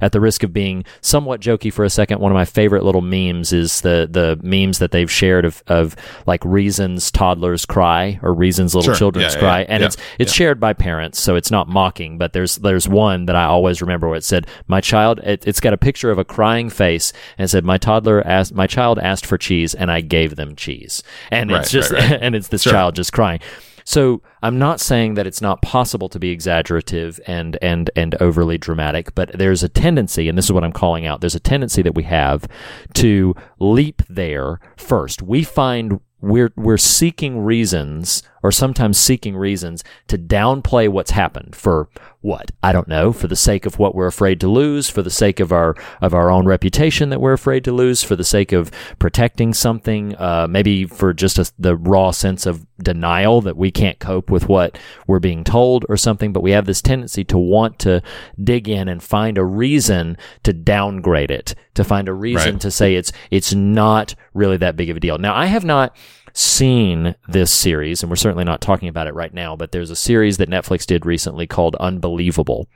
at 0.00 0.12
the 0.12 0.20
risk 0.20 0.42
of 0.42 0.52
being 0.52 0.84
somewhat 1.00 1.40
jokey 1.40 1.72
for 1.72 1.84
a 1.84 1.90
second, 1.90 2.20
one 2.20 2.30
of 2.32 2.34
my 2.36 2.44
favorite 2.44 2.84
little 2.84 3.00
memes 3.00 3.52
is 3.52 3.80
the 3.80 4.08
the 4.10 4.38
memes 4.42 4.78
that 4.78 4.90
they've 4.90 5.10
shared 5.10 5.44
of 5.44 5.62
of 5.66 5.96
like 6.26 6.44
reasons 6.44 7.10
toddlers 7.10 7.64
cry 7.66 8.18
or 8.22 8.32
reasons 8.34 8.74
little 8.74 8.92
Sure, 8.92 8.98
children 8.98 9.24
yeah, 9.30 9.38
cry, 9.38 9.60
yeah, 9.60 9.66
and 9.68 9.82
it's 9.84 9.96
it's 10.18 10.32
shared 10.32 10.60
by 10.60 10.72
parents, 10.72 11.20
so 11.20 11.34
it's 11.36 11.50
not 11.50 11.68
mocking. 11.68 12.18
But 12.18 12.32
there's 12.32 12.56
there's 12.56 12.88
one 12.88 13.26
that 13.26 13.36
I 13.36 13.44
always 13.44 13.80
remember 13.80 14.08
where 14.08 14.18
it 14.18 14.24
said, 14.24 14.46
"My 14.66 14.80
child." 14.80 15.20
It, 15.24 15.46
it's 15.46 15.60
got 15.60 15.72
a 15.72 15.78
picture 15.78 16.10
of 16.10 16.18
a 16.18 16.24
crying 16.24 16.68
face 16.70 17.12
and 17.38 17.44
it 17.46 17.48
said, 17.48 17.64
"My 17.64 17.78
toddler 17.78 18.26
asked, 18.26 18.54
my 18.54 18.66
child 18.66 18.98
asked 18.98 19.24
for 19.26 19.38
cheese, 19.38 19.74
and 19.74 19.90
I 19.90 20.00
gave 20.00 20.36
them 20.36 20.54
cheese." 20.56 21.02
And 21.30 21.50
Right, 21.50 21.60
it's 21.62 21.70
just 21.70 21.90
right, 21.92 22.10
right. 22.10 22.18
and 22.22 22.34
it's 22.34 22.48
this 22.48 22.62
Sure. 22.62 22.72
child 22.72 22.94
just 22.96 23.12
crying. 23.12 23.40
So 23.84 24.22
I'm 24.42 24.58
not 24.58 24.80
saying 24.80 25.14
that 25.14 25.26
it's 25.26 25.42
not 25.42 25.62
possible 25.62 26.08
to 26.08 26.18
be 26.18 26.30
exaggerative 26.30 27.20
and 27.26 27.58
and 27.60 27.90
and 27.94 28.14
overly 28.20 28.58
dramatic, 28.58 29.14
but 29.14 29.30
there's 29.32 29.62
a 29.62 29.68
tendency, 29.68 30.28
and 30.28 30.36
this 30.38 30.46
is 30.46 30.52
what 30.52 30.64
I'm 30.64 30.72
calling 30.72 31.06
out. 31.06 31.20
There's 31.20 31.34
a 31.34 31.40
tendency 31.40 31.82
that 31.82 31.94
we 31.94 32.04
have 32.04 32.46
to 32.94 33.34
leap 33.58 34.02
there 34.08 34.58
first. 34.76 35.22
We 35.22 35.44
find 35.44 36.00
we're 36.20 36.52
we're 36.56 36.78
seeking 36.78 37.40
reasons 37.40 38.22
or 38.44 38.52
sometimes 38.52 38.98
seeking 38.98 39.34
reasons 39.36 39.82
to 40.06 40.16
downplay 40.18 40.88
what's 40.88 41.10
happened 41.12 41.56
for 41.56 41.88
what? 42.20 42.52
I 42.62 42.72
don't 42.72 42.88
know. 42.88 43.12
For 43.12 43.26
the 43.26 43.36
sake 43.36 43.66
of 43.66 43.78
what 43.78 43.94
we're 43.94 44.06
afraid 44.06 44.40
to 44.40 44.48
lose 44.48 44.88
for 44.88 45.02
the 45.02 45.10
sake 45.10 45.40
of 45.40 45.52
our 45.52 45.74
of 46.00 46.14
our 46.14 46.30
own 46.30 46.46
reputation 46.46 47.08
that 47.10 47.20
we're 47.20 47.32
afraid 47.34 47.64
to 47.64 47.72
lose 47.72 48.02
for 48.02 48.16
the 48.16 48.24
sake 48.24 48.52
of 48.52 48.70
protecting 48.98 49.52
something 49.52 50.14
uh, 50.16 50.46
maybe 50.48 50.84
for 50.86 51.12
just 51.12 51.38
a, 51.38 51.50
the 51.58 51.76
raw 51.76 52.10
sense 52.12 52.46
of 52.46 52.66
denial 52.82 53.40
that 53.42 53.56
we 53.56 53.70
can't 53.70 53.98
cope 53.98 54.30
with 54.30 54.48
what 54.48 54.78
we're 55.06 55.18
being 55.18 55.44
told 55.44 55.84
or 55.88 55.96
something 55.96 56.32
but 56.32 56.42
we 56.42 56.50
have 56.50 56.64
this 56.66 56.82
tendency 56.82 57.24
to 57.24 57.38
want 57.38 57.78
to 57.78 58.02
dig 58.42 58.68
in 58.68 58.88
and 58.88 59.02
find 59.02 59.38
a 59.38 59.44
reason 59.44 60.16
to 60.42 60.52
downgrade 60.52 61.30
it 61.30 61.54
to 61.74 61.84
find 61.84 62.08
a 62.08 62.12
reason 62.12 62.54
Right. 62.54 62.60
to 62.62 62.70
say 62.70 62.94
it's 62.94 63.12
it's 63.30 63.52
not 63.54 64.14
really 64.32 64.56
that 64.58 64.76
big 64.76 64.90
of 64.90 64.96
a 64.96 65.00
deal. 65.00 65.18
Now 65.18 65.34
I 65.34 65.46
have 65.46 65.64
not 65.64 65.94
seen 66.34 67.14
this 67.28 67.50
series, 67.50 68.02
and 68.02 68.10
we're 68.10 68.16
certainly 68.16 68.44
not 68.44 68.60
talking 68.60 68.88
about 68.88 69.06
it 69.06 69.14
right 69.14 69.32
now, 69.32 69.56
but 69.56 69.72
there's 69.72 69.90
a 69.90 69.96
series 69.96 70.36
that 70.38 70.50
Netflix 70.50 70.84
did 70.84 71.06
recently 71.06 71.46
called 71.46 71.76
Unbelievable. 71.76 72.68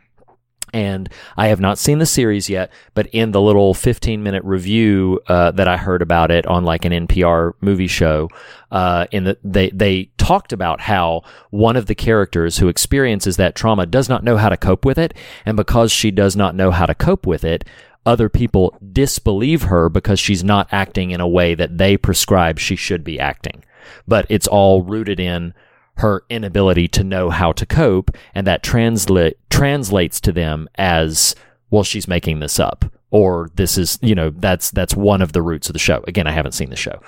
And 0.72 1.08
I 1.36 1.48
have 1.48 1.60
not 1.60 1.78
seen 1.78 1.98
the 1.98 2.06
series 2.06 2.50
yet, 2.50 2.70
but 2.94 3.06
in 3.08 3.32
the 3.32 3.40
little 3.40 3.74
15 3.74 4.22
minute 4.22 4.44
review 4.44 5.20
uh, 5.26 5.50
that 5.52 5.66
I 5.66 5.76
heard 5.76 6.02
about 6.02 6.30
it 6.30 6.46
on 6.46 6.64
like 6.64 6.84
an 6.84 6.92
NPR 7.06 7.54
movie 7.60 7.86
show, 7.86 8.28
uh, 8.70 9.06
in 9.10 9.24
the 9.24 9.38
they 9.42 9.70
they 9.70 10.10
talked 10.18 10.52
about 10.52 10.80
how 10.80 11.22
one 11.50 11.76
of 11.76 11.86
the 11.86 11.94
characters 11.94 12.58
who 12.58 12.68
experiences 12.68 13.38
that 13.38 13.54
trauma 13.54 13.86
does 13.86 14.10
not 14.10 14.22
know 14.22 14.36
how 14.36 14.50
to 14.50 14.58
cope 14.58 14.84
with 14.84 14.98
it, 14.98 15.14
and 15.46 15.56
because 15.56 15.90
she 15.90 16.10
does 16.10 16.36
not 16.36 16.54
know 16.54 16.70
how 16.70 16.84
to 16.84 16.94
cope 16.94 17.26
with 17.26 17.44
it, 17.44 17.64
other 18.08 18.30
people 18.30 18.74
disbelieve 18.92 19.64
her 19.64 19.90
because 19.90 20.18
she's 20.18 20.42
not 20.42 20.66
acting 20.72 21.10
in 21.10 21.20
a 21.20 21.28
way 21.28 21.54
that 21.54 21.76
they 21.76 21.94
prescribe 21.94 22.58
she 22.58 22.74
should 22.74 23.04
be 23.04 23.20
acting. 23.20 23.62
But 24.06 24.24
it's 24.30 24.46
all 24.46 24.82
rooted 24.82 25.20
in 25.20 25.52
her 25.98 26.22
inability 26.30 26.88
to 26.88 27.04
know 27.04 27.28
how 27.28 27.52
to 27.52 27.66
cope, 27.66 28.10
and 28.34 28.46
that 28.46 28.62
translate 28.62 29.36
translates 29.50 30.20
to 30.22 30.32
them 30.32 30.68
as 30.76 31.34
well. 31.70 31.82
She's 31.82 32.08
making 32.08 32.40
this 32.40 32.58
up, 32.58 32.86
or 33.10 33.50
this 33.56 33.76
is 33.76 33.98
you 34.00 34.14
know 34.14 34.30
that's 34.30 34.70
that's 34.70 34.96
one 34.96 35.20
of 35.20 35.32
the 35.32 35.42
roots 35.42 35.68
of 35.68 35.74
the 35.74 35.78
show. 35.78 36.02
Again, 36.08 36.26
I 36.26 36.32
haven't 36.32 36.52
seen 36.52 36.70
the 36.70 36.76
show, 36.76 37.02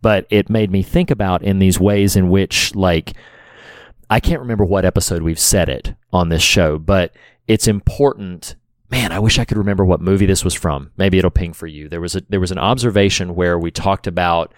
but 0.00 0.26
it 0.28 0.50
made 0.50 0.72
me 0.72 0.82
think 0.82 1.10
about 1.10 1.42
in 1.42 1.60
these 1.60 1.78
ways 1.78 2.16
in 2.16 2.30
which 2.30 2.74
like 2.74 3.12
I 4.10 4.18
can't 4.18 4.40
remember 4.40 4.64
what 4.64 4.84
episode 4.84 5.22
we've 5.22 5.38
said 5.38 5.68
it 5.68 5.94
on 6.12 6.30
this 6.30 6.42
show, 6.42 6.78
but 6.78 7.12
it's 7.46 7.68
important. 7.68 8.56
Man, 8.92 9.10
I 9.10 9.18
wish 9.20 9.38
I 9.38 9.46
could 9.46 9.56
remember 9.56 9.86
what 9.86 10.02
movie 10.02 10.26
this 10.26 10.44
was 10.44 10.52
from. 10.52 10.92
Maybe 10.98 11.18
it'll 11.18 11.30
ping 11.30 11.54
for 11.54 11.66
you. 11.66 11.88
There 11.88 12.00
was 12.00 12.14
a 12.14 12.22
there 12.28 12.40
was 12.40 12.50
an 12.52 12.58
observation 12.58 13.34
where 13.34 13.58
we 13.58 13.70
talked 13.70 14.06
about 14.06 14.52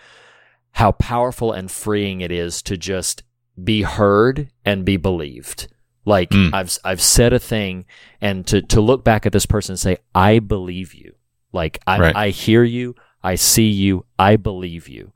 how 0.73 0.91
powerful 0.93 1.53
and 1.53 1.71
freeing 1.71 2.21
it 2.21 2.33
is 2.33 2.61
to 2.63 2.77
just 2.77 3.23
be 3.63 3.83
heard 3.83 4.51
and 4.65 4.85
be 4.85 4.97
believed. 4.97 5.69
Like 6.05 6.31
Mm. 6.31 6.53
I've 6.53 6.77
I've 6.85 7.01
said 7.01 7.33
a 7.33 7.39
thing, 7.39 7.85
and 8.21 8.45
to 8.49 8.61
to 8.61 8.81
look 8.81 9.05
back 9.05 9.25
at 9.25 9.33
this 9.33 9.47
person 9.47 9.75
and 9.75 9.79
say, 9.81 9.99
I 10.15 10.41
believe 10.41 10.95
you. 10.95 11.15
Like 11.53 11.79
I 11.87 11.99
Right. 12.01 12.17
I 12.17 12.29
hear 12.31 12.65
you, 12.65 12.97
I 13.23 13.37
see 13.37 13.69
you, 13.69 14.05
I 14.19 14.35
believe 14.35 14.89
you. 14.89 15.13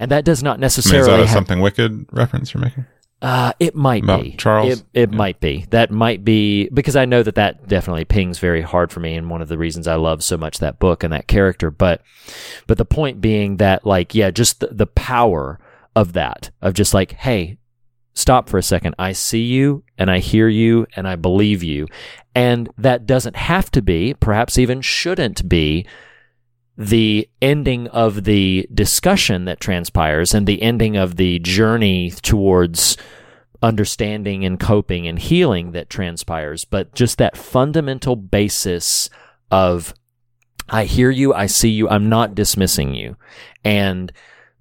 And 0.00 0.10
that 0.10 0.24
does 0.24 0.42
not 0.42 0.54
I 0.54 0.56
mean, 0.56 0.64
is 0.64 0.76
necessarily 0.76 1.10
that 1.10 1.20
a 1.20 1.26
have 1.26 1.34
something 1.34 1.60
wicked 1.60 2.06
reference 2.10 2.52
you're 2.52 2.62
making? 2.64 2.84
Uh, 3.22 3.52
it 3.60 3.74
might 3.74 4.06
be 4.06 4.32
Charles? 4.36 4.80
It, 4.80 4.84
it 4.94 5.10
might 5.10 5.40
be. 5.40 5.66
That 5.70 5.90
might 5.90 6.24
be 6.24 6.68
because 6.70 6.96
I 6.96 7.04
know 7.04 7.22
that 7.22 7.34
that 7.34 7.68
definitely 7.68 8.04
pings 8.04 8.38
very 8.38 8.62
hard 8.62 8.90
for 8.90 9.00
me, 9.00 9.14
and 9.14 9.28
one 9.28 9.42
of 9.42 9.48
the 9.48 9.58
reasons 9.58 9.86
I 9.86 9.96
love 9.96 10.22
so 10.22 10.36
much 10.36 10.58
that 10.58 10.78
book 10.78 11.04
and 11.04 11.12
that 11.12 11.26
character. 11.26 11.70
But, 11.70 12.02
but 12.66 12.78
the 12.78 12.84
point 12.84 13.20
being 13.20 13.58
that, 13.58 13.86
like, 13.86 14.14
yeah, 14.14 14.30
just 14.30 14.60
the, 14.60 14.68
the 14.68 14.86
power 14.86 15.58
of 15.94 16.14
that 16.14 16.50
of 16.62 16.74
just 16.74 16.94
like, 16.94 17.12
hey, 17.12 17.58
stop 18.14 18.48
for 18.48 18.58
a 18.58 18.62
second. 18.62 18.94
I 18.98 19.12
see 19.12 19.42
you, 19.42 19.84
and 19.98 20.10
I 20.10 20.18
hear 20.18 20.48
you, 20.48 20.86
and 20.96 21.06
I 21.06 21.16
believe 21.16 21.62
you, 21.62 21.88
and 22.34 22.70
that 22.78 23.06
doesn't 23.06 23.36
have 23.36 23.70
to 23.72 23.82
be, 23.82 24.14
perhaps 24.14 24.56
even 24.56 24.80
shouldn't 24.80 25.48
be, 25.48 25.86
the 26.80 27.28
ending 27.42 27.86
of 27.88 28.24
the 28.24 28.66
discussion 28.72 29.44
that 29.44 29.60
transpires 29.60 30.32
and 30.32 30.46
the 30.46 30.62
ending 30.62 30.96
of 30.96 31.16
the 31.16 31.38
journey 31.40 32.10
towards 32.10 32.96
understanding 33.62 34.46
and 34.46 34.58
coping 34.58 35.06
and 35.06 35.18
healing 35.18 35.72
that 35.72 35.90
transpires, 35.90 36.64
but 36.64 36.94
just 36.94 37.18
that 37.18 37.36
fundamental 37.36 38.16
basis 38.16 39.10
of 39.50 39.92
I 40.70 40.84
hear 40.84 41.10
you, 41.10 41.34
I 41.34 41.44
see 41.44 41.68
you, 41.68 41.86
I'm 41.86 42.08
not 42.08 42.34
dismissing 42.34 42.94
you. 42.94 43.18
And 43.62 44.10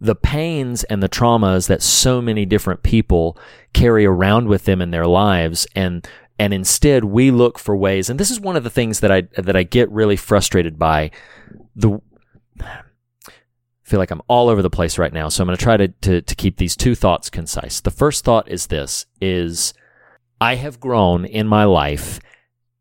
the 0.02 0.16
pains 0.16 0.84
and 0.84 1.02
the 1.02 1.08
traumas 1.08 1.70
that 1.70 1.82
so 1.82 2.22
many 2.22 2.46
different 2.46 2.84
people 2.84 3.38
carry 3.72 4.06
around 4.06 4.50
with 4.50 4.66
them 4.66 4.82
in 4.82 4.92
their 4.92 5.08
lives 5.08 5.68
and 5.74 6.06
and 6.38 6.54
instead 6.54 7.04
we 7.04 7.32
look 7.32 7.60
for 7.60 7.76
ways 7.76 8.10
and 8.10 8.18
this 8.18 8.32
is 8.32 8.40
one 8.40 8.56
of 8.56 8.64
the 8.64 8.70
things 8.70 9.02
that 9.02 9.12
I 9.12 9.24
that 9.38 9.58
I 9.58 9.64
get 9.64 9.92
really 9.92 10.16
frustrated 10.16 10.80
by 10.80 11.12
the 11.76 12.00
feel 13.84 14.00
like 14.00 14.12
I'm 14.12 14.22
all 14.28 14.50
over 14.50 14.62
the 14.62 14.70
place 14.70 14.98
right 14.98 15.12
now 15.12 15.30
so 15.30 15.42
I'm 15.42 15.48
going 15.48 15.58
to 15.58 15.64
try 15.64 15.78
to, 15.78 15.88
to 15.88 16.22
to 16.22 16.36
keep 16.36 16.58
these 16.58 16.76
two 16.76 16.96
thoughts 16.96 17.30
concise. 17.30 17.82
The 17.82 17.92
first 17.92 18.24
thought 18.24 18.48
is 18.48 18.68
this 18.68 19.06
is 19.20 19.74
I 20.40 20.56
have 20.56 20.80
grown 20.80 21.26
in 21.26 21.48
my 21.48 21.66
life 21.66 22.20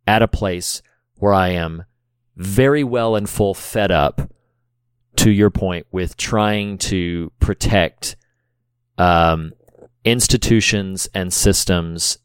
at 0.07 0.23
a 0.23 0.29
place 0.29 0.83
where 1.17 1.35
I 1.35 1.49
am 1.49 1.85
very 2.37 2.85
well 2.85 3.17
and 3.17 3.29
full 3.29 3.55
fed 3.55 3.91
up 3.91 4.33
to 5.17 5.31
your 5.31 5.51
point 5.51 5.87
with 5.91 6.17
trying 6.17 6.79
to 6.79 7.33
protect 7.41 8.17
um, 8.97 9.53
institutions 10.05 11.09
and 11.13 11.33
systems 11.33 12.19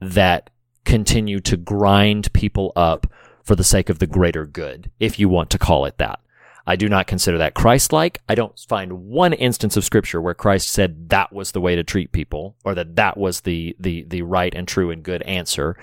that 0.00 0.50
continue 0.84 1.40
to 1.40 1.56
grind 1.56 2.32
people 2.34 2.72
up 2.76 3.06
for 3.42 3.56
the 3.56 3.64
sake 3.64 3.88
of 3.88 3.98
the 3.98 4.06
greater 4.06 4.44
good, 4.44 4.90
if 5.00 5.18
you 5.18 5.28
want 5.28 5.50
to 5.50 5.58
call 5.58 5.86
it 5.86 5.96
that. 5.98 6.20
I 6.66 6.76
do 6.76 6.88
not 6.88 7.06
consider 7.06 7.38
that 7.38 7.54
Christ 7.54 7.92
like. 7.92 8.20
I 8.28 8.34
don't 8.34 8.58
find 8.58 9.04
one 9.04 9.32
instance 9.32 9.76
of 9.76 9.84
scripture 9.84 10.20
where 10.20 10.34
Christ 10.34 10.68
said 10.68 11.10
that 11.10 11.32
was 11.32 11.52
the 11.52 11.60
way 11.60 11.76
to 11.76 11.84
treat 11.84 12.12
people 12.12 12.56
or 12.64 12.74
that 12.74 12.96
that 12.96 13.16
was 13.16 13.42
the, 13.42 13.76
the, 13.78 14.02
the 14.02 14.22
right 14.22 14.52
and 14.54 14.66
true 14.66 14.90
and 14.90 15.02
good 15.02 15.22
answer. 15.22 15.78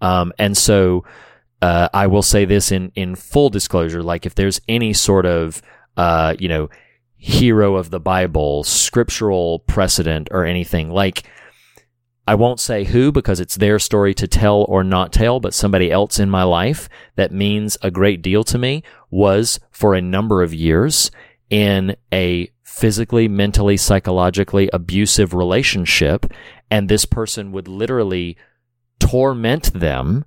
Um, 0.00 0.32
and 0.38 0.56
so, 0.56 1.04
uh, 1.62 1.88
I 1.94 2.06
will 2.06 2.22
say 2.22 2.44
this 2.44 2.70
in, 2.70 2.92
in 2.94 3.14
full 3.14 3.48
disclosure. 3.48 4.02
Like 4.02 4.26
if 4.26 4.34
there's 4.34 4.60
any 4.68 4.92
sort 4.92 5.24
of, 5.24 5.62
uh, 5.96 6.34
you 6.38 6.48
know, 6.48 6.68
hero 7.16 7.76
of 7.76 7.90
the 7.90 8.00
Bible, 8.00 8.62
scriptural 8.62 9.60
precedent 9.60 10.28
or 10.30 10.44
anything 10.44 10.90
like, 10.90 11.24
I 12.26 12.34
won't 12.34 12.58
say 12.58 12.84
who 12.84 13.12
because 13.12 13.38
it's 13.38 13.56
their 13.56 13.78
story 13.78 14.12
to 14.14 14.26
tell 14.26 14.64
or 14.68 14.82
not 14.82 15.12
tell, 15.12 15.38
but 15.38 15.54
somebody 15.54 15.92
else 15.92 16.18
in 16.18 16.28
my 16.28 16.42
life 16.42 16.88
that 17.14 17.30
means 17.30 17.78
a 17.82 17.90
great 17.90 18.20
deal 18.20 18.42
to 18.44 18.58
me 18.58 18.82
was 19.10 19.60
for 19.70 19.94
a 19.94 20.02
number 20.02 20.42
of 20.42 20.52
years 20.52 21.10
in 21.50 21.96
a 22.12 22.50
physically, 22.64 23.28
mentally, 23.28 23.76
psychologically 23.76 24.68
abusive 24.72 25.32
relationship. 25.34 26.26
And 26.70 26.88
this 26.88 27.04
person 27.04 27.52
would 27.52 27.68
literally 27.68 28.36
torment 28.98 29.72
them 29.72 30.24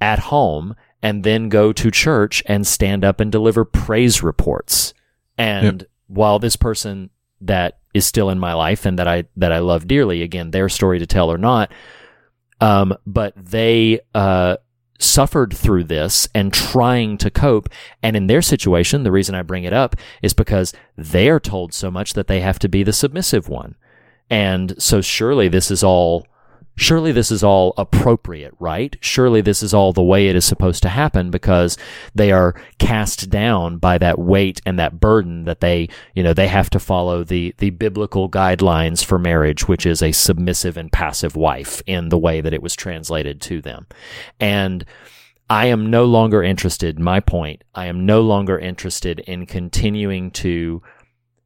at 0.00 0.18
home 0.18 0.74
and 1.02 1.22
then 1.22 1.48
go 1.48 1.72
to 1.72 1.90
church 1.90 2.42
and 2.46 2.66
stand 2.66 3.04
up 3.04 3.20
and 3.20 3.30
deliver 3.30 3.64
praise 3.64 4.22
reports. 4.22 4.92
And 5.36 5.86
while 6.08 6.40
this 6.40 6.56
person 6.56 7.10
that 7.40 7.77
is 7.94 8.06
still 8.06 8.30
in 8.30 8.38
my 8.38 8.52
life 8.52 8.86
and 8.86 8.98
that 8.98 9.08
I 9.08 9.24
that 9.36 9.52
I 9.52 9.58
love 9.58 9.86
dearly, 9.86 10.22
again, 10.22 10.50
their 10.50 10.68
story 10.68 10.98
to 10.98 11.06
tell 11.06 11.30
or 11.30 11.38
not, 11.38 11.72
um, 12.60 12.94
but 13.06 13.32
they 13.36 14.00
uh, 14.14 14.56
suffered 14.98 15.54
through 15.54 15.84
this 15.84 16.28
and 16.34 16.52
trying 16.52 17.18
to 17.18 17.30
cope. 17.30 17.68
And 18.02 18.16
in 18.16 18.26
their 18.26 18.42
situation, 18.42 19.02
the 19.02 19.12
reason 19.12 19.34
I 19.34 19.42
bring 19.42 19.64
it 19.64 19.72
up 19.72 19.96
is 20.22 20.34
because 20.34 20.72
they 20.96 21.28
are 21.28 21.40
told 21.40 21.72
so 21.72 21.90
much 21.90 22.14
that 22.14 22.26
they 22.26 22.40
have 22.40 22.58
to 22.60 22.68
be 22.68 22.82
the 22.82 22.92
submissive 22.92 23.48
one. 23.48 23.76
And 24.30 24.80
so 24.82 25.00
surely 25.00 25.48
this 25.48 25.70
is 25.70 25.82
all 25.82 26.26
surely 26.78 27.10
this 27.10 27.30
is 27.30 27.42
all 27.42 27.74
appropriate, 27.76 28.54
right? 28.60 28.96
Surely 29.00 29.40
this 29.40 29.62
is 29.62 29.74
all 29.74 29.92
the 29.92 30.02
way 30.02 30.28
it 30.28 30.36
is 30.36 30.44
supposed 30.44 30.82
to 30.82 30.88
happen 30.88 31.30
because 31.30 31.76
they 32.14 32.30
are 32.30 32.54
cast 32.78 33.28
down 33.28 33.78
by 33.78 33.98
that 33.98 34.18
weight 34.18 34.60
and 34.64 34.78
that 34.78 35.00
burden 35.00 35.44
that 35.44 35.60
they, 35.60 35.88
you 36.14 36.22
know, 36.22 36.32
they 36.32 36.46
have 36.46 36.70
to 36.70 36.78
follow 36.78 37.24
the, 37.24 37.52
the 37.58 37.70
biblical 37.70 38.30
guidelines 38.30 39.04
for 39.04 39.18
marriage, 39.18 39.66
which 39.66 39.84
is 39.84 40.02
a 40.02 40.12
submissive 40.12 40.76
and 40.76 40.92
passive 40.92 41.34
wife 41.34 41.82
in 41.86 42.10
the 42.10 42.18
way 42.18 42.40
that 42.40 42.54
it 42.54 42.62
was 42.62 42.76
translated 42.76 43.40
to 43.40 43.60
them. 43.60 43.86
And 44.38 44.84
I 45.50 45.66
am 45.66 45.90
no 45.90 46.04
longer 46.04 46.42
interested, 46.42 46.98
my 47.00 47.18
point, 47.18 47.64
I 47.74 47.86
am 47.86 48.06
no 48.06 48.20
longer 48.20 48.58
interested 48.58 49.18
in 49.20 49.46
continuing 49.46 50.30
to 50.32 50.82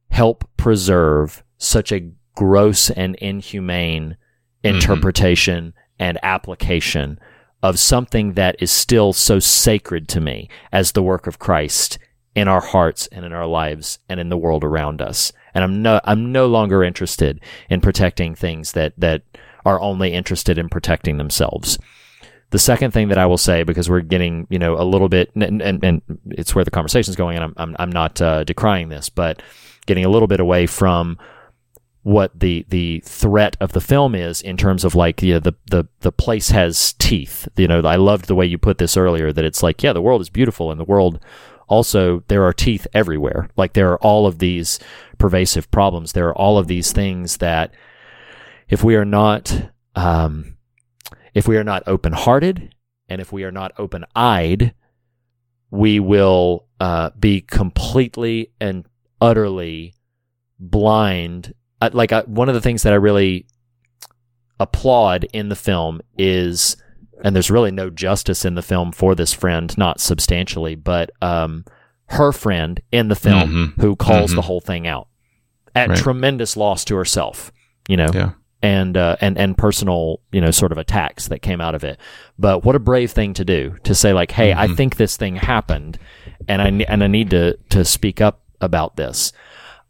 help 0.09 0.47
preserve 0.57 1.43
such 1.57 1.91
a 1.91 2.11
gross 2.35 2.91
and 2.91 3.15
inhumane 3.15 4.17
interpretation 4.63 5.73
and 5.99 6.19
application 6.23 7.19
of 7.61 7.79
something 7.79 8.33
that 8.33 8.55
is 8.59 8.71
still 8.71 9.13
so 9.13 9.39
sacred 9.39 10.07
to 10.09 10.19
me 10.19 10.49
as 10.71 10.91
the 10.91 11.03
work 11.03 11.27
of 11.27 11.39
Christ 11.39 11.97
in 12.35 12.47
our 12.47 12.61
hearts 12.61 13.07
and 13.07 13.25
in 13.25 13.31
our 13.31 13.45
lives 13.45 13.99
and 14.09 14.19
in 14.19 14.29
the 14.29 14.37
world 14.37 14.63
around 14.63 15.01
us. 15.01 15.31
And 15.53 15.63
I'm 15.63 15.81
no 15.81 16.01
I'm 16.03 16.31
no 16.31 16.47
longer 16.47 16.83
interested 16.83 17.39
in 17.69 17.79
protecting 17.79 18.35
things 18.35 18.71
that 18.73 18.93
that 18.97 19.21
are 19.65 19.79
only 19.79 20.13
interested 20.13 20.57
in 20.57 20.67
protecting 20.67 21.17
themselves. 21.17 21.77
The 22.49 22.59
second 22.59 22.91
thing 22.91 23.07
that 23.07 23.17
I 23.17 23.25
will 23.25 23.37
say, 23.37 23.63
because 23.63 23.89
we're 23.89 24.01
getting, 24.01 24.45
you 24.49 24.59
know, 24.59 24.79
a 24.79 24.83
little 24.83 25.09
bit, 25.09 25.31
and, 25.33 25.59
and, 25.59 25.83
and 25.83 26.01
it's 26.29 26.53
where 26.53 26.63
the 26.63 26.69
conversation 26.69 27.09
is 27.09 27.15
going, 27.15 27.35
and 27.35 27.45
I'm, 27.45 27.53
I'm, 27.57 27.75
I'm 27.79 27.91
not 27.91 28.21
uh, 28.21 28.43
decrying 28.43 28.89
this, 28.89 29.09
but 29.09 29.41
getting 29.87 30.05
a 30.05 30.09
little 30.09 30.27
bit 30.27 30.39
away 30.39 30.67
from 30.67 31.17
what 32.03 32.37
the 32.37 32.65
the 32.67 32.99
threat 33.05 33.55
of 33.61 33.71
the 33.71 33.81
film 33.81 34.13
is 34.13 34.41
in 34.41 34.57
terms 34.57 34.83
of 34.83 34.93
like 34.93 35.21
you 35.21 35.33
know, 35.33 35.39
the 35.39 35.55
the 35.71 35.87
the 36.01 36.11
place 36.11 36.49
has 36.49 36.93
teeth. 36.93 37.47
You 37.55 37.67
know, 37.67 37.81
I 37.81 37.95
loved 37.95 38.27
the 38.27 38.35
way 38.35 38.45
you 38.45 38.57
put 38.57 38.77
this 38.77 38.97
earlier 38.97 39.31
that 39.31 39.45
it's 39.45 39.63
like 39.63 39.81
yeah, 39.81 39.93
the 39.93 40.01
world 40.01 40.21
is 40.21 40.29
beautiful 40.29 40.69
and 40.69 40.79
the 40.79 40.85
world 40.85 41.19
also 41.67 42.23
there 42.27 42.43
are 42.43 42.53
teeth 42.53 42.85
everywhere. 42.93 43.49
Like 43.55 43.73
there 43.73 43.91
are 43.91 44.03
all 44.03 44.27
of 44.27 44.39
these 44.39 44.79
pervasive 45.17 45.71
problems. 45.71 46.11
There 46.11 46.27
are 46.27 46.37
all 46.37 46.57
of 46.57 46.67
these 46.67 46.91
things 46.91 47.37
that 47.37 47.73
if 48.67 48.83
we 48.83 48.95
are 48.95 49.05
not 49.05 49.69
um, 49.95 50.57
if 51.33 51.47
we 51.47 51.57
are 51.57 51.63
not 51.63 51.83
open 51.87 52.11
hearted 52.11 52.75
and 53.07 53.21
if 53.21 53.31
we 53.31 53.45
are 53.45 53.51
not 53.51 53.71
open 53.77 54.03
eyed, 54.13 54.73
we 55.71 56.01
will 56.01 56.67
uh, 56.81 57.11
be 57.17 57.39
completely 57.39 58.51
and 58.59 58.85
utterly 59.21 59.93
blind 60.59 61.53
I- 61.83 61.89
like 61.93 62.11
I, 62.11 62.21
one 62.21 62.49
of 62.49 62.55
the 62.55 62.61
things 62.61 62.83
that 62.83 62.93
I 62.93 62.97
really 62.97 63.45
applaud 64.59 65.25
in 65.33 65.49
the 65.49 65.55
film 65.55 66.01
is, 66.17 66.77
and 67.23 67.35
there's 67.35 67.51
really 67.51 67.71
no 67.71 67.89
justice 67.89 68.45
in 68.45 68.55
the 68.55 68.61
film 68.61 68.91
for 68.91 69.15
this 69.15 69.33
friend, 69.33 69.75
not 69.77 69.99
substantially, 69.99 70.75
but 70.75 71.11
um, 71.21 71.65
her 72.07 72.31
friend 72.31 72.79
in 72.91 73.07
the 73.07 73.15
film 73.15 73.49
Mhm. 73.75 73.81
who 73.81 73.95
calls 73.95 74.31
Mhm. 74.31 74.35
the 74.35 74.41
whole 74.43 74.61
thing 74.61 74.87
out 74.87 75.07
at 75.75 75.89
Right. 75.89 75.97
tremendous 75.97 76.55
loss 76.55 76.85
to 76.85 76.95
herself, 76.95 77.51
you 77.87 77.97
know, 77.97 78.09
Yeah. 78.13 78.31
and 78.61 78.95
uh, 78.95 79.15
and 79.19 79.37
and 79.37 79.57
personal, 79.57 80.19
you 80.31 80.39
know, 80.39 80.51
sort 80.51 80.71
of 80.71 80.77
attacks 80.77 81.27
that 81.29 81.41
came 81.41 81.59
out 81.59 81.75
of 81.75 81.83
it. 81.83 81.99
But 82.37 82.63
what 82.63 82.75
a 82.75 82.79
brave 82.79 83.11
thing 83.11 83.33
to 83.33 83.43
do 83.43 83.75
to 83.83 83.95
say 83.95 84.13
like, 84.13 84.31
"Hey, 84.31 84.53
I 84.53 84.67
think 84.67 84.95
this 84.97 85.17
thing 85.17 85.35
happened, 85.35 85.97
and 86.47 86.61
I 86.61 86.67
and 86.87 87.03
I 87.03 87.07
need 87.07 87.31
to 87.31 87.57
to 87.71 87.83
speak 87.83 88.21
up 88.21 88.41
about 88.61 88.95
this." 88.95 89.33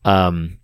Um, 0.06 0.58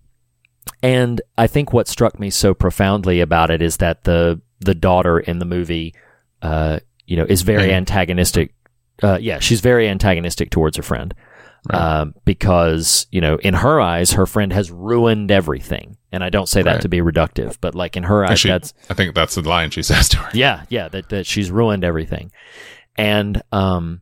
and 0.82 1.20
I 1.38 1.46
think 1.46 1.72
what 1.72 1.88
struck 1.88 2.18
me 2.18 2.30
so 2.30 2.54
profoundly 2.54 3.20
about 3.20 3.50
it 3.50 3.62
is 3.62 3.78
that 3.78 4.04
the 4.04 4.40
the 4.60 4.74
daughter 4.74 5.18
in 5.18 5.38
the 5.38 5.44
movie, 5.46 5.94
uh, 6.42 6.80
you 7.06 7.16
know, 7.16 7.26
is 7.28 7.42
very 7.42 7.64
Amy. 7.64 7.72
antagonistic. 7.74 8.54
Uh, 9.02 9.18
yeah, 9.20 9.38
she's 9.38 9.60
very 9.60 9.88
antagonistic 9.88 10.50
towards 10.50 10.76
her 10.76 10.82
friend. 10.82 11.14
Um, 11.68 12.14
because 12.24 13.06
you 13.10 13.20
know, 13.20 13.36
in 13.36 13.52
her 13.52 13.82
eyes, 13.82 14.12
her 14.12 14.24
friend 14.24 14.50
has 14.54 14.70
ruined 14.70 15.30
everything, 15.30 15.98
and 16.10 16.24
I 16.24 16.30
don't 16.30 16.48
say 16.48 16.62
that 16.62 16.72
Right. 16.72 16.80
to 16.80 16.88
be 16.88 17.00
reductive, 17.00 17.58
but 17.60 17.74
like 17.74 17.98
in 17.98 18.04
her 18.04 18.24
eyes, 18.24 18.40
She- 18.40 18.48
that's 18.48 18.72
I 18.88 18.94
think 18.94 19.14
that's 19.14 19.34
the 19.34 19.42
line 19.42 19.70
she 19.70 19.82
says 19.90 20.08
to 20.10 20.16
her. 20.16 20.30
yeah, 20.32 20.62
yeah, 20.70 20.88
that, 20.88 21.10
that 21.10 21.26
she's 21.26 21.50
ruined 21.50 21.84
everything. 21.84 22.32
And 22.96 23.42
um 23.52 24.00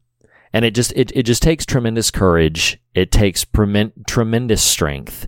and 0.52 0.64
it 0.64 0.72
just 0.72 0.92
it, 0.94 1.10
it 1.16 1.24
just 1.24 1.42
takes 1.42 1.66
tremendous 1.66 2.12
courage. 2.12 2.78
It 2.94 3.10
takes 3.10 3.44
premen- 3.44 4.06
tremendous 4.06 4.62
strength 4.62 5.26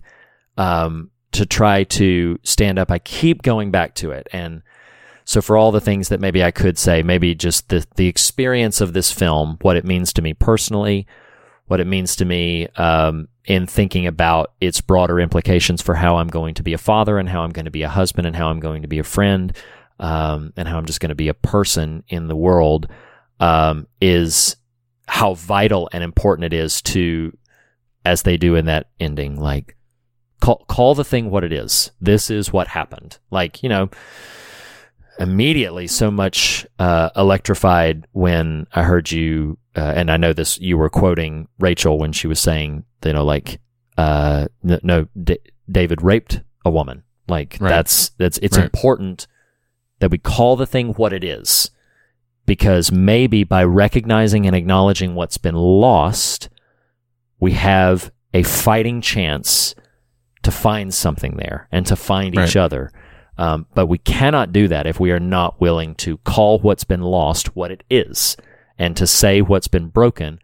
um 0.57 1.09
to 1.31 1.45
try 1.45 1.83
to 1.85 2.39
stand 2.43 2.77
up. 2.79 2.91
I 2.91 2.99
keep 2.99 3.41
going 3.41 3.71
back 3.71 3.95
to 3.95 4.11
it 4.11 4.27
and 4.33 4.61
so 5.23 5.41
for 5.41 5.55
all 5.55 5.71
the 5.71 5.79
things 5.79 6.09
that 6.09 6.19
maybe 6.19 6.43
I 6.43 6.51
could 6.51 6.77
say, 6.77 7.03
maybe 7.03 7.35
just 7.35 7.69
the 7.69 7.85
the 7.95 8.07
experience 8.07 8.81
of 8.81 8.93
this 8.93 9.11
film, 9.11 9.57
what 9.61 9.77
it 9.77 9.85
means 9.85 10.11
to 10.13 10.21
me 10.21 10.33
personally, 10.33 11.07
what 11.67 11.79
it 11.79 11.87
means 11.87 12.15
to 12.17 12.25
me 12.25 12.67
um, 12.75 13.29
in 13.45 13.65
thinking 13.65 14.07
about 14.07 14.51
its 14.59 14.81
broader 14.81 15.19
implications 15.19 15.81
for 15.81 15.95
how 15.95 16.17
I'm 16.17 16.27
going 16.27 16.55
to 16.55 16.63
be 16.63 16.73
a 16.73 16.77
father 16.77 17.17
and 17.17 17.29
how 17.29 17.43
I'm 17.43 17.51
going 17.51 17.65
to 17.65 17.71
be 17.71 17.83
a 17.83 17.89
husband 17.89 18.27
and 18.27 18.35
how 18.35 18.49
I'm 18.49 18.59
going 18.59 18.81
to 18.81 18.87
be 18.87 18.99
a 18.99 19.03
friend 19.03 19.55
um, 19.99 20.51
and 20.57 20.67
how 20.67 20.77
I'm 20.77 20.85
just 20.85 20.99
going 20.99 21.09
to 21.09 21.15
be 21.15 21.29
a 21.29 21.33
person 21.33 22.03
in 22.09 22.27
the 22.27 22.35
world 22.35 22.87
um, 23.39 23.87
is 24.01 24.57
how 25.07 25.35
vital 25.35 25.89
and 25.93 26.03
important 26.03 26.45
it 26.45 26.53
is 26.53 26.81
to, 26.81 27.37
as 28.03 28.23
they 28.23 28.37
do 28.37 28.55
in 28.55 28.65
that 28.65 28.89
ending, 28.99 29.39
like 29.39 29.77
call 30.41 30.65
call 30.67 30.95
the 30.95 31.03
thing 31.05 31.29
what 31.29 31.43
it 31.45 31.53
is. 31.53 31.91
This 32.01 32.29
is 32.29 32.51
what 32.51 32.67
happened. 32.67 33.17
Like 33.31 33.63
you 33.63 33.69
know, 33.69 33.89
immediately 35.19 35.87
so 35.87 36.11
much 36.11 36.65
uh, 36.79 37.09
electrified 37.15 38.07
when 38.11 38.67
I 38.73 38.83
heard 38.83 39.11
you, 39.11 39.57
uh, 39.75 39.93
and 39.95 40.11
I 40.11 40.17
know 40.17 40.33
this. 40.33 40.59
You 40.59 40.77
were 40.77 40.89
quoting 40.89 41.47
Rachael 41.59 41.97
when 41.99 42.11
she 42.11 42.27
was 42.27 42.39
saying, 42.39 42.83
you 43.05 43.13
know, 43.13 43.23
like, 43.23 43.59
uh, 43.97 44.47
no, 44.63 45.07
D- 45.21 45.39
David 45.71 46.01
raped 46.01 46.41
a 46.65 46.69
woman. 46.71 47.03
Like 47.27 47.57
Right. 47.59 47.69
that's 47.69 48.09
that's 48.17 48.37
it's 48.39 48.57
Right. 48.57 48.65
important 48.65 49.27
that 49.99 50.11
we 50.11 50.17
call 50.17 50.55
the 50.55 50.65
thing 50.65 50.89
what 50.93 51.13
it 51.13 51.23
is, 51.23 51.69
because 52.45 52.91
maybe 52.91 53.43
by 53.43 53.63
recognizing 53.63 54.45
and 54.47 54.55
acknowledging 54.55 55.13
what's 55.15 55.37
been 55.37 55.55
lost, 55.55 56.49
we 57.39 57.51
have 57.53 58.11
a 58.33 58.43
fighting 58.43 59.01
chance 59.01 59.75
to 60.43 60.51
find 60.51 60.93
something 60.93 61.37
there 61.37 61.67
and 61.71 61.85
to 61.87 61.95
find 61.95 62.35
each 62.37 62.55
other. 62.55 62.91
Um, 63.37 63.65
but 63.73 63.87
we 63.87 63.97
cannot 63.97 64.51
do 64.51 64.67
that 64.67 64.85
if 64.87 64.99
we 64.99 65.11
are 65.11 65.19
not 65.19 65.59
willing 65.61 65.95
to 65.95 66.17
call 66.19 66.59
what's 66.59 66.83
been 66.83 67.01
lost 67.01 67.55
what 67.55 67.71
it 67.71 67.83
is 67.89 68.37
and 68.77 68.95
to 68.97 69.07
say 69.07 69.41
what's 69.41 69.67
been 69.67 69.87
broken 69.87 70.39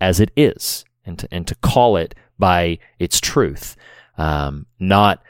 as 0.00 0.18
it 0.20 0.30
is 0.36 0.84
and 1.04 1.18
to, 1.18 1.28
and 1.30 1.46
to 1.46 1.54
call 1.56 1.96
it 1.96 2.14
by 2.38 2.78
its 2.98 3.20
truth, 3.20 3.76
um, 4.18 4.66
not, 4.80 5.22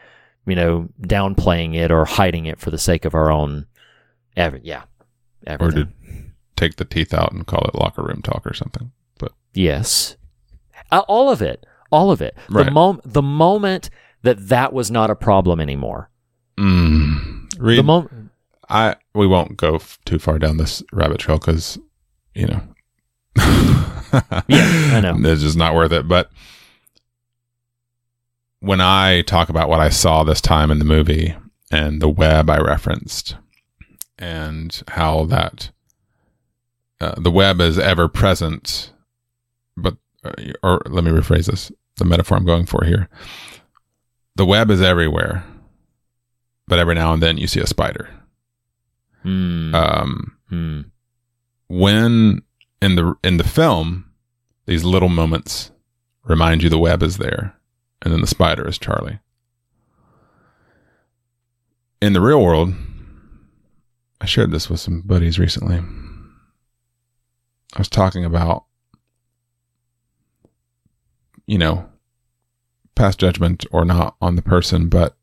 you 0.47 0.55
know, 0.55 0.89
downplaying 1.03 1.75
it 1.75 1.91
or 1.91 2.05
hiding 2.05 2.47
it 2.47 2.59
for 2.61 2.71
the 2.71 2.79
sake 2.79 3.05
of 3.05 3.15
our 3.15 3.31
own, 3.31 3.67
every, 4.37 4.61
yeah. 4.63 4.85
Or 5.47 5.71
to 5.73 5.89
take 6.57 6.77
the 6.77 6.85
teeth 6.85 7.13
out 7.13 7.33
and 7.33 7.47
call 7.47 7.65
it 7.67 7.75
locker 7.75 8.03
room 8.03 8.23
talk 8.23 8.47
or 8.47 8.55
something. 8.55 8.93
But 9.19 9.33
Yes. 9.55 10.17
Uh, 10.91 11.01
all 11.09 11.31
of 11.31 11.43
it. 11.43 11.67
All 11.91 12.11
of 12.11 12.23
it. 12.23 12.37
The, 12.49 12.55
Right. 12.55 12.73
mom- 12.73 13.01
the 13.05 13.23
moment 13.23 13.91
that 14.23 14.49
that 14.49 14.73
was 14.73 14.91
not 14.91 15.11
a 15.11 15.15
problem 15.17 15.61
anymore. 15.61 16.11
mm, 16.59 17.53
Reed, 17.59 17.79
The 17.79 17.83
moment. 17.83 18.31
I 18.69 18.97
we 19.15 19.27
won't 19.27 19.57
go 19.57 19.75
f- 19.77 19.99
too 20.05 20.19
far 20.19 20.39
down 20.39 20.57
this 20.57 20.83
rabbit 20.93 21.19
trail 21.19 21.39
because 21.39 21.79
you 22.35 22.47
know. 22.47 22.61
Yeah, 24.47 24.91
I 24.95 25.01
know. 25.01 25.17
It's 25.33 25.41
just 25.43 25.57
not 25.57 25.75
worth 25.75 25.91
it. 25.93 26.07
But 26.07 26.31
when 28.61 28.81
I 28.81 29.23
talk 29.23 29.49
about 29.49 29.69
what 29.69 29.81
I 29.81 29.89
saw 29.89 30.23
this 30.23 30.41
time 30.41 30.71
in 30.71 30.79
the 30.79 30.85
movie 30.85 31.35
and 31.71 32.01
the 32.01 32.09
web 32.09 32.49
I 32.51 32.59
referenced, 32.59 33.37
and 34.19 34.83
how 34.89 35.25
that 35.27 35.71
uh, 37.01 37.15
the 37.19 37.31
web 37.31 37.61
is 37.61 37.79
ever 37.79 38.07
present, 38.09 38.93
but 39.77 39.97
uh, 40.25 40.33
or 40.63 40.83
let 40.87 41.05
me 41.05 41.11
rephrase 41.11 41.47
this: 41.47 41.73
the 41.97 42.05
metaphor 42.05 42.37
I'm 42.37 42.45
going 42.47 42.67
for 42.67 42.85
here. 42.85 43.09
The 44.37 44.47
web 44.47 44.71
is 44.71 44.81
everywhere, 44.81 45.45
but 46.67 46.79
every 46.79 46.95
now 46.95 47.13
and 47.13 47.23
then 47.23 47.37
you 47.37 47.47
see 47.47 47.61
a 47.61 47.67
spider. 47.67 48.09
Mm, 49.25 49.75
Um, 49.75 50.37
mm, 50.51 50.91
when 51.69 52.43
in 52.81 52.97
the 52.97 53.15
in 53.23 53.37
the 53.37 53.45
film, 53.45 54.11
these 54.67 54.85
little 54.85 55.09
moments 55.09 55.71
remind 56.25 56.63
you 56.63 56.69
the 56.69 56.79
web 56.79 57.03
is 57.03 57.19
there, 57.19 57.55
and 58.01 58.13
then 58.13 58.21
the 58.21 58.27
spider 58.27 58.67
is 58.67 58.79
Charlie. 58.79 59.21
In 62.01 62.15
the 62.15 62.21
real 62.21 62.43
world, 62.43 62.75
I 64.21 64.27
shared 64.27 64.51
this 64.51 64.69
with 64.69 64.81
some 64.81 65.03
buddies 65.03 65.39
recently. 65.39 65.77
I 67.75 67.79
was 67.79 67.89
talking 67.89 68.25
about, 68.25 68.65
you 71.47 71.59
know, 71.59 71.89
past 73.03 73.19
judgment 73.19 73.67
or 73.73 73.85
not 73.85 74.15
on 74.21 74.37
the 74.37 74.43
person, 74.43 74.89
but 74.89 75.17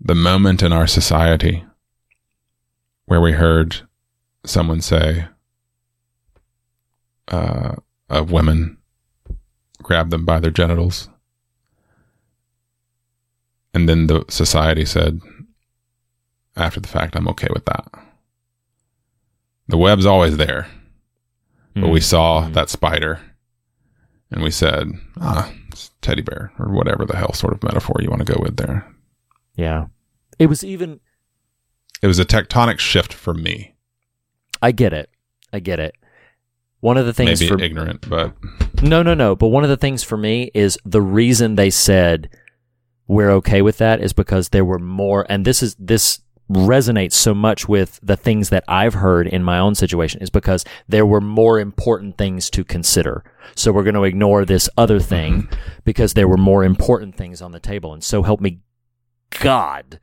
the 0.00 0.14
moment 0.16 0.60
in 0.60 0.72
our 0.72 0.88
society 0.88 1.64
where 3.04 3.20
we 3.20 3.30
heard 3.30 3.82
someone 4.44 4.80
say 4.80 5.24
uh, 7.28 7.76
of 8.08 8.32
women 8.32 8.76
grab 9.80 10.10
them 10.10 10.24
by 10.24 10.40
their 10.40 10.50
genitals. 10.50 11.08
And 13.72 13.88
then 13.88 14.08
the 14.08 14.24
society 14.28 14.84
said, 14.84 15.20
after 16.56 16.80
the 16.80 16.88
fact, 16.88 17.14
I'm 17.14 17.28
okay 17.28 17.48
with 17.52 17.66
that. 17.66 17.86
The 19.68 19.78
web's 19.78 20.06
always 20.06 20.38
there, 20.38 20.66
but 21.76 21.90
we 21.90 22.00
mm. 22.00 22.02
saw 22.02 22.48
that 22.48 22.68
spider 22.68 23.20
and 24.32 24.42
we 24.42 24.50
said, 24.50 24.90
ah, 25.20 25.52
teddy 26.00 26.22
bear 26.22 26.52
or 26.58 26.70
whatever 26.72 27.04
the 27.04 27.16
hell 27.16 27.32
sort 27.32 27.52
of 27.52 27.62
metaphor 27.62 27.96
you 28.00 28.10
want 28.10 28.24
to 28.24 28.32
go 28.32 28.40
with 28.40 28.56
there. 28.56 28.86
Yeah. 29.56 29.86
It 30.38 30.46
was 30.46 30.64
even. 30.64 31.00
It 32.02 32.06
was 32.06 32.18
a 32.18 32.24
tectonic 32.24 32.78
shift 32.78 33.12
for 33.12 33.34
me. 33.34 33.74
I 34.62 34.72
get 34.72 34.92
it. 34.92 35.10
I 35.52 35.60
get 35.60 35.80
it. 35.80 35.94
One 36.80 36.96
of 36.96 37.04
the 37.04 37.12
things 37.12 37.40
Maybe 37.40 37.48
for 37.48 37.60
ignorant, 37.60 38.08
but 38.08 38.34
no, 38.82 39.02
no, 39.02 39.12
no. 39.12 39.36
But 39.36 39.48
one 39.48 39.64
of 39.64 39.70
the 39.70 39.76
things 39.76 40.02
for 40.02 40.16
me 40.16 40.50
is 40.54 40.78
the 40.84 41.02
reason 41.02 41.54
they 41.54 41.68
said 41.68 42.30
we're 43.06 43.30
okay 43.32 43.60
with 43.60 43.78
that 43.78 44.00
is 44.00 44.14
because 44.14 44.48
there 44.48 44.64
were 44.64 44.78
more, 44.78 45.26
and 45.28 45.44
this 45.44 45.62
is 45.62 45.74
this 45.78 46.20
resonates 46.50 47.12
so 47.12 47.32
much 47.32 47.68
with 47.68 48.00
the 48.02 48.16
things 48.16 48.48
that 48.48 48.64
I've 48.66 48.94
heard 48.94 49.28
in 49.28 49.44
my 49.44 49.58
own 49.58 49.74
situation 49.76 50.20
is 50.20 50.30
because 50.30 50.64
there 50.88 51.06
were 51.06 51.20
more 51.20 51.60
important 51.60 52.18
things 52.18 52.50
to 52.50 52.64
consider. 52.64 53.22
So 53.54 53.72
we're 53.72 53.84
going 53.84 53.94
to 53.94 54.04
ignore 54.04 54.44
this 54.44 54.68
other 54.76 54.98
mm-hmm. 54.98 55.08
thing 55.08 55.48
because 55.84 56.14
there 56.14 56.28
were 56.28 56.36
more 56.36 56.64
important 56.64 57.14
things 57.14 57.40
on 57.40 57.52
the 57.52 57.60
table. 57.60 57.92
And 57.92 58.02
so 58.02 58.22
help 58.22 58.40
me 58.40 58.60
God, 59.38 60.00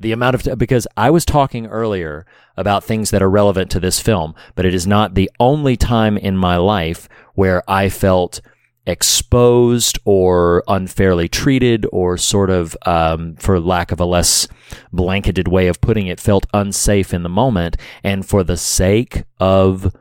the 0.00 0.12
amount 0.12 0.34
of, 0.34 0.42
t- 0.42 0.54
because 0.54 0.86
I 0.96 1.10
was 1.10 1.26
talking 1.26 1.66
earlier 1.66 2.24
about 2.56 2.84
things 2.84 3.10
that 3.10 3.22
are 3.22 3.30
relevant 3.30 3.70
to 3.72 3.80
this 3.80 4.00
film, 4.00 4.34
but 4.54 4.64
it 4.64 4.74
is 4.74 4.86
not 4.86 5.14
the 5.14 5.30
only 5.38 5.76
time 5.76 6.16
in 6.16 6.36
my 6.36 6.56
life 6.56 7.08
where 7.34 7.62
I 7.68 7.90
felt 7.90 8.40
exposed 8.84 9.98
or 10.04 10.64
unfairly 10.66 11.28
treated 11.28 11.86
or 11.92 12.16
sort 12.16 12.50
of, 12.50 12.76
um, 12.84 13.36
for 13.36 13.60
lack 13.60 13.92
of 13.92 14.00
a 14.00 14.04
less 14.04 14.48
blanketed 14.92 15.46
way 15.46 15.68
of 15.68 15.80
putting 15.80 16.08
it, 16.08 16.18
felt 16.18 16.46
unsafe 16.52 17.14
in 17.14 17.22
the 17.22 17.28
moment. 17.28 17.76
And 18.02 18.26
for 18.26 18.42
the 18.42 18.56
sake 18.56 19.22
of 19.38 19.94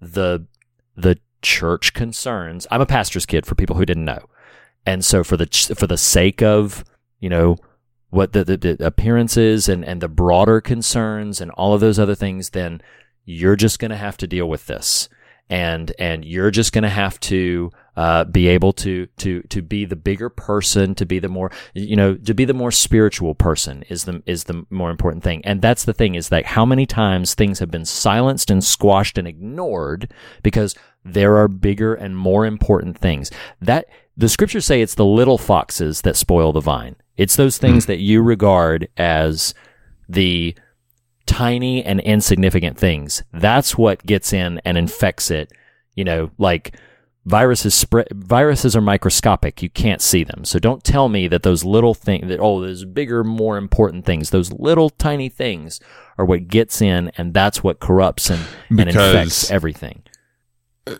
the, 0.00 0.46
the 0.96 1.18
church 1.42 1.92
concerns, 1.92 2.66
I'm 2.70 2.80
a 2.80 2.86
pastor's 2.86 3.26
kid 3.26 3.44
for 3.44 3.54
people 3.54 3.76
who 3.76 3.84
didn't 3.84 4.06
know. 4.06 4.28
And 4.86 5.04
so 5.04 5.22
for 5.22 5.36
the, 5.36 5.46
ch- 5.46 5.72
for 5.76 5.86
the 5.86 5.98
sake 5.98 6.42
of, 6.42 6.84
you 7.20 7.28
know, 7.28 7.56
what 8.08 8.32
the, 8.32 8.44
the, 8.44 8.56
the 8.56 8.86
appearances 8.86 9.68
and, 9.68 9.84
and 9.84 10.00
the 10.00 10.08
broader 10.08 10.62
concerns 10.62 11.40
and 11.40 11.50
all 11.50 11.74
of 11.74 11.80
those 11.80 11.98
other 11.98 12.14
things, 12.14 12.50
then 12.50 12.80
you're 13.26 13.56
just 13.56 13.78
going 13.78 13.90
to 13.90 13.96
have 13.96 14.16
to 14.16 14.26
deal 14.26 14.48
with 14.48 14.66
this. 14.66 15.10
And, 15.50 15.92
and 15.98 16.24
you're 16.24 16.50
just 16.50 16.72
going 16.72 16.84
to 16.84 16.88
have 16.88 17.20
to, 17.20 17.70
uh, 17.96 18.24
be 18.24 18.48
able 18.48 18.72
to, 18.72 19.06
to, 19.18 19.42
to 19.42 19.62
be 19.62 19.84
the 19.84 19.96
bigger 19.96 20.28
person, 20.28 20.94
to 20.94 21.06
be 21.06 21.18
the 21.18 21.28
more, 21.28 21.50
you 21.74 21.96
know, 21.96 22.14
to 22.14 22.34
be 22.34 22.44
the 22.44 22.54
more 22.54 22.70
spiritual 22.70 23.34
person 23.34 23.84
is 23.88 24.04
the, 24.04 24.22
is 24.26 24.44
the 24.44 24.66
more 24.70 24.90
important 24.90 25.24
thing. 25.24 25.44
And 25.44 25.62
that's 25.62 25.84
the 25.84 25.94
thing 25.94 26.14
is 26.14 26.28
that 26.28 26.46
how 26.46 26.64
many 26.64 26.86
times 26.86 27.34
things 27.34 27.58
have 27.58 27.70
been 27.70 27.84
silenced 27.86 28.50
and 28.50 28.62
squashed 28.62 29.16
and 29.18 29.26
ignored 29.26 30.12
because 30.42 30.74
there 31.04 31.36
are 31.36 31.48
bigger 31.48 31.94
and 31.94 32.16
more 32.16 32.44
important 32.44 32.98
things 32.98 33.30
that 33.60 33.86
the 34.16 34.28
scriptures 34.28 34.66
say 34.66 34.80
it's 34.80 34.94
the 34.94 35.04
little 35.04 35.38
foxes 35.38 36.02
that 36.02 36.16
spoil 36.16 36.52
the 36.52 36.60
vine. 36.60 36.96
It's 37.16 37.36
those 37.36 37.58
things 37.58 37.86
that 37.86 37.98
you 37.98 38.22
regard 38.22 38.88
as 38.96 39.54
the 40.08 40.54
tiny 41.26 41.84
and 41.84 42.00
insignificant 42.00 42.78
things. 42.78 43.22
That's 43.32 43.76
what 43.76 44.04
gets 44.06 44.32
in 44.32 44.60
and 44.64 44.78
infects 44.78 45.30
it. 45.30 45.52
You 45.94 46.04
know, 46.04 46.30
like 46.38 46.76
viruses 47.26 47.74
spread 47.74 48.06
viruses 48.14 48.74
are 48.74 48.80
microscopic. 48.80 49.60
You 49.60 49.68
can't 49.68 50.00
see 50.00 50.24
them. 50.24 50.44
So 50.44 50.58
don't 50.58 50.82
tell 50.82 51.08
me 51.08 51.28
that 51.28 51.42
those 51.42 51.64
little 51.64 51.92
things 51.92 52.28
that 52.28 52.40
oh 52.40 52.60
those 52.60 52.84
bigger 52.84 53.24
more 53.24 53.58
important 53.58 54.06
things 54.06 54.30
those 54.30 54.52
little 54.52 54.88
tiny 54.88 55.28
things 55.28 55.80
are 56.16 56.24
what 56.24 56.48
gets 56.48 56.80
in 56.80 57.10
and 57.18 57.34
that's 57.34 57.62
what 57.62 57.80
corrupts 57.80 58.30
and, 58.30 58.46
and 58.70 58.88
infects 58.88 59.50
everything. 59.50 60.02
Uh, 60.86 60.96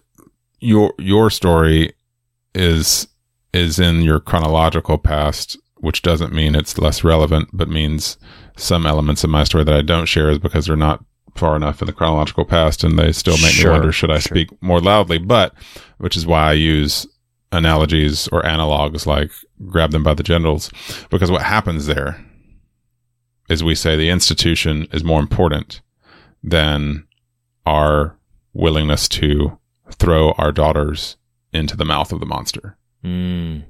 your 0.61 0.93
your 0.99 1.31
story 1.31 1.95
is 2.55 3.09
is 3.55 3.79
in 3.79 4.03
your 4.03 4.21
chronological 4.21 4.99
past, 4.99 5.57
which 5.77 6.03
doesn't 6.03 6.33
mean 6.33 6.55
it's 6.55 6.77
less 6.77 7.05
relevant, 7.05 7.49
but 7.53 7.69
means 7.69 8.19
some 8.57 8.85
elements 8.85 9.23
of 9.23 9.31
my 9.31 9.45
story 9.45 9.65
that 9.65 9.75
I 9.75 9.83
don't 9.83 10.07
share 10.07 10.31
is 10.31 10.39
because 10.39 10.67
they're 10.67 10.77
not 10.77 11.05
far 11.39 11.57
enough 11.57 11.81
in 11.83 11.87
the 11.87 11.93
chronological 11.93 12.45
past 12.45 12.83
and 12.85 12.99
they 12.99 13.13
still 13.13 13.37
make 13.39 13.53
Sure, 13.53 13.73
me 13.73 13.79
wonder 13.79 13.93
should 13.93 14.11
I 14.11 14.19
sure. 14.19 14.35
speak 14.37 14.63
more 14.63 14.81
loudly, 14.81 15.19
but 15.19 15.55
which 15.99 16.17
is 16.17 16.27
why 16.27 16.51
I 16.51 16.53
use 16.53 17.07
analogies 17.53 18.29
or 18.29 18.43
analogs 18.43 19.07
like 19.07 19.31
grab 19.67 19.91
them 19.93 20.03
by 20.03 20.15
the 20.15 20.23
genitals 20.23 20.71
because 21.11 21.31
what 21.31 21.43
happens 21.43 21.87
there 21.87 22.23
is 23.49 23.63
we 23.63 23.75
say 23.75 23.97
the 23.97 24.11
institution 24.11 24.89
is 24.93 25.05
more 25.05 25.21
important 25.21 25.81
than 26.43 27.07
our 27.65 28.19
willingness 28.53 29.09
to 29.09 29.59
throw 29.93 30.33
our 30.33 30.51
daughters 30.53 31.17
into 31.53 31.77
the 31.77 31.85
mouth 31.85 32.13
of 32.13 32.19
the 32.21 32.27
monster. 32.27 32.77
mm, 33.05 33.63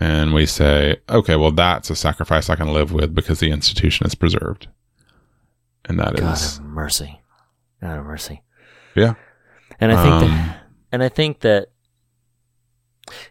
And 0.00 0.34
we 0.34 0.44
say, 0.44 0.96
okay, 1.08 1.36
well, 1.36 1.52
that's 1.52 1.88
a 1.90 1.96
sacrifice 1.96 2.50
I 2.50 2.56
can 2.56 2.72
live 2.72 2.92
with 2.92 3.14
because 3.14 3.38
the 3.40 3.50
institution 3.52 4.06
is 4.06 4.14
preserved. 4.16 4.66
And 5.86 5.98
that 5.98 6.14
is, 6.14 6.20
god 6.20 6.38
have 6.38 6.60
mercy. 6.62 7.20
God 7.80 7.96
have 7.96 8.04
mercy. 8.04 8.42
Yeah. 8.94 9.14
and 9.80 9.90
i 9.92 10.02
think 10.02 10.14
Um, 10.14 10.28
that 10.28 10.62
and 10.92 11.02
i 11.02 11.08
think 11.08 11.40
that 11.40 11.68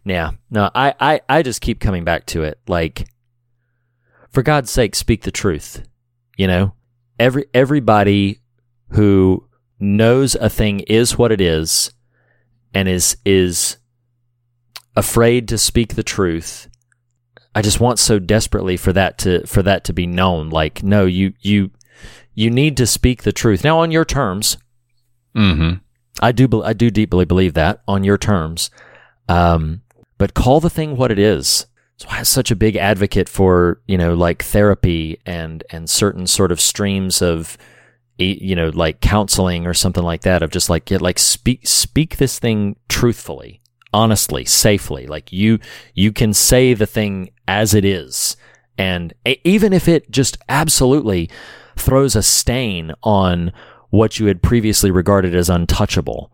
yeah 0.04 0.32
no 0.50 0.70
I, 0.76 0.94
I 1.00 1.22
i 1.30 1.42
just 1.44 1.62
keep 1.62 1.80
coming 1.80 2.04
back 2.04 2.26
to 2.28 2.44
it. 2.44 2.60
Like 2.68 3.08
for 4.30 4.42
god's 4.44 4.72
sake 4.72 4.96
speak 4.96 5.24
the 5.24 5.32
truth 5.32 5.84
you 6.38 6.48
know? 6.48 6.74
Every 7.20 7.46
everybody 7.54 8.40
who 8.92 9.48
knows 9.80 10.34
a 10.36 10.50
thing 10.50 10.80
is 10.82 11.18
what 11.18 11.32
it 11.32 11.40
is 11.42 11.92
and 12.74 12.90
is 12.90 13.18
is 13.26 13.78
afraid 14.96 15.48
to 15.50 15.58
speak 15.58 15.94
the 15.96 16.04
truth 16.04 16.68
i 17.54 17.62
just 17.62 17.80
want 17.80 18.00
so 18.00 18.18
desperately 18.18 18.76
for 18.78 18.92
that 18.94 19.18
to 19.20 19.46
for 19.46 19.62
that 19.62 19.84
to 19.84 19.94
be 19.94 20.08
known. 20.08 20.50
Like 20.50 20.82
no 20.84 21.06
you 21.06 21.34
you 21.42 21.70
you 22.34 22.50
need 22.50 22.78
to 22.78 22.88
speak 22.88 23.24
the 23.24 23.32
truth 23.32 23.64
now 23.64 23.80
on 23.80 23.92
your 23.92 24.06
terms 24.06 24.58
Mm-hmm. 25.36 25.78
I 26.22 26.32
do, 26.32 26.64
I 26.64 26.74
do 26.74 26.90
deeply 26.90 27.26
believe 27.26 27.54
that 27.54 27.82
on 27.88 28.04
your 28.04 28.18
terms. 28.18 28.70
Um, 29.30 29.82
but 30.18 30.34
call 30.34 30.60
the 30.60 30.70
thing 30.70 30.98
what 30.98 31.12
it 31.12 31.20
is. 31.20 31.66
That's 31.98 32.12
why 32.12 32.18
I'm 32.18 32.26
such 32.26 32.52
a 32.52 32.56
big 32.56 32.76
advocate 32.76 33.30
for 33.30 33.80
you 33.88 33.98
know 33.98 34.16
like 34.16 34.44
therapy 34.44 35.20
and 35.26 35.64
and 35.70 35.88
certain 35.88 36.26
sort 36.26 36.52
of 36.52 36.60
streams 36.60 37.22
of 37.22 37.60
you 38.18 38.56
know 38.56 38.70
like 38.70 39.02
counseling 39.02 39.68
or 39.68 39.76
something 39.76 40.04
like 40.04 40.22
that 40.22 40.42
of 40.42 40.50
just 40.50 40.68
like 40.68 40.86
get 40.86 41.02
like 41.02 41.20
speak 41.20 41.68
speak 41.68 42.18
this 42.18 42.40
thing 42.40 42.76
truthfully, 42.90 43.62
honestly, 43.94 44.46
safely. 44.46 45.06
Like 45.06 45.32
you 45.32 45.60
you 45.94 46.12
can 46.12 46.34
say 46.34 46.74
the 46.74 46.88
thing 46.88 47.30
as 47.48 47.76
it 47.76 47.86
is, 47.86 48.36
and 48.80 49.14
even 49.44 49.72
if 49.72 49.88
it 49.88 50.10
just 50.10 50.40
absolutely 50.50 51.30
throws 51.82 52.16
a 52.16 52.24
stain 52.24 52.94
on 53.04 53.52
what 53.90 54.20
you 54.20 54.28
had 54.28 54.42
previously 54.42 54.90
regarded 54.90 55.36
as 55.36 55.50
untouchable. 55.50 56.32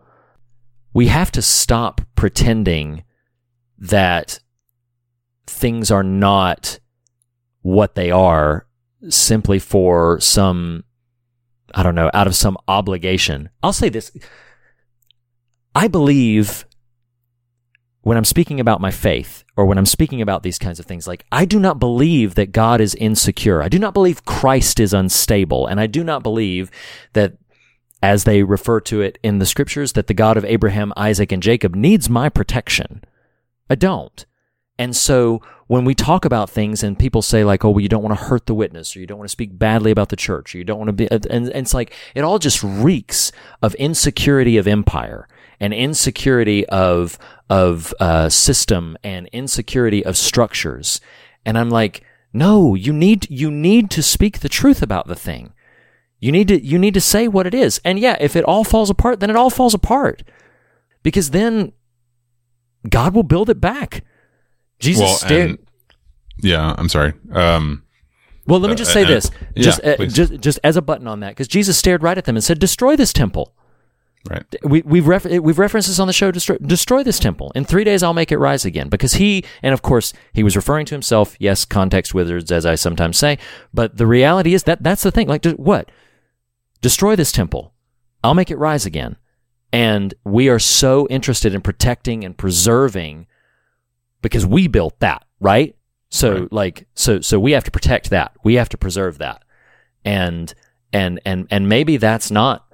We 0.93 1.07
have 1.07 1.31
to 1.31 1.41
stop 1.41 2.01
pretending 2.15 3.03
that 3.79 4.39
things 5.47 5.89
are 5.89 6.03
not 6.03 6.79
what 7.61 7.95
they 7.95 8.11
are 8.11 8.67
simply 9.09 9.59
for 9.59 10.19
some, 10.19 10.83
I 11.73 11.81
don't 11.81 11.95
know, 11.95 12.11
out 12.13 12.27
of 12.27 12.35
some 12.35 12.57
obligation. 12.67 13.49
I'll 13.63 13.73
say 13.73 13.89
this. 13.89 14.11
I 15.73 15.87
believe 15.87 16.66
when 18.01 18.17
I'm 18.17 18.25
speaking 18.25 18.59
about 18.59 18.81
my 18.81 18.91
faith 18.91 19.43
or 19.55 19.65
when 19.65 19.77
I'm 19.77 19.85
speaking 19.85 20.21
about 20.21 20.43
these 20.43 20.59
kinds 20.59 20.79
of 20.79 20.85
things, 20.85 21.07
like 21.07 21.25
I 21.31 21.45
do 21.45 21.59
not 21.59 21.79
believe 21.79 22.35
that 22.35 22.51
God 22.51 22.79
is 22.79 22.95
insecure. 22.95 23.61
I 23.61 23.69
do 23.69 23.79
not 23.79 23.93
believe 23.93 24.25
Christ 24.25 24.79
is 24.79 24.93
unstable. 24.93 25.67
And 25.67 25.79
I 25.79 25.87
do 25.87 26.03
not 26.03 26.23
believe 26.23 26.71
that, 27.13 27.33
as 28.01 28.23
they 28.25 28.43
refer 28.43 28.79
to 28.81 29.01
it 29.01 29.17
in 29.23 29.39
the 29.39 29.45
scriptures, 29.45 29.93
that 29.93 30.07
the 30.07 30.13
God 30.13 30.37
of 30.37 30.45
Abraham, 30.45 30.93
Isaac, 30.95 31.31
and 31.31 31.41
Jacob 31.41 31.75
needs 31.75 32.09
my 32.09 32.29
protection. 32.29 33.03
I 33.69 33.75
don't. 33.75 34.25
And 34.79 34.95
so 34.95 35.41
when 35.65 35.83
we 35.83 35.95
talk 35.95 36.23
about 36.23 36.49
things 36.49 36.83
and 36.83 36.99
people 36.99 37.21
say 37.21 37.43
like, 37.43 37.65
oh, 37.65 37.71
well, 37.71 37.81
you 37.81 37.89
don't 37.89 38.03
want 38.03 38.17
to 38.17 38.25
hurt 38.25 38.45
the 38.45 38.53
witness 38.53 38.95
or 38.95 38.99
you 38.99 39.07
don't 39.07 39.17
want 39.17 39.27
to 39.27 39.31
speak 39.31 39.57
badly 39.57 39.91
about 39.91 40.09
the 40.09 40.15
church 40.15 40.53
or 40.53 40.59
you 40.59 40.63
don't 40.63 40.77
want 40.77 40.89
to 40.89 40.93
be, 40.93 41.11
and, 41.11 41.25
and 41.25 41.49
it's 41.49 41.73
like, 41.73 41.93
it 42.15 42.21
all 42.21 42.39
just 42.39 42.63
reeks 42.63 43.31
of 43.61 43.73
insecurity 43.75 44.57
of 44.57 44.67
empire 44.67 45.27
and 45.59 45.73
insecurity 45.73 46.65
of, 46.67 47.17
of, 47.49 47.93
uh, 47.99 48.29
system 48.29 48.97
and 49.03 49.27
insecurity 49.31 50.03
of 50.05 50.15
structures. 50.17 51.01
And 51.45 51.57
I'm 51.57 51.69
like, 51.69 52.03
no, 52.33 52.75
you 52.75 52.93
need, 52.93 53.29
you 53.29 53.49
need 53.49 53.89
to 53.91 54.03
speak 54.03 54.39
the 54.39 54.49
truth 54.49 54.81
about 54.81 55.07
the 55.07 55.15
thing. 55.15 55.53
You 56.19 56.31
need 56.31 56.47
to, 56.49 56.63
you 56.63 56.77
need 56.79 56.93
to 56.95 57.01
say 57.01 57.27
what 57.27 57.47
it 57.47 57.53
is. 57.53 57.79
And 57.85 57.99
yeah, 57.99 58.17
if 58.19 58.35
it 58.35 58.43
all 58.43 58.63
falls 58.63 58.89
apart, 58.89 59.19
then 59.19 59.29
it 59.29 59.35
all 59.35 59.49
falls 59.49 59.73
apart 59.73 60.23
because 61.03 61.29
then 61.31 61.73
God 62.89 63.13
will 63.13 63.23
build 63.23 63.49
it 63.49 63.61
back. 63.61 64.03
Jesus 64.79 65.01
Well, 65.03 65.15
stared. 65.15 65.49
and 65.51 65.59
yeah, 66.39 66.75
I'm 66.77 66.89
sorry. 66.89 67.13
Um, 67.31 67.83
Well, 68.45 68.59
let 68.59 68.67
me 68.69 68.73
Uh, 68.73 68.77
just 68.77 68.93
say 68.93 69.01
and- 69.01 69.09
this, 69.09 69.31
yeah, 69.55 69.77
uh, 69.99 70.05
just 70.05 70.39
just 70.39 70.59
as 70.63 70.77
a 70.77 70.81
button 70.81 71.07
on 71.07 71.19
that, 71.19 71.29
because 71.31 71.47
Jesus 71.49 71.77
stared 71.77 72.01
right 72.01 72.17
at 72.17 72.25
them 72.25 72.35
and 72.37 72.43
said, 72.43 72.59
"Destroy 72.59 72.95
this 72.95 73.11
temple." 73.11 73.53
Right. 74.29 74.43
We, 74.63 74.81
we've 74.83 75.07
ref- 75.07 75.25
eh, 75.25 75.37
we've 75.39 75.59
referenced 75.59 75.87
this 75.87 75.99
on 75.99 76.07
the 76.07 76.13
show. 76.13 76.31
Destroy, 76.31 76.57
destroy 76.57 77.03
this 77.03 77.19
temple 77.19 77.51
in 77.55 77.65
three 77.65 77.83
days. 77.83 78.03
I'll 78.03 78.13
make 78.13 78.31
it 78.31 78.37
rise 78.37 78.65
again. 78.65 78.89
Because 78.89 79.13
he, 79.13 79.43
and 79.63 79.73
of 79.73 79.81
course, 79.81 80.13
he 80.33 80.43
was 80.43 80.55
referring 80.55 80.85
to 80.87 80.95
himself. 80.95 81.35
Yes, 81.39 81.65
context 81.65 82.13
wizards, 82.13 82.51
as 82.51 82.65
I 82.65 82.75
sometimes 82.75 83.17
say. 83.17 83.37
But 83.73 83.97
the 83.97 84.07
reality 84.07 84.53
is 84.53 84.63
that 84.63 84.83
that's 84.83 85.03
the 85.03 85.11
thing. 85.11 85.27
Like, 85.27 85.45
what? 85.55 85.89
Destroy 86.81 87.15
this 87.15 87.31
temple. 87.31 87.73
I'll 88.23 88.33
make 88.33 88.51
it 88.51 88.57
rise 88.57 88.85
again. 88.85 89.15
And 89.73 90.13
we 90.23 90.47
are 90.49 90.59
so 90.59 91.07
interested 91.09 91.53
in 91.53 91.61
protecting 91.61 92.23
and 92.23 92.37
preserving 92.37 93.27
because 94.21 94.45
we 94.45 94.67
built 94.67 94.99
that, 94.99 95.25
right? 95.39 95.75
So 96.09 96.33
Right. 96.41 96.53
like 96.53 96.87
so 96.93 97.19
so 97.19 97.37
we 97.39 97.51
have 97.51 97.65
to 97.65 97.71
protect 97.71 98.09
that. 98.11 98.31
We 98.43 98.55
have 98.55 98.69
to 98.69 98.77
preserve 98.77 99.17
that. 99.17 99.43
And 100.05 100.53
and 100.93 101.19
and 101.25 101.47
and 101.51 101.67
maybe 101.67 101.97
that's 101.97 102.31
not 102.31 102.65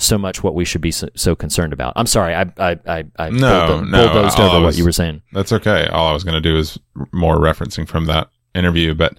so 0.00 0.18
much 0.18 0.42
what 0.42 0.54
we 0.54 0.64
should 0.64 0.80
be 0.80 0.90
so, 0.90 1.08
so 1.14 1.34
concerned 1.36 1.72
about. 1.72 1.92
I'm 1.96 2.06
sorry, 2.06 2.34
I 2.34 2.42
I 2.58 2.78
I, 2.86 3.04
I 3.18 3.30
No, 3.30 3.66
bulldo- 3.66 3.84
no, 3.84 4.12
bulldozed 4.12 4.40
over 4.40 4.60
what 4.64 4.76
you 4.76 4.84
were 4.84 4.92
saying. 4.92 5.22
That's 5.32 5.52
okay. 5.52 5.86
All 5.88 6.08
I 6.08 6.12
was 6.12 6.24
going 6.24 6.40
to 6.40 6.40
do 6.40 6.56
is 6.56 6.78
more 7.12 7.36
referencing 7.36 7.86
from 7.86 8.06
that 8.06 8.28
interview, 8.54 8.94
but, 8.94 9.16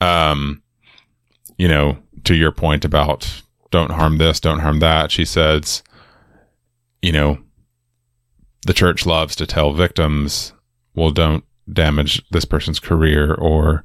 um, 0.00 0.62
you 1.58 1.68
know, 1.68 1.98
to 2.24 2.34
your 2.34 2.52
point 2.52 2.84
about 2.84 3.42
don't 3.70 3.92
harm 3.92 4.18
this, 4.18 4.40
don't 4.40 4.60
harm 4.60 4.80
that, 4.80 5.10
she 5.10 5.24
says, 5.24 5.82
you 7.00 7.12
know, 7.12 7.38
the 8.66 8.74
church 8.74 9.06
loves 9.06 9.34
to 9.36 9.46
tell 9.46 9.72
victims, 9.72 10.52
well, 10.94 11.10
don't 11.10 11.44
damage 11.72 12.22
this 12.30 12.44
person's 12.44 12.78
career 12.80 13.34
or 13.34 13.82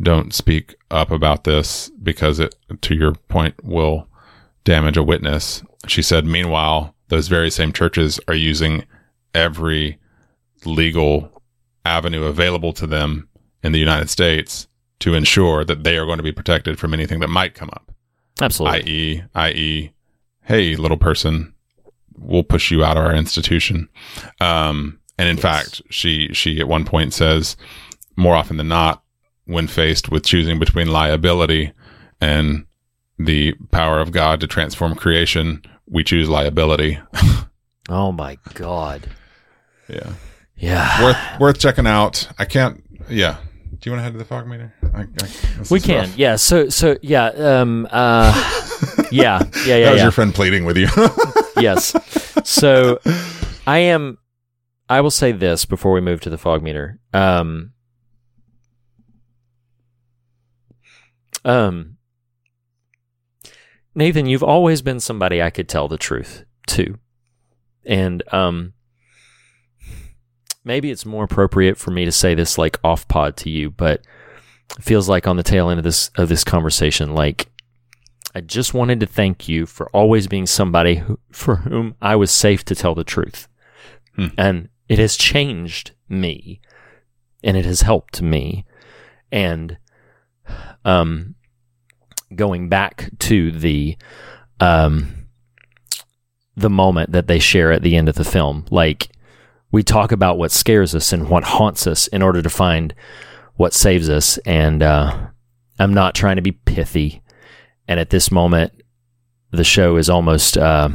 don't 0.00 0.32
speak 0.32 0.74
up 0.90 1.10
about 1.10 1.44
this 1.44 1.90
because 2.02 2.38
it, 2.40 2.54
to 2.82 2.94
your 2.94 3.12
point, 3.28 3.62
will 3.64 4.06
damage 4.64 4.96
a 4.96 5.02
witness. 5.02 5.62
She 5.86 6.02
said, 6.02 6.24
meanwhile, 6.26 6.94
those 7.08 7.28
very 7.28 7.50
same 7.50 7.72
churches 7.72 8.20
are 8.28 8.34
using 8.34 8.84
every 9.34 9.98
legal 10.64 11.42
avenue 11.84 12.24
available 12.24 12.72
to 12.74 12.86
them 12.86 13.28
in 13.62 13.72
the 13.72 13.78
United 13.78 14.10
States 14.10 14.66
to 15.00 15.14
ensure 15.14 15.64
that 15.64 15.82
they 15.84 15.96
are 15.96 16.04
going 16.04 16.18
to 16.18 16.22
be 16.22 16.32
protected 16.32 16.78
from 16.78 16.92
anything 16.92 17.20
that 17.20 17.28
might 17.28 17.54
come 17.54 17.70
up. 17.72 17.92
Absolutely. 18.40 18.80
i.e., 18.82 19.22
i.e., 19.34 19.92
hey, 20.42 20.76
little 20.76 20.96
person, 20.96 21.54
we'll 22.18 22.42
push 22.42 22.70
you 22.70 22.84
out 22.84 22.96
of 22.96 23.04
our 23.04 23.14
institution. 23.14 23.88
Um, 24.40 24.98
and 25.18 25.28
in 25.28 25.36
Yes. 25.36 25.42
fact, 25.42 25.82
she 25.90 26.28
she 26.32 26.60
at 26.60 26.68
one 26.68 26.84
point 26.84 27.12
says, 27.14 27.56
more 28.16 28.34
often 28.34 28.56
than 28.56 28.68
not, 28.68 29.02
when 29.46 29.66
faced 29.66 30.10
with 30.10 30.24
choosing 30.24 30.58
between 30.58 30.88
liability 30.88 31.72
and 32.20 32.66
the 33.24 33.54
power 33.70 34.00
of 34.00 34.12
God 34.12 34.40
to 34.40 34.46
transform 34.46 34.94
creation, 34.94 35.62
we 35.86 36.02
choose 36.04 36.28
liability. 36.28 36.98
oh 37.88 38.12
my 38.12 38.38
god. 38.54 39.08
yeah, 39.88 40.12
Yeah. 40.56 41.02
worth 41.04 41.40
worth 41.40 41.58
checking 41.58 41.86
out. 41.86 42.28
I 42.38 42.44
can't. 42.44 42.82
Yeah. 43.08 43.36
Do 43.78 43.88
you 43.88 43.92
want 43.92 44.00
to 44.00 44.02
head 44.04 44.12
to 44.12 44.18
the 44.18 44.24
fog 44.24 44.46
meter? 44.46 44.74
I, 44.94 45.02
I, 45.02 45.06
we 45.70 45.80
can. 45.80 46.00
rough. 46.08 46.18
Yeah. 46.18 46.36
So 46.36 46.68
so 46.68 46.96
yeah. 47.02 47.26
Um. 47.28 47.88
Uh. 47.90 48.32
yeah. 49.10 49.40
Yeah. 49.40 49.40
That 49.40 49.66
Yeah. 49.66 49.90
was 49.90 49.96
yeah. 49.98 50.02
your 50.02 50.12
friend 50.12 50.34
pleading 50.34 50.64
with 50.64 50.76
you. 50.76 50.88
yes. 51.62 51.94
So, 52.44 52.98
I 53.66 53.78
am. 53.78 54.18
I 54.88 55.00
will 55.02 55.10
say 55.10 55.32
this 55.32 55.64
before 55.64 55.92
we 55.92 56.00
move 56.00 56.20
to 56.22 56.30
the 56.30 56.38
fog 56.38 56.62
meter. 56.62 56.98
Um, 57.14 57.72
um, 61.44 61.96
Nathan, 63.94 64.26
you've 64.26 64.42
always 64.42 64.82
been 64.82 65.00
somebody 65.00 65.42
I 65.42 65.50
could 65.50 65.68
tell 65.68 65.88
the 65.88 65.98
truth 65.98 66.44
to, 66.68 66.98
and 67.84 68.22
um, 68.32 68.72
maybe 70.64 70.90
it's 70.90 71.06
more 71.06 71.24
appropriate 71.24 71.76
for 71.76 71.90
me 71.90 72.04
to 72.04 72.12
say 72.12 72.34
this 72.34 72.58
like 72.58 72.78
off 72.84 73.08
pod 73.08 73.36
to 73.38 73.50
you, 73.50 73.70
but 73.70 74.02
it 74.78 74.84
feels 74.84 75.08
like 75.08 75.26
on 75.26 75.36
the 75.36 75.42
tail 75.42 75.70
end 75.70 75.78
of 75.78 75.84
this 75.84 76.10
of 76.16 76.28
this 76.28 76.44
conversation, 76.44 77.14
like 77.14 77.48
I 78.34 78.40
just 78.40 78.74
wanted 78.74 79.00
to 79.00 79.06
thank 79.06 79.48
you 79.48 79.66
for 79.66 79.88
always 79.90 80.28
being 80.28 80.46
somebody 80.46 80.96
who, 80.96 81.18
for 81.32 81.56
whom 81.56 81.96
I 82.00 82.16
was 82.16 82.30
safe 82.30 82.64
to 82.66 82.74
tell 82.74 82.94
the 82.94 83.04
truth. 83.04 83.48
Hmm. 84.14 84.26
And 84.38 84.68
it 84.88 84.98
has 84.98 85.16
changed 85.16 85.92
me 86.08 86.60
and 87.42 87.56
it 87.56 87.64
has 87.64 87.82
helped 87.82 88.22
me. 88.22 88.66
And 89.32 89.78
um 90.84 91.34
going 92.34 92.68
back 92.68 93.10
to 93.18 93.50
the 93.50 93.96
um 94.60 95.26
the 96.56 96.70
moment 96.70 97.12
that 97.12 97.26
they 97.26 97.38
share 97.38 97.72
at 97.72 97.82
the 97.82 97.96
end 97.96 98.08
of 98.08 98.16
the 98.16 98.24
film, 98.24 98.66
like 98.70 99.08
we 99.72 99.82
talk 99.82 100.12
about 100.12 100.36
what 100.36 100.50
scares 100.50 100.94
us 100.94 101.12
and 101.12 101.28
what 101.28 101.44
haunts 101.44 101.86
us 101.86 102.06
in 102.08 102.22
order 102.22 102.42
to 102.42 102.50
find 102.50 102.94
what 103.54 103.72
saves 103.72 104.08
us. 104.08 104.38
And 104.38 104.82
uh 104.82 105.28
I'm 105.78 105.94
not 105.94 106.14
trying 106.14 106.36
to 106.36 106.42
be 106.42 106.52
pithy. 106.52 107.22
And 107.88 107.98
at 107.98 108.10
this 108.10 108.30
moment 108.30 108.72
the 109.50 109.64
show 109.64 109.96
is 109.96 110.08
almost 110.08 110.56
uh, 110.56 110.90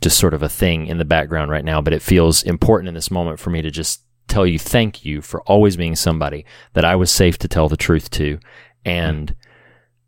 just 0.00 0.18
sort 0.18 0.34
of 0.34 0.42
a 0.42 0.48
thing 0.48 0.86
in 0.86 0.98
the 0.98 1.04
background 1.04 1.50
right 1.50 1.64
now. 1.64 1.80
But 1.80 1.92
it 1.92 2.02
feels 2.02 2.42
important 2.42 2.88
in 2.88 2.94
this 2.94 3.10
moment 3.10 3.38
for 3.38 3.50
me 3.50 3.62
to 3.62 3.70
just 3.70 4.02
tell 4.28 4.46
you 4.46 4.58
thank 4.58 5.04
you 5.04 5.20
for 5.20 5.42
always 5.42 5.76
being 5.76 5.96
somebody 5.96 6.44
that 6.74 6.84
I 6.84 6.96
was 6.96 7.10
safe 7.10 7.38
to 7.38 7.48
tell 7.48 7.68
the 7.68 7.76
truth 7.76 8.10
to 8.10 8.38
and 8.84 9.34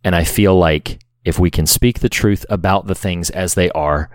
and 0.02 0.14
I 0.14 0.24
feel 0.24 0.56
like 0.56 1.00
if 1.24 1.38
we 1.38 1.50
can 1.50 1.66
speak 1.66 2.00
the 2.00 2.08
truth 2.08 2.44
about 2.48 2.86
the 2.86 2.94
things 2.94 3.30
as 3.30 3.54
they 3.54 3.70
are 3.70 4.10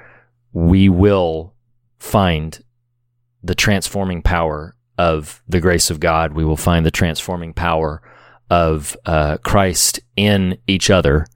we 0.53 0.89
will 0.89 1.53
find 1.99 2.63
the 3.43 3.55
transforming 3.55 4.21
power 4.21 4.75
of 4.97 5.41
the 5.47 5.61
grace 5.61 5.89
of 5.89 5.99
God 5.99 6.33
we 6.33 6.45
will 6.45 6.57
find 6.57 6.85
the 6.85 6.91
transforming 6.91 7.53
power 7.53 8.01
of 8.49 8.97
uh, 9.05 9.37
Christ 9.37 9.99
in 10.15 10.57
each 10.67 10.89
other, 10.89 11.27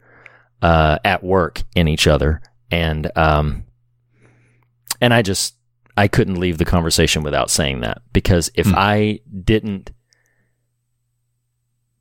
uh, 0.62 0.98
at 1.06 1.24
work 1.24 1.62
in 1.76 1.88
each 1.88 2.08
other, 2.08 2.42
and 2.72 3.12
um, 3.16 3.66
and 5.00 5.14
I 5.14 5.22
just 5.22 5.56
I 5.96 6.08
couldn't 6.08 6.40
leave 6.40 6.58
the 6.58 6.66
conversation 6.66 7.22
without 7.22 7.52
saying 7.52 7.82
that 7.82 8.02
because 8.14 8.50
if 8.56 8.68
Hmm. 8.68 8.74
I 8.76 9.20
didn't 9.44 9.92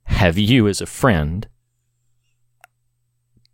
have 0.05 0.39
you 0.39 0.69
as 0.69 0.81
a 0.81 0.87
friend, 0.87 1.49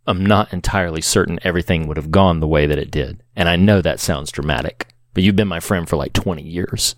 I'm 0.05 0.25
not 0.25 0.53
entirely 0.53 1.01
certain 1.01 1.39
everything 1.43 1.87
would 1.87 1.97
have 1.97 2.11
gone 2.11 2.39
the 2.39 2.47
way 2.47 2.65
that 2.65 2.79
it 2.79 2.91
did, 2.91 3.23
and 3.35 3.47
I 3.47 3.55
know 3.55 3.81
that 3.81 3.99
sounds 3.99 4.31
dramatic, 4.31 4.87
but 5.13 5.23
you've 5.23 5.35
been 5.35 5.47
my 5.47 5.59
friend 5.59 5.87
for 5.87 5.97
like 5.97 6.13
20 6.13 6.41
years, 6.41 6.95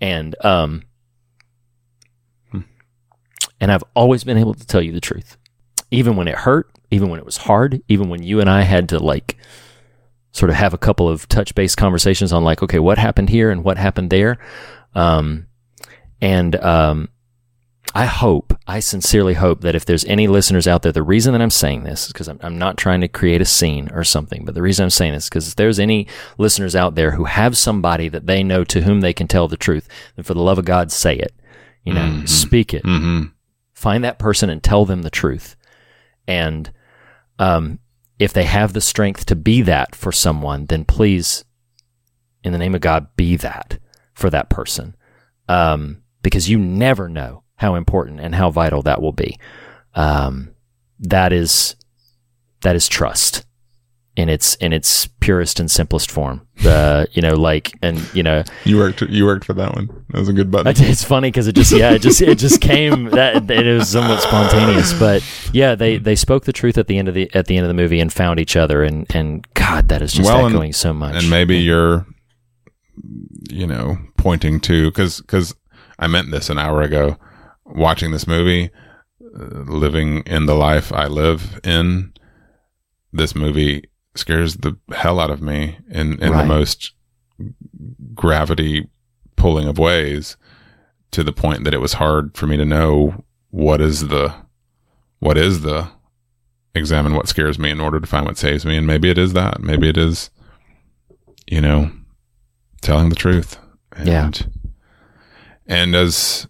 and 0.00 0.34
um 0.44 0.82
and 3.60 3.72
I've 3.72 3.84
always 3.94 4.24
been 4.24 4.38
able 4.38 4.54
to 4.54 4.66
tell 4.66 4.82
you 4.82 4.92
the 4.92 5.00
truth. 5.00 5.36
Even 5.90 6.16
when 6.16 6.28
it 6.28 6.36
hurt, 6.36 6.70
even 6.90 7.08
when 7.08 7.18
it 7.18 7.26
was 7.26 7.38
hard, 7.38 7.82
even 7.88 8.08
when 8.08 8.22
you 8.22 8.40
and 8.40 8.48
I 8.48 8.62
had 8.62 8.88
to 8.90 8.98
like 8.98 9.36
sort 10.32 10.50
of 10.50 10.56
have 10.56 10.74
a 10.74 10.78
couple 10.78 11.08
of 11.08 11.28
touch 11.28 11.54
based 11.54 11.76
conversations 11.76 12.32
on 12.32 12.44
like, 12.44 12.62
okay, 12.62 12.78
what 12.78 12.98
happened 12.98 13.30
here 13.30 13.50
and 13.50 13.64
what 13.64 13.78
happened 13.78 14.10
there. 14.10 14.38
Um, 14.94 15.46
and, 16.20 16.56
um, 16.56 17.08
I 17.94 18.04
hope, 18.04 18.56
I 18.66 18.80
sincerely 18.80 19.34
hope 19.34 19.62
that 19.62 19.74
if 19.74 19.84
there's 19.84 20.04
any 20.04 20.28
listeners 20.28 20.68
out 20.68 20.82
there, 20.82 20.92
the 20.92 21.02
reason 21.02 21.32
that 21.32 21.40
I'm 21.42 21.50
saying 21.50 21.84
this 21.84 22.06
is 22.06 22.12
because 22.12 22.28
I'm, 22.28 22.38
I'm 22.42 22.58
not 22.58 22.76
trying 22.76 23.00
to 23.00 23.08
create 23.08 23.40
a 23.40 23.46
scene 23.46 23.88
or 23.92 24.04
something, 24.04 24.44
but 24.44 24.54
the 24.54 24.62
reason 24.62 24.84
I'm 24.84 24.90
saying 24.90 25.14
this 25.14 25.24
is 25.24 25.28
because 25.30 25.48
if 25.48 25.56
there's 25.56 25.78
any 25.80 26.06
listeners 26.36 26.76
out 26.76 26.94
there 26.94 27.12
who 27.12 27.24
have 27.24 27.56
somebody 27.56 28.08
that 28.08 28.26
they 28.26 28.42
know 28.42 28.62
to 28.64 28.82
whom 28.82 29.00
they 29.00 29.12
can 29.14 29.26
tell 29.26 29.48
the 29.48 29.56
truth, 29.56 29.88
then 30.16 30.22
for 30.24 30.34
the 30.34 30.42
love 30.42 30.58
of 30.58 30.64
God, 30.66 30.92
say 30.92 31.16
it. 31.16 31.32
You 31.84 31.94
know, 31.94 32.02
Mhm. 32.02 32.28
speak 32.28 32.74
it 32.74 32.82
hmm 32.84 33.22
find 33.72 34.02
that 34.04 34.18
person 34.18 34.50
and 34.50 34.60
tell 34.62 34.84
them 34.84 35.02
the 35.02 35.08
truth. 35.10 35.54
And 36.26 36.70
um, 37.38 37.78
if 38.18 38.32
they 38.32 38.42
have 38.44 38.72
the 38.72 38.80
strength 38.80 39.24
to 39.26 39.36
be 39.36 39.62
that 39.62 39.94
for 39.94 40.10
someone, 40.10 40.66
then 40.66 40.84
please, 40.84 41.44
in 42.42 42.52
the 42.52 42.58
name 42.58 42.74
of 42.74 42.80
God, 42.80 43.06
be 43.16 43.36
that 43.36 43.78
for 44.14 44.30
that 44.30 44.50
person. 44.50 44.96
Um, 45.48 46.02
because 46.22 46.50
you 46.50 46.58
never 46.58 47.08
know 47.08 47.44
how 47.58 47.74
important 47.74 48.20
and 48.20 48.34
how 48.34 48.50
vital 48.50 48.82
that 48.82 49.00
will 49.02 49.12
be. 49.12 49.38
Um, 49.94 50.54
that 51.00 51.32
is 51.32 51.76
that 52.62 52.74
is 52.74 52.88
trust 52.88 53.44
in 54.16 54.28
its 54.28 54.56
in 54.56 54.72
its 54.72 55.06
purest 55.20 55.60
and 55.60 55.70
simplest 55.70 56.10
form. 56.10 56.44
The 56.62 57.06
you 57.12 57.22
know 57.22 57.34
like 57.34 57.72
and 57.82 58.00
you 58.14 58.24
know 58.24 58.42
You 58.64 58.78
worked. 58.78 59.02
You 59.02 59.24
worked 59.26 59.44
for 59.44 59.52
that 59.54 59.74
one. 59.74 59.86
That 60.10 60.18
was 60.18 60.28
a 60.28 60.32
good 60.32 60.50
button. 60.50 60.72
it's 60.76 61.04
funny 61.04 61.28
because 61.28 61.46
it 61.46 61.54
just 61.54 61.70
yeah 61.70 61.92
it 61.92 62.02
just 62.02 62.20
it 62.20 62.36
just 62.38 62.60
came 62.60 63.04
that 63.10 63.48
it 63.48 63.76
was 63.78 63.88
somewhat 63.88 64.20
spontaneous 64.22 64.92
but 64.98 65.22
yeah 65.52 65.76
they 65.76 65.98
they 65.98 66.16
spoke 66.16 66.44
the 66.46 66.52
truth 66.52 66.78
at 66.78 66.88
the 66.88 66.98
end 66.98 67.06
of 67.06 67.14
the 67.14 67.32
at 67.32 67.46
the 67.46 67.56
end 67.56 67.64
of 67.64 67.68
the 67.68 67.74
movie 67.80 68.00
and 68.00 68.12
found 68.12 68.40
each 68.40 68.56
other 68.56 68.82
and 68.82 69.06
and 69.14 69.46
God 69.54 69.86
that 69.88 70.02
is 70.02 70.12
just 70.12 70.28
Well, 70.28 70.46
and- 70.46 70.54
echoing 70.54 70.72
so 70.72 70.92
much 70.92 71.14
and 71.14 71.30
maybe 71.30 71.58
you're, 71.58 72.04
you 73.50 73.66
know, 73.68 73.98
pointing 74.16 74.58
to 74.60 74.90
because 74.90 75.20
because 75.20 75.54
I 75.98 76.06
meant 76.08 76.30
this 76.32 76.50
an 76.50 76.58
hour 76.58 76.82
ago. 76.82 77.16
Watching 77.68 78.10
this 78.12 78.26
movie, 78.26 78.70
living 79.20 80.22
in 80.26 80.46
the 80.46 80.54
life 80.54 80.92
I 80.92 81.06
live 81.06 81.60
in, 81.64 82.12
this 83.12 83.34
movie 83.34 83.84
scares 84.14 84.56
the 84.56 84.76
hell 84.94 85.20
out 85.20 85.30
of 85.30 85.40
me 85.42 85.78
in 85.90 86.20
in 86.22 86.32
Right. 86.32 86.42
the 86.42 86.48
most 86.48 86.92
gravity 88.14 88.88
pulling 89.36 89.68
of 89.68 89.78
ways 89.78 90.36
to 91.12 91.22
the 91.22 91.32
point 91.32 91.64
that 91.64 91.74
it 91.74 91.80
was 91.80 91.94
hard 91.94 92.36
for 92.36 92.46
me 92.46 92.56
to 92.56 92.64
know 92.64 93.24
what 93.50 93.80
is 93.80 94.08
the 94.08 94.34
what 95.20 95.36
is 95.38 95.60
the 95.60 95.88
examine 96.74 97.14
what 97.14 97.28
scares 97.28 97.58
me 97.58 97.70
in 97.70 97.80
order 97.80 98.00
to 98.00 98.06
find 98.06 98.26
what 98.26 98.36
saves 98.36 98.66
me 98.66 98.76
and 98.76 98.86
maybe 98.86 99.08
it 99.08 99.18
is 99.18 99.32
that 99.32 99.60
maybe 99.60 99.88
it 99.88 99.96
is 99.96 100.30
you 101.46 101.60
know 101.60 101.90
telling 102.82 103.08
the 103.08 103.14
truth 103.16 103.58
and 103.96 104.08
Yeah. 104.08 104.30
and 105.66 105.94
as 105.94 106.46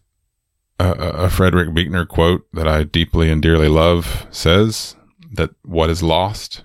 a, 0.78 1.28
frederick 1.30 1.72
buechner 1.74 2.06
quote 2.06 2.46
that 2.52 2.68
i 2.68 2.84
deeply 2.84 3.30
and 3.30 3.42
dearly 3.42 3.68
love 3.68 4.26
says 4.30 4.94
that 5.32 5.50
what 5.64 5.90
is 5.90 6.02
lost 6.02 6.64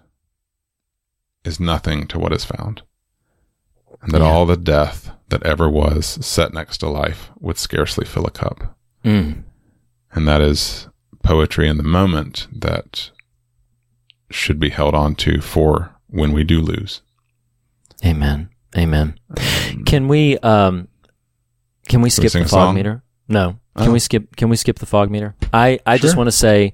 is 1.44 1.60
nothing 1.60 2.08
to 2.08 2.18
what 2.18 2.32
is 2.32 2.46
found. 2.46 2.82
And 4.02 4.12
that 4.14 4.22
Yeah. 4.22 4.28
all 4.28 4.46
the 4.46 4.58
death 4.58 5.12
that 5.30 5.44
ever 5.44 5.70
was 5.70 6.26
set 6.26 6.54
next 6.54 6.78
to 6.80 6.90
life 6.90 7.32
would 7.40 7.58
scarcely 7.58 8.06
fill 8.06 8.26
a 8.26 8.32
cup. 8.32 8.78
Mm. 9.04 9.44
and 10.14 10.28
that 10.28 10.40
is 10.42 10.88
poetry 11.24 11.68
in 11.68 11.76
the 11.78 11.84
moment 11.84 12.48
that 12.54 13.10
should 14.30 14.60
be 14.60 14.70
held 14.70 14.94
on 14.96 15.16
to 15.16 15.42
for 15.42 15.96
when 16.08 16.32
we 16.32 16.44
do 16.46 16.62
lose. 16.62 17.02
amen. 18.06 18.50
Amen. 18.78 19.20
Um, 19.30 19.84
can 19.86 20.08
we 20.08 20.38
um 20.40 20.88
can 21.90 22.02
we 22.02 22.10
Can 22.10 22.24
we 22.24 22.30
skip 22.30 22.32
the 22.32 22.46
fog 22.48 22.76
meter? 22.76 23.04
No 23.28 23.60
can 23.78 23.90
Oh. 23.90 23.92
we 23.94 24.00
skip 24.00 24.36
can 24.36 24.50
we 24.50 24.56
skip 24.56 24.80
the 24.80 24.86
fog 24.86 25.10
meter 25.10 25.36
I 25.54 25.80
I 25.86 25.98
just 25.98 26.16
want 26.18 26.28
to 26.28 26.32
say 26.32 26.74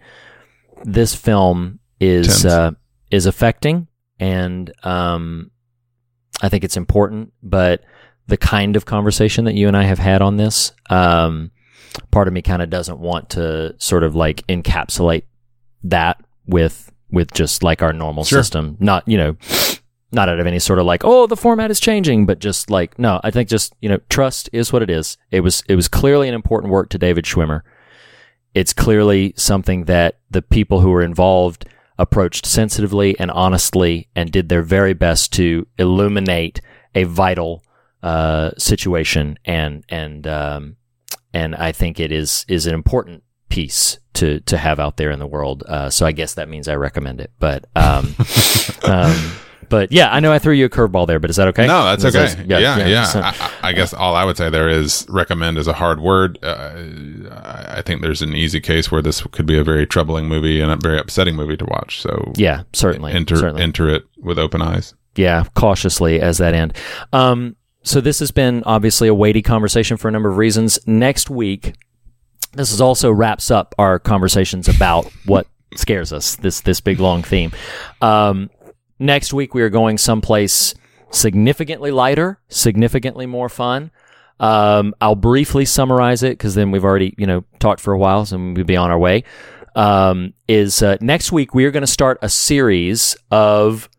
this 0.84 1.16
film 1.16 1.80
is 2.00 2.46
uh 2.46 2.72
is 3.12 3.26
affecting 3.26 3.88
and 4.20 4.72
um 4.84 5.52
I 6.42 6.50
think 6.50 6.64
it's 6.64 6.78
important 6.78 7.34
but 7.44 7.82
the 8.28 8.38
kind 8.38 8.76
of 8.76 8.86
conversation 8.86 9.46
that 9.46 9.56
you 9.56 9.68
and 9.68 9.76
I 9.78 9.84
have 9.84 10.00
had 10.00 10.22
on 10.22 10.38
this 10.38 10.72
um 10.90 11.52
part 12.12 12.28
of 12.28 12.34
me 12.34 12.42
kind 12.42 12.62
of 12.62 12.70
doesn't 12.70 13.00
want 13.00 13.32
to 13.32 13.76
sort 13.80 14.04
of 14.04 14.16
like 14.16 14.46
encapsulate 14.48 15.24
that 15.84 16.22
with 16.46 16.92
with 17.12 17.34
just 17.34 17.64
like 17.64 17.82
our 17.82 17.94
normal 17.94 18.24
Sure. 18.24 18.40
system 18.44 18.78
not 18.80 19.08
you 19.08 19.18
know 19.18 19.36
not 20.12 20.30
out 20.30 20.40
of 20.40 20.48
any 20.48 20.60
sort 20.60 20.80
of 20.80 20.86
like 20.86 21.04
oh 21.04 21.28
the 21.28 21.38
format 21.38 21.72
is 21.72 21.80
changing 21.80 22.26
but 22.26 22.40
just 22.40 22.70
like 22.70 22.98
no 22.98 23.20
i 23.24 23.32
think 23.32 23.50
just 23.50 23.74
you 23.82 23.90
know 23.90 24.00
trust 24.10 24.50
is 24.54 24.74
what 24.74 24.82
it 24.82 24.90
is 24.90 25.18
it 25.32 25.42
was 25.42 25.64
it 25.68 25.76
was 25.76 25.88
clearly 25.88 26.28
an 26.28 26.34
important 26.34 26.72
work 26.72 26.90
to 26.90 26.98
david 26.98 27.26
schwimmer 27.26 27.62
it's 28.54 28.74
clearly 28.74 29.34
something 29.38 29.86
that 29.86 30.20
the 30.32 30.42
people 30.42 30.82
who 30.82 30.90
were 30.90 31.04
involved 31.04 31.68
approached 31.98 32.46
sensitively 32.46 33.20
and 33.20 33.30
honestly 33.32 34.08
and 34.16 34.32
did 34.32 34.50
their 34.50 34.64
very 34.64 34.94
best 34.94 35.34
to 35.34 35.68
illuminate 35.78 36.62
a 36.96 37.04
vital 37.04 37.64
uh, 38.02 38.52
situation 38.58 39.38
and 39.46 39.84
and 39.90 40.26
um, 40.26 40.78
and 41.34 41.56
I 41.56 41.72
think 41.72 42.00
it 42.00 42.12
is 42.12 42.46
is 42.48 42.66
an 42.66 42.74
important 42.74 43.24
piece 43.50 44.00
to 44.14 44.40
to 44.42 44.58
have 44.58 44.80
out 44.80 44.98
there 44.98 45.12
in 45.12 45.20
the 45.20 45.28
world. 45.28 45.64
Uh, 45.68 45.90
so 45.90 46.06
I 46.06 46.12
guess 46.12 46.36
that 46.36 46.50
means 46.50 46.68
I 46.68 46.76
recommend 46.76 47.22
it. 47.22 47.32
But 47.40 47.66
um, 47.76 48.16
um, 48.84 49.32
But 49.70 49.92
yeah, 49.92 50.12
I 50.14 50.20
know 50.20 50.32
I 50.34 50.40
threw 50.40 50.54
you 50.54 50.66
a 50.66 50.70
curveball 50.70 51.06
there, 51.08 51.20
but 51.20 51.30
is 51.30 51.36
that 51.36 51.48
okay? 51.50 51.68
No, 51.68 51.84
that's 51.86 52.04
Is 52.04 52.16
okay. 52.16 52.34
that- 52.44 52.48
yeah, 52.62 52.86
yeah. 52.88 53.04
so- 53.06 53.22
I, 53.22 53.52
I 53.64 53.72
guess 53.74 53.94
all 53.94 54.16
I 54.16 54.26
would 54.26 54.36
say 54.36 54.50
there 54.50 54.68
is 54.68 55.06
recommend 55.10 55.58
is 55.58 55.68
a 55.68 55.74
hard 55.74 56.00
word. 56.02 56.40
Uh, 56.44 56.74
I 57.32 57.66
I 57.80 57.82
think 57.82 58.02
there's 58.02 58.22
an 58.22 58.36
easy 58.36 58.60
case 58.60 58.92
where 58.92 59.02
this 59.02 59.22
could 59.32 59.46
be 59.46 59.58
a 59.58 59.64
very 59.64 59.86
troubling 59.88 60.28
movie 60.28 60.60
and 60.60 60.72
a 60.72 60.76
very 60.76 60.98
upsetting 61.00 61.36
movie 61.36 61.56
to 61.58 61.66
watch. 61.66 62.02
So 62.02 62.34
yeah, 62.36 62.64
certainly. 62.74 63.14
enter 63.14 63.38
certainly. 63.38 63.62
enter 63.62 63.88
it 63.90 64.04
with 64.18 64.38
open 64.40 64.62
eyes. 64.62 64.94
yeah, 65.16 65.46
cautiously 65.56 66.20
as 66.20 66.40
that 66.40 66.54
end. 66.54 66.74
Um, 67.14 67.56
so 67.84 68.02
this 68.02 68.20
has 68.20 68.32
been 68.32 68.64
obviously 68.66 69.08
a 69.08 69.14
weighty 69.14 69.42
conversation 69.42 69.96
for 69.98 70.08
a 70.10 70.12
number 70.12 70.30
of 70.30 70.36
reasons. 70.38 70.78
Next 70.86 71.30
week, 71.30 71.76
this 72.54 72.72
is 72.74 72.82
also 72.82 73.12
wraps 73.12 73.50
up 73.52 73.74
our 73.78 74.00
conversations 74.00 74.68
about 74.68 75.06
what 75.26 75.48
scares 75.76 76.12
us. 76.12 76.36
This 76.36 76.62
this 76.62 76.82
big 76.82 77.00
long 77.00 77.24
theme. 77.24 77.52
Um, 78.02 78.50
next 79.00 79.34
week 79.34 79.54
we 79.54 79.62
are 79.62 79.70
going 79.70 79.98
someplace 79.98 80.76
significantly 81.12 81.92
lighter, 81.92 82.40
significantly 82.50 83.26
more 83.26 83.50
fun. 83.50 83.92
Um, 84.40 84.94
I'll 85.02 85.16
briefly 85.16 85.66
summarize 85.66 86.24
it 86.24 86.32
because 86.38 86.56
then 86.56 86.72
we've 86.72 86.86
already 86.86 87.14
you 87.18 87.28
know 87.28 87.44
talked 87.60 87.82
for 87.82 87.94
a 87.94 87.98
while, 87.98 88.26
so 88.26 88.38
we'll 88.38 88.64
be 88.64 88.78
on 88.78 88.92
our 88.92 89.00
way. 89.00 89.24
Um, 89.76 90.34
is 90.48 90.82
uh, 90.82 90.98
next 91.02 91.32
week 91.32 91.54
we 91.54 91.66
are 91.66 91.72
going 91.72 91.82
to 91.82 91.88
start 91.88 92.20
a 92.22 92.30
series 92.30 93.16
of 93.32 93.90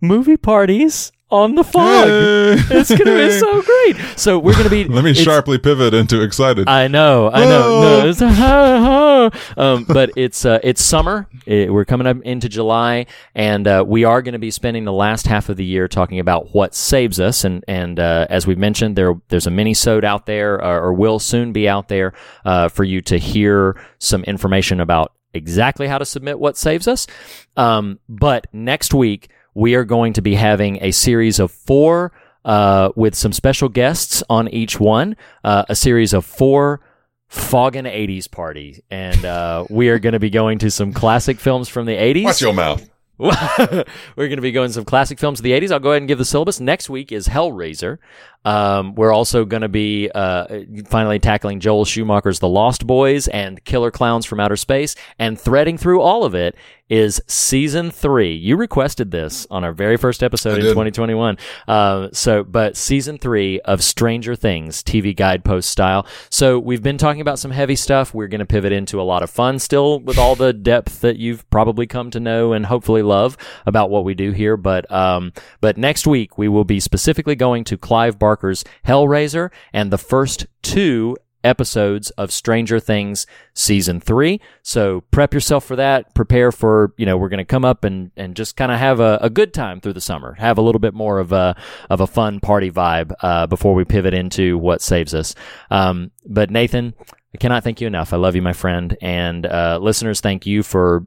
movie 0.00 0.36
parties 0.36 1.12
on 1.30 1.54
the 1.54 1.64
fog. 1.64 2.06
it's 2.08 2.88
going 2.88 3.04
to 3.04 3.16
be 3.16 3.30
so 3.38 3.62
great. 3.94 4.18
So 4.18 4.38
we're 4.38 4.52
going 4.52 4.64
to 4.64 4.70
be. 4.70 4.84
Let 4.88 5.04
me 5.04 5.14
sharply 5.14 5.58
pivot 5.58 5.94
into 5.94 6.22
excited. 6.22 6.68
I 6.68 6.88
know, 6.88 7.30
I 7.30 7.44
know. 7.44 7.80
No, 7.80 8.06
it's, 8.08 8.20
ha, 8.20 8.28
ha. 9.34 9.54
Um, 9.56 9.84
but 9.84 10.10
it's 10.16 10.44
uh, 10.44 10.58
it's 10.62 10.82
summer. 10.82 11.28
It- 11.46 11.72
we're 11.72 11.84
coming 11.84 12.06
up 12.06 12.18
into 12.22 12.48
July, 12.48 13.06
and 13.34 13.66
uh, 13.66 13.84
we 13.86 14.04
are 14.04 14.22
going 14.22 14.32
to 14.32 14.38
be 14.38 14.50
spending 14.50 14.84
the 14.84 14.92
last 14.92 15.26
half 15.26 15.48
of 15.48 15.56
the 15.56 15.64
year 15.64 15.88
talking 15.88 16.18
about 16.18 16.54
what 16.54 16.74
saves 16.74 17.20
us. 17.20 17.44
And 17.44 17.64
and 17.68 18.00
uh, 18.00 18.26
as 18.28 18.46
we 18.46 18.54
mentioned, 18.56 18.96
there 18.96 19.14
there's 19.28 19.46
a 19.46 19.50
mini 19.50 19.74
sode 19.74 20.04
out 20.04 20.26
there, 20.26 20.62
uh, 20.62 20.68
or 20.78 20.92
will 20.92 21.18
soon 21.18 21.52
be 21.52 21.68
out 21.68 21.88
there, 21.88 22.12
uh, 22.44 22.68
for 22.68 22.84
you 22.84 23.00
to 23.02 23.18
hear 23.18 23.80
some 23.98 24.24
information 24.24 24.80
about 24.80 25.12
exactly 25.32 25.86
how 25.86 25.98
to 25.98 26.04
submit 26.04 26.40
what 26.40 26.56
saves 26.56 26.88
us. 26.88 27.06
Um, 27.56 28.00
but 28.08 28.46
next 28.52 28.92
week 28.92 29.30
we 29.54 29.74
are 29.74 29.84
going 29.84 30.12
to 30.14 30.22
be 30.22 30.34
having 30.34 30.82
a 30.82 30.90
series 30.90 31.38
of 31.38 31.50
four 31.50 32.12
uh, 32.44 32.90
with 32.96 33.14
some 33.14 33.32
special 33.32 33.68
guests 33.68 34.22
on 34.30 34.48
each 34.48 34.80
one, 34.80 35.16
uh, 35.44 35.64
a 35.68 35.76
series 35.76 36.12
of 36.12 36.24
four 36.24 36.80
Foggin' 37.28 37.84
80s 37.84 38.30
party. 38.30 38.82
And 38.90 39.24
uh, 39.24 39.66
we 39.70 39.88
are 39.88 39.98
going 39.98 40.14
to 40.14 40.18
be 40.18 40.30
going 40.30 40.58
to 40.60 40.70
some 40.70 40.92
classic 40.92 41.38
films 41.38 41.68
from 41.68 41.86
the 41.86 41.94
80s. 41.94 42.24
Watch 42.24 42.40
your 42.40 42.54
mouth. 42.54 42.88
We're 43.20 43.84
going 44.16 44.36
to 44.36 44.40
be 44.40 44.50
going 44.50 44.68
to 44.68 44.72
some 44.72 44.86
classic 44.86 45.18
films 45.18 45.40
of 45.40 45.44
the 45.44 45.52
80s. 45.52 45.70
I'll 45.70 45.78
go 45.78 45.90
ahead 45.90 46.00
and 46.00 46.08
give 46.08 46.16
the 46.16 46.24
syllabus. 46.24 46.58
Next 46.58 46.88
week 46.88 47.12
is 47.12 47.28
Hellraiser. 47.28 47.98
Um, 48.44 48.94
we're 48.94 49.12
also 49.12 49.44
going 49.44 49.62
to 49.62 49.68
be 49.68 50.10
uh, 50.14 50.64
finally 50.86 51.18
tackling 51.18 51.60
Joel 51.60 51.84
Schumacher's 51.84 52.38
The 52.38 52.48
Lost 52.48 52.86
Boys 52.86 53.28
and 53.28 53.62
Killer 53.64 53.90
Clowns 53.90 54.26
from 54.26 54.40
Outer 54.40 54.56
Space. 54.56 54.94
And 55.18 55.38
threading 55.38 55.78
through 55.78 56.00
all 56.00 56.24
of 56.24 56.34
it 56.34 56.56
is 56.90 57.22
season 57.28 57.90
three. 57.92 58.34
You 58.34 58.56
requested 58.56 59.12
this 59.12 59.46
on 59.48 59.62
our 59.62 59.72
very 59.72 59.96
first 59.96 60.24
episode 60.24 60.54
in 60.54 60.62
did. 60.62 60.70
2021. 60.70 61.38
Uh, 61.68 62.08
so, 62.12 62.42
but 62.42 62.76
season 62.76 63.16
three 63.16 63.60
of 63.60 63.82
Stranger 63.82 64.34
Things, 64.34 64.82
TV 64.82 65.14
guidepost 65.14 65.70
style. 65.70 66.04
So 66.30 66.58
we've 66.58 66.82
been 66.82 66.98
talking 66.98 67.20
about 67.20 67.38
some 67.38 67.52
heavy 67.52 67.76
stuff. 67.76 68.12
We're 68.12 68.26
going 68.26 68.40
to 68.40 68.46
pivot 68.46 68.72
into 68.72 69.00
a 69.00 69.04
lot 69.04 69.22
of 69.22 69.30
fun 69.30 69.60
still 69.60 70.00
with 70.00 70.18
all 70.18 70.34
the 70.34 70.52
depth 70.52 71.00
that 71.02 71.16
you've 71.16 71.48
probably 71.48 71.86
come 71.86 72.10
to 72.10 72.18
know 72.18 72.52
and 72.52 72.66
hopefully 72.66 73.02
love 73.02 73.36
about 73.66 73.88
what 73.88 74.04
we 74.04 74.14
do 74.14 74.32
here. 74.32 74.56
But, 74.56 74.90
um, 74.90 75.32
but 75.60 75.78
next 75.78 76.08
week 76.08 76.38
we 76.38 76.48
will 76.48 76.64
be 76.64 76.80
specifically 76.80 77.36
going 77.36 77.62
to 77.64 77.78
Clive 77.78 78.18
Barker's 78.30 78.64
Hellraiser 78.86 79.50
and 79.72 79.90
the 79.90 79.98
first 79.98 80.46
two 80.62 81.16
episodes 81.42 82.10
of 82.10 82.30
Stranger 82.30 82.78
Things 82.78 83.26
season 83.54 83.98
three. 83.98 84.40
So 84.62 85.00
prep 85.10 85.34
yourself 85.34 85.64
for 85.64 85.74
that. 85.74 86.14
Prepare 86.14 86.52
for, 86.52 86.92
you 86.96 87.06
know, 87.06 87.16
we're 87.16 87.30
going 87.30 87.38
to 87.38 87.44
come 87.44 87.64
up 87.64 87.82
and, 87.82 88.12
and 88.16 88.36
just 88.36 88.56
kind 88.56 88.70
of 88.70 88.78
have 88.78 89.00
a, 89.00 89.18
a 89.20 89.30
good 89.30 89.52
time 89.52 89.80
through 89.80 89.94
the 89.94 90.00
summer. 90.00 90.34
Have 90.34 90.58
a 90.58 90.62
little 90.62 90.78
bit 90.78 90.94
more 90.94 91.18
of 91.18 91.32
a, 91.32 91.56
of 91.88 92.00
a 92.00 92.06
fun 92.06 92.38
party 92.40 92.70
vibe, 92.70 93.12
uh, 93.20 93.46
before 93.48 93.74
we 93.74 93.84
pivot 93.84 94.14
into 94.14 94.58
what 94.58 94.82
saves 94.82 95.14
us. 95.14 95.34
Um, 95.70 96.12
but 96.24 96.50
Nathan, 96.50 96.94
I 97.34 97.38
cannot 97.38 97.64
thank 97.64 97.80
you 97.80 97.86
enough. 97.86 98.12
I 98.12 98.16
love 98.16 98.36
you, 98.36 98.42
my 98.42 98.52
friend. 98.52 98.96
And, 99.00 99.46
uh, 99.46 99.78
listeners, 99.82 100.20
thank 100.20 100.46
you 100.46 100.62
for 100.62 101.06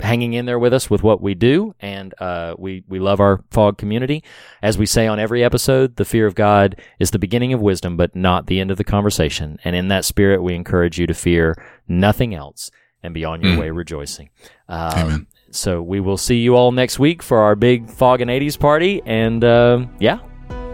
hanging 0.00 0.32
in 0.32 0.46
there 0.46 0.58
with 0.58 0.72
us 0.72 0.88
with 0.90 1.02
what 1.02 1.20
we 1.20 1.34
do, 1.34 1.74
and 1.80 2.14
uh, 2.20 2.54
we 2.58 2.84
we 2.88 2.98
love 2.98 3.20
our 3.20 3.42
fog 3.50 3.78
community. 3.78 4.22
As 4.62 4.78
we 4.78 4.86
say 4.86 5.06
on 5.06 5.18
every 5.18 5.44
episode, 5.44 5.96
the 5.96 6.04
fear 6.04 6.26
of 6.26 6.34
God 6.34 6.76
is 6.98 7.10
the 7.10 7.18
beginning 7.18 7.52
of 7.52 7.60
wisdom, 7.60 7.96
but 7.96 8.14
not 8.14 8.46
the 8.46 8.60
end 8.60 8.70
of 8.70 8.76
the 8.76 8.84
conversation. 8.84 9.58
And 9.64 9.74
in 9.74 9.88
that 9.88 10.04
spirit, 10.04 10.42
we 10.42 10.54
encourage 10.54 10.98
you 10.98 11.06
to 11.06 11.14
fear 11.14 11.62
nothing 11.86 12.34
else 12.34 12.70
and 13.02 13.14
be 13.14 13.24
on 13.24 13.40
your 13.40 13.58
way 13.58 13.70
rejoicing. 13.70 14.30
Um, 14.68 14.92
Amen. 14.98 15.26
So 15.50 15.80
we 15.80 16.00
will 16.00 16.18
see 16.18 16.38
you 16.38 16.56
all 16.56 16.72
next 16.72 16.98
week 16.98 17.22
for 17.22 17.38
our 17.38 17.54
big 17.54 17.88
fog 17.88 18.20
and 18.20 18.30
'80s 18.30 18.58
party, 18.58 19.02
and 19.06 19.44
um 19.44 19.94
yeah, 19.98 20.18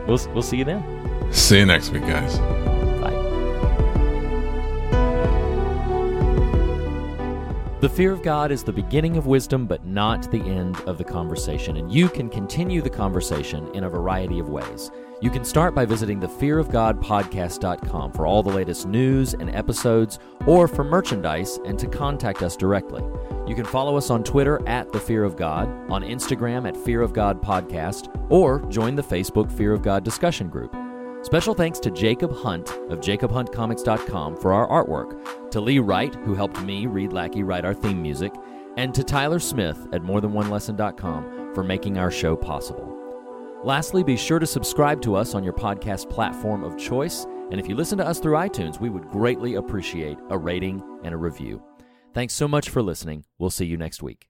we'll 0.07 0.19
we'll 0.33 0.43
see 0.43 0.57
you 0.57 0.65
then. 0.65 0.83
See 1.33 1.59
you 1.59 1.67
next 1.67 1.91
week, 1.91 2.03
guys. 2.03 2.64
The 7.85 7.91
fear 7.91 8.13
of 8.13 8.23
God 8.23 8.51
is 8.51 8.65
the 8.65 8.73
beginning 8.73 9.19
of 9.19 9.27
wisdom, 9.27 9.67
but 9.67 9.85
not 9.85 10.31
the 10.31 10.41
end 10.41 10.81
of 10.87 10.97
the 10.97 11.05
conversation. 11.05 11.77
And 11.77 11.93
you 11.93 12.09
can 12.09 12.31
continue 12.31 12.81
the 12.81 12.89
conversation 12.89 13.69
in 13.75 13.85
a 13.85 13.91
variety 13.91 14.39
of 14.39 14.49
ways. 14.49 14.91
You 15.21 15.29
can 15.29 15.45
start 15.45 15.75
by 15.75 15.85
visiting 15.85 16.19
thefearofgodpodcast.com 16.19 18.13
for 18.13 18.27
all 18.27 18.43
the 18.43 18.49
latest 18.49 18.87
news 18.87 19.35
and 19.35 19.55
episodes, 19.55 20.19
or 20.47 20.67
for 20.67 20.83
merchandise 20.83 21.59
and 21.67 21.79
to 21.79 21.87
contact 21.87 22.43
us 22.43 22.57
directly. 22.57 23.03
You 23.47 23.55
can 23.55 23.67
follow 23.67 23.99
us 23.99 24.09
on 24.09 24.25
Twitter 24.25 24.67
at 24.67 24.91
The 24.91 25.01
Fear 25.01 25.23
of 25.23 25.37
God, 25.37 25.69
on 25.91 26.03
Instagram 26.03 26.67
at 26.67 26.79
Fear 26.79 27.03
of 27.03 27.13
God 27.13 27.43
Podcast, 27.43 28.09
or 28.31 28.61
join 28.71 28.97
the 28.97 29.03
Facebook 29.03 29.53
Fear 29.53 29.75
of 29.75 29.83
God 29.83 30.05
discussion 30.05 30.49
group. 30.49 30.75
Special 31.25 31.55
thanks 31.55 31.81
to 31.81 31.91
Jacob 31.91 32.37
Hunt 32.37 32.69
of 32.91 33.01
jacobhuntcomics.com 33.01 34.37
for 34.37 34.53
our 34.53 34.69
artwork, 34.69 35.51
to 35.53 35.59
Lee 35.59 35.79
Wright, 35.79 36.15
who 36.17 36.35
helped 36.35 36.61
me, 36.61 36.87
Reed 36.87 37.15
Lackey, 37.15 37.43
write 37.43 37.65
our 37.65 37.73
theme 37.73 38.03
music, 38.03 38.31
and 38.77 38.95
to 38.95 39.03
Tyler 39.03 39.39
Smith 39.39 39.89
at 39.95 40.03
morethanonelesson.com 40.03 41.55
for 41.55 41.65
making 41.65 41.97
our 41.97 42.11
show 42.11 42.37
possible. 42.37 42.91
Lastly, 43.65 44.05
be 44.05 44.19
sure 44.19 44.39
to 44.39 44.47
subscribe 44.47 45.01
to 45.01 45.15
us 45.15 45.35
on 45.35 45.43
your 45.43 45.55
podcast 45.55 46.11
platform 46.11 46.63
of 46.63 46.77
choice, 46.77 47.25
and 47.51 47.59
if 47.59 47.69
you 47.69 47.75
listen 47.75 47.97
to 47.97 48.07
us 48.07 48.21
through 48.21 48.35
iTunes, 48.35 48.79
we 48.79 48.91
would 48.91 49.09
greatly 49.09 49.55
appreciate 49.55 50.19
a 50.29 50.37
rating 50.37 50.83
and 51.05 51.15
a 51.15 51.17
review. 51.19 51.63
Thanks 52.13 52.35
so 52.35 52.47
much 52.47 52.69
for 52.69 52.83
listening. 52.83 53.25
We'll 53.39 53.49
see 53.49 53.65
you 53.65 53.79
next 53.79 54.03
week. 54.03 54.29